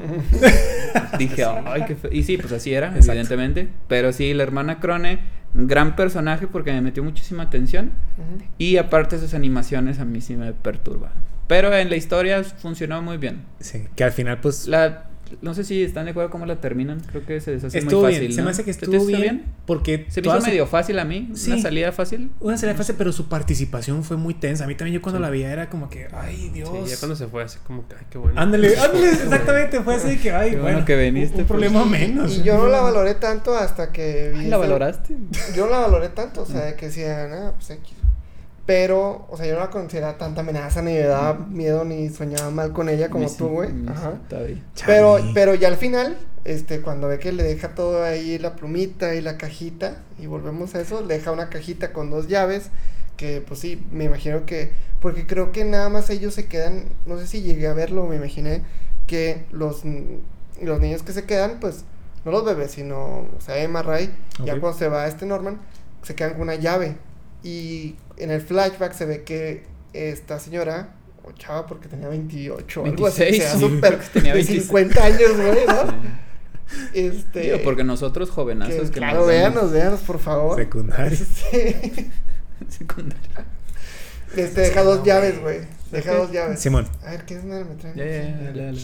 Dije 1.19 1.45
ay 1.45 1.85
qué 1.87 1.95
feo 1.97 2.11
y 2.13 2.23
sí 2.23 2.37
pues 2.39 2.53
así 2.53 2.73
era 2.73 2.89
Exacto. 2.89 3.13
evidentemente. 3.13 3.69
Pero 3.89 4.13
sí 4.13 4.33
la 4.35 4.43
hermana 4.43 4.81
Crone 4.81 5.21
un 5.55 5.67
gran 5.67 5.97
personaje 5.97 6.47
porque 6.47 6.73
me 6.73 6.81
metió 6.81 7.03
muchísima 7.05 7.45
atención. 7.45 7.93
Ujú. 8.19 8.45
y 8.59 8.77
aparte 8.79 9.19
sus 9.19 9.35
animaciones 9.35 9.99
a 9.99 10.05
mí 10.05 10.21
sí 10.21 10.37
me 10.37 10.53
perturban. 10.53 11.13
Pero 11.47 11.75
en 11.77 11.91
la 11.91 11.97
historia 11.97 12.43
funcionó 12.45 13.03
muy 13.03 13.19
bien. 13.19 13.43
Sí, 13.61 13.85
que 13.97 14.05
al 14.05 14.13
final, 14.13 14.41
pues. 14.41 14.67
la 14.69 15.07
no 15.41 15.55
sé 15.55 15.65
si 15.65 15.83
están 15.83 16.05
de 16.05 16.11
acuerdo 16.11 16.31
cómo 16.31 16.47
la 16.47 16.61
terminan 16.61 17.01
creo 17.01 17.25
que 17.25 17.41
se 17.41 17.53
deshace 17.53 17.79
estuvo 17.79 18.03
muy 18.03 18.11
bien. 18.11 18.21
fácil 18.23 18.35
Se 18.35 18.41
¿no? 18.41 18.45
me 18.45 18.51
hace 18.51 18.65
que 18.65 18.73
¿Se 18.73 18.79
te 18.81 18.85
estuvo 18.87 19.07
bien, 19.07 19.45
Porque. 19.67 20.07
Se 20.09 20.21
me 20.21 20.29
hizo 20.29 20.41
su- 20.41 20.47
medio 20.47 20.67
fácil 20.67 20.99
a 20.99 21.05
mí. 21.05 21.31
Sí. 21.35 21.53
Una 21.53 21.63
salida 21.63 21.93
fácil. 21.93 22.31
Una 22.41 22.57
salida 22.59 22.77
fácil, 22.77 22.95
pero 22.99 23.13
su 23.13 23.29
participación 23.29 24.05
fue 24.05 24.17
muy 24.17 24.35
tensa. 24.35 24.65
A 24.65 24.67
mí 24.67 24.75
también, 24.75 24.95
yo 24.97 25.03
cuando 25.03 25.19
Sí. 25.19 25.23
la 25.23 25.31
veía 25.31 25.53
era 25.53 25.69
como 25.71 25.89
que, 25.89 26.09
ay, 26.13 26.51
Dios. 26.53 26.69
Sí, 26.85 26.91
ya 26.91 26.97
cuando 26.99 27.17
se 27.17 27.27
fue 27.27 27.43
así 27.43 27.59
como 27.67 27.87
que, 27.89 27.95
ay, 27.97 28.07
qué 28.11 28.19
bueno. 28.19 28.41
Ándale, 28.41 28.77
ándale, 28.79 29.11
exactamente. 29.11 29.81
Fue 29.83 29.95
así 29.95 30.19
que, 30.19 30.33
ay, 30.33 30.51
Qué 30.51 30.57
bueno 30.57 30.73
bueno. 30.73 30.85
que 30.87 30.97
viniste, 30.97 31.35
Un, 31.37 31.41
un 31.43 31.47
pues. 31.47 31.61
problema 31.61 31.85
menos. 31.85 32.37
Y 32.37 32.43
yo 32.43 32.57
no 32.59 32.69
la 32.69 32.81
valoré 32.81 33.15
tanto 33.15 33.55
hasta 33.57 33.93
que 33.93 34.33
vi. 34.35 34.41
Ay, 34.41 34.49
¿La 34.49 34.57
valoraste? 34.59 35.17
Yo 35.57 35.67
no 35.67 35.73
la 35.73 35.79
valoré 35.81 36.09
tanto, 36.11 36.43
o 36.43 36.47
sea, 36.47 36.65
de 36.65 36.75
que 36.75 36.87
decía, 36.87 37.27
nada, 37.29 37.53
pues 37.53 37.71
X. 37.71 37.93
Pero, 38.75 39.27
o 39.29 39.37
sea, 39.37 39.45
yo 39.45 39.53
no 39.53 39.61
la 39.61 39.69
consideraba 39.69 40.17
tanta 40.17 40.41
amenaza, 40.41 40.81
ni 40.81 40.93
me 40.93 41.01
daba 41.01 41.35
miedo, 41.35 41.85
ni 41.85 42.09
soñaba 42.09 42.51
mal 42.51 42.73
con 42.73 42.89
ella 42.89 43.11
como 43.11 43.29
Sí, 43.29 43.37
tú, 43.37 43.49
güey. 43.49 43.69
sí, 43.69 43.85
Ajá. 43.87 44.15
Pero, 44.87 45.19
pero 45.35 45.55
ya 45.55 45.69
al 45.69 45.77
final, 45.77 46.17
este, 46.47 46.81
cuando 46.81 47.07
ve 47.07 47.19
que 47.19 47.33
le 47.33 47.43
deja 47.43 47.75
todo 47.75 48.03
ahí 48.03 48.39
la 48.39 48.57
plumita 48.57 49.15
y 49.15 49.21
la 49.21 49.37
cajita, 49.37 49.99
y 50.19 50.25
volvemos 50.25 50.75
a 50.75 50.81
eso, 50.81 51.03
le 51.03 51.19
deja 51.19 51.33
una 51.33 51.51
cajita 51.51 51.93
con 51.93 52.11
dos 52.11 52.29
llaves, 52.29 52.71
que 53.19 53.43
pues 53.47 53.61
sí, 53.61 53.85
me 53.93 54.05
imagino 54.05 54.47
que, 54.47 54.73
porque 55.01 55.27
creo 55.27 55.53
que 55.53 55.65
nada 55.65 55.91
más 55.91 56.09
ellos 56.09 56.33
se 56.33 56.47
quedan, 56.47 56.85
no 57.05 57.19
sé 57.19 57.27
si 57.27 57.43
llegué 57.43 57.67
a 57.69 57.75
verlo, 57.75 58.07
me 58.07 58.17
imaginé 58.17 58.63
que 59.07 59.45
los, 59.53 59.83
los 60.63 60.81
niños 60.81 61.03
que 61.03 61.13
se 61.13 61.25
quedan, 61.27 61.61
pues, 61.61 61.85
no 62.25 62.31
los 62.31 62.43
bebés, 62.47 62.71
sino, 62.71 62.97
o 62.97 63.41
sea, 63.45 63.59
Emma 63.59 63.83
Ray, 63.83 64.09
ya 64.47 64.59
cuando 64.59 64.79
se 64.79 64.89
va 64.89 65.07
este 65.09 65.27
Norman, 65.27 65.59
se 66.03 66.15
quedan 66.15 66.33
con 66.33 66.41
una 66.43 66.55
llave, 66.55 66.97
y 67.45 67.97
en 68.23 68.31
el 68.31 68.41
flashback 68.41 68.93
se 68.93 69.05
ve 69.05 69.23
que 69.23 69.65
esta 69.93 70.39
señora, 70.39 70.95
o 71.25 71.33
chava 71.33 71.67
porque 71.67 71.89
tenía 71.89 72.09
28 72.09 72.83
o 72.83 72.85
algo 72.85 73.07
así, 73.07 73.23
26, 73.23 73.43
o 73.43 73.59
sea, 73.59 73.59
sí. 73.59 73.75
súper, 73.75 73.99
Tenía 74.13 74.33
de 74.33 74.39
26. 74.39 74.63
50 74.67 75.05
años, 75.05 75.37
güey, 75.37 75.67
¿no? 75.67 76.23
Este. 76.95 77.41
Digo, 77.41 77.59
porque 77.65 77.85
nosotros 77.85 78.31
jovenazos 78.31 78.75
que, 78.75 78.87
que, 78.87 78.91
claro, 78.93 79.19
nos 79.21 79.29
véanos, 79.29 79.73
véanos, 79.73 80.01
por 80.01 80.19
favor. 80.19 80.57
Secundaria. 80.57 81.19
Sí. 81.19 82.11
secundaria. 82.69 83.45
Este, 84.37 84.63
deja 84.63 84.83
dos 84.83 85.05
llaves, 85.05 85.41
güey. 85.41 85.61
Deja 85.91 86.15
dos 86.15 86.33
llaves. 86.33 86.61
Simón. 86.61 86.89
A 87.05 87.11
ver, 87.11 87.25
¿qué 87.27 87.35
es 87.37 87.45
una 87.45 87.63
me 87.65 87.75
trae? 87.75 87.95
Ya, 87.95 88.05
ya, 88.55 88.73
ya. 88.73 88.83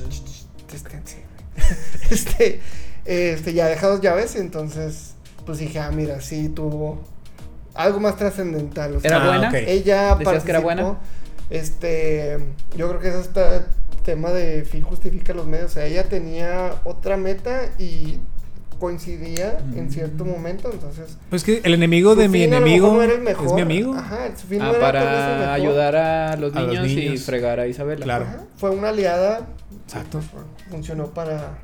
Este, 2.11 2.61
este, 3.05 3.53
ya 3.53 3.67
deja 3.67 3.89
dos 3.89 4.01
llaves, 4.01 4.37
entonces, 4.37 5.15
pues 5.45 5.59
dije, 5.59 5.81
ah, 5.81 5.91
mira, 5.91 6.21
sí 6.21 6.49
tuvo 6.51 7.03
algo 7.79 8.01
más 8.01 8.17
trascendental. 8.17 8.97
o 8.97 9.01
sea, 9.01 9.09
¿Era 9.09 9.23
Ah, 9.25 9.27
buena? 9.29 9.59
Ella 9.59 10.15
¿Decías 10.17 10.45
que 10.45 10.51
era 10.51 10.61
buena? 10.61 10.83
participó, 10.83 11.07
Este, 11.51 12.39
yo 12.77 12.89
creo 12.89 13.01
que 13.01 13.09
eso 13.09 13.21
está 13.21 13.67
tema 14.05 14.31
de 14.31 14.65
fin 14.65 14.83
justifica 14.83 15.33
los 15.35 15.47
medios. 15.47 15.71
O 15.71 15.75
sea, 15.75 15.87
ella 15.87 16.05
tenía 16.05 16.75
otra 16.85 17.17
meta 17.17 17.71
y 17.79 18.19
coincidía 18.79 19.59
en 19.75 19.91
cierto 19.91 20.25
Mm. 20.25 20.29
momento, 20.31 20.71
entonces. 20.73 21.17
Pues 21.31 21.43
que 21.45 21.61
el 21.65 21.75
enemigo 21.75 22.15
de 22.15 22.29
mi 22.29 22.43
enemigo 22.45 22.93
mejor 22.93 22.97
no 22.99 23.03
era 23.03 23.13
el 23.15 23.19
es 23.19 23.25
mejor. 23.25 23.55
mi 23.57 23.61
amigo. 23.63 23.95
Ajá, 23.95 24.19
su 24.37 24.47
fin 24.47 24.63
Ah, 24.63 24.67
no 24.67 24.71
era 24.75 24.79
el 24.79 24.81
para 24.85 25.01
mejor. 25.39 25.49
ayudar 25.55 25.97
a 25.97 26.37
los, 26.37 26.55
A 26.55 26.61
los 26.63 26.81
niños 26.81 26.87
y 27.15 27.19
fregar 27.19 27.59
a 27.61 27.67
Isabela. 27.67 28.05
Claro. 28.05 28.25
Ajá, 28.27 28.41
Fue 28.57 28.71
una 28.71 28.91
aliada. 28.91 29.47
Exacto. 29.85 30.21
funcionó 30.71 31.07
para 31.09 31.59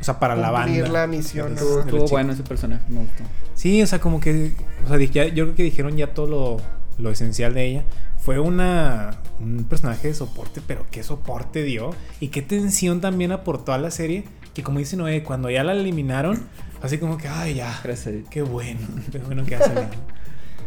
O 0.00 0.04
sea, 0.04 0.18
para 0.20 0.36
la 0.36 0.50
banda. 0.50 0.66
cumplir 0.68 0.88
la 0.90 1.06
misión. 1.08 1.54
Estuvo 1.54 1.84
chicos. 1.84 2.10
bueno 2.10 2.32
ese 2.32 2.42
personaje, 2.44 2.82
me 2.88 3.00
gustó. 3.00 3.24
Sí, 3.54 3.82
o 3.82 3.86
sea, 3.88 3.98
como 3.98 4.20
que. 4.20 4.52
O 4.88 4.96
sea, 4.96 4.98
ya- 5.06 5.26
yo 5.28 5.44
creo 5.44 5.54
que 5.54 5.62
dijeron 5.64 5.96
ya 5.96 6.14
todo 6.14 6.26
lo, 6.26 6.56
lo 6.98 7.10
esencial 7.10 7.54
de 7.54 7.66
ella. 7.66 7.84
Fue 8.18 8.38
una 8.38 9.18
un 9.40 9.64
personaje 9.64 10.08
de 10.08 10.14
soporte, 10.14 10.60
pero 10.66 10.84
qué 10.90 11.02
soporte 11.02 11.62
dio. 11.62 11.90
Y 12.20 12.28
qué 12.28 12.42
tensión 12.42 13.00
también 13.00 13.32
aportó 13.32 13.72
a 13.72 13.78
la 13.78 13.90
serie. 13.90 14.24
Que 14.54 14.62
como 14.62 14.80
dice 14.80 14.96
Noé, 14.96 15.22
cuando 15.22 15.48
ya 15.50 15.62
la 15.62 15.72
eliminaron, 15.72 16.40
así 16.82 16.98
como 16.98 17.16
que, 17.16 17.28
ay, 17.28 17.54
ya. 17.54 17.78
Gracias. 17.84 18.14
Qué 18.30 18.42
bueno, 18.42 18.80
qué 19.12 19.18
bueno 19.18 19.44
que. 19.44 19.56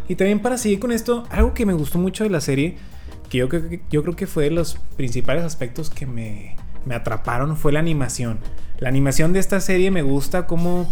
Y 0.08 0.16
también 0.16 0.40
para 0.40 0.58
seguir 0.58 0.80
con 0.80 0.92
esto, 0.92 1.26
algo 1.30 1.54
que 1.54 1.66
me 1.66 1.74
gustó 1.74 1.98
mucho 2.00 2.24
de 2.24 2.30
la 2.30 2.42
serie, 2.42 2.78
que 3.30 3.38
yo 3.40 3.50
creo 3.50 3.70
que, 3.70 3.82
yo 3.90 4.02
creo 4.04 4.16
que 4.16 4.28
fue 4.28 4.46
de 4.46 4.52
los 4.52 4.78
principales 4.98 5.44
aspectos 5.44 5.90
que 5.90 6.06
me, 6.06 6.56
me 6.86 6.96
atraparon, 6.96 7.56
fue 7.58 7.72
la 7.72 7.80
animación. 7.80 8.40
La 8.80 8.90
animación 8.90 9.32
de 9.34 9.40
esta 9.40 9.60
serie 9.62 9.92
me 9.92 10.02
gusta 10.02 10.48
cómo, 10.48 10.92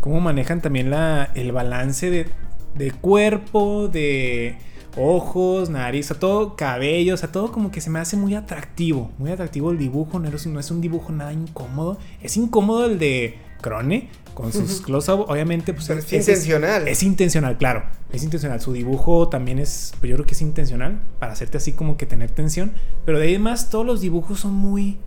cómo 0.00 0.20
manejan 0.20 0.60
también 0.60 0.90
la, 0.90 1.30
el 1.34 1.50
balance 1.52 2.10
de, 2.10 2.28
de 2.76 2.92
cuerpo, 2.92 3.88
de 3.88 4.56
ojos, 4.96 5.68
nariz, 5.68 6.06
o 6.06 6.08
sea, 6.08 6.18
todo 6.18 6.56
cabello, 6.56 7.14
o 7.14 7.16
sea, 7.16 7.30
todo 7.30 7.52
como 7.52 7.70
que 7.70 7.80
se 7.80 7.90
me 7.90 7.98
hace 7.98 8.16
muy 8.16 8.34
atractivo, 8.34 9.10
muy 9.18 9.30
atractivo 9.30 9.70
el 9.70 9.78
dibujo, 9.78 10.18
no 10.18 10.28
es, 10.28 10.46
no 10.46 10.58
es 10.58 10.70
un 10.70 10.80
dibujo 10.80 11.12
nada 11.12 11.32
incómodo, 11.32 11.98
es 12.22 12.36
incómodo 12.36 12.86
el 12.86 12.98
de 12.98 13.38
Crone, 13.60 14.08
con 14.36 14.52
sus 14.52 14.82
close-up, 14.82 15.24
obviamente, 15.28 15.72
pues 15.72 15.88
es 15.88 16.12
intencional. 16.12 16.86
es 16.86 17.02
intencional, 17.02 17.56
claro. 17.56 17.84
Es 18.12 18.22
intencional. 18.22 18.60
Su 18.60 18.74
dibujo 18.74 19.30
también 19.30 19.58
es, 19.58 19.94
pues 19.98 20.10
yo 20.10 20.16
creo 20.16 20.26
que 20.26 20.34
es 20.34 20.42
intencional 20.42 21.00
para 21.18 21.32
hacerte 21.32 21.56
así 21.56 21.72
como 21.72 21.96
que 21.96 22.04
tener 22.04 22.30
tensión. 22.30 22.72
Pero 23.06 23.18
de 23.18 23.28
ahí 23.28 23.38
más 23.38 23.70
todos 23.70 23.86
los 23.86 24.02
dibujos 24.02 24.40
son 24.40 24.52
muy, 24.52 24.98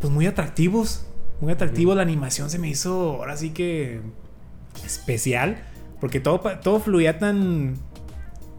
pues 0.00 0.12
muy 0.12 0.26
atractivos. 0.26 1.06
Muy 1.40 1.52
atractivos. 1.52 1.94
La 1.94 2.02
animación 2.02 2.50
se 2.50 2.58
me 2.58 2.68
hizo 2.68 3.12
ahora 3.12 3.36
sí 3.36 3.50
que 3.50 4.00
especial. 4.84 5.64
Porque 6.00 6.20
todo, 6.20 6.40
todo 6.62 6.80
fluía 6.80 7.18
tan, 7.18 7.74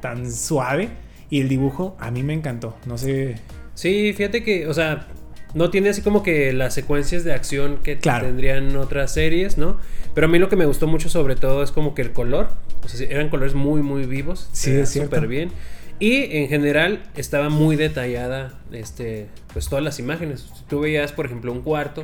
tan 0.02 0.32
suave. 0.32 0.90
Y 1.30 1.42
el 1.42 1.48
dibujo 1.50 1.96
a 2.00 2.10
mí 2.12 2.24
me 2.24 2.34
encantó. 2.34 2.76
No 2.86 2.98
sé. 2.98 3.36
Sí, 3.76 4.14
fíjate 4.14 4.44
que, 4.44 4.68
o 4.68 4.74
sea, 4.74 5.08
no 5.54 5.70
tiene 5.70 5.90
así 5.90 6.02
como 6.02 6.24
que 6.24 6.52
las 6.54 6.74
secuencias 6.74 7.24
de 7.24 7.34
acción 7.34 7.78
que 7.84 7.98
Claro. 8.00 8.26
tendrían 8.26 8.76
otras 8.78 9.14
series, 9.14 9.58
¿no? 9.58 9.78
Pero 10.16 10.26
a 10.26 10.30
mí 10.30 10.40
lo 10.40 10.50
que 10.50 10.56
me 10.56 10.66
gustó 10.66 10.88
mucho 10.88 11.08
sobre 11.08 11.36
todo 11.36 11.62
es 11.64 11.72
como 11.72 11.94
que 11.94 12.02
el 12.02 12.12
color, 12.14 12.50
o 12.84 12.88
sea, 12.88 13.08
eran 13.08 13.30
colores 13.30 13.54
muy, 13.54 13.82
muy 13.84 14.06
vivos. 14.06 14.50
Sí. 14.54 14.86
Súper 14.86 15.28
bien. 15.28 15.52
Y 16.00 16.36
en 16.38 16.48
general 16.48 17.04
estaba 17.16 17.50
muy 17.50 17.76
detallada, 17.76 18.54
este, 18.72 19.28
pues 19.54 19.68
todas 19.70 19.84
las 19.84 20.00
imágenes. 20.00 20.50
Si 20.58 20.64
tú 20.64 20.80
veías, 20.80 21.12
por 21.12 21.26
ejemplo, 21.28 21.52
un 21.52 21.62
cuarto, 21.62 22.02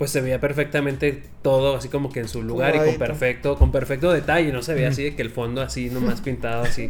pues 0.00 0.10
se 0.12 0.22
veía 0.22 0.40
perfectamente 0.40 1.22
todo 1.42 1.76
así 1.76 1.90
como 1.90 2.10
que 2.10 2.20
en 2.20 2.28
su 2.28 2.42
lugar 2.42 2.74
y 2.74 2.78
con 2.78 2.94
perfecto, 2.96 3.56
con 3.58 3.70
perfecto 3.70 4.10
detalle. 4.10 4.50
No 4.50 4.62
se 4.62 4.72
veía 4.72 4.88
así 4.88 5.04
de 5.04 5.14
que 5.14 5.20
el 5.20 5.28
fondo 5.28 5.60
así 5.60 5.90
nomás 5.90 6.20
pintado 6.22 6.62
así 6.62 6.88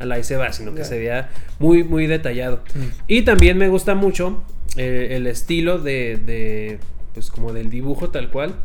a 0.00 0.04
la 0.04 0.18
y 0.18 0.24
se 0.24 0.34
va, 0.36 0.52
sino 0.52 0.74
que 0.74 0.84
se 0.84 0.98
veía 0.98 1.28
muy, 1.60 1.84
muy 1.84 2.08
detallado. 2.08 2.64
Mm. 2.74 2.80
Y 3.06 3.22
también 3.22 3.58
me 3.58 3.68
gusta 3.68 3.94
mucho 3.94 4.42
eh, 4.76 5.10
el 5.12 5.28
estilo 5.28 5.78
de, 5.78 6.16
de, 6.26 6.80
pues 7.14 7.30
como 7.30 7.52
del 7.52 7.70
dibujo 7.70 8.10
tal 8.10 8.28
cual. 8.28 8.56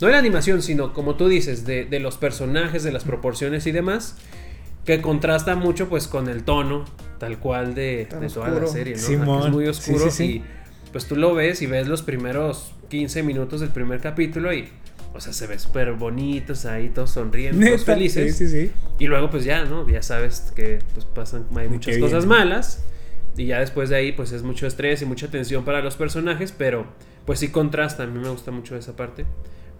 no 0.00 0.06
de 0.06 0.12
la 0.12 0.20
animación, 0.20 0.62
sino 0.62 0.92
como 0.92 1.16
tú 1.16 1.26
dices, 1.26 1.66
de, 1.66 1.84
de 1.84 1.98
los 1.98 2.18
personajes, 2.18 2.84
de 2.84 2.92
las 2.92 3.02
proporciones 3.02 3.66
y 3.66 3.72
demás, 3.72 4.18
que 4.84 5.00
contrasta 5.02 5.56
mucho 5.56 5.88
pues 5.88 6.06
con 6.06 6.28
el 6.28 6.44
tono 6.44 6.84
tal 7.18 7.40
cual 7.40 7.74
de, 7.74 8.06
de 8.20 8.28
toda 8.28 8.46
la 8.50 8.54
oscuro. 8.54 8.68
serie, 8.68 8.94
¿no? 9.18 9.46
Es 9.46 9.50
muy 9.52 9.64
Sí, 9.64 9.70
oscuro 9.70 10.10
sí, 10.12 10.16
sí. 10.16 10.24
y 10.24 10.44
pues 10.92 11.06
tú 11.06 11.16
lo 11.16 11.34
ves 11.34 11.62
y 11.62 11.66
ves 11.66 11.88
los 11.88 12.02
primeros 12.02 12.72
15 12.90 13.22
minutos 13.22 13.60
del 13.60 13.70
primer 13.70 14.00
capítulo 14.00 14.52
y, 14.52 14.68
o 15.14 15.20
sea, 15.20 15.32
se 15.32 15.46
ve 15.46 15.58
súper 15.58 15.92
bonitos 15.92 16.66
ahí, 16.66 16.90
todos 16.90 17.10
sonriendo, 17.10 17.66
todos 17.66 17.84
felices. 17.84 18.36
Sí, 18.36 18.46
sí, 18.46 18.66
sí. 18.66 18.72
Y 18.98 19.06
luego 19.06 19.30
pues 19.30 19.44
ya, 19.44 19.64
¿no? 19.64 19.88
Ya 19.88 20.02
sabes 20.02 20.52
que 20.54 20.80
pues 20.94 21.06
pasan, 21.06 21.46
hay 21.56 21.68
muchas 21.68 21.94
qué 21.94 22.00
cosas 22.00 22.26
bien. 22.26 22.38
malas. 22.38 22.84
Y 23.36 23.46
ya 23.46 23.60
después 23.60 23.88
de 23.88 23.96
ahí 23.96 24.12
pues 24.12 24.32
es 24.32 24.42
mucho 24.42 24.66
estrés 24.66 25.00
y 25.00 25.06
mucha 25.06 25.28
tensión 25.28 25.64
para 25.64 25.80
los 25.80 25.96
personajes, 25.96 26.52
pero 26.52 26.86
pues 27.24 27.38
sí 27.38 27.48
contrasta, 27.48 28.02
a 28.02 28.06
mí 28.06 28.18
me 28.18 28.28
gusta 28.28 28.50
mucho 28.50 28.76
esa 28.76 28.94
parte. 28.94 29.24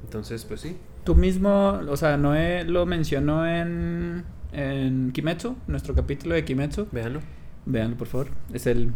Entonces 0.02 0.44
pues 0.46 0.62
sí. 0.62 0.78
Tú 1.04 1.14
mismo, 1.14 1.80
o 1.88 1.96
sea, 1.98 2.16
Noé 2.16 2.64
lo 2.64 2.86
mencionó 2.86 3.46
en, 3.46 4.24
en 4.52 5.12
Kimetsu, 5.12 5.56
nuestro 5.66 5.94
capítulo 5.94 6.34
de 6.34 6.44
Kimetsu. 6.44 6.88
Véanlo. 6.92 7.20
Véanlo, 7.66 7.96
por 7.96 8.08
favor. 8.08 8.28
Es 8.52 8.66
el 8.66 8.92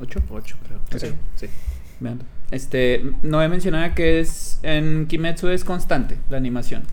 8. 0.00 0.20
8 0.30 0.56
creo. 0.66 0.80
Sí. 1.36 1.46
Este, 2.50 3.04
Noé 3.22 3.48
mencionaba 3.48 3.94
que 3.94 4.20
es 4.20 4.58
en 4.62 5.06
Kimetsu 5.06 5.48
es 5.48 5.64
constante 5.64 6.16
la 6.30 6.36
animación. 6.38 6.84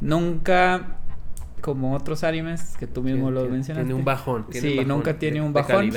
Nunca 0.00 0.98
como 1.60 1.94
otros 1.94 2.24
animes 2.24 2.76
que 2.78 2.86
tú 2.86 3.02
mismo 3.02 3.30
lo 3.30 3.48
mencionaste. 3.48 3.84
Tiene 3.86 3.94
un 3.98 4.04
bajón. 4.04 4.46
tiene 4.50 4.60
Sí, 4.68 4.72
un 4.72 4.76
bajón 4.78 4.88
nunca 4.88 5.18
tiene 5.18 5.40
de- 5.40 5.46
un 5.46 5.52
bajón. 5.52 5.90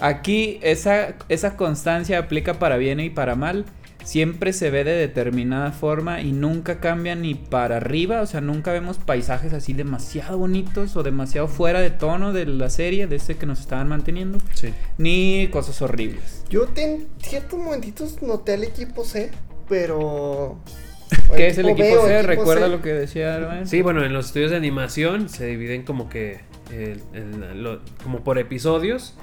Aquí 0.00 0.58
esa, 0.62 1.14
esa 1.28 1.56
constancia 1.56 2.18
aplica 2.18 2.54
para 2.54 2.76
bien 2.76 3.00
y 3.00 3.08
para 3.10 3.34
mal. 3.36 3.64
Siempre 4.06 4.52
se 4.52 4.70
ve 4.70 4.84
de 4.84 4.92
determinada 4.92 5.72
forma 5.72 6.20
y 6.20 6.30
nunca 6.30 6.78
cambia 6.78 7.16
ni 7.16 7.34
para 7.34 7.78
arriba. 7.78 8.20
O 8.22 8.26
sea, 8.26 8.40
nunca 8.40 8.70
vemos 8.72 8.98
paisajes 8.98 9.52
así 9.52 9.72
demasiado 9.72 10.38
bonitos 10.38 10.94
o 10.96 11.02
demasiado 11.02 11.48
fuera 11.48 11.80
de 11.80 11.90
tono 11.90 12.32
de 12.32 12.46
la 12.46 12.70
serie, 12.70 13.08
de 13.08 13.16
ese 13.16 13.36
que 13.36 13.46
nos 13.46 13.58
estaban 13.58 13.88
manteniendo. 13.88 14.38
Sí. 14.54 14.72
Ni 14.96 15.48
cosas 15.48 15.82
horribles. 15.82 16.44
Yo 16.48 16.68
en 16.76 17.08
ciertos 17.20 17.58
momentitos 17.58 18.22
noté 18.22 18.54
al 18.54 18.62
equipo 18.62 19.04
C, 19.04 19.32
pero. 19.68 20.56
¿Qué 21.36 21.48
es 21.48 21.58
el 21.58 21.68
equipo 21.70 21.88
B 22.04 22.08
C? 22.08 22.14
equipo 22.18 22.26
¿Recuerda 22.28 22.66
C. 22.66 22.70
lo 22.70 22.82
que 22.82 22.92
decía 22.92 23.38
Rubén? 23.40 23.66
Sí, 23.66 23.82
bueno, 23.82 24.04
en 24.04 24.12
los 24.12 24.26
estudios 24.26 24.52
de 24.52 24.56
animación 24.56 25.28
se 25.28 25.46
dividen 25.46 25.82
como 25.82 26.08
que 26.08 26.40
el- 26.72 27.02
el- 27.12 27.62
lo- 27.62 27.80
como 28.04 28.22
por 28.22 28.38
episodios 28.38 29.14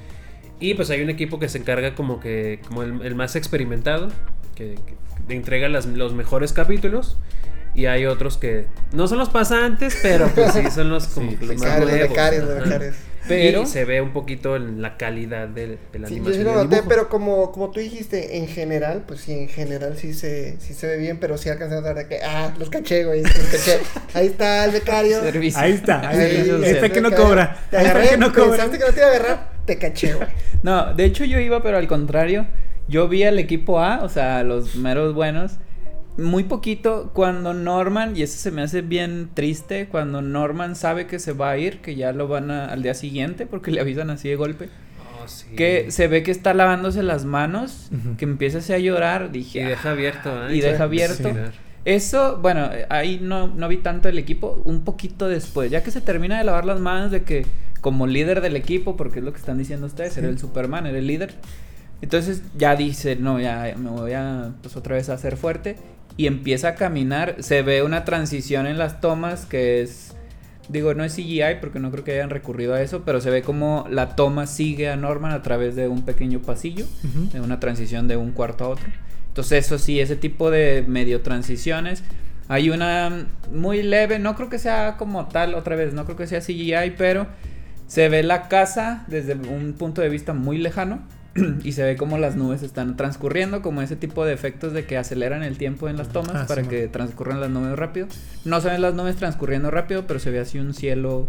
y 0.60 0.74
pues 0.74 0.90
hay 0.90 1.02
un 1.02 1.10
equipo 1.10 1.40
que 1.40 1.48
se 1.48 1.58
encarga 1.58 1.96
como 1.96 2.20
que 2.20 2.60
como 2.68 2.84
el, 2.84 3.02
el 3.02 3.16
más 3.16 3.36
experimentado 3.38 4.10
que, 4.56 4.76
que 5.28 5.34
entrega 5.34 5.70
las- 5.70 5.86
los 5.86 6.14
mejores 6.14 6.54
capítulos 6.54 7.18
y 7.76 7.88
hay 7.88 8.06
otros 8.06 8.38
que 8.38 8.68
no 8.92 9.08
son 9.08 9.18
los 9.18 9.30
pasantes, 9.30 9.98
pero 10.02 10.28
pues 10.36 10.54
sí 10.54 10.62
son 10.72 10.90
los 10.90 11.08
como 11.14 11.32
Sí, 11.32 11.38
que 11.38 11.46
los 11.48 11.58
más 11.58 11.80
nuevos. 11.80 12.18
Pero- 13.26 13.62
y 13.64 13.66
se 13.68 13.86
ve 13.86 14.02
un 14.02 14.12
poquito 14.12 14.58
en 14.58 14.82
la 14.82 14.98
calidad 14.98 15.48
de, 15.48 15.78
de 15.94 16.00
la 16.00 16.10
Sí, 16.10 16.16
yo 16.16 16.24
animación. 16.24 16.34
sí 16.34 16.44
lo 16.44 16.56
noté, 16.62 16.84
pero 16.90 17.08
como, 17.08 17.54
como 17.54 17.72
tú 17.72 17.80
dijiste, 17.80 18.38
en 18.38 18.48
general, 18.50 19.04
pues 19.08 19.22
sí, 19.22 19.32
en 19.32 19.48
general 19.48 19.96
sí 19.98 20.14
se, 20.14 20.60
sí 20.60 20.74
se 20.74 20.88
ve 20.88 20.98
bien, 20.98 21.20
pero 21.22 21.38
sí 21.38 21.48
alcancé 21.48 21.76
a 21.76 21.94
de 21.94 22.06
que, 22.06 22.20
ah, 22.22 22.54
los 22.60 22.70
caché, 22.70 23.06
güey, 23.06 23.24
los 23.24 23.32
caché. 23.32 23.80
Ahí 24.14 24.28
está 24.28 24.66
el 24.66 24.72
becario. 24.72 25.22
Servicio. 25.22 25.58
Ahí 25.62 25.72
está. 25.72 26.10
Ahí, 26.10 26.20
Ahí, 26.20 26.36
está 26.42 26.58
social. 26.58 26.92
que 26.92 27.00
no 27.02 27.12
cobra. 27.16 27.58
Te 27.72 27.78
Ahí 27.78 27.86
está 27.86 27.92
agarré, 27.98 28.10
que 28.10 28.18
no 28.18 28.34
cobra. 28.34 28.50
pensaste 28.50 28.78
que 28.78 28.84
no 28.88 28.92
te 28.92 29.00
iba 29.00 29.08
a 29.08 29.10
agarrar, 29.12 29.52
te 29.66 29.78
caché, 29.78 30.14
güey. 30.16 30.28
No, 30.62 30.94
de 30.94 31.06
hecho 31.06 31.24
yo 31.24 31.40
iba, 31.40 31.64
pero 31.64 31.78
al 31.78 31.88
contrario. 31.88 32.46
Yo 32.88 33.08
vi 33.08 33.24
al 33.24 33.40
equipo 33.40 33.80
A, 33.80 34.04
o 34.04 34.10
sea, 34.10 34.44
los 34.44 34.76
meros 34.76 35.14
buenos, 35.14 35.54
muy 36.18 36.44
poquito 36.44 37.12
cuando 37.14 37.54
Norman, 37.54 38.16
y 38.16 38.22
eso 38.22 38.38
se 38.38 38.52
me 38.52 38.62
hace 38.62 38.82
bien 38.82 39.30
triste, 39.34 39.88
cuando 39.88 40.22
Norman 40.22 40.76
sabe 40.76 41.08
que 41.08 41.18
se 41.20 41.34
va 41.34 41.52
a 41.52 41.58
ir, 41.58 41.80
que 41.80 41.96
ya 41.96 42.12
lo 42.12 42.28
van 42.28 42.52
a- 42.52 42.66
al 42.68 42.84
día 42.84 42.94
siguiente, 42.94 43.46
porque 43.48 43.72
le 43.72 43.80
avisan 43.82 44.10
así 44.10 44.30
de 44.30 44.36
golpe, 44.36 44.70
Oh, 45.24 45.28
sí. 45.28 45.48
que 45.56 45.90
se 45.92 46.08
ve 46.08 46.22
que 46.22 46.32
está 46.32 46.54
lavándose 46.54 47.02
las 47.02 47.26
manos, 47.26 47.90
que 48.18 48.26
empieza 48.26 48.60
así 48.60 48.74
a 48.74 48.78
llorar, 48.80 49.32
dije... 49.32 49.62
y 49.62 49.64
deja 49.64 49.90
"Ah". 49.90 49.92
abierto. 49.94 50.48
¿eh? 50.50 50.56
y 50.56 50.62
deja 50.62 50.84
abierto. 50.84 51.30
Sí. 51.30 51.36
Eso, 51.86 52.38
bueno, 52.42 52.70
ahí 52.90 53.20
no, 53.22 53.48
no 53.48 53.68
vi 53.68 53.78
tanto 53.78 54.08
el 54.08 54.18
equipo, 54.18 54.62
un 54.66 54.84
poquito 54.86 55.28
después, 55.28 55.72
ya 55.72 55.84
que 55.84 55.92
se 55.92 56.00
termina 56.02 56.38
de 56.38 56.44
lavar 56.44 56.66
las 56.66 56.80
manos 56.80 57.12
de 57.12 57.24
que 57.24 57.46
como 57.82 58.08
líder 58.08 58.40
del 58.42 58.56
equipo, 58.56 58.96
porque 58.96 59.20
es 59.20 59.26
lo 59.26 59.34
que 59.34 59.40
están 59.40 59.58
diciendo 59.58 59.88
ustedes, 59.88 60.16
era 60.18 60.30
el 60.30 60.38
Superman, 60.40 60.86
era 60.86 60.98
el 60.98 61.08
líder. 61.08 61.34
Entonces 62.04 62.42
ya 62.58 62.76
dice, 62.76 63.16
no, 63.16 63.40
ya 63.40 63.74
me 63.78 63.90
voy 63.90 64.12
a 64.12 64.52
pues 64.62 64.76
otra 64.76 64.98
vez 64.98 65.08
a 65.08 65.14
hacer 65.14 65.38
fuerte 65.38 65.78
y 66.18 66.28
empieza 66.28 66.68
a 66.68 66.76
caminar, 66.76 67.38
se 67.40 67.62
ve 67.62 67.82
una 67.82 68.04
transición 68.04 68.68
en 68.68 68.78
las 68.78 69.00
tomas 69.00 69.46
que 69.46 69.82
es 69.82 70.14
digo, 70.68 70.94
no 70.96 71.06
es 71.06 71.16
CGI 71.16 71.62
porque 71.62 71.80
no 71.80 71.92
creo 71.92 72.04
que 72.04 72.12
hayan 72.12 72.30
recurrido 72.30 72.74
a 72.74 72.82
eso, 72.82 73.04
pero 73.06 73.22
se 73.22 73.30
ve 73.30 73.42
como 73.42 73.88
la 73.90 74.18
toma 74.18 74.48
sigue 74.48 74.90
a 74.90 74.98
Norman 74.98 75.32
a 75.32 75.44
través 75.44 75.78
de 75.78 75.88
un 75.88 76.04
pequeño 76.04 76.42
pasillo 76.42 76.86
de 77.32 77.40
una 77.40 77.62
transición 77.62 78.10
de 78.10 78.18
un 78.18 78.32
cuarto 78.32 78.66
a 78.66 78.68
otro. 78.68 78.88
Entonces, 79.30 79.66
eso 79.66 79.78
sí, 79.78 80.02
ese 80.02 80.18
tipo 80.18 80.52
de 80.52 80.84
medio 80.86 81.22
transiciones. 81.22 82.04
Hay 82.50 82.70
una 82.70 83.28
muy 83.50 83.82
leve, 83.82 84.20
no 84.20 84.36
creo 84.36 84.50
que 84.50 84.60
sea 84.60 84.98
como 84.98 85.28
tal, 85.28 85.56
otra 85.56 85.78
vez, 85.78 85.94
no 85.94 86.04
creo 86.04 86.18
que 86.18 86.28
sea 86.28 86.42
CGI, 86.42 86.96
pero 86.98 87.28
se 87.88 88.10
ve 88.10 88.24
la 88.24 88.50
casa 88.50 89.06
desde 89.08 89.36
un 89.36 89.74
punto 89.74 90.02
de 90.02 90.10
vista 90.10 90.34
muy 90.34 90.58
lejano 90.58 91.02
y 91.64 91.72
se 91.72 91.84
ve 91.84 91.96
como 91.98 92.18
las 92.18 92.36
nubes 92.36 92.62
están 92.64 92.96
transcurriendo, 92.98 93.62
como 93.62 93.82
ese 93.82 93.96
tipo 93.96 94.26
de 94.26 94.34
efectos 94.34 94.74
de 94.74 94.86
que 94.86 94.98
aceleran 94.98 95.44
el 95.44 95.58
tiempo 95.58 95.90
en 95.90 95.98
las 95.98 96.10
tomas 96.10 96.36
Ah, 96.36 96.46
para 96.48 96.64
sí, 96.64 96.70
que 96.70 96.88
transcurran 96.88 97.42
las 97.42 97.50
nubes 97.50 97.78
rápido. 97.78 98.08
No 98.46 98.62
se 98.62 98.70
ven 98.70 98.82
las 98.82 98.94
nubes 98.94 99.16
transcurriendo 99.16 99.72
rápido, 99.72 100.06
pero 100.08 100.20
se 100.20 100.30
ve 100.32 100.40
así 100.40 100.60
un 100.60 100.74
cielo, 100.74 101.28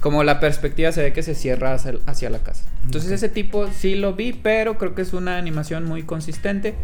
como 0.00 0.24
la 0.24 0.40
perspectiva 0.40 0.92
se 0.92 1.02
ve 1.02 1.12
que 1.12 1.22
se 1.22 1.34
cierra 1.34 1.72
hacia, 1.74 1.94
hacia 2.06 2.28
la 2.30 2.38
casa. 2.40 2.64
Entonces 2.84 3.10
Ok. 3.10 3.14
ese 3.14 3.28
tipo 3.30 3.68
sí 3.72 3.94
lo 3.94 4.12
vi, 4.12 4.32
pero 4.34 4.76
creo 4.78 4.94
que 4.94 5.02
es 5.02 5.12
una 5.14 5.38
animación 5.38 5.84
muy 5.84 6.02
consistente. 6.02 6.74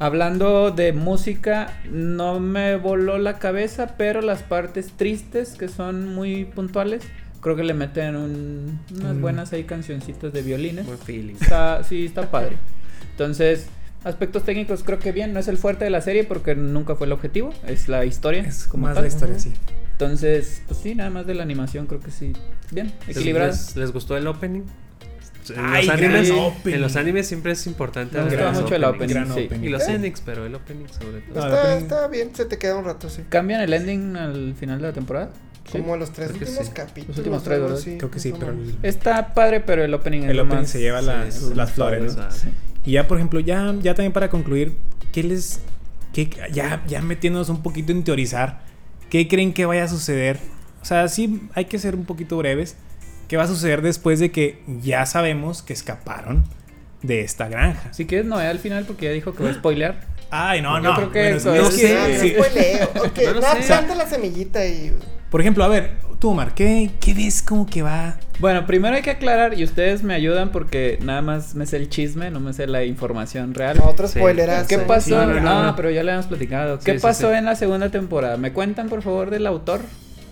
Hablando 0.00 0.72
de 0.72 0.92
música, 0.92 1.72
no 1.88 2.40
me 2.40 2.74
voló 2.76 3.16
la 3.18 3.38
cabeza, 3.38 3.94
pero 3.96 4.22
las 4.22 4.42
partes 4.42 4.92
tristes 4.96 5.50
que 5.50 5.68
son 5.68 6.08
muy 6.14 6.44
puntuales, 6.46 7.02
creo 7.44 7.54
que 7.54 7.62
le 7.62 7.74
meten 7.74 8.16
un- 8.16 8.80
unas 8.98 9.14
Mm. 9.14 9.20
buenas 9.20 9.52
ahí 9.52 9.62
cancioncitas 9.62 10.32
de 10.32 10.42
violines. 10.42 10.84
Buen 10.86 10.98
feeling. 10.98 11.34
Está, 11.40 11.84
sí, 11.84 12.06
está 12.06 12.28
padre. 12.30 12.56
Entonces, 13.12 13.66
aspectos 14.02 14.42
técnicos 14.44 14.82
creo 14.82 14.98
que 14.98 15.12
bien, 15.12 15.32
no 15.32 15.38
es 15.38 15.46
el 15.46 15.56
fuerte 15.58 15.84
de 15.84 15.90
la 15.90 16.00
serie 16.00 16.24
porque 16.24 16.56
nunca 16.56 16.96
fue 16.96 17.06
el 17.06 17.12
objetivo, 17.12 17.52
es 17.68 17.88
la 17.88 18.04
historia. 18.04 18.42
Es 18.42 18.66
como 18.66 18.84
más 18.86 18.94
tal. 18.94 19.04
la 19.04 19.08
historia, 19.08 19.38
sí. 19.38 19.52
Entonces, 19.92 20.62
pues 20.66 20.80
sí, 20.80 20.94
nada 20.96 21.10
más 21.10 21.26
de 21.26 21.34
la 21.34 21.44
animación 21.44 21.86
creo 21.86 22.00
que 22.00 22.10
sí. 22.10 22.32
Bien, 22.72 22.92
¿Les- 23.06 23.16
equilibrada. 23.16 23.50
¿Les, 23.52 23.76
les 23.76 23.92
gustó 23.92 24.16
el 24.16 24.26
opening? 24.26 24.62
En, 25.50 25.58
Ay, 25.62 25.84
los 25.86 25.94
animes, 25.94 26.30
opening. 26.30 26.74
en 26.76 26.80
los 26.80 26.96
animes 26.96 27.28
siempre 27.28 27.52
es 27.52 27.66
importante. 27.66 28.16
Me 28.16 28.24
gustaba 28.24 28.52
mucho 28.52 28.74
el 28.74 28.82
opening, 28.84 29.14
Gran 29.14 29.34
sí. 29.34 29.44
opening. 29.44 29.64
Y 29.64 29.68
los 29.68 29.86
endings, 29.86 30.22
pero 30.22 30.46
el 30.46 30.54
opening 30.54 30.86
sobre 30.88 31.20
todo. 31.20 31.44
Está, 31.46 31.76
está 31.76 32.08
bien, 32.08 32.34
se 32.34 32.46
te 32.46 32.56
queda 32.58 32.76
un 32.76 32.84
rato, 32.86 33.10
sí. 33.10 33.22
¿Cambian 33.28 33.60
el 33.60 33.72
ending 33.74 34.16
al 34.16 34.54
final 34.54 34.80
de 34.80 34.86
la 34.88 34.92
temporada? 34.94 35.30
Sí. 35.70 35.78
Como 35.78 35.96
los 35.96 36.12
tres 36.12 36.30
últimos 36.30 36.54
sí. 36.66 36.72
capítulos. 36.74 37.08
Los 37.08 37.18
últimos 37.18 37.42
tres, 37.44 37.60
¿verdad? 37.60 37.76
así, 37.78 37.96
Creo 37.98 38.10
que 38.10 38.20
sí, 38.20 38.32
pero 38.38 38.52
el, 38.52 38.76
Está 38.82 39.32
padre, 39.34 39.60
pero 39.60 39.82
el 39.84 39.94
opening 39.94 40.22
es 40.24 40.30
el 40.30 40.40
opening 40.40 40.60
más- 40.62 40.70
se 40.70 40.80
lleva 40.80 41.00
la- 41.00 41.30
sí, 41.30 41.52
las 41.54 41.72
flores, 41.72 42.16
¿no? 42.16 42.30
Sí. 42.30 42.48
Y 42.84 42.92
ya, 42.92 43.08
por 43.08 43.16
ejemplo, 43.18 43.40
ya, 43.40 43.74
ya 43.80 43.94
también 43.94 44.12
para 44.12 44.28
concluir, 44.28 44.74
¿qué 45.12 45.22
les. 45.22 45.60
Qué, 46.12 46.28
ya, 46.52 46.84
ya 46.86 47.00
metiéndonos 47.02 47.48
un 47.48 47.62
poquito 47.62 47.90
en 47.92 48.04
teorizar, 48.04 48.60
¿qué 49.10 49.26
creen 49.26 49.52
que 49.52 49.64
vaya 49.66 49.84
a 49.84 49.88
suceder? 49.88 50.38
O 50.82 50.84
sea, 50.84 51.08
sí 51.08 51.48
hay 51.54 51.64
que 51.64 51.78
ser 51.78 51.94
un 51.96 52.04
poquito 52.04 52.36
breves. 52.36 52.76
¿Qué 53.26 53.38
va 53.38 53.44
a 53.44 53.48
suceder 53.48 53.80
después 53.80 54.20
de 54.20 54.30
que 54.30 54.62
ya 54.82 55.06
sabemos 55.06 55.62
que 55.62 55.72
escaparon 55.72 56.44
de 57.02 57.22
esta 57.22 57.48
granja? 57.48 57.90
Si 57.94 58.04
quieres, 58.04 58.26
no, 58.26 58.36
al 58.36 58.58
final 58.58 58.84
porque 58.84 59.06
ya 59.06 59.12
dijo 59.12 59.34
que 59.34 59.42
va 59.42 59.50
a 59.50 59.54
spoilear. 59.60 60.02
Ay, 60.36 60.60
no, 60.62 60.76
Yo 60.76 60.82
no. 60.82 60.94
creo 60.96 61.12
que 61.12 61.20
bueno, 61.20 61.36
eso 61.36 61.54
es 61.54 61.60
es- 61.60 61.64
No, 61.72 61.76
que- 61.76 61.94
no, 61.94 62.08
no 62.08 62.20
sí. 62.20 62.30
spoileo. 62.30 62.90
Ok, 63.04 63.18
No 63.40 63.42
sé. 63.62 63.66
planta 63.68 63.94
la 63.94 64.06
semillita 64.08 64.66
y. 64.66 64.92
Por 65.30 65.40
ejemplo, 65.40 65.62
a 65.64 65.68
ver, 65.68 65.98
tú, 66.18 66.30
Omar, 66.30 66.54
¿qué, 66.54 66.90
qué 67.00 67.14
ves 67.14 67.42
como 67.42 67.66
que 67.66 67.82
va? 67.82 68.18
Bueno, 68.40 68.66
primero 68.66 68.96
hay 68.96 69.02
que 69.02 69.10
aclarar 69.10 69.58
y 69.58 69.62
ustedes 69.64 70.02
me 70.02 70.14
ayudan 70.14 70.50
porque 70.50 70.98
nada 71.02 71.22
más 71.22 71.54
me 71.54 71.66
sé 71.66 71.76
el 71.76 71.88
chisme, 71.88 72.30
no 72.30 72.40
me 72.40 72.52
sé 72.52 72.66
la 72.66 72.84
información 72.84 73.54
real. 73.54 73.76
No, 73.78 73.84
otro 73.84 74.08
Sí. 74.08 74.18
spoilerazo. 74.18 74.68
¿Qué 74.68 74.78
pasó? 74.78 75.10
No, 75.24 75.26
no, 75.34 75.40
no, 75.40 75.50
ah, 75.50 75.66
no. 75.66 75.76
pero 75.76 75.90
ya 75.90 76.02
le 76.02 76.12
hemos 76.12 76.26
platicado. 76.26 76.78
Sí, 76.78 76.84
¿Qué 76.84 76.92
sí, 76.98 77.02
pasó 77.02 77.30
sí. 77.30 77.36
en 77.36 77.44
la 77.44 77.54
segunda 77.56 77.90
temporada? 77.90 78.36
¿Me 78.36 78.52
cuentan, 78.52 78.88
por 78.88 79.02
favor, 79.02 79.30
del 79.30 79.46
autor? 79.46 79.80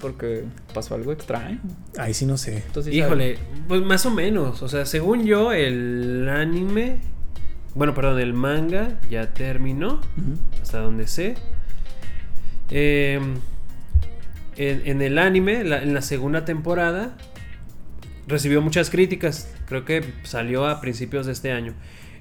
Porque 0.01 0.45
pasó 0.75 0.97
algo 0.97 1.13
extraño. 1.13 1.61
Ahí 1.97 2.13
sí 2.13 2.27
no 2.27 2.37
sé. 2.37 2.57
Entonces, 2.67 2.93
Híjole, 2.93 3.39
pues 3.69 3.83
más 3.83 4.05
o 4.05 4.11
menos. 4.11 4.61
O 4.63 4.69
sea, 4.69 4.85
según 4.85 5.25
yo, 5.25 5.53
el 5.53 6.29
anime. 6.29 6.99
Bueno, 7.75 7.95
perdón, 7.95 8.21
el 8.21 8.35
manga 8.35 8.99
ya 9.11 9.33
terminó. 9.33 10.01
Hasta 10.61 10.79
donde 10.81 11.07
sé. 11.07 11.37
Eh, 12.71 13.21
en, 14.57 14.83
en 14.87 15.03
el 15.03 15.19
anime, 15.19 15.65
la- 15.65 15.83
en 15.83 15.95
la 15.95 16.03
segunda 16.03 16.45
temporada, 16.45 17.17
recibió 18.27 18.61
muchas 18.61 18.91
críticas. 18.91 19.53
Creo 19.67 19.85
que 19.85 20.05
salió 20.25 20.67
a 20.67 20.81
principios 20.81 21.27
de 21.27 21.33
este 21.33 21.53
año. 21.53 21.73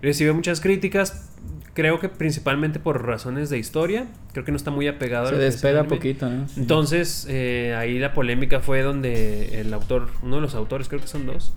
Recibió 0.02 0.34
muchas 0.34 0.62
críticas, 0.62 1.30
creo 1.74 2.00
que 2.00 2.10
principalmente 2.10 2.80
por 2.80 3.06
razones 3.06 3.50
de 3.50 3.60
historia. 3.60 4.08
Creo 4.32 4.46
que 4.46 4.52
no 4.52 4.58
está 4.58 4.72
muy 4.72 4.88
apegado 4.88 5.26
a 5.28 5.30
Se 5.30 5.36
es 5.36 5.40
el 5.42 5.52
despega 5.52 5.84
poquito, 5.84 6.30
¿no? 6.30 6.48
Sí. 6.48 6.62
Entonces, 6.62 7.28
eh, 7.30 7.76
ahí 7.78 8.00
la 8.00 8.14
polémica 8.14 8.62
fue 8.62 8.82
donde 8.82 9.60
el 9.62 9.74
autor, 9.74 10.10
uno 10.24 10.38
de 10.38 10.42
los 10.42 10.56
autores, 10.56 10.88
creo 10.88 11.02
que 11.02 11.08
son 11.08 11.26
dos, 11.28 11.54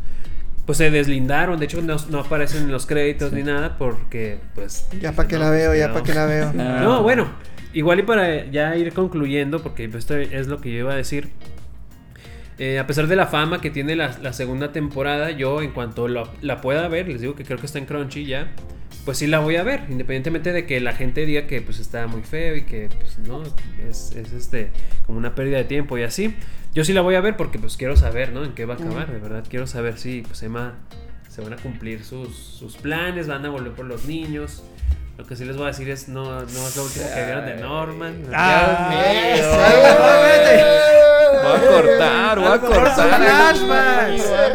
pues 0.67 0.79
se 0.79 0.91
deslindaron. 0.91 1.59
De 1.59 1.67
hecho, 1.67 1.81
no, 1.83 1.97
no 2.11 2.21
aparecen 2.21 2.65
en 2.65 2.73
los 2.73 2.87
créditos 2.87 3.31
Sí. 3.31 3.37
ni 3.37 3.43
nada 3.43 3.77
porque, 3.79 4.39
pues. 4.55 4.87
Ya 5.01 5.13
para 5.13 5.29
que 5.29 5.37
no, 5.37 5.43
la 5.45 5.51
veo, 5.51 5.75
ya 5.75 5.89
no. 5.89 5.95
para 5.95 6.05
que 6.05 6.15
la 6.15 6.27
veo. 6.27 6.53
Ah. 6.59 6.81
No, 6.83 7.03
bueno, 7.03 7.29
igual 7.73 7.99
y 8.01 8.03
para 8.03 8.45
ya 8.51 8.77
ir 8.77 8.93
concluyendo, 8.93 9.63
porque 9.63 9.85
esto 9.93 10.17
es 10.17 10.47
lo 10.47 10.61
que 10.61 10.71
yo 10.73 10.79
iba 10.79 10.93
a 10.93 10.97
decir. 10.97 11.31
Eh, 12.59 12.79
a 12.79 12.87
pesar 12.87 13.09
de 13.09 13.17
la 13.17 13.27
fama 13.27 13.61
que 13.61 13.71
tiene 13.71 13.97
la, 13.97 14.17
la 14.23 14.33
segunda 14.33 14.71
temporada, 14.71 15.33
yo 15.33 15.61
en 15.61 15.73
cuanto 15.73 16.07
lo- 16.07 16.31
la 16.41 16.61
pueda 16.61 16.87
ver, 16.87 17.09
les 17.09 17.21
digo 17.21 17.35
que 17.35 17.45
creo 17.45 17.59
que 17.59 17.67
está 17.67 17.81
en 17.81 17.87
Crunchy 17.87 18.27
ya, 18.27 18.53
pues 19.05 19.19
sí 19.19 19.27
la 19.27 19.41
voy 19.41 19.57
a 19.57 19.65
ver, 19.65 19.81
independientemente 19.91 20.53
de 20.53 20.65
que 20.65 20.79
la 20.81 20.93
gente 20.93 21.27
diga 21.27 21.49
que 21.49 21.61
pues 21.63 21.81
está 21.81 22.07
muy 22.07 22.23
feo 22.23 22.55
y 22.55 22.63
que 22.63 22.89
pues 22.97 23.19
no, 23.19 23.43
es, 23.91 24.13
es, 24.15 24.33
este 24.33 24.71
como 25.05 25.19
una 25.19 25.35
pérdida 25.35 25.57
de 25.59 25.65
tiempo 25.65 25.99
y 25.99 26.05
así. 26.05 26.33
Yo 26.75 26.85
sí 26.85 26.93
la 26.93 27.03
voy 27.03 27.15
a 27.15 27.21
ver 27.21 27.37
porque 27.37 27.59
pues 27.61 27.77
quiero 27.77 27.97
saber, 27.97 28.33
¿no? 28.33 28.45
En 28.45 28.53
qué 28.53 28.65
va 28.67 28.75
a 28.75 28.77
acabar, 28.77 29.11
de 29.11 29.19
verdad 29.21 29.45
quiero 29.49 29.67
saber 29.69 29.97
si 29.97 30.23
pues 30.23 30.43
Emma 30.43 30.75
se 31.29 31.41
van 31.41 31.53
a 31.53 31.57
cumplir 31.57 32.05
sus, 32.05 32.37
sus 32.37 32.77
planes, 32.77 33.29
van 33.29 33.47
a 33.47 33.51
volver 33.51 33.73
por 33.73 33.87
los 33.87 34.07
niños. 34.07 34.65
Lo 35.17 35.25
que 35.25 35.37
sí 35.37 35.45
les 35.45 35.57
voy 35.57 35.67
a 35.67 35.69
decir 35.69 35.89
es 35.89 36.09
no, 36.09 36.25
no 36.25 36.43
es 36.43 36.77
lo 36.77 36.83
último 36.83 37.07
que 37.15 37.25
vieron 37.25 37.47
de 37.47 37.57
Norman. 37.57 38.25
Ah, 38.33 38.91
Voy 41.45 41.53
a 41.53 41.61
cortar, 41.69 42.39
voy 42.41 42.49
a 42.49 42.59
cortar. 42.59 43.13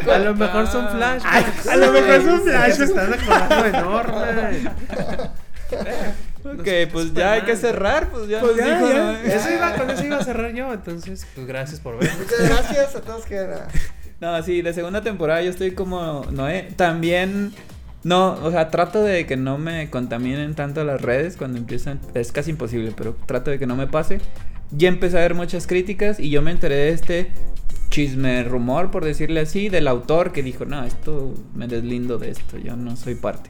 A 0.10 0.20
lo 0.20 0.36
mejor 0.36 0.68
son 0.68 0.90
flashbacks. 0.90 1.68
a 1.68 1.76
lo 1.78 1.92
mejor 1.94 2.24
son 2.24 2.42
flashbacks. 2.42 2.80
están 2.80 3.14
acordando 3.14 3.64
de 3.64 3.72
Norman. 3.72 4.72
Ok, 6.54 6.92
pues 6.92 7.14
ya 7.14 7.34
hay 7.34 7.42
que 7.42 7.56
cerrar, 7.56 8.10
pues 8.10 8.28
ya. 8.28 8.40
Pues 8.40 8.58
ya, 8.58 8.80
dijo, 8.80 8.90
ya. 8.90 9.04
¿no? 9.04 9.12
Eso 9.12 9.50
iba, 9.52 9.74
con 9.76 9.90
eso 9.90 10.06
iba 10.06 10.18
a 10.18 10.24
cerrar 10.24 10.54
yo. 10.54 10.74
Entonces, 10.74 11.26
pues 11.36 11.48
gracias 11.48 11.80
por 11.80 12.00
ver. 12.00 12.12
Muchas 12.18 12.50
gracias 12.50 12.96
a 12.96 13.02
todos 13.02 13.26
que 13.26 13.36
era. 13.36 13.68
No, 14.22 14.44
sí, 14.44 14.62
de 14.62 14.74
segunda 14.74 15.02
temporada 15.02 15.42
yo 15.42 15.50
estoy 15.50 15.72
como 15.72 16.26
Noé. 16.30 16.74
También, 16.76 17.54
no, 18.04 18.34
o 18.44 18.52
sea, 18.52 18.70
trato 18.70 19.02
de 19.02 19.26
que 19.26 19.38
no 19.38 19.58
me 19.58 19.90
contaminen 19.90 20.56
tanto 20.56 20.84
las 20.84 21.02
redes 21.02 21.38
cuando 21.38 21.58
empiezan. 21.58 22.02
Es 22.14 22.34
casi 22.34 22.52
imposible, 22.52 22.94
pero 22.98 23.16
trato 23.26 23.50
de 23.50 23.58
que 23.58 23.66
no 23.66 23.78
me 23.78 23.88
pase. 23.88 24.20
Ya 24.72 24.90
empecé 24.90 25.18
a 25.18 25.22
ver 25.22 25.36
muchas 25.36 25.68
críticas 25.68 26.20
y 26.20 26.30
yo 26.30 26.42
me 26.42 26.52
enteré 26.52 26.76
de 26.76 26.90
este 26.90 27.32
chisme 27.90 28.44
rumor, 28.44 28.92
por 28.92 29.06
decirle 29.06 29.40
así, 29.42 29.70
del 29.70 29.88
autor 29.88 30.32
que 30.32 30.44
dijo, 30.44 30.66
no, 30.66 30.84
esto 30.84 31.34
me 31.56 31.68
deslindo 31.68 32.18
de 32.18 32.32
esto, 32.32 32.58
yo 32.58 32.76
no 32.76 32.96
soy 32.96 33.16
parte. 33.16 33.50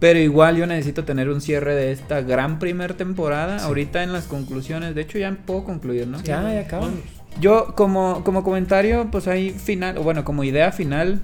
Pero 0.00 0.18
igual 0.18 0.56
yo 0.56 0.66
necesito 0.66 1.04
tener 1.04 1.28
un 1.28 1.40
cierre 1.40 1.74
de 1.74 1.90
esta 1.92 2.20
gran 2.20 2.58
primer 2.58 2.94
temporada. 2.94 3.64
Ahorita 3.64 4.02
en 4.02 4.12
las 4.12 4.24
conclusiones, 4.24 4.94
de 4.94 5.02
hecho 5.02 5.18
ya 5.18 5.36
puedo 5.44 5.64
concluir, 5.64 6.06
¿no? 6.06 6.22
Ya, 6.22 6.42
ya 6.52 6.60
acabamos. 6.60 7.00
Yo 7.40 7.74
como, 7.74 8.22
como 8.24 8.44
comentario, 8.44 9.08
pues 9.10 9.28
ahí 9.28 9.50
final, 9.50 9.98
o 9.98 10.02
bueno, 10.02 10.24
como 10.24 10.44
idea 10.44 10.72
final, 10.72 11.20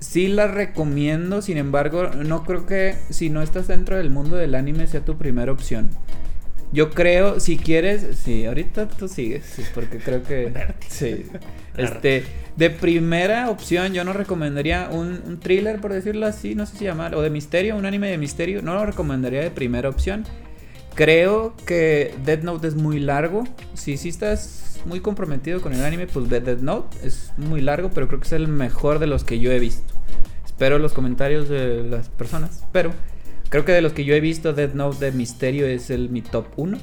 sí 0.00 0.28
la 0.28 0.46
recomiendo, 0.46 1.42
sin 1.42 1.56
embargo, 1.56 2.08
no 2.08 2.44
creo 2.44 2.66
que 2.66 2.96
si 3.10 3.30
no 3.30 3.42
estás 3.42 3.68
dentro 3.68 3.96
del 3.96 4.10
mundo 4.10 4.36
del 4.36 4.54
anime 4.54 4.86
sea 4.86 5.04
tu 5.04 5.16
primera 5.16 5.52
opción. 5.52 5.90
Yo 6.72 6.90
creo, 6.90 7.40
si 7.40 7.56
quieres, 7.56 8.18
sí, 8.22 8.44
ahorita 8.44 8.88
tú 8.88 9.08
sigues, 9.08 9.44
sí, 9.44 9.62
porque 9.74 9.98
creo 9.98 10.22
que... 10.22 10.52
Sí. 10.88 11.24
Este, 11.76 12.24
de 12.56 12.70
primera 12.70 13.50
opción 13.50 13.94
yo 13.94 14.02
no 14.04 14.12
recomendaría 14.12 14.88
un, 14.90 15.20
un 15.24 15.38
thriller, 15.38 15.80
por 15.80 15.92
decirlo 15.92 16.26
así, 16.26 16.54
no 16.54 16.66
sé 16.66 16.76
si 16.76 16.84
llamar, 16.84 17.14
o 17.14 17.22
de 17.22 17.30
misterio, 17.30 17.76
un 17.76 17.86
anime 17.86 18.10
de 18.10 18.18
misterio, 18.18 18.62
no 18.62 18.74
lo 18.74 18.84
recomendaría 18.84 19.40
de 19.40 19.50
primera 19.50 19.88
opción. 19.88 20.24
Creo 20.94 21.54
que 21.64 22.12
Death 22.24 22.42
Note 22.42 22.66
es 22.66 22.74
muy 22.74 22.98
largo. 22.98 23.44
Si 23.74 23.96
sí 23.96 24.08
estás 24.08 24.80
muy 24.84 24.98
comprometido 24.98 25.60
con 25.60 25.72
el 25.72 25.84
anime, 25.84 26.08
pues 26.08 26.28
ve 26.28 26.40
Death 26.40 26.58
Note. 26.58 26.96
Es 27.06 27.32
muy 27.36 27.60
largo, 27.60 27.90
pero 27.90 28.08
creo 28.08 28.18
que 28.18 28.26
es 28.26 28.32
el 28.32 28.48
mejor 28.48 28.98
de 28.98 29.06
los 29.06 29.22
que 29.22 29.38
yo 29.38 29.52
he 29.52 29.60
visto. 29.60 29.94
Espero 30.44 30.80
los 30.80 30.92
comentarios 30.92 31.48
de 31.48 31.84
las 31.84 32.08
personas. 32.08 32.64
Pero 32.72 32.90
creo 33.48 33.64
que 33.64 33.72
de 33.72 33.82
los 33.82 33.92
que 33.92 34.04
yo 34.04 34.14
he 34.14 34.20
visto, 34.20 34.52
Death 34.52 34.74
Note 34.74 35.04
de 35.06 35.12
misterio 35.12 35.66
es 35.66 35.90
el 35.90 36.08
mi 36.10 36.22
top 36.22 36.46
1. 36.56 36.78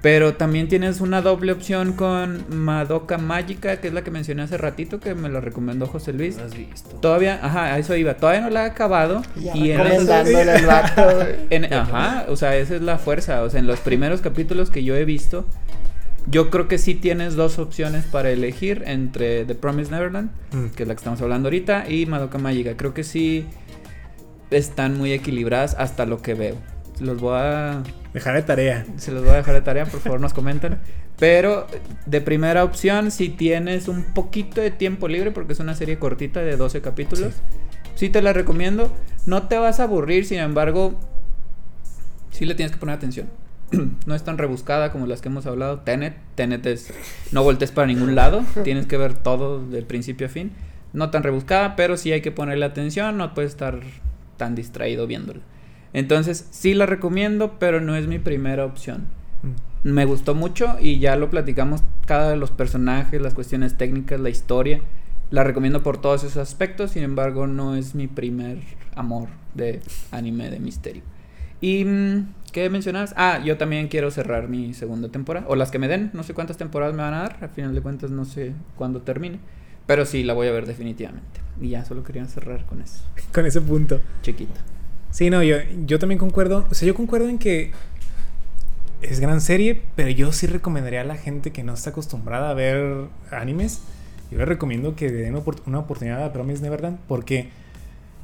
pero 0.00 0.34
también 0.34 0.68
tienes 0.68 1.00
una 1.00 1.22
doble 1.22 1.50
opción 1.50 1.92
con 1.92 2.44
Madoka 2.50 3.18
Mágica, 3.18 3.78
que 3.80 3.88
es 3.88 3.92
la 3.94 4.04
que 4.04 4.12
mencioné 4.12 4.42
hace 4.42 4.56
ratito, 4.56 5.00
que 5.00 5.16
me 5.16 5.28
la 5.28 5.40
recomendó 5.40 5.86
José 5.86 6.12
Luis. 6.12 6.36
No 6.36 6.44
has 6.44 6.56
visto. 6.56 6.90
Todavía, 7.00 7.40
ajá, 7.42 7.74
a 7.74 7.78
eso 7.80 7.96
iba. 7.96 8.14
Todavía 8.14 8.42
no 8.42 8.50
la 8.50 8.62
he 8.64 8.66
acabado. 8.68 9.22
Ya 9.34 9.56
y 9.56 9.72
en 9.72 9.78
güey. 9.78 9.86
en- 11.50 11.72
ajá, 11.74 12.26
o 12.28 12.36
sea, 12.36 12.56
esa 12.56 12.76
es 12.76 12.82
la 12.82 12.96
fuerza. 12.98 13.42
O 13.42 13.50
sea, 13.50 13.58
en 13.58 13.66
los 13.66 13.80
primeros 13.80 14.20
capítulos 14.20 14.70
que 14.70 14.84
yo 14.84 14.94
he 14.94 15.04
visto, 15.04 15.44
yo 16.30 16.48
creo 16.50 16.68
que 16.68 16.78
sí 16.78 16.94
tienes 16.94 17.34
dos 17.34 17.58
opciones 17.58 18.04
para 18.04 18.30
elegir 18.30 18.84
entre 18.86 19.44
The 19.46 19.56
Promised 19.56 19.90
Neverland, 19.92 20.30
Mm. 20.52 20.66
que 20.76 20.84
es 20.84 20.88
la 20.88 20.94
que 20.94 20.98
estamos 20.98 21.20
hablando 21.22 21.48
ahorita, 21.48 21.90
y 21.90 22.06
Madoka 22.06 22.38
Mágica. 22.38 22.76
Creo 22.76 22.94
que 22.94 23.02
sí 23.02 23.46
están 24.50 24.96
muy 24.96 25.12
equilibradas 25.12 25.74
hasta 25.78 26.06
lo 26.06 26.22
que 26.22 26.34
veo. 26.34 26.56
Los 27.00 27.20
voy 27.20 27.38
a 27.38 27.82
Dejar 28.12 28.34
de 28.34 28.42
tarea. 28.42 28.86
se 28.96 29.12
los 29.12 29.22
voy 29.22 29.34
a 29.34 29.36
dejar 29.36 29.54
de 29.54 29.60
tarea, 29.60 29.84
por 29.84 30.00
favor 30.00 30.20
nos 30.20 30.32
comentan. 30.32 30.80
Pero 31.18 31.66
de 32.06 32.20
primera 32.20 32.64
opción, 32.64 33.10
si 33.10 33.28
tienes 33.28 33.88
un 33.88 34.02
poquito 34.14 34.60
de 34.60 34.70
tiempo 34.70 35.08
libre, 35.08 35.30
porque 35.30 35.52
es 35.52 35.60
una 35.60 35.74
serie 35.74 35.98
cortita 35.98 36.40
de 36.40 36.56
12 36.56 36.80
capítulos, 36.80 37.34
sí, 37.94 38.08
te 38.08 38.22
la 38.22 38.32
recomiendo. 38.32 38.92
No 39.26 39.44
te 39.44 39.58
vas 39.58 39.80
a 39.80 39.84
aburrir, 39.84 40.24
sin 40.24 40.38
embargo, 40.38 40.98
sí 42.30 42.46
le 42.46 42.54
tienes 42.54 42.72
que 42.72 42.78
poner 42.78 42.96
atención. 42.96 43.28
no 44.06 44.14
es 44.14 44.24
tan 44.24 44.38
rebuscada 44.38 44.90
como 44.90 45.06
las 45.06 45.20
que 45.20 45.28
hemos 45.28 45.46
hablado. 45.46 45.80
Tenet, 45.80 46.16
Tenet 46.34 46.64
es 46.66 46.92
no 47.32 47.42
voltees 47.42 47.72
para 47.72 47.86
ningún 47.86 48.14
lado, 48.14 48.44
tienes 48.64 48.86
que 48.86 48.96
ver 48.96 49.14
todo 49.14 49.64
de 49.64 49.82
principio 49.82 50.28
a 50.28 50.30
fin. 50.30 50.52
No 50.94 51.10
tan 51.10 51.22
rebuscada, 51.22 51.76
pero 51.76 51.98
sí 51.98 52.12
hay 52.12 52.22
que 52.22 52.32
ponerle 52.32 52.64
atención, 52.64 53.18
no 53.18 53.34
puedes 53.34 53.50
estar 53.50 53.80
tan 54.38 54.54
distraído 54.54 55.06
viéndola. 55.06 55.40
Entonces, 55.92 56.48
sí 56.50 56.72
la 56.72 56.86
recomiendo, 56.86 57.58
pero 57.58 57.80
no 57.80 57.94
es 57.96 58.06
mi 58.06 58.18
primera 58.18 58.64
opción. 58.64 59.06
Mm. 59.42 59.88
Me 59.90 60.04
gustó 60.06 60.34
mucho 60.34 60.76
y 60.80 60.98
ya 60.98 61.16
lo 61.16 61.30
platicamos 61.30 61.82
cada 62.06 62.30
de 62.30 62.36
los 62.36 62.50
personajes, 62.50 63.20
las 63.20 63.34
cuestiones 63.34 63.76
técnicas, 63.76 64.20
la 64.20 64.30
historia. 64.30 64.80
La 65.30 65.44
recomiendo 65.44 65.82
por 65.82 66.00
todos 66.00 66.24
esos 66.24 66.38
aspectos, 66.38 66.92
sin 66.92 67.02
embargo, 67.02 67.46
no 67.46 67.76
es 67.76 67.94
mi 67.94 68.06
primer 68.06 68.58
amor 68.94 69.28
de 69.54 69.80
anime 70.10 70.50
de 70.50 70.58
misterio. 70.58 71.02
Y 71.60 71.84
mm, 71.84 72.34
¿qué 72.52 72.70
mencionabas? 72.70 73.14
Ah, 73.16 73.40
yo 73.44 73.58
también 73.58 73.88
quiero 73.88 74.10
cerrar 74.10 74.48
mi 74.48 74.72
segunda 74.74 75.08
temporada 75.10 75.46
o 75.48 75.56
las 75.56 75.70
que 75.70 75.78
me 75.78 75.88
den, 75.88 76.10
no 76.14 76.22
sé 76.22 76.32
cuántas 76.32 76.56
temporadas 76.56 76.94
me 76.94 77.02
van 77.02 77.14
a 77.14 77.22
dar, 77.22 77.38
al 77.42 77.50
final 77.50 77.74
de 77.74 77.82
cuentas 77.82 78.10
no 78.10 78.24
sé 78.24 78.52
cuándo 78.76 79.02
termine, 79.02 79.38
pero 79.86 80.06
sí 80.06 80.22
la 80.24 80.34
voy 80.34 80.48
a 80.48 80.52
ver 80.52 80.66
definitivamente. 80.66 81.47
Y 81.60 81.70
ya 81.70 81.84
solo 81.84 82.04
quería 82.04 82.24
cerrar 82.26 82.64
con 82.66 82.80
eso. 82.80 83.00
Con 83.32 83.46
ese 83.46 83.60
punto. 83.60 84.00
Chiquito. 84.22 84.54
Sí, 85.10 85.30
no, 85.30 85.42
yo, 85.42 85.56
yo 85.86 85.98
también 85.98 86.18
concuerdo. 86.18 86.66
O 86.70 86.74
sea, 86.74 86.86
yo 86.86 86.94
concuerdo 86.94 87.28
en 87.28 87.38
que 87.38 87.72
es 89.02 89.20
gran 89.20 89.40
serie, 89.40 89.82
pero 89.96 90.10
yo 90.10 90.32
sí 90.32 90.46
recomendaría 90.46 91.02
a 91.02 91.04
la 91.04 91.16
gente 91.16 91.52
que 91.52 91.62
no 91.62 91.74
está 91.74 91.90
acostumbrada 91.90 92.50
a 92.50 92.54
ver 92.54 93.06
animes. 93.30 93.80
Yo 94.30 94.38
le 94.38 94.44
recomiendo 94.44 94.96
que 94.96 95.10
den 95.10 95.36
una 95.66 95.78
oportunidad 95.78 96.22
a 96.24 96.32
Promise 96.32 96.62
Neverland 96.62 96.98
porque 97.08 97.48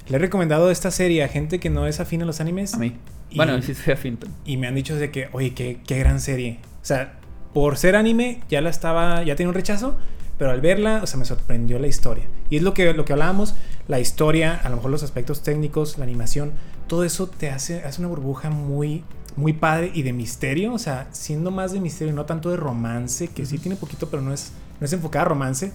le 0.09 0.17
he 0.17 0.19
recomendado 0.19 0.71
esta 0.71 0.91
serie 0.91 1.23
a 1.25 1.29
gente 1.29 1.61
que 1.61 1.71
no 1.71 1.87
es 1.87 2.01
afín 2.01 2.23
a 2.23 2.25
los 2.25 2.41
animes. 2.41 2.75
A 2.75 2.79
mí. 2.79 2.97
Y- 3.31 3.37
Bueno, 3.37 3.61
sí 3.63 3.75
soy 3.75 3.95
afín. 3.95 4.19
Y 4.45 4.57
me 4.59 4.67
han 4.67 4.75
dicho 4.75 4.97
de 4.97 5.11
que, 5.11 5.29
oye, 5.33 5.55
qué, 5.55 5.79
qué 5.87 5.99
gran 5.99 6.21
serie. 6.21 6.59
O 6.83 6.85
sea, 6.85 7.19
por 7.55 7.77
ser 7.79 7.97
anime 7.97 8.43
ya 8.51 8.61
la 8.61 8.69
estaba, 8.71 9.23
ya 9.23 9.37
tenía 9.37 9.49
un 9.49 9.55
rechazo, 9.55 9.97
pero 10.39 10.51
al 10.51 10.61
verla, 10.61 11.01
o 11.03 11.07
sea, 11.07 11.19
me 11.19 11.25
sorprendió 11.25 11.79
la 11.79 11.87
historia. 11.87 12.25
Y 12.51 12.57
es 12.57 12.63
lo 12.63 12.75
que, 12.75 12.93
lo 12.93 13.05
que 13.05 13.13
hablábamos, 13.13 13.55
la 13.89 14.01
historia, 14.01 14.61
a 14.63 14.69
lo 14.69 14.77
mejor 14.77 14.91
los 14.91 15.03
aspectos 15.03 15.43
técnicos, 15.43 15.99
la 15.99 16.05
animación, 16.05 16.53
todo 16.89 17.05
eso 17.05 17.29
te 17.29 17.51
hace, 17.51 17.85
hace 17.85 18.01
una 18.01 18.09
burbuja 18.09 18.51
muy, 18.51 19.05
muy 19.37 19.53
padre 19.53 19.91
y 19.95 20.03
de 20.03 20.13
misterio, 20.13 20.73
o 20.73 20.79
sea, 20.79 21.09
siendo 21.13 21.51
más 21.51 21.73
de 21.73 21.81
misterio, 21.81 22.13
no 22.13 22.25
tanto 22.27 22.51
de 22.51 22.57
romance, 22.57 23.29
que 23.29 23.47
sí 23.47 23.59
tiene 23.59 23.77
poquito, 23.77 24.09
pero 24.09 24.23
no 24.23 24.33
es, 24.33 24.53
no 24.81 24.85
es 24.85 24.93
enfocada 24.93 25.25
a 25.25 25.29
romance. 25.29 25.73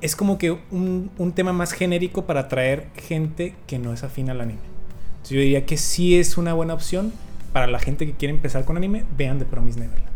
Es 0.00 0.14
como 0.14 0.38
que 0.38 0.52
un, 0.70 1.10
un 1.18 1.32
tema 1.32 1.52
más 1.52 1.72
genérico 1.72 2.24
para 2.24 2.40
atraer 2.40 2.88
gente 2.94 3.56
que 3.66 3.78
no 3.78 3.92
es 3.92 4.04
afín 4.04 4.30
al 4.30 4.40
anime. 4.40 4.60
Entonces 5.08 5.30
yo 5.30 5.40
diría 5.40 5.66
que 5.66 5.76
sí 5.76 6.18
es 6.18 6.38
una 6.38 6.54
buena 6.54 6.74
opción 6.74 7.12
para 7.52 7.66
la 7.66 7.78
gente 7.78 8.06
que 8.06 8.12
quiere 8.12 8.34
empezar 8.34 8.64
con 8.64 8.76
anime, 8.76 9.04
vean 9.16 9.38
The 9.38 9.44
Promise 9.44 9.80
Neverland. 9.80 10.07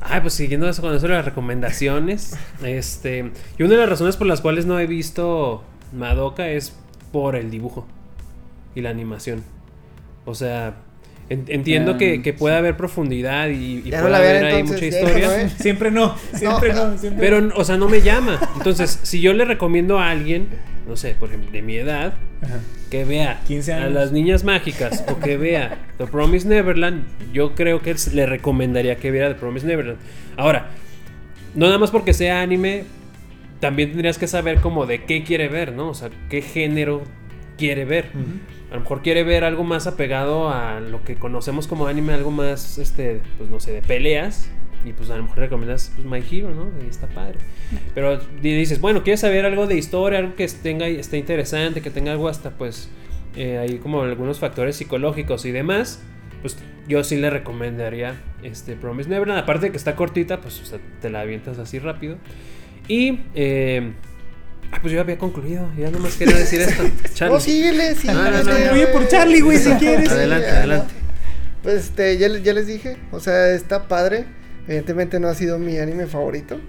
Ay, 0.00 0.20
pues 0.22 0.34
siguiendo 0.34 0.68
eso 0.68 0.80
con 0.82 0.94
eso 0.94 1.06
de 1.06 1.14
las 1.14 1.24
recomendaciones. 1.24 2.36
este. 2.64 3.32
Y 3.58 3.62
una 3.62 3.72
de 3.74 3.80
las 3.80 3.88
razones 3.88 4.16
por 4.16 4.26
las 4.26 4.40
cuales 4.40 4.66
no 4.66 4.78
he 4.80 4.86
visto 4.86 5.62
Madoka 5.92 6.48
es 6.48 6.76
por 7.12 7.36
el 7.36 7.50
dibujo 7.50 7.86
y 8.74 8.80
la 8.80 8.90
animación. 8.90 9.42
O 10.24 10.34
sea, 10.34 10.74
En- 11.28 11.44
entiendo 11.48 11.92
Ah, 11.94 11.98
que, 11.98 12.22
que 12.22 12.32
puede 12.32 12.56
haber 12.56 12.76
profundidad 12.76 13.48
y, 13.48 13.82
y 13.84 13.90
no 13.90 14.08
la 14.08 14.18
haber 14.18 14.44
ahí 14.44 14.60
entonces, 14.60 14.74
mucha 14.92 14.98
historia. 14.98 15.42
¿eh? 15.42 15.48
Siempre 15.58 15.90
no, 15.90 16.16
siempre 16.34 16.72
no, 16.72 16.98
siempre 16.98 17.20
Pero, 17.20 17.48
o 17.56 17.64
sea, 17.64 17.76
no 17.76 17.88
me 17.88 18.00
llama. 18.02 18.38
Entonces, 18.56 18.98
si 19.02 19.20
yo 19.20 19.32
le 19.32 19.44
recomiendo 19.44 19.98
a 19.98 20.10
alguien, 20.10 20.48
no 20.90 20.96
sé, 20.96 21.14
por 21.18 21.28
ejemplo, 21.28 21.50
de 21.52 21.62
mi 21.62 21.76
edad, 21.76 22.14
Ajá. 22.42 22.58
que 22.90 23.04
vea 23.04 23.40
15 23.46 23.72
a 23.72 23.88
las 23.88 24.10
niñas 24.10 24.42
mágicas 24.42 25.04
o 25.08 25.20
que 25.20 25.36
vea 25.36 25.78
The 25.98 26.06
Promise 26.06 26.48
Neverland, 26.48 27.04
yo 27.32 27.54
creo 27.54 27.80
que 27.80 27.94
le 28.12 28.26
recomendaría 28.26 28.96
que 28.96 29.12
viera 29.12 29.28
The 29.28 29.36
Promise 29.36 29.66
Neverland. 29.66 29.98
Ahora, 30.36 30.70
no 31.54 31.66
nada 31.66 31.78
más 31.78 31.92
porque 31.92 32.12
sea 32.12 32.42
anime, 32.42 32.84
también 33.60 33.90
tendrías 33.90 34.18
que 34.18 34.26
saber 34.26 34.60
como 34.60 34.84
de 34.84 35.04
qué 35.04 35.22
quiere 35.22 35.46
ver, 35.46 35.72
¿no? 35.72 35.90
O 35.90 35.94
sea, 35.94 36.10
qué 36.28 36.42
género 36.42 37.02
quiere 37.56 37.84
ver. 37.84 38.06
A 38.70 38.74
lo 38.74 38.80
mejor 38.80 39.02
quiere 39.02 39.22
ver 39.22 39.44
algo 39.44 39.62
más 39.62 39.86
apegado 39.86 40.50
a 40.50 40.80
lo 40.80 41.04
que 41.04 41.14
conocemos 41.14 41.68
como 41.68 41.86
anime, 41.86 42.14
algo 42.14 42.32
más, 42.32 42.78
este, 42.78 43.20
pues 43.38 43.48
no 43.48 43.60
sé, 43.60 43.72
de 43.72 43.82
peleas. 43.82 44.50
Y 44.84 44.92
pues 44.92 45.10
a 45.10 45.16
lo 45.16 45.24
mejor 45.24 45.38
recomiendas 45.38 45.92
pues, 45.94 46.06
My 46.06 46.18
Hero, 46.30 46.50
¿no? 46.54 46.70
Y 46.84 46.88
está 46.88 47.06
padre. 47.06 47.36
Pero 47.94 48.18
di- 48.40 48.54
dices, 48.56 48.80
bueno, 48.80 49.02
quieres 49.02 49.20
saber 49.20 49.44
algo 49.44 49.66
de 49.66 49.76
historia, 49.76 50.18
algo 50.20 50.34
que 50.36 50.46
tenga, 50.48 50.86
esté 50.86 51.18
interesante, 51.18 51.82
que 51.82 51.90
tenga 51.90 52.12
algo 52.12 52.28
hasta 52.28 52.50
pues 52.50 52.88
eh, 53.36 53.58
ahí 53.58 53.76
como 53.78 54.02
algunos 54.02 54.38
factores 54.38 54.76
psicológicos 54.76 55.44
y 55.44 55.50
demás. 55.52 56.00
Pues 56.40 56.56
yo 56.88 57.04
sí 57.04 57.16
le 57.16 57.28
recomendaría 57.28 58.14
este 58.42 58.74
Promise 58.74 59.10
Neverland. 59.10 59.40
Aparte 59.40 59.66
de 59.66 59.72
que 59.72 59.76
está 59.76 59.94
cortita, 59.96 60.40
pues 60.40 60.60
o 60.60 60.64
sea, 60.64 60.78
te 61.02 61.10
la 61.10 61.20
avientas 61.20 61.58
así 61.58 61.78
rápido. 61.78 62.16
Y 62.88 63.20
eh, 63.34 63.92
ah, 64.72 64.78
pues 64.80 64.94
yo 64.94 65.00
había 65.02 65.18
concluido. 65.18 65.70
Ya 65.78 65.90
nomás 65.90 66.16
quería 66.16 66.36
decir 66.38 66.62
esto. 66.62 66.82
Charlie. 67.14 67.34
No, 67.34 67.40
síguele, 67.40 67.94
síguele. 67.94 68.18
no, 68.18 68.30
no. 68.44 68.50
Concluye 68.56 68.86
por 68.86 69.06
Charlie, 69.08 69.40
güey, 69.42 69.58
si 69.58 69.70
quieres. 69.72 70.08
Adelante, 70.10 70.48
adelante. 70.48 70.94
Pues 71.62 71.74
este, 71.84 72.16
ya, 72.16 72.28
ya 72.38 72.54
les 72.54 72.66
dije, 72.66 72.96
o 73.12 73.20
sea, 73.20 73.50
está 73.54 73.86
padre. 73.86 74.24
Evidentemente 74.66 75.18
no 75.20 75.28
ha 75.28 75.34
sido 75.34 75.58
mi 75.58 75.78
anime 75.78 76.06
favorito. 76.06 76.60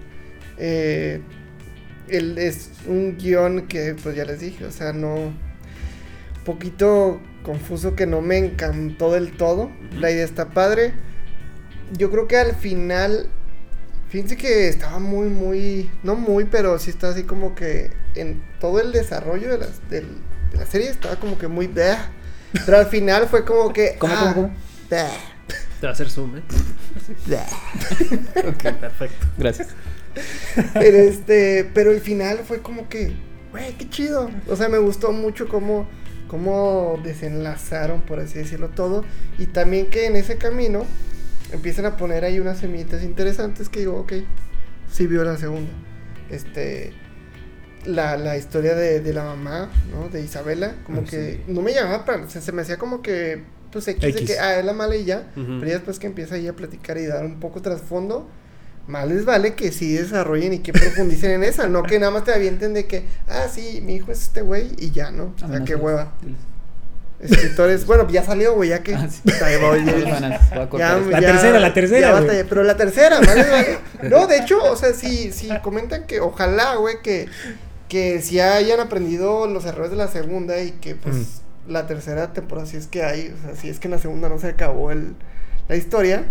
Eh, 0.58 1.22
el- 2.08 2.38
es 2.38 2.72
un 2.88 3.18
guion 3.18 3.68
que, 3.68 3.96
pues 4.02 4.16
ya 4.16 4.26
les 4.26 4.40
dije, 4.40 4.66
o 4.66 4.72
sea, 4.72 4.94
no. 4.94 5.34
Poquito 6.46 7.20
confuso 7.44 7.96
que 7.96 8.08
no 8.08 8.22
me 8.22 8.38
encantó 8.38 9.12
del 9.12 9.36
todo. 9.38 9.70
La 10.00 10.10
idea 10.12 10.26
está 10.26 10.50
padre. 10.50 10.94
Yo 11.98 12.10
creo 12.12 12.28
que 12.28 12.38
al 12.38 12.56
final. 12.56 13.28
Fíjense 14.10 14.36
que 14.38 14.68
estaba 14.68 15.00
muy, 15.00 15.30
muy. 15.30 15.90
No 16.04 16.16
muy, 16.16 16.46
pero 16.46 16.80
sí 16.80 16.90
está 16.90 17.10
así 17.10 17.24
como 17.24 17.54
que. 17.56 17.92
En 18.16 18.42
todo 18.60 18.82
el 18.82 18.92
desarrollo 18.92 19.52
de, 19.52 19.58
las, 19.60 19.88
de 19.90 20.04
la 20.54 20.66
serie 20.66 20.90
estaba 20.90 21.16
como 21.18 21.38
que 21.38 21.48
muy. 21.48 21.68
bleh. 21.68 21.96
Pero 22.66 22.78
al 22.80 22.88
final 22.88 23.28
fue 23.28 23.46
como 23.46 23.72
que. 23.72 23.96
¿Cómo, 24.00 24.14
ah, 24.16 24.20
cómo, 24.20 24.34
cómo? 24.34 24.56
bleh, 24.90 25.08
Te 25.80 25.88
va 25.88 25.90
a 25.90 25.94
hacer 25.94 26.10
zoom, 26.10 26.38
¿eh? 26.38 26.41
Ok, 28.48 28.64
Perfecto. 28.80 29.28
gracias. 29.38 29.69
Pero 30.73 30.98
este, 30.98 31.69
pero 31.73 31.91
el 31.91 32.02
final 32.02 32.40
fue 32.45 32.61
como 32.61 32.90
que, 32.90 33.14
güey, 33.52 33.73
qué 33.78 33.90
chido. 33.90 34.30
O 34.48 34.56
sea, 34.56 34.68
me 34.69 34.78
gustó 34.78 35.11
mucho 35.11 35.48
cómo, 35.48 35.88
cómo 36.28 36.99
desenlazaron, 37.03 38.02
por 38.02 38.19
así 38.19 38.40
decirlo, 38.40 38.69
todo. 38.69 39.06
Y 39.38 39.48
también 39.48 39.88
que 39.90 40.06
en 40.07 40.15
ese 40.15 40.38
camino 40.38 40.86
empiezan 41.52 41.86
a 41.86 41.98
poner 41.98 42.26
ahí 42.26 42.40
unas 42.40 42.60
semillitas 42.60 43.03
interesantes 43.03 43.69
que 43.69 43.80
digo, 43.82 43.98
ok, 43.99 44.14
sí 44.91 45.07
vio 45.07 45.23
la 45.23 45.38
segunda. 45.38 45.72
Este, 46.30 46.94
la, 47.86 48.15
la 48.18 48.38
historia 48.38 48.76
de, 48.76 48.99
de 48.99 49.14
la 49.14 49.23
mamá, 49.23 49.69
¿no? 49.91 50.10
De 50.10 50.22
Isabela, 50.22 50.76
como 50.86 51.02
Ah, 51.02 51.06
que 51.10 51.34
sí. 51.45 51.52
no 51.52 51.61
me 51.61 51.73
llamaba, 51.73 52.06
para, 52.06 52.30
se, 52.30 52.41
se 52.41 52.52
me 52.52 52.61
hacía 52.61 52.78
como 52.78 53.02
que, 53.02 53.44
pues 53.72 53.88
X, 53.88 54.02
de 54.02 54.10
X. 54.10 54.22
que, 54.31 54.39
ah, 54.39 54.60
es 54.60 54.65
la 54.65 54.73
mala 54.73 54.95
y 54.95 55.06
ya. 55.06 55.27
Pero 55.35 55.65
ya 55.65 55.73
después 55.73 55.98
que 55.99 56.07
empieza 56.07 56.35
ahí 56.35 56.48
a 56.48 56.53
platicar 56.53 56.98
y 56.98 57.06
dar 57.06 57.26
un 57.26 57.39
poco 57.39 57.61
trasfondo, 57.61 58.27
más 58.88 59.07
les 59.07 59.26
vale 59.26 59.53
que 59.53 59.72
sí 59.72 59.93
desarrollen 59.93 60.53
y 60.53 60.60
que 60.60 60.73
profundicen 60.73 61.31
en 61.31 61.43
esa, 61.43 61.68
no 61.68 61.84
que 61.84 61.99
nada 61.99 62.11
más 62.11 62.23
te 62.26 62.34
avienten 62.34 62.73
de 62.73 62.85
que, 62.88 63.06
ah, 63.27 63.48
sí, 63.52 63.81
mi 63.84 63.95
hijo 63.95 64.11
es 64.11 64.22
este 64.23 64.41
güey 64.41 64.72
y 64.77 64.91
ya, 64.91 65.11
¿no? 65.11 65.34
O 65.43 65.48
sea, 65.48 65.64
qué 65.64 65.76
hueva. 65.76 66.11
Escritores, 67.19 67.85
bueno, 67.85 68.10
ya 68.10 68.23
salió, 68.23 68.56
güey, 68.56 68.69
ya 68.69 68.81
que. 68.81 68.95
Ah, 68.95 69.07
sí. 69.07 69.22
Voy, 69.61 69.80
a 69.80 70.80
ya- 70.80 70.98
esto. 70.98 71.11
La 71.11 71.19
tercera, 71.19 71.60
la 71.60 71.73
tercera, 71.73 71.99
ya 72.02 72.11
batallé, 72.14 72.45
pero 72.45 72.64
la 72.64 72.76
tercera, 72.77 73.19
les 73.19 73.52
vale. 73.52 73.77
No, 74.10 74.26
de 74.26 74.38
hecho, 74.39 74.57
o 74.64 74.76
sea, 74.76 74.91
sí, 74.93 75.31
sí, 75.31 75.49
comentan 75.61 76.07
que 76.07 76.19
ojalá, 76.19 76.76
güey, 76.77 76.95
que, 77.03 77.27
que 77.89 78.22
si 78.23 78.39
hayan 78.39 78.80
aprendido 78.80 79.45
los 79.45 79.65
errores 79.65 79.91
de 79.91 79.98
la 79.98 80.07
segunda 80.07 80.60
y 80.64 80.72
que, 80.72 80.95
pues, 80.95 81.41
la 81.68 81.88
tercera 81.88 82.34
temporada, 82.34 82.68
si 82.68 82.78
es 82.78 82.88
que 82.88 83.04
hay, 83.04 83.34
o 83.38 83.46
sea, 83.46 83.56
si 83.56 83.70
es 83.70 83.80
que 83.80 83.88
en 83.88 83.92
la 83.92 83.98
segunda 84.00 84.30
no 84.30 84.40
se 84.40 84.48
acabó 84.48 84.92
el, 84.92 85.16
la 85.68 85.76
historia, 85.76 86.26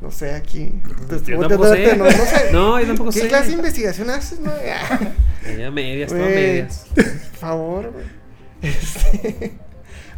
no 0.00 0.10
sé, 0.10 0.32
aquí. 0.34 0.80
Yo 1.10 1.20
te- 1.20 1.32
tampoco 1.36 1.70
te- 1.72 1.86
sé. 1.90 1.96
no, 1.96 2.04
no 2.04 2.10
sé. 2.10 2.48
No, 2.52 2.80
yo 2.80 2.86
tampoco 2.86 3.10
¿Qué 3.10 3.20
sé. 3.20 3.28
clase 3.28 3.46
de 3.48 3.52
investigación 3.54 4.10
haces, 4.10 4.40
no? 4.40 4.52
Ya 5.58 5.70
medias, 5.70 6.08
todo 6.10 6.18
medias. 6.20 6.86
Por 6.94 7.04
favor, 7.38 7.92
güey. 7.92 8.04
Este, 8.62 9.52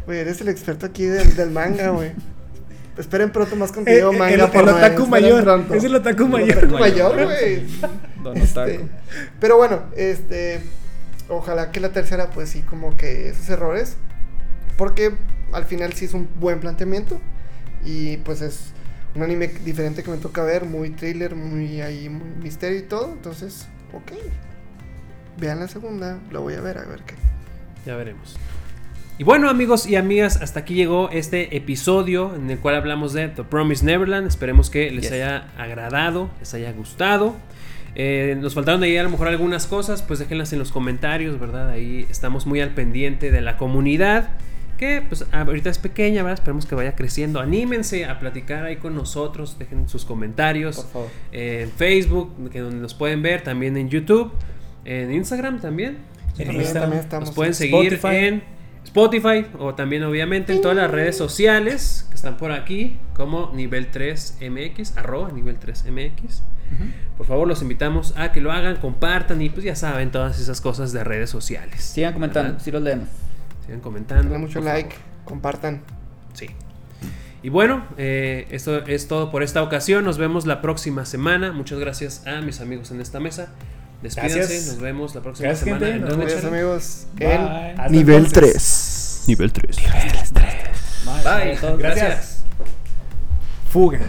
Güey, 0.05 0.19
eres 0.19 0.41
el 0.41 0.49
experto 0.49 0.85
aquí 0.87 1.05
del, 1.05 1.35
del 1.35 1.51
manga, 1.51 1.89
güey. 1.89 2.11
Esperen 2.97 3.31
pronto 3.31 3.55
más 3.55 3.69
Eh, 3.69 3.73
contenido 3.73 4.11
eh, 4.11 4.17
manga 4.17 4.45
el, 4.45 4.51
por 4.51 4.63
el 4.63 4.69
otaku 4.69 5.07
mayor. 5.07 5.43
pronto. 5.43 5.73
Es 5.75 5.83
el 5.83 5.95
otaku 5.95 6.23
El 6.23 6.29
mayor. 6.29 6.57
otaku 6.57 6.77
mayor, 6.79 7.23
güey. 7.23 7.63
Don 8.23 8.37
Este, 8.37 8.59
Otaku. 8.59 8.89
pero 9.39 9.57
bueno, 9.57 9.83
este. 9.95 10.61
Ojalá 11.29 11.71
que 11.71 11.79
la 11.79 11.89
tercera, 11.93 12.29
pues 12.31 12.49
sí, 12.49 12.61
como 12.61 12.97
que 12.97 13.29
esos 13.29 13.47
errores. 13.49 13.95
Porque 14.81 15.11
al 15.53 15.65
final 15.65 15.93
sí 15.93 16.05
es 16.05 16.15
un 16.15 16.27
buen 16.39 16.59
planteamiento. 16.59 17.21
Y 17.85 18.17
pues 18.17 18.41
es 18.41 18.71
un 19.13 19.21
anime 19.21 19.47
diferente 19.63 20.01
que 20.01 20.09
me 20.09 20.17
toca 20.17 20.41
ver. 20.41 20.65
Muy 20.65 20.89
thriller, 20.89 21.35
muy 21.35 21.81
ahí, 21.81 22.09
muy 22.09 22.27
misterio 22.41 22.79
y 22.79 22.81
todo. 22.81 23.11
Entonces, 23.13 23.67
ok. 23.93 24.13
Vean 25.37 25.59
la 25.59 25.67
segunda, 25.67 26.17
la 26.31 26.39
voy 26.39 26.55
a 26.55 26.61
ver, 26.61 26.79
a 26.79 26.85
ver 26.85 27.01
qué. 27.05 27.13
Ya 27.85 27.95
veremos. 27.95 28.35
Y 29.19 29.23
bueno, 29.23 29.51
amigos 29.51 29.85
y 29.85 29.97
amigas, 29.97 30.41
hasta 30.41 30.61
aquí 30.61 30.73
llegó 30.73 31.11
este 31.11 31.55
episodio 31.55 32.33
en 32.33 32.49
el 32.49 32.57
cual 32.57 32.73
hablamos 32.73 33.13
de 33.13 33.27
The 33.27 33.43
Promise 33.43 33.85
Neverland. 33.85 34.25
Esperemos 34.25 34.71
que 34.71 34.89
les 34.89 35.03
Yes. 35.03 35.11
haya 35.11 35.51
agradado, 35.59 36.31
les 36.39 36.55
haya 36.55 36.71
gustado. 36.71 37.35
Eh, 37.93 38.35
nos 38.39 38.55
faltaron 38.55 38.81
ahí 38.81 38.97
a 38.97 39.03
lo 39.03 39.11
mejor 39.11 39.27
algunas 39.27 39.67
cosas, 39.67 40.01
pues 40.01 40.17
déjenlas 40.17 40.53
en 40.53 40.57
los 40.59 40.71
comentarios, 40.71 41.39
¿verdad? 41.39 41.69
Ahí 41.69 42.07
estamos 42.09 42.47
muy 42.47 42.61
al 42.61 42.71
pendiente 42.73 43.29
de 43.29 43.41
la 43.41 43.57
comunidad, 43.57 44.29
pues 45.07 45.25
ahorita 45.31 45.69
es 45.69 45.77
pequeña, 45.77 46.23
¿verdad? 46.23 46.39
Esperemos 46.39 46.65
que 46.65 46.75
vaya 46.75 46.95
creciendo. 46.95 47.39
Anímense 47.39 48.05
a 48.05 48.19
platicar 48.19 48.65
ahí 48.65 48.77
con 48.77 48.95
nosotros, 48.95 49.57
dejen 49.59 49.87
sus 49.87 50.05
comentarios 50.05 50.77
Por 50.77 50.87
favor. 50.91 51.09
eh, 51.31 51.61
en 51.63 51.71
Facebook, 51.71 52.49
que 52.49 52.59
donde 52.59 52.77
nos 52.81 52.93
pueden 52.93 53.21
ver, 53.21 53.41
también 53.43 53.77
en 53.77 53.89
YouTube, 53.89 54.31
en 54.85 55.13
Instagram 55.13 55.61
también. 55.61 55.97
En 56.37 56.45
También, 56.45 56.61
Instagram. 56.61 56.83
también 56.83 57.03
estamos. 57.03 57.29
Nos 57.29 57.35
pueden 57.35 57.51
en- 57.51 57.55
seguir 57.55 57.93
Spotify. 57.93 58.15
en 58.25 58.43
Spotify 58.85 59.45
o 59.59 59.75
también 59.75 60.03
obviamente 60.03 60.53
en 60.53 60.61
todas 60.61 60.75
las 60.77 60.89
redes 60.89 61.15
sociales 61.15 62.07
que 62.09 62.15
están 62.15 62.37
por 62.37 62.51
aquí 62.51 62.97
como 63.13 63.51
nivel 63.53 63.87
3 63.91 64.37
MX, 64.41 64.97
arroba 64.97 65.31
nivel 65.31 65.57
3 65.57 65.85
MX. 65.85 66.41
Por 67.17 67.25
favor, 67.27 67.47
los 67.47 67.61
invitamos 67.61 68.13
a 68.17 68.31
que 68.31 68.39
lo 68.41 68.51
hagan, 68.51 68.77
compartan 68.77 69.41
y 69.41 69.49
pues 69.49 69.65
ya 69.65 69.75
saben 69.75 70.09
todas 70.09 70.39
esas 70.39 70.61
cosas 70.61 70.93
de 70.93 71.03
redes 71.03 71.29
sociales. 71.29 71.83
Sigan 71.83 72.13
comentando, 72.13 72.53
¿Verdad? 72.53 72.63
si 72.63 72.71
los 72.71 72.81
leemos. 72.81 73.07
Sigan 73.65 73.79
comentando. 73.81 74.23
Denle 74.23 74.37
mucho 74.39 74.59
like, 74.61 74.89
favor. 74.95 75.05
compartan. 75.25 75.81
Sí. 76.33 76.47
Y 77.43 77.49
bueno, 77.49 77.85
eh, 77.97 78.47
esto 78.51 78.85
es 78.85 79.07
todo 79.07 79.31
por 79.31 79.41
esta 79.43 79.63
ocasión. 79.63 80.05
Nos 80.05 80.17
vemos 80.17 80.45
la 80.45 80.61
próxima 80.61 81.05
semana. 81.05 81.51
Muchas 81.51 81.79
gracias 81.79 82.25
a 82.27 82.41
mis 82.41 82.61
amigos 82.61 82.91
en 82.91 83.01
esta 83.01 83.19
mesa. 83.19 83.49
Despídense. 84.03 84.37
Gracias. 84.39 84.67
Nos 84.67 84.79
vemos 84.79 85.15
la 85.15 85.21
próxima 85.21 85.47
Gracias, 85.49 85.63
semana. 85.65 85.85
gente. 85.85 85.95
¿En 85.97 86.01
Nos 86.01 86.09
dónde, 86.11 86.25
Adiós, 86.25 86.41
Charlie? 86.41 86.59
amigos. 86.59 87.07
Bye. 87.15 87.27
En 87.33 87.41
Hasta 87.79 87.87
nivel 87.89 88.25
entonces. 88.25 89.21
3. 89.23 89.23
Nivel 89.27 89.51
3. 89.53 89.77
Bye. 90.33 91.57
Bye. 91.61 91.77
Gracias. 91.77 92.43
Fuga. 93.69 93.99